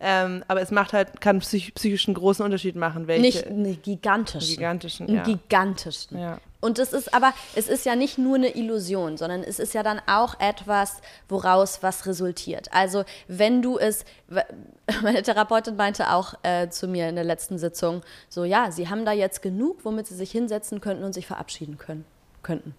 ähm, 0.00 0.42
aber 0.48 0.62
es 0.62 0.70
macht 0.70 0.94
halt, 0.94 1.20
kann 1.20 1.40
psych 1.40 1.74
psychischen 1.74 2.14
großen 2.14 2.42
Unterschied 2.44 2.74
machen, 2.74 3.06
welche 3.06 3.20
Nicht 3.20 3.46
einen 3.46 3.82
gigantischen. 3.82 4.56
gigantischen, 4.56 5.06
Einen 5.06 5.16
ja. 5.16 5.22
gigantischen. 5.24 6.18
Ja. 6.18 6.38
Und 6.60 6.78
es 6.78 6.92
ist 6.92 7.12
aber, 7.12 7.32
es 7.54 7.68
ist 7.68 7.84
ja 7.86 7.96
nicht 7.96 8.18
nur 8.18 8.36
eine 8.36 8.54
Illusion, 8.54 9.16
sondern 9.16 9.42
es 9.42 9.58
ist 9.58 9.74
ja 9.74 9.82
dann 9.82 10.00
auch 10.06 10.38
etwas, 10.40 11.00
woraus 11.28 11.82
was 11.82 12.06
resultiert. 12.06 12.72
Also 12.72 13.04
wenn 13.28 13.62
du 13.62 13.78
es, 13.78 14.04
meine 15.02 15.22
Therapeutin 15.22 15.76
meinte 15.76 16.10
auch 16.10 16.34
äh, 16.42 16.68
zu 16.68 16.88
mir 16.88 17.08
in 17.08 17.14
der 17.14 17.24
letzten 17.24 17.58
Sitzung, 17.58 18.02
so 18.28 18.44
ja, 18.44 18.70
sie 18.70 18.88
haben 18.88 19.04
da 19.04 19.12
jetzt 19.12 19.42
genug, 19.42 19.84
womit 19.84 20.06
sie 20.06 20.14
sich 20.14 20.30
hinsetzen 20.30 20.80
könnten 20.80 21.04
und 21.04 21.12
sich 21.12 21.26
verabschieden 21.26 21.76
können, 21.76 22.04
könnten. 22.42 22.74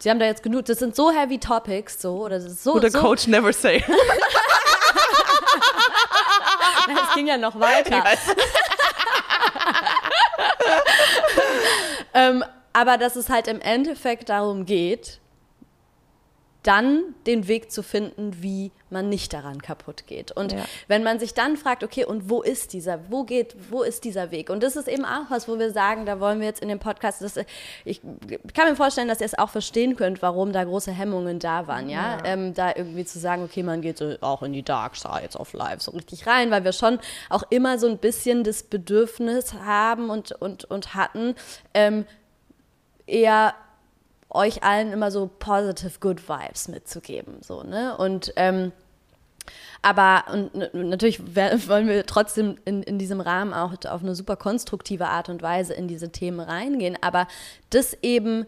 Sie 0.00 0.10
haben 0.10 0.18
da 0.18 0.26
jetzt 0.26 0.42
genug, 0.42 0.64
das 0.64 0.78
sind 0.78 0.96
so 0.96 1.12
heavy 1.12 1.38
Topics, 1.38 2.00
so, 2.02 2.24
oder 2.24 2.36
das 2.36 2.46
ist 2.46 2.64
so, 2.64 2.74
Oder 2.74 2.90
so 2.90 3.00
Coach 3.00 3.28
never 3.28 3.52
say. 3.52 3.84
es 7.08 7.14
ging 7.14 7.26
ja 7.26 7.36
noch 7.36 7.58
weiter. 7.58 8.04
ähm, 12.14 12.44
aber 12.72 12.98
dass 12.98 13.16
es 13.16 13.28
halt 13.28 13.48
im 13.48 13.60
Endeffekt 13.60 14.28
darum 14.28 14.64
geht, 14.64 15.20
dann 16.62 17.14
den 17.26 17.48
Weg 17.48 17.70
zu 17.70 17.82
finden, 17.82 18.42
wie 18.42 18.70
man 18.92 19.08
nicht 19.08 19.32
daran 19.32 19.60
kaputt 19.60 20.06
geht. 20.06 20.32
Und 20.32 20.52
ja. 20.52 20.64
wenn 20.88 21.02
man 21.02 21.18
sich 21.18 21.34
dann 21.34 21.56
fragt, 21.56 21.82
okay, 21.82 22.04
und 22.04 22.28
wo 22.28 22.42
ist 22.42 22.72
dieser, 22.72 23.10
wo 23.10 23.24
geht, 23.24 23.56
wo 23.70 23.82
ist 23.82 24.04
dieser 24.04 24.30
Weg? 24.30 24.50
Und 24.50 24.62
das 24.62 24.76
ist 24.76 24.88
eben 24.88 25.04
auch 25.04 25.30
was, 25.30 25.48
wo 25.48 25.58
wir 25.58 25.72
sagen, 25.72 26.06
da 26.06 26.20
wollen 26.20 26.40
wir 26.40 26.46
jetzt 26.46 26.62
in 26.62 26.68
dem 26.68 26.78
Podcast, 26.78 27.22
das, 27.22 27.38
ich 27.84 28.00
kann 28.54 28.68
mir 28.68 28.76
vorstellen, 28.76 29.08
dass 29.08 29.20
ihr 29.20 29.26
es 29.26 29.38
auch 29.38 29.50
verstehen 29.50 29.96
könnt, 29.96 30.22
warum 30.22 30.52
da 30.52 30.62
große 30.64 30.92
Hemmungen 30.92 31.38
da 31.38 31.66
waren, 31.66 31.88
ja, 31.88 32.18
ja. 32.18 32.24
Ähm, 32.24 32.54
da 32.54 32.72
irgendwie 32.74 33.04
zu 33.04 33.18
sagen, 33.18 33.42
okay, 33.42 33.62
man 33.62 33.80
geht 33.80 33.98
so 33.98 34.14
auch 34.20 34.42
in 34.42 34.52
die 34.52 34.62
Dark 34.62 34.96
Sides 34.96 35.36
of 35.36 35.52
Life 35.52 35.80
so 35.80 35.92
richtig 35.92 36.26
rein, 36.26 36.50
weil 36.50 36.64
wir 36.64 36.72
schon 36.72 36.98
auch 37.30 37.42
immer 37.50 37.78
so 37.78 37.88
ein 37.88 37.98
bisschen 37.98 38.44
das 38.44 38.62
Bedürfnis 38.62 39.54
haben 39.54 40.10
und, 40.10 40.32
und, 40.32 40.64
und 40.64 40.94
hatten, 40.94 41.34
ähm, 41.74 42.04
eher 43.06 43.54
euch 44.30 44.62
allen 44.62 44.92
immer 44.92 45.10
so 45.10 45.30
positive 45.38 46.00
good 46.00 46.28
vibes 46.28 46.68
mitzugeben, 46.68 47.42
so 47.42 47.62
ne 47.62 47.96
und 47.96 48.32
ähm, 48.36 48.72
aber 49.82 50.24
und 50.32 50.74
natürlich 50.74 51.20
wollen 51.36 51.88
wir 51.88 52.06
trotzdem 52.06 52.56
in, 52.64 52.82
in 52.82 52.98
diesem 52.98 53.20
Rahmen 53.20 53.52
auch 53.52 53.72
auf 53.88 54.02
eine 54.02 54.14
super 54.14 54.36
konstruktive 54.36 55.08
Art 55.08 55.28
und 55.28 55.42
Weise 55.42 55.74
in 55.74 55.88
diese 55.88 56.10
Themen 56.10 56.40
reingehen. 56.40 56.96
Aber 57.00 57.26
das 57.70 57.96
eben 58.02 58.46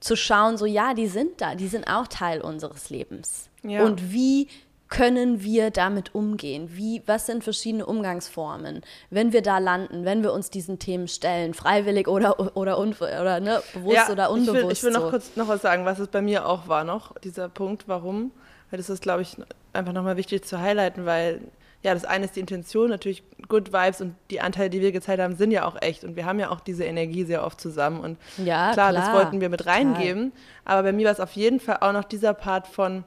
zu 0.00 0.16
schauen, 0.16 0.56
so 0.56 0.66
ja, 0.66 0.94
die 0.94 1.06
sind 1.06 1.40
da, 1.40 1.54
die 1.54 1.68
sind 1.68 1.86
auch 1.86 2.08
Teil 2.08 2.40
unseres 2.40 2.90
Lebens. 2.90 3.48
Ja. 3.62 3.84
Und 3.84 4.12
wie 4.12 4.48
können 4.88 5.42
wir 5.42 5.70
damit 5.70 6.14
umgehen? 6.14 6.70
Wie, 6.72 7.02
was 7.06 7.26
sind 7.26 7.44
verschiedene 7.44 7.86
Umgangsformen, 7.86 8.82
wenn 9.10 9.32
wir 9.32 9.40
da 9.40 9.58
landen, 9.58 10.04
wenn 10.04 10.22
wir 10.22 10.32
uns 10.32 10.50
diesen 10.50 10.80
Themen 10.80 11.06
stellen, 11.06 11.54
freiwillig 11.54 12.08
oder, 12.08 12.56
oder, 12.56 12.78
oder 12.78 13.40
ne, 13.40 13.62
bewusst 13.72 13.96
ja, 13.96 14.10
oder 14.10 14.30
unbewusst? 14.30 14.58
Ich 14.58 14.64
will, 14.64 14.72
ich 14.72 14.82
will 14.82 14.92
noch 14.92 15.02
so. 15.02 15.10
kurz 15.10 15.36
noch 15.36 15.48
was 15.48 15.62
sagen, 15.62 15.84
was 15.84 16.00
es 16.00 16.08
bei 16.08 16.22
mir 16.22 16.46
auch 16.46 16.66
war 16.66 16.82
noch, 16.82 17.16
dieser 17.18 17.48
Punkt, 17.48 17.84
warum. 17.86 18.32
Weil 18.70 18.78
das 18.78 18.90
ist, 18.90 19.02
glaube 19.02 19.22
ich, 19.22 19.36
einfach 19.72 19.92
nochmal 19.92 20.16
wichtig 20.16 20.44
zu 20.44 20.60
highlighten, 20.60 21.06
weil 21.06 21.40
ja, 21.82 21.94
das 21.94 22.04
eine 22.04 22.26
ist 22.26 22.36
die 22.36 22.40
Intention, 22.40 22.90
natürlich 22.90 23.22
Good 23.48 23.72
Vibes 23.72 24.02
und 24.02 24.14
die 24.30 24.40
Anteile, 24.42 24.68
die 24.68 24.82
wir 24.82 24.92
gezeigt 24.92 25.20
haben, 25.20 25.34
sind 25.36 25.50
ja 25.50 25.64
auch 25.64 25.80
echt. 25.80 26.04
Und 26.04 26.14
wir 26.14 26.26
haben 26.26 26.38
ja 26.38 26.50
auch 26.50 26.60
diese 26.60 26.84
Energie 26.84 27.24
sehr 27.24 27.44
oft 27.44 27.58
zusammen. 27.58 28.00
Und 28.00 28.18
ja, 28.36 28.72
klar, 28.72 28.90
klar, 28.90 28.92
das 28.92 29.12
wollten 29.14 29.40
wir 29.40 29.48
mit 29.48 29.64
reingeben, 29.64 30.32
klar. 30.32 30.76
aber 30.76 30.82
bei 30.88 30.92
mir 30.92 31.06
war 31.06 31.12
es 31.12 31.20
auf 31.20 31.32
jeden 31.32 31.58
Fall 31.58 31.78
auch 31.80 31.92
noch 31.92 32.04
dieser 32.04 32.34
Part 32.34 32.66
von 32.66 33.04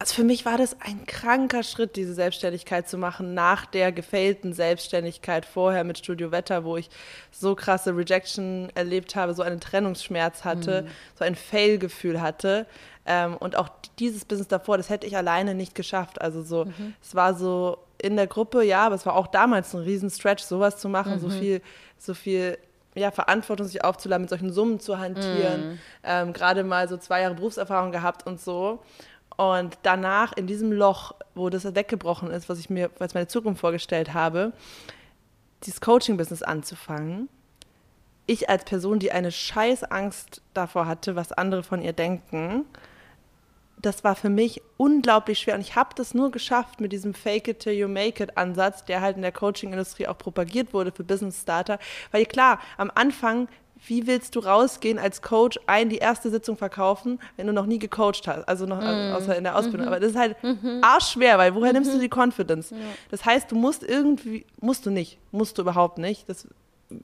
also 0.00 0.14
für 0.14 0.24
mich 0.24 0.46
war 0.46 0.56
das 0.56 0.80
ein 0.80 1.06
kranker 1.06 1.64
Schritt, 1.64 1.96
diese 1.96 2.14
Selbstständigkeit 2.14 2.88
zu 2.88 2.98
machen, 2.98 3.34
nach 3.34 3.66
der 3.66 3.90
gefailten 3.90 4.52
Selbstständigkeit 4.52 5.44
vorher 5.44 5.82
mit 5.82 5.98
Studio 5.98 6.30
Wetter, 6.30 6.64
wo 6.64 6.76
ich 6.76 6.88
so 7.32 7.56
krasse 7.56 7.96
Rejection 7.96 8.68
erlebt 8.76 9.16
habe, 9.16 9.34
so 9.34 9.42
einen 9.42 9.58
Trennungsschmerz 9.58 10.44
hatte, 10.44 10.82
mhm. 10.82 10.88
so 11.16 11.24
ein 11.24 11.34
Fail-Gefühl 11.34 12.20
hatte. 12.20 12.66
Ähm, 13.06 13.36
und 13.36 13.56
auch 13.56 13.70
dieses 13.98 14.24
Business 14.24 14.46
davor, 14.46 14.76
das 14.76 14.88
hätte 14.88 15.06
ich 15.06 15.16
alleine 15.16 15.56
nicht 15.56 15.74
geschafft. 15.74 16.20
Also 16.20 16.42
so, 16.44 16.66
mhm. 16.66 16.94
es 17.02 17.16
war 17.16 17.34
so 17.34 17.78
in 18.00 18.14
der 18.14 18.28
Gruppe, 18.28 18.62
ja, 18.62 18.86
aber 18.86 18.94
es 18.94 19.04
war 19.04 19.16
auch 19.16 19.26
damals 19.26 19.74
ein 19.74 19.82
Riesen-Stretch, 19.82 20.44
sowas 20.44 20.76
zu 20.76 20.88
machen, 20.88 21.14
mhm. 21.14 21.18
so 21.18 21.28
viel, 21.28 21.60
so 21.98 22.14
viel 22.14 22.56
ja, 22.94 23.10
Verantwortung 23.10 23.66
sich 23.66 23.84
aufzuladen, 23.84 24.22
mit 24.22 24.30
solchen 24.30 24.52
Summen 24.52 24.78
zu 24.78 24.98
hantieren, 24.98 25.70
mhm. 25.70 25.78
ähm, 26.04 26.32
gerade 26.32 26.62
mal 26.62 26.88
so 26.88 26.96
zwei 26.96 27.22
Jahre 27.22 27.34
Berufserfahrung 27.34 27.90
gehabt 27.90 28.26
und 28.26 28.40
so. 28.40 28.80
Und 29.38 29.78
danach 29.84 30.32
in 30.32 30.48
diesem 30.48 30.72
Loch, 30.72 31.14
wo 31.36 31.48
das 31.48 31.62
weggebrochen 31.76 32.28
ist, 32.32 32.48
was 32.48 32.58
ich 32.58 32.70
mir 32.70 32.90
als 32.98 33.14
meine 33.14 33.28
Zukunft 33.28 33.60
vorgestellt 33.60 34.12
habe, 34.12 34.52
dieses 35.62 35.80
Coaching-Business 35.80 36.42
anzufangen. 36.42 37.28
Ich 38.26 38.50
als 38.50 38.64
Person, 38.64 38.98
die 38.98 39.12
eine 39.12 39.30
scheiß 39.30 39.84
Angst 39.84 40.42
davor 40.54 40.86
hatte, 40.86 41.14
was 41.14 41.30
andere 41.30 41.62
von 41.62 41.82
ihr 41.82 41.92
denken, 41.92 42.64
das 43.80 44.02
war 44.02 44.16
für 44.16 44.28
mich 44.28 44.60
unglaublich 44.76 45.38
schwer. 45.38 45.54
Und 45.54 45.60
ich 45.60 45.76
habe 45.76 45.90
das 45.94 46.14
nur 46.14 46.32
geschafft 46.32 46.80
mit 46.80 46.92
diesem 46.92 47.14
Fake 47.14 47.46
it 47.46 47.60
till 47.60 47.74
you 47.74 47.86
make 47.86 48.20
it 48.20 48.36
Ansatz, 48.36 48.84
der 48.86 49.00
halt 49.00 49.14
in 49.14 49.22
der 49.22 49.30
Coaching-Industrie 49.30 50.08
auch 50.08 50.18
propagiert 50.18 50.74
wurde 50.74 50.90
für 50.90 51.04
Business 51.04 51.42
Starter. 51.42 51.78
Weil 52.10 52.26
klar, 52.26 52.58
am 52.76 52.90
Anfang 52.92 53.46
wie 53.86 54.06
willst 54.06 54.34
du 54.36 54.40
rausgehen 54.40 54.98
als 54.98 55.22
Coach, 55.22 55.58
ein 55.66 55.88
die 55.88 55.98
erste 55.98 56.30
Sitzung 56.30 56.56
verkaufen, 56.56 57.20
wenn 57.36 57.46
du 57.46 57.52
noch 57.52 57.66
nie 57.66 57.78
gecoacht 57.78 58.26
hast, 58.26 58.48
also 58.48 58.66
noch 58.66 58.80
mm. 58.80 59.14
außer 59.14 59.36
in 59.36 59.44
der 59.44 59.56
Ausbildung. 59.56 59.86
Mm 59.86 59.88
Aber 59.88 60.00
das 60.00 60.10
ist 60.10 60.18
halt 60.18 60.36
mm 60.42 60.82
arschschwer, 60.82 61.38
weil 61.38 61.54
woher 61.54 61.70
-hmm. 61.70 61.74
nimmst 61.74 61.94
du 61.94 61.98
die 61.98 62.08
Confidence? 62.08 62.70
Ja. 62.70 62.76
Das 63.10 63.24
heißt, 63.24 63.50
du 63.50 63.56
musst 63.56 63.82
irgendwie, 63.82 64.44
musst 64.60 64.86
du 64.86 64.90
nicht, 64.90 65.18
musst 65.32 65.58
du 65.58 65.62
überhaupt 65.62 65.98
nicht. 65.98 66.28
Das 66.28 66.46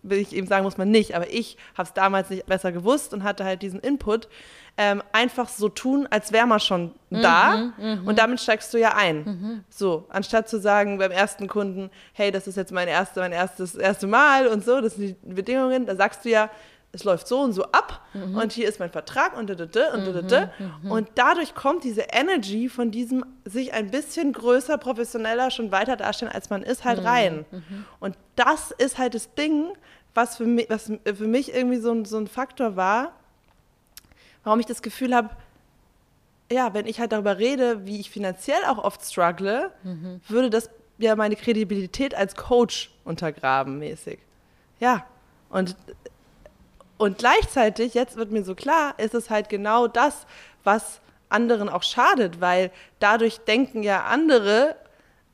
will 0.03 0.19
ich 0.19 0.35
eben 0.35 0.47
sagen, 0.47 0.65
muss 0.65 0.79
man 0.79 0.91
nicht. 0.91 1.15
Aber 1.15 1.33
ich 1.33 1.57
habe 1.77 1.87
es 1.87 1.93
damals 1.93 2.31
nicht 2.31 2.47
besser 2.47 2.73
gewusst 2.73 3.13
und 3.15 3.23
hatte 3.23 3.45
halt 3.45 3.63
diesen 3.63 3.81
Input. 3.81 4.29
Ähm, 4.77 5.05
einfach 5.13 5.49
so 5.49 5.69
tun, 5.69 6.09
als 6.11 6.33
wäre 6.33 6.49
man 6.49 6.59
schon 6.59 6.95
mhm, 7.11 7.23
da 7.23 7.73
mhm, 7.79 8.09
und 8.09 8.19
damit 8.19 8.41
steigst 8.41 8.75
du 8.75 8.79
ja 8.79 8.97
ein. 8.97 9.19
Mhm. 9.19 9.65
So, 9.69 10.07
anstatt 10.09 10.49
zu 10.49 10.59
sagen 10.59 10.99
beim 10.99 11.13
ersten 11.13 11.47
Kunden, 11.47 11.91
hey, 12.13 12.33
das 12.33 12.49
ist 12.49 12.57
jetzt 12.57 12.73
mein, 12.73 12.89
erste, 12.89 13.21
mein 13.21 13.31
erstes 13.31 13.77
erste 13.77 14.09
Mal 14.09 14.49
und 14.49 14.65
so, 14.65 14.81
das 14.81 14.97
sind 14.97 15.17
die 15.23 15.35
Bedingungen, 15.35 15.87
da 15.87 15.95
sagst 15.95 16.25
du 16.25 16.31
ja, 16.31 16.51
es 16.95 17.03
läuft 17.05 17.27
so 17.27 17.41
und 17.41 17.53
so 17.53 17.65
ab 17.65 18.07
mhm. 18.15 18.37
und 18.37 18.53
hier 18.53 18.69
ist 18.69 18.79
mein 18.79 18.91
Vertrag 18.91 19.37
und 19.37 19.51
da, 19.51 19.55
da, 19.55 19.67
da, 19.67 19.93
und 19.93 20.07
da, 20.07 20.13
da, 20.13 20.23
da. 20.23 20.51
Mhm. 20.83 20.91
Und 20.91 21.09
dadurch 21.17 21.55
kommt 21.55 21.83
diese 21.83 22.03
Energy 22.03 22.69
von 22.69 22.91
diesem 22.93 23.25
sich 23.45 23.73
ein 23.73 23.91
bisschen 23.91 24.33
größer, 24.33 24.79
professioneller 24.79 25.51
schon 25.51 25.73
weiter 25.73 25.97
darstellen, 25.97 26.31
als 26.33 26.51
man 26.51 26.63
ist, 26.63 26.85
halt 26.85 27.01
mhm. 27.01 27.07
rein. 27.07 27.47
Mhm. 27.51 27.85
Und 27.99 28.17
das 28.37 28.71
ist 28.71 28.97
halt 28.97 29.15
das 29.15 29.35
Ding, 29.35 29.73
was 30.15 30.37
für 30.37 30.47
mich, 30.47 30.71
was 30.71 30.93
für 31.05 31.27
mich 31.27 31.53
irgendwie 31.53 31.79
so 31.79 31.91
ein, 31.91 32.05
so 32.05 32.17
ein 32.17 32.29
Faktor 32.29 32.77
war, 32.77 33.13
warum 34.45 34.61
ich 34.61 34.67
das 34.67 34.81
Gefühl 34.81 35.15
habe, 35.15 35.31
ja, 36.53 36.75
wenn 36.75 36.87
ich 36.87 37.01
halt 37.01 37.11
darüber 37.11 37.39
rede, 37.39 37.85
wie 37.87 37.99
ich 37.99 38.11
finanziell 38.11 38.65
auch 38.69 38.79
oft 38.79 39.03
struggle, 39.03 39.73
mhm. 39.83 40.21
würde 40.29 40.51
das 40.51 40.71
ja 40.99 41.17
meine 41.17 41.35
Kredibilität 41.35 42.15
als 42.15 42.37
Coach 42.37 42.93
untergraben, 43.05 43.81
mäßig. 43.81 44.21
Ja, 44.79 45.05
und 45.49 45.75
und 47.05 47.19
gleichzeitig, 47.19 47.93
jetzt 47.95 48.17
wird 48.17 48.31
mir 48.31 48.45
so 48.45 48.55
klar, 48.55 48.95
ist 48.99 49.15
es 49.15 49.29
halt 49.29 49.51
genau 49.51 49.87
das, 49.89 50.27
was 50.63 51.01
anderen 51.29 51.69
auch 51.69 51.83
schadet, 51.83 52.41
weil 52.41 52.71
dadurch 52.99 53.41
denken 53.41 53.83
ja 53.83 54.05
andere, 54.05 54.77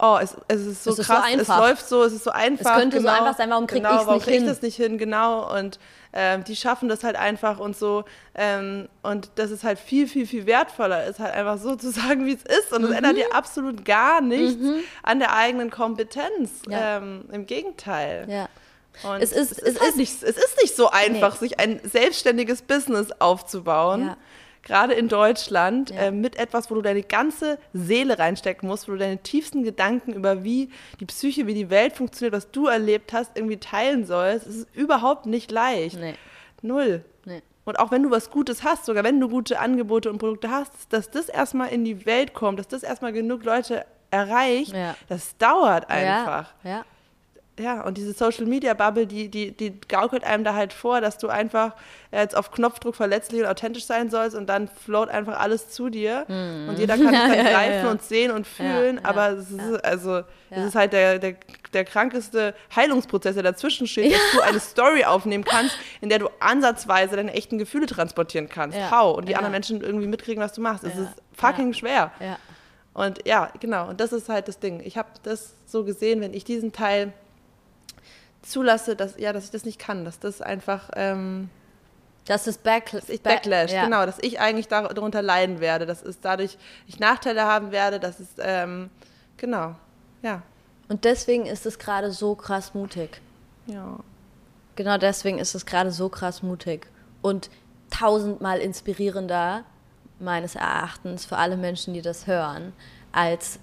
oh, 0.00 0.18
es, 0.20 0.36
es 0.48 0.66
ist 0.66 0.82
so 0.82 0.90
es 0.90 1.06
krass, 1.06 1.28
ist 1.28 1.46
so 1.46 1.52
es 1.52 1.58
läuft 1.58 1.88
so, 1.88 2.02
es 2.02 2.12
ist 2.12 2.24
so 2.24 2.30
einfach. 2.30 2.72
Es 2.72 2.80
könnte 2.80 2.96
genau, 2.96 3.10
so 3.10 3.16
einfach 3.18 3.36
sein, 3.36 3.50
warum 3.50 3.68
kriege 3.68 3.82
genau, 3.86 4.02
ich 4.02 4.08
es 4.08 4.26
nicht 4.26 4.34
hin? 4.34 4.46
das 4.46 4.62
nicht 4.62 4.76
hin? 4.76 4.98
Genau, 4.98 5.56
und 5.56 5.78
ähm, 6.12 6.42
die 6.42 6.56
schaffen 6.56 6.88
das 6.88 7.04
halt 7.04 7.14
einfach 7.14 7.60
und 7.60 7.76
so. 7.76 8.04
Ähm, 8.34 8.88
und 9.02 9.30
das 9.36 9.52
ist 9.52 9.62
halt 9.62 9.78
viel, 9.78 10.08
viel, 10.08 10.26
viel 10.26 10.46
wertvoller, 10.46 11.06
ist 11.06 11.20
halt 11.20 11.34
einfach 11.34 11.58
so 11.58 11.76
zu 11.76 11.90
sagen, 11.90 12.26
wie 12.26 12.34
es 12.34 12.42
ist. 12.42 12.72
Und 12.72 12.82
es 12.82 12.90
mhm. 12.90 12.96
ändert 12.96 13.16
ja 13.16 13.26
absolut 13.32 13.84
gar 13.84 14.20
nichts 14.20 14.60
mhm. 14.60 14.80
an 15.04 15.20
der 15.20 15.36
eigenen 15.36 15.70
Kompetenz. 15.70 16.62
Ja. 16.68 16.96
Ähm, 16.96 17.26
Im 17.30 17.46
Gegenteil. 17.46 18.26
Ja. 18.28 18.48
Und 19.02 19.22
es 19.22 19.32
ist, 19.32 19.52
es, 19.52 19.58
ist, 19.58 19.80
halt 19.80 19.96
nicht, 19.96 20.22
es 20.22 20.36
ist 20.36 20.58
nicht 20.62 20.76
so 20.76 20.90
einfach, 20.90 21.40
nee. 21.40 21.48
sich 21.48 21.60
ein 21.60 21.80
selbstständiges 21.84 22.62
Business 22.62 23.12
aufzubauen. 23.18 24.08
Ja. 24.08 24.16
Gerade 24.62 24.92
in 24.92 25.08
Deutschland, 25.08 25.90
ja. 25.90 25.96
äh, 25.96 26.10
mit 26.10 26.36
etwas, 26.36 26.70
wo 26.70 26.74
du 26.74 26.82
deine 26.82 27.02
ganze 27.02 27.58
Seele 27.72 28.18
reinstecken 28.18 28.68
musst, 28.68 28.88
wo 28.88 28.92
du 28.92 28.98
deine 28.98 29.18
tiefsten 29.18 29.62
Gedanken 29.62 30.12
über 30.12 30.44
wie 30.44 30.70
die 31.00 31.06
Psyche, 31.06 31.46
wie 31.46 31.54
die 31.54 31.70
Welt 31.70 31.94
funktioniert, 31.94 32.34
was 32.34 32.50
du 32.50 32.66
erlebt 32.66 33.14
hast, 33.14 33.36
irgendwie 33.36 33.56
teilen 33.56 34.04
sollst. 34.04 34.46
Es 34.46 34.56
ist 34.56 34.68
überhaupt 34.74 35.24
nicht 35.24 35.50
leicht. 35.50 35.98
Nee. 35.98 36.14
Null. 36.60 37.04
Nee. 37.24 37.42
Und 37.64 37.78
auch 37.78 37.90
wenn 37.90 38.02
du 38.02 38.10
was 38.10 38.30
Gutes 38.30 38.62
hast, 38.62 38.84
sogar 38.84 39.02
wenn 39.02 39.18
du 39.18 39.30
gute 39.30 39.60
Angebote 39.60 40.10
und 40.10 40.18
Produkte 40.18 40.50
hast, 40.50 40.72
dass 40.90 41.10
das 41.10 41.30
erstmal 41.30 41.70
in 41.70 41.84
die 41.84 42.04
Welt 42.04 42.34
kommt, 42.34 42.58
dass 42.58 42.68
das 42.68 42.82
erstmal 42.82 43.14
genug 43.14 43.44
Leute 43.44 43.86
erreicht, 44.10 44.74
ja. 44.74 44.94
das 45.08 45.38
dauert 45.38 45.88
einfach. 45.88 46.52
Ja. 46.64 46.70
ja 46.70 46.84
ja, 47.60 47.82
und 47.82 47.96
diese 47.96 48.12
Social 48.12 48.46
Media 48.46 48.74
Bubble, 48.74 49.06
die, 49.06 49.28
die, 49.28 49.52
die 49.52 49.78
gaukelt 49.88 50.24
einem 50.24 50.44
da 50.44 50.54
halt 50.54 50.72
vor, 50.72 51.00
dass 51.00 51.18
du 51.18 51.28
einfach 51.28 51.74
jetzt 52.10 52.36
auf 52.36 52.50
Knopfdruck 52.50 52.96
verletzlich 52.96 53.42
und 53.42 53.46
authentisch 53.46 53.84
sein 53.84 54.10
sollst 54.10 54.36
und 54.36 54.48
dann 54.48 54.68
float 54.68 55.08
einfach 55.08 55.38
alles 55.38 55.68
zu 55.68 55.90
dir 55.90 56.24
mm. 56.26 56.68
und 56.68 56.78
jeder 56.78 56.96
kann 56.96 57.14
es 57.14 57.20
dann 57.20 57.34
ja, 57.34 57.50
greifen 57.50 57.84
ja. 57.84 57.90
und 57.90 58.02
sehen 58.02 58.30
und 58.30 58.46
fühlen, 58.46 58.96
ja, 58.96 59.08
aber 59.08 59.28
es 59.30 59.50
ist, 59.50 59.84
also, 59.84 60.22
es 60.50 60.64
ist 60.64 60.74
halt 60.74 60.92
der, 60.92 61.18
der, 61.18 61.36
der 61.72 61.84
krankeste 61.84 62.54
Heilungsprozess, 62.74 63.34
der 63.34 63.44
dazwischen 63.44 63.86
steht, 63.86 64.12
dass 64.12 64.32
du 64.32 64.40
eine 64.40 64.60
Story 64.60 65.04
aufnehmen 65.04 65.44
kannst, 65.44 65.76
in 66.00 66.08
der 66.08 66.18
du 66.18 66.28
ansatzweise 66.40 67.16
deine 67.16 67.32
echten 67.32 67.58
Gefühle 67.58 67.86
transportieren 67.86 68.48
kannst. 68.48 68.76
How? 68.90 69.16
Und 69.16 69.28
die 69.28 69.36
anderen 69.36 69.52
Menschen 69.52 69.80
irgendwie 69.80 70.06
mitkriegen, 70.06 70.42
was 70.42 70.52
du 70.52 70.60
machst. 70.60 70.84
Es 70.84 70.96
ist 70.96 71.10
fucking 71.34 71.72
schwer. 71.74 72.10
Und 72.92 73.26
ja, 73.26 73.50
genau, 73.60 73.88
und 73.88 74.00
das 74.00 74.12
ist 74.12 74.28
halt 74.28 74.48
das 74.48 74.58
Ding. 74.58 74.80
Ich 74.84 74.98
habe 74.98 75.08
das 75.22 75.54
so 75.64 75.84
gesehen, 75.84 76.20
wenn 76.20 76.34
ich 76.34 76.44
diesen 76.44 76.72
Teil 76.72 77.12
zulasse, 78.42 78.96
dass, 78.96 79.18
ja, 79.18 79.32
dass 79.32 79.44
ich 79.44 79.50
das 79.50 79.64
nicht 79.64 79.78
kann, 79.78 80.04
dass 80.04 80.18
das 80.18 80.42
einfach. 80.42 80.90
Ähm, 80.94 81.50
das 82.26 82.46
ist 82.46 82.62
Back 82.62 82.92
ich 83.08 83.22
Backlash, 83.22 83.72
ja. 83.72 83.84
genau, 83.84 84.06
dass 84.06 84.18
ich 84.20 84.40
eigentlich 84.40 84.68
darunter 84.68 85.22
leiden 85.22 85.58
werde, 85.58 85.86
dass 85.86 86.02
es 86.02 86.20
dadurch 86.20 86.58
ich 86.86 87.00
Nachteile 87.00 87.44
haben 87.44 87.72
werde, 87.72 87.98
dass 87.98 88.20
es, 88.20 88.28
ähm, 88.38 88.90
genau, 89.36 89.74
ja. 90.22 90.42
Und 90.88 91.04
deswegen 91.04 91.46
ist 91.46 91.66
es 91.66 91.78
gerade 91.78 92.12
so 92.12 92.34
krass 92.34 92.74
mutig. 92.74 93.20
Ja. 93.66 93.98
Genau 94.76 94.98
deswegen 94.98 95.38
ist 95.38 95.54
es 95.54 95.66
gerade 95.66 95.90
so 95.90 96.08
krass 96.08 96.42
mutig. 96.42 96.86
Und 97.22 97.50
tausendmal 97.90 98.58
inspirierender, 98.58 99.64
meines 100.18 100.54
Erachtens, 100.54 101.24
für 101.24 101.36
alle 101.36 101.56
Menschen, 101.56 101.94
die 101.94 102.02
das 102.02 102.26
hören, 102.26 102.72
als 103.12 103.58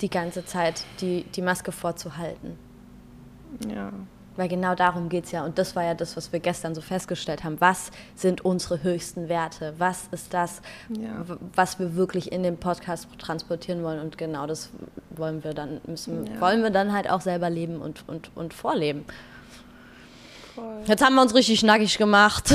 die 0.00 0.10
ganze 0.10 0.44
Zeit 0.44 0.84
die, 1.00 1.24
die 1.24 1.42
Maske 1.42 1.72
vorzuhalten. 1.72 2.58
Ja. 3.68 3.92
Weil 4.36 4.48
genau 4.48 4.74
darum 4.74 5.08
geht 5.08 5.24
es 5.26 5.32
ja. 5.32 5.44
Und 5.44 5.58
das 5.58 5.74
war 5.76 5.84
ja 5.84 5.94
das, 5.94 6.16
was 6.16 6.32
wir 6.32 6.40
gestern 6.40 6.74
so 6.74 6.80
festgestellt 6.80 7.42
haben. 7.44 7.60
Was 7.60 7.90
sind 8.14 8.44
unsere 8.44 8.82
höchsten 8.82 9.28
Werte? 9.28 9.74
Was 9.78 10.04
ist 10.12 10.32
das, 10.32 10.62
Ja. 10.88 11.24
was 11.54 11.78
wir 11.78 11.96
wirklich 11.96 12.30
in 12.32 12.42
dem 12.42 12.56
Podcast 12.56 13.08
transportieren 13.18 13.82
wollen? 13.82 14.00
Und 14.00 14.16
genau 14.18 14.46
das 14.46 14.70
wollen 15.10 15.42
wir 15.44 15.52
dann, 15.52 15.80
müssen, 15.86 16.26
Ja. 16.26 16.40
wollen 16.40 16.62
wir 16.62 16.70
dann 16.70 16.92
halt 16.92 17.10
auch 17.10 17.20
selber 17.20 17.50
leben 17.50 17.80
und, 17.80 18.04
und, 18.08 18.30
und 18.36 18.54
vorleben. 18.54 19.04
Voll. 20.54 20.82
Jetzt 20.86 21.04
haben 21.04 21.14
wir 21.14 21.22
uns 21.22 21.34
richtig 21.34 21.60
schnackig 21.60 21.98
gemacht. 21.98 22.50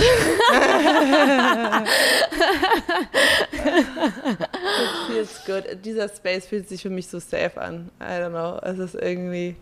It 3.64 5.07
feels 5.07 5.41
good. 5.45 5.64
Dieser 5.84 6.10
Space 6.10 6.45
fühlt 6.47 6.68
sich 6.69 6.81
für 6.81 6.89
mich 6.89 7.07
so 7.07 7.19
safe 7.19 7.60
an. 7.61 7.89
I 8.02 8.03
don't 8.22 8.30
know. 8.30 8.57
Es 8.61 8.80
ist 8.80 8.95
irgendwie. 8.95 9.56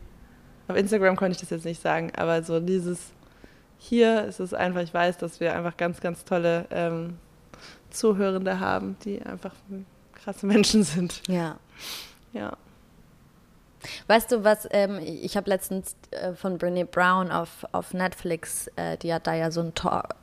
Auf 0.68 0.77
Instagram 0.77 1.15
konnte 1.15 1.34
ich 1.34 1.41
das 1.41 1.49
jetzt 1.49 1.65
nicht 1.65 1.81
sagen, 1.81 2.11
aber 2.15 2.41
so 2.44 2.60
dieses 2.60 3.11
hier 3.77 4.23
ist 4.23 4.40
es 4.40 4.53
einfach, 4.53 4.81
ich 4.81 4.94
weiß, 4.94 5.18
dass 5.18 5.41
wir 5.41 5.53
einfach 5.56 5.76
ganz, 5.76 5.99
ganz 5.99 6.23
tolle 6.23 6.65
ähm, 6.72 7.18
Zuhörende 7.90 8.60
haben, 8.60 8.95
die 9.03 9.22
einfach 9.22 9.53
krasse 10.14 10.45
Menschen 10.45 10.84
sind. 10.84 11.22
Ja. 11.27 11.57
Ja. 12.31 12.56
Weißt 14.07 14.31
du 14.31 14.45
was, 14.45 14.68
ähm, 14.72 14.99
ich 14.99 15.35
habe 15.35 15.49
letztens 15.49 15.98
äh, 16.11 16.34
von 16.34 16.57
Brene 16.57 16.85
Brown 16.85 17.30
auf, 17.30 17.65
auf 17.73 17.94
Netflix, 17.94 18.68
äh, 18.77 18.98
die 18.98 19.14
hat 19.14 19.27
da 19.27 19.34
ja 19.34 19.52
so 19.52 19.60
ein 19.60 19.76
Talk, 19.76 20.15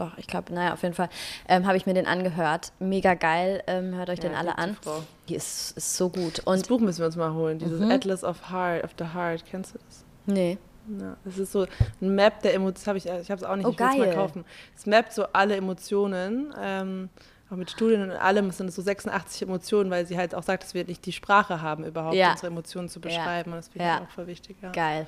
doch, 0.00 0.16
ich 0.18 0.26
glaube, 0.26 0.52
naja, 0.52 0.72
auf 0.72 0.82
jeden 0.82 0.94
Fall, 0.94 1.08
ähm, 1.48 1.66
habe 1.66 1.76
ich 1.76 1.86
mir 1.86 1.94
den 1.94 2.06
angehört. 2.06 2.72
Mega 2.78 3.14
geil, 3.14 3.62
ähm, 3.66 3.94
hört 3.94 4.10
euch 4.10 4.18
den 4.20 4.32
Ja, 4.32 4.38
alle 4.38 4.50
die 4.52 4.58
an. 4.58 4.76
Frau. 4.82 5.02
Die 5.28 5.34
ist, 5.36 5.76
ist 5.76 5.96
so 5.96 6.08
gut. 6.08 6.38
Das 6.38 6.44
Und, 6.46 6.68
Buch 6.68 6.80
müssen 6.80 6.98
wir 7.00 7.06
uns 7.06 7.16
mal 7.16 7.32
holen, 7.32 7.58
dieses 7.58 7.80
Mhm. 7.80 7.90
Atlas 7.90 8.24
of 8.24 8.50
Heart, 8.50 8.84
of 8.84 8.90
the 8.98 9.04
Heart. 9.14 9.44
Kennst 9.48 9.74
du 9.74 9.78
das? 9.86 10.04
nee, 10.26 10.58
Ja, 10.98 11.16
das 11.24 11.38
ist 11.38 11.52
so 11.52 11.66
ein 12.00 12.14
Map 12.14 12.42
der 12.42 12.54
Emotionen. 12.54 12.86
Habe 12.88 12.98
ich, 12.98 13.06
ich 13.06 13.30
habe 13.30 13.40
es 13.40 13.44
auch 13.44 13.54
nicht. 13.56 13.66
Oh, 13.66 13.70
ich 13.70 13.78
will 13.78 13.86
es 13.86 13.96
mal 13.98 14.14
kaufen. 14.14 14.44
Es 14.76 14.86
mappt 14.86 15.12
so 15.12 15.24
alle 15.32 15.54
Emotionen, 15.56 16.52
ähm, 16.60 17.10
auch 17.50 17.56
mit 17.56 17.70
Studien 17.70 18.02
und 18.02 18.12
allem 18.12 18.50
sind 18.52 18.68
es 18.68 18.76
so 18.76 18.82
86 18.82 19.42
Emotionen, 19.42 19.90
weil 19.90 20.06
sie 20.06 20.16
halt 20.16 20.34
auch 20.34 20.42
sagt, 20.44 20.62
dass 20.62 20.72
wir 20.74 20.84
nicht 20.84 21.04
die 21.04 21.12
Sprache 21.12 21.60
haben, 21.62 21.84
überhaupt 21.84 22.14
Ja. 22.14 22.30
unsere 22.30 22.46
Emotionen 22.48 22.88
zu 22.88 22.98
Ja. 23.00 23.02
beschreiben. 23.08 23.50
Und 23.52 23.56
das 23.58 23.68
finde 23.68 23.86
Ja. 23.86 23.96
ich 23.96 24.02
auch 24.02 24.10
voll 24.10 24.26
wichtig. 24.26 24.56
Ja. 24.62 24.70
geil. 24.72 25.06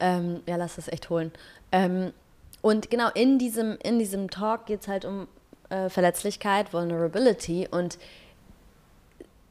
Ähm, 0.00 0.40
ja, 0.46 0.56
lass 0.56 0.76
das 0.76 0.88
echt 0.88 1.10
holen. 1.10 1.32
Ähm, 1.72 2.12
und 2.62 2.90
genau 2.90 3.08
in 3.14 3.38
diesem, 3.38 3.76
in 3.82 3.98
diesem 3.98 4.30
Talk 4.30 4.66
geht 4.66 4.82
es 4.82 4.88
halt 4.88 5.04
um 5.04 5.28
äh, 5.70 5.88
Verletzlichkeit, 5.88 6.72
Vulnerability 6.72 7.68
und 7.70 7.98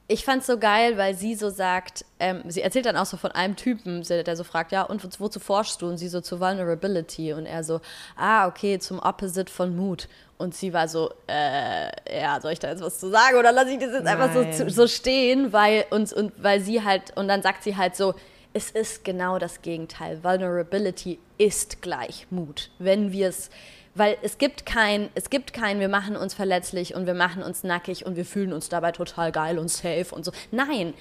ich 0.10 0.24
fand 0.24 0.40
es 0.40 0.48
so 0.48 0.58
geil, 0.58 0.98
weil 0.98 1.16
sie 1.16 1.36
so 1.36 1.50
sagt, 1.50 2.06
ähm, 2.22 2.42
sie 2.48 2.62
erzählt 2.62 2.86
dann 2.86 2.96
auch 2.96 3.06
so 3.06 3.18
von 3.18 3.34
einem 3.34 3.58
Typen, 3.58 4.04
der 4.04 4.38
so 4.38 4.46
fragt, 4.46 4.72
ja, 4.72 4.84
und 4.84 5.04
wo- 5.04 5.26
wozu 5.26 5.42
forschst 5.42 5.82
du? 5.82 5.88
Und 5.90 5.98
sie 5.98 6.08
so 6.08 6.22
zu 6.22 6.40
Vulnerability. 6.40 7.34
Und 7.34 7.46
er 7.46 7.62
so, 7.66 7.82
ah, 8.16 8.48
okay, 8.48 8.80
zum 8.80 9.00
Opposite 9.00 9.52
von 9.52 9.76
Mut. 9.76 10.08
Und 10.38 10.56
sie 10.56 10.72
war 10.74 10.88
so, 10.88 11.12
äh, 11.28 11.90
ja, 12.22 12.40
soll 12.40 12.54
ich 12.54 12.60
da 12.60 12.70
jetzt 12.70 12.82
was 12.82 13.00
zu 13.02 13.10
sagen? 13.10 13.36
Oder 13.38 13.52
lasse 13.52 13.72
ich 13.72 13.80
das 13.80 13.92
jetzt 13.92 14.08
einfach 14.08 14.32
so, 14.34 14.44
Nein. 14.44 14.70
so 14.70 14.88
stehen, 14.88 15.52
weil 15.52 15.84
uns 15.90 16.14
und 16.14 16.32
weil 16.42 16.62
sie 16.62 16.86
halt, 16.86 17.18
und 17.18 17.28
dann 17.28 17.42
sagt 17.42 17.64
sie 17.64 17.76
halt 17.76 17.98
so, 17.98 18.14
es 18.54 18.72
ist 18.72 19.04
genau 19.04 19.40
das 19.40 19.62
Gegenteil. 19.62 20.24
Vulnerability 20.24 21.20
ist 21.38 21.82
gleich 21.82 22.28
Mut. 22.30 22.72
Wenn 22.80 23.12
wir 23.12 23.30
es, 23.30 23.50
weil 23.96 24.18
es 24.22 24.38
gibt 24.38 24.66
kein, 24.66 25.10
es 25.16 25.30
gibt 25.30 25.54
kein, 25.54 25.80
wir 25.80 25.90
machen 25.90 26.16
uns 26.16 26.34
verletzlich 26.34 26.96
und 26.96 27.06
wir 27.06 27.14
machen 27.14 27.44
uns 27.44 27.64
nackig 27.64 28.06
und 28.06 28.16
wir 28.16 28.26
fühlen 28.26 28.54
uns 28.54 28.70
dabei 28.70 28.92
total 28.92 29.32
geil 29.32 29.60
und 29.60 29.70
safe 29.70 30.08
und 30.12 30.26
so. 30.26 30.32
Nein, 30.52 30.94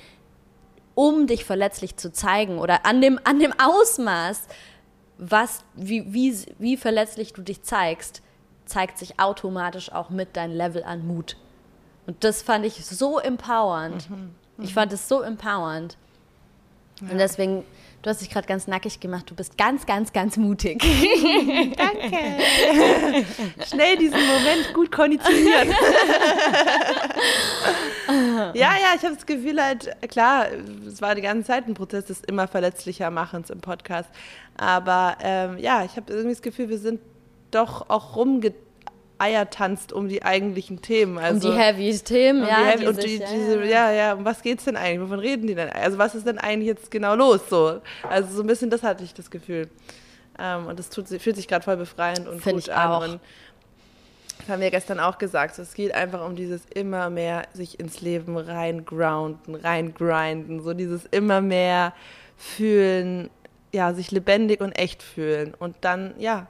um 0.94 1.26
dich 1.26 1.44
verletzlich 1.44 1.96
zu 1.96 2.12
zeigen 2.12 2.58
oder 2.58 2.86
an 2.86 3.00
dem, 3.00 3.20
an 3.24 3.38
dem 3.38 3.52
Ausmaß, 3.58 4.48
was, 5.18 5.64
wie, 5.74 6.12
wie, 6.12 6.34
wie 6.58 6.76
verletzlich 6.76 7.32
du 7.32 7.42
dich 7.42 7.62
zeigst, 7.62 8.22
zeigt 8.64 8.98
sich 8.98 9.20
automatisch 9.20 9.92
auch 9.92 10.10
mit 10.10 10.36
dein 10.36 10.50
Level 10.50 10.82
an 10.84 11.06
Mut. 11.06 11.36
Und 12.06 12.22
das 12.24 12.42
fand 12.42 12.64
ich 12.64 12.84
so 12.84 13.18
empowernd. 13.18 14.08
Ich 14.58 14.74
fand 14.74 14.92
es 14.92 15.08
so 15.08 15.22
empowernd. 15.22 15.96
Und 17.00 17.18
deswegen, 17.18 17.64
du 18.06 18.10
hast 18.10 18.20
dich 18.20 18.30
gerade 18.30 18.46
ganz 18.46 18.68
nackig 18.68 19.00
gemacht. 19.00 19.28
Du 19.28 19.34
bist 19.34 19.58
ganz, 19.58 19.84
ganz, 19.84 20.12
ganz 20.12 20.36
mutig. 20.36 20.80
Danke. 21.76 22.18
Schnell 23.68 23.96
diesen 23.96 24.20
Moment 24.20 24.72
gut 24.74 24.92
konditioniert. 24.92 25.66
ja, 28.54 28.54
ja, 28.54 28.94
ich 28.94 29.02
habe 29.02 29.16
das 29.16 29.26
Gefühl 29.26 29.60
halt, 29.60 29.90
klar, 30.08 30.46
es 30.86 31.02
war 31.02 31.16
die 31.16 31.22
ganze 31.22 31.48
Zeit 31.48 31.66
ein 31.66 31.74
Prozess 31.74 32.04
des 32.04 32.20
immer 32.20 32.46
verletzlicher 32.46 33.10
Machens 33.10 33.50
im 33.50 33.60
Podcast. 33.60 34.08
Aber 34.56 35.16
ähm, 35.20 35.58
ja, 35.58 35.84
ich 35.84 35.96
habe 35.96 36.12
irgendwie 36.12 36.34
das 36.34 36.42
Gefühl, 36.42 36.68
wir 36.68 36.78
sind 36.78 37.00
doch 37.50 37.90
auch 37.90 38.14
rumgeeiertanzt 39.20 39.92
um 39.92 40.08
die 40.08 40.22
eigentlichen 40.22 40.82
Themen. 40.82 41.18
Also, 41.18 41.48
um 41.48 41.54
die 41.54 41.60
heavy 41.60 41.98
Themen, 41.98 42.42
um 42.42 42.48
ja. 42.48 42.58
die 42.58 42.64
Heavy- 42.64 42.86
und 42.86 42.94
sich- 42.96 43.04
die, 43.18 43.22
ja, 43.22 43.28
diese, 43.32 43.64
ja. 43.64 43.90
ja, 43.92 44.12
um 44.14 44.24
was 44.24 44.42
geht's 44.42 44.64
denn 44.64 44.76
eigentlich? 44.76 45.00
Wovon 45.00 45.20
reden 45.20 45.46
die 45.46 45.54
denn? 45.54 45.70
Also 45.70 45.98
was 45.98 46.14
ist 46.14 46.26
denn 46.26 46.38
eigentlich 46.38 46.68
jetzt 46.68 46.90
genau 46.90 47.14
los? 47.14 47.40
So, 47.48 47.80
also 48.08 48.34
so 48.36 48.42
ein 48.42 48.46
bisschen 48.46 48.70
das 48.70 48.82
hatte 48.82 49.04
ich 49.04 49.14
das 49.14 49.30
Gefühl. 49.30 49.68
Ähm, 50.38 50.66
und 50.66 50.78
das 50.78 50.90
tut, 50.90 51.08
fühlt 51.08 51.36
sich 51.36 51.48
gerade 51.48 51.64
voll 51.64 51.76
befreiend 51.76 52.28
und 52.28 52.42
Find 52.42 52.56
gut 52.56 52.68
ich 52.68 52.74
an. 52.74 52.90
auch. 52.90 53.04
Und 53.04 53.20
das 54.38 54.48
haben 54.50 54.60
wir 54.60 54.70
gestern 54.70 55.00
auch 55.00 55.16
gesagt. 55.18 55.54
So, 55.54 55.62
es 55.62 55.72
geht 55.74 55.94
einfach 55.94 56.24
um 56.24 56.36
dieses 56.36 56.62
immer 56.74 57.08
mehr 57.08 57.44
sich 57.54 57.80
ins 57.80 58.02
Leben 58.02 58.36
reingrounden, 58.36 59.54
reingrinden, 59.54 60.62
so 60.62 60.74
dieses 60.74 61.06
immer 61.06 61.40
mehr 61.40 61.94
fühlen, 62.36 63.30
ja, 63.72 63.94
sich 63.94 64.10
lebendig 64.10 64.60
und 64.60 64.72
echt 64.72 65.02
fühlen 65.02 65.54
und 65.58 65.74
dann, 65.80 66.14
ja, 66.18 66.46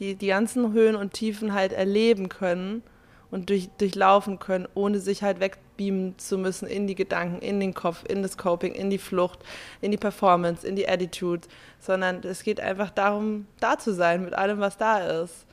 die, 0.00 0.14
die 0.16 0.28
ganzen 0.28 0.72
Höhen 0.72 0.96
und 0.96 1.12
Tiefen 1.12 1.52
halt 1.52 1.72
erleben 1.72 2.28
können 2.28 2.82
und 3.30 3.50
durch, 3.50 3.68
durchlaufen 3.78 4.38
können, 4.38 4.66
ohne 4.74 4.98
sich 4.98 5.22
halt 5.22 5.38
wegbeamen 5.40 6.18
zu 6.18 6.38
müssen 6.38 6.66
in 6.66 6.86
die 6.86 6.94
Gedanken, 6.94 7.40
in 7.40 7.60
den 7.60 7.74
Kopf, 7.74 8.04
in 8.08 8.22
das 8.22 8.36
Coping, 8.36 8.72
in 8.72 8.90
die 8.90 8.98
Flucht, 8.98 9.38
in 9.80 9.90
die 9.90 9.96
Performance, 9.96 10.66
in 10.66 10.74
die 10.74 10.88
Attitude, 10.88 11.46
sondern 11.78 12.22
es 12.24 12.42
geht 12.42 12.60
einfach 12.60 12.90
darum, 12.90 13.46
da 13.60 13.78
zu 13.78 13.94
sein 13.94 14.24
mit 14.24 14.34
allem, 14.34 14.58
was 14.58 14.76
da 14.76 15.22
ist. 15.22 15.46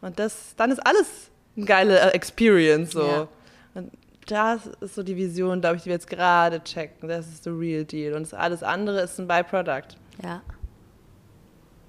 Und 0.00 0.18
das, 0.18 0.54
dann 0.56 0.70
ist 0.70 0.86
alles 0.86 1.30
eine 1.56 1.64
geile 1.64 2.12
Experience 2.12 2.92
so. 2.92 3.06
Ja. 3.06 3.28
Und 3.74 3.90
das 4.26 4.66
ist 4.80 4.94
so 4.94 5.02
die 5.02 5.16
Vision, 5.16 5.60
glaube 5.60 5.76
ich, 5.76 5.82
die 5.82 5.88
wir 5.88 5.94
jetzt 5.94 6.08
gerade 6.08 6.62
checken. 6.62 7.08
Das 7.08 7.26
ist 7.26 7.44
the 7.44 7.50
real 7.50 7.84
deal. 7.84 8.14
Und 8.14 8.22
das 8.22 8.34
alles 8.34 8.62
andere 8.62 9.00
ist 9.00 9.18
ein 9.18 9.26
Byproduct. 9.26 9.96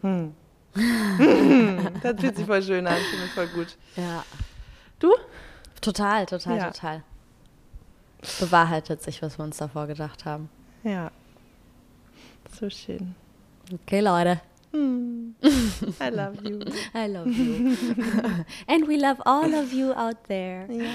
ja. 0.01 0.35
Das 2.03 2.19
fühlt 2.19 2.35
sich 2.35 2.45
voll 2.45 2.61
schön 2.61 2.85
an, 2.87 2.97
finde 3.09 3.25
ich 3.25 3.31
voll 3.31 3.47
gut. 3.47 3.77
Ja. 3.95 4.23
Du? 4.99 5.11
Total, 5.81 6.25
total, 6.25 6.57
Ja. 6.57 6.71
total. 6.71 7.03
Es 8.21 8.39
bewahrheitet 8.39 9.01
sich, 9.01 9.21
was 9.21 9.37
wir 9.39 9.45
uns 9.45 9.57
davor 9.57 9.87
gedacht 9.87 10.25
haben. 10.25 10.49
Ja. 10.83 11.11
So 12.59 12.69
schön. 12.69 13.15
Okay, 13.71 13.99
Leute. 14.01 14.41
I 14.73 16.09
love 16.11 16.37
you. 16.43 16.59
I 16.93 17.07
love 17.07 17.29
you. 17.29 17.75
And 18.67 18.87
we 18.87 18.97
love 18.97 19.21
all 19.25 19.53
of 19.53 19.71
you 19.71 19.91
out 19.93 20.17
there. 20.27 20.67
Ja. 20.71 20.85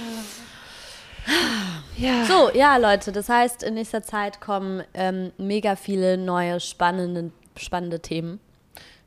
Ja. 1.96 2.24
So, 2.24 2.50
ja, 2.54 2.78
Leute, 2.78 3.12
das 3.12 3.28
heißt, 3.28 3.62
in 3.62 3.74
nächster 3.74 4.02
Zeit 4.02 4.40
kommen 4.40 4.82
ähm, 4.94 5.32
mega 5.36 5.76
viele 5.76 6.16
neue 6.16 6.58
spannende, 6.60 7.30
spannende 7.58 8.00
Themen. 8.00 8.40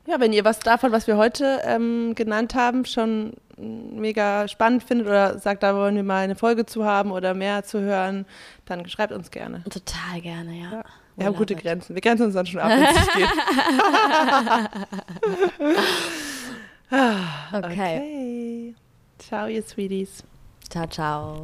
Ja, 0.06 0.20
wenn 0.20 0.32
ihr 0.32 0.44
was 0.44 0.58
davon, 0.58 0.92
was 0.92 1.06
wir 1.06 1.16
heute 1.16 1.60
ähm, 1.64 2.14
genannt 2.14 2.54
haben, 2.54 2.84
schon 2.84 3.32
mega 3.56 4.48
spannend 4.48 4.82
findet 4.82 5.06
oder 5.06 5.38
sagt, 5.38 5.62
da 5.62 5.74
wollen 5.74 5.96
wir 5.96 6.02
mal 6.02 6.24
eine 6.24 6.34
Folge 6.34 6.66
zu 6.66 6.84
haben 6.84 7.10
oder 7.12 7.32
mehr 7.34 7.62
zu 7.62 7.80
hören, 7.80 8.26
dann 8.66 8.86
schreibt 8.88 9.12
uns 9.12 9.30
gerne. 9.30 9.62
Total 9.64 10.20
gerne, 10.20 10.52
ja. 10.52 10.72
Ja. 10.72 10.84
Wir 11.16 11.26
haben 11.26 11.36
gute. 11.36 11.54
Grenzen. 11.54 11.94
Wir 11.94 12.02
grenzen 12.02 12.24
uns 12.24 12.34
dann 12.34 12.46
schon 12.46 12.58
ab, 12.60 12.70
wenn 12.70 12.82
es 12.82 13.12
geht. 13.12 13.28
Okay. 16.90 17.66
okay. 17.66 18.74
Ciao, 19.18 19.46
ihr 19.46 19.62
Sweeties. 19.62 20.22
Ciao, 20.68 20.86
ciao. 20.86 21.43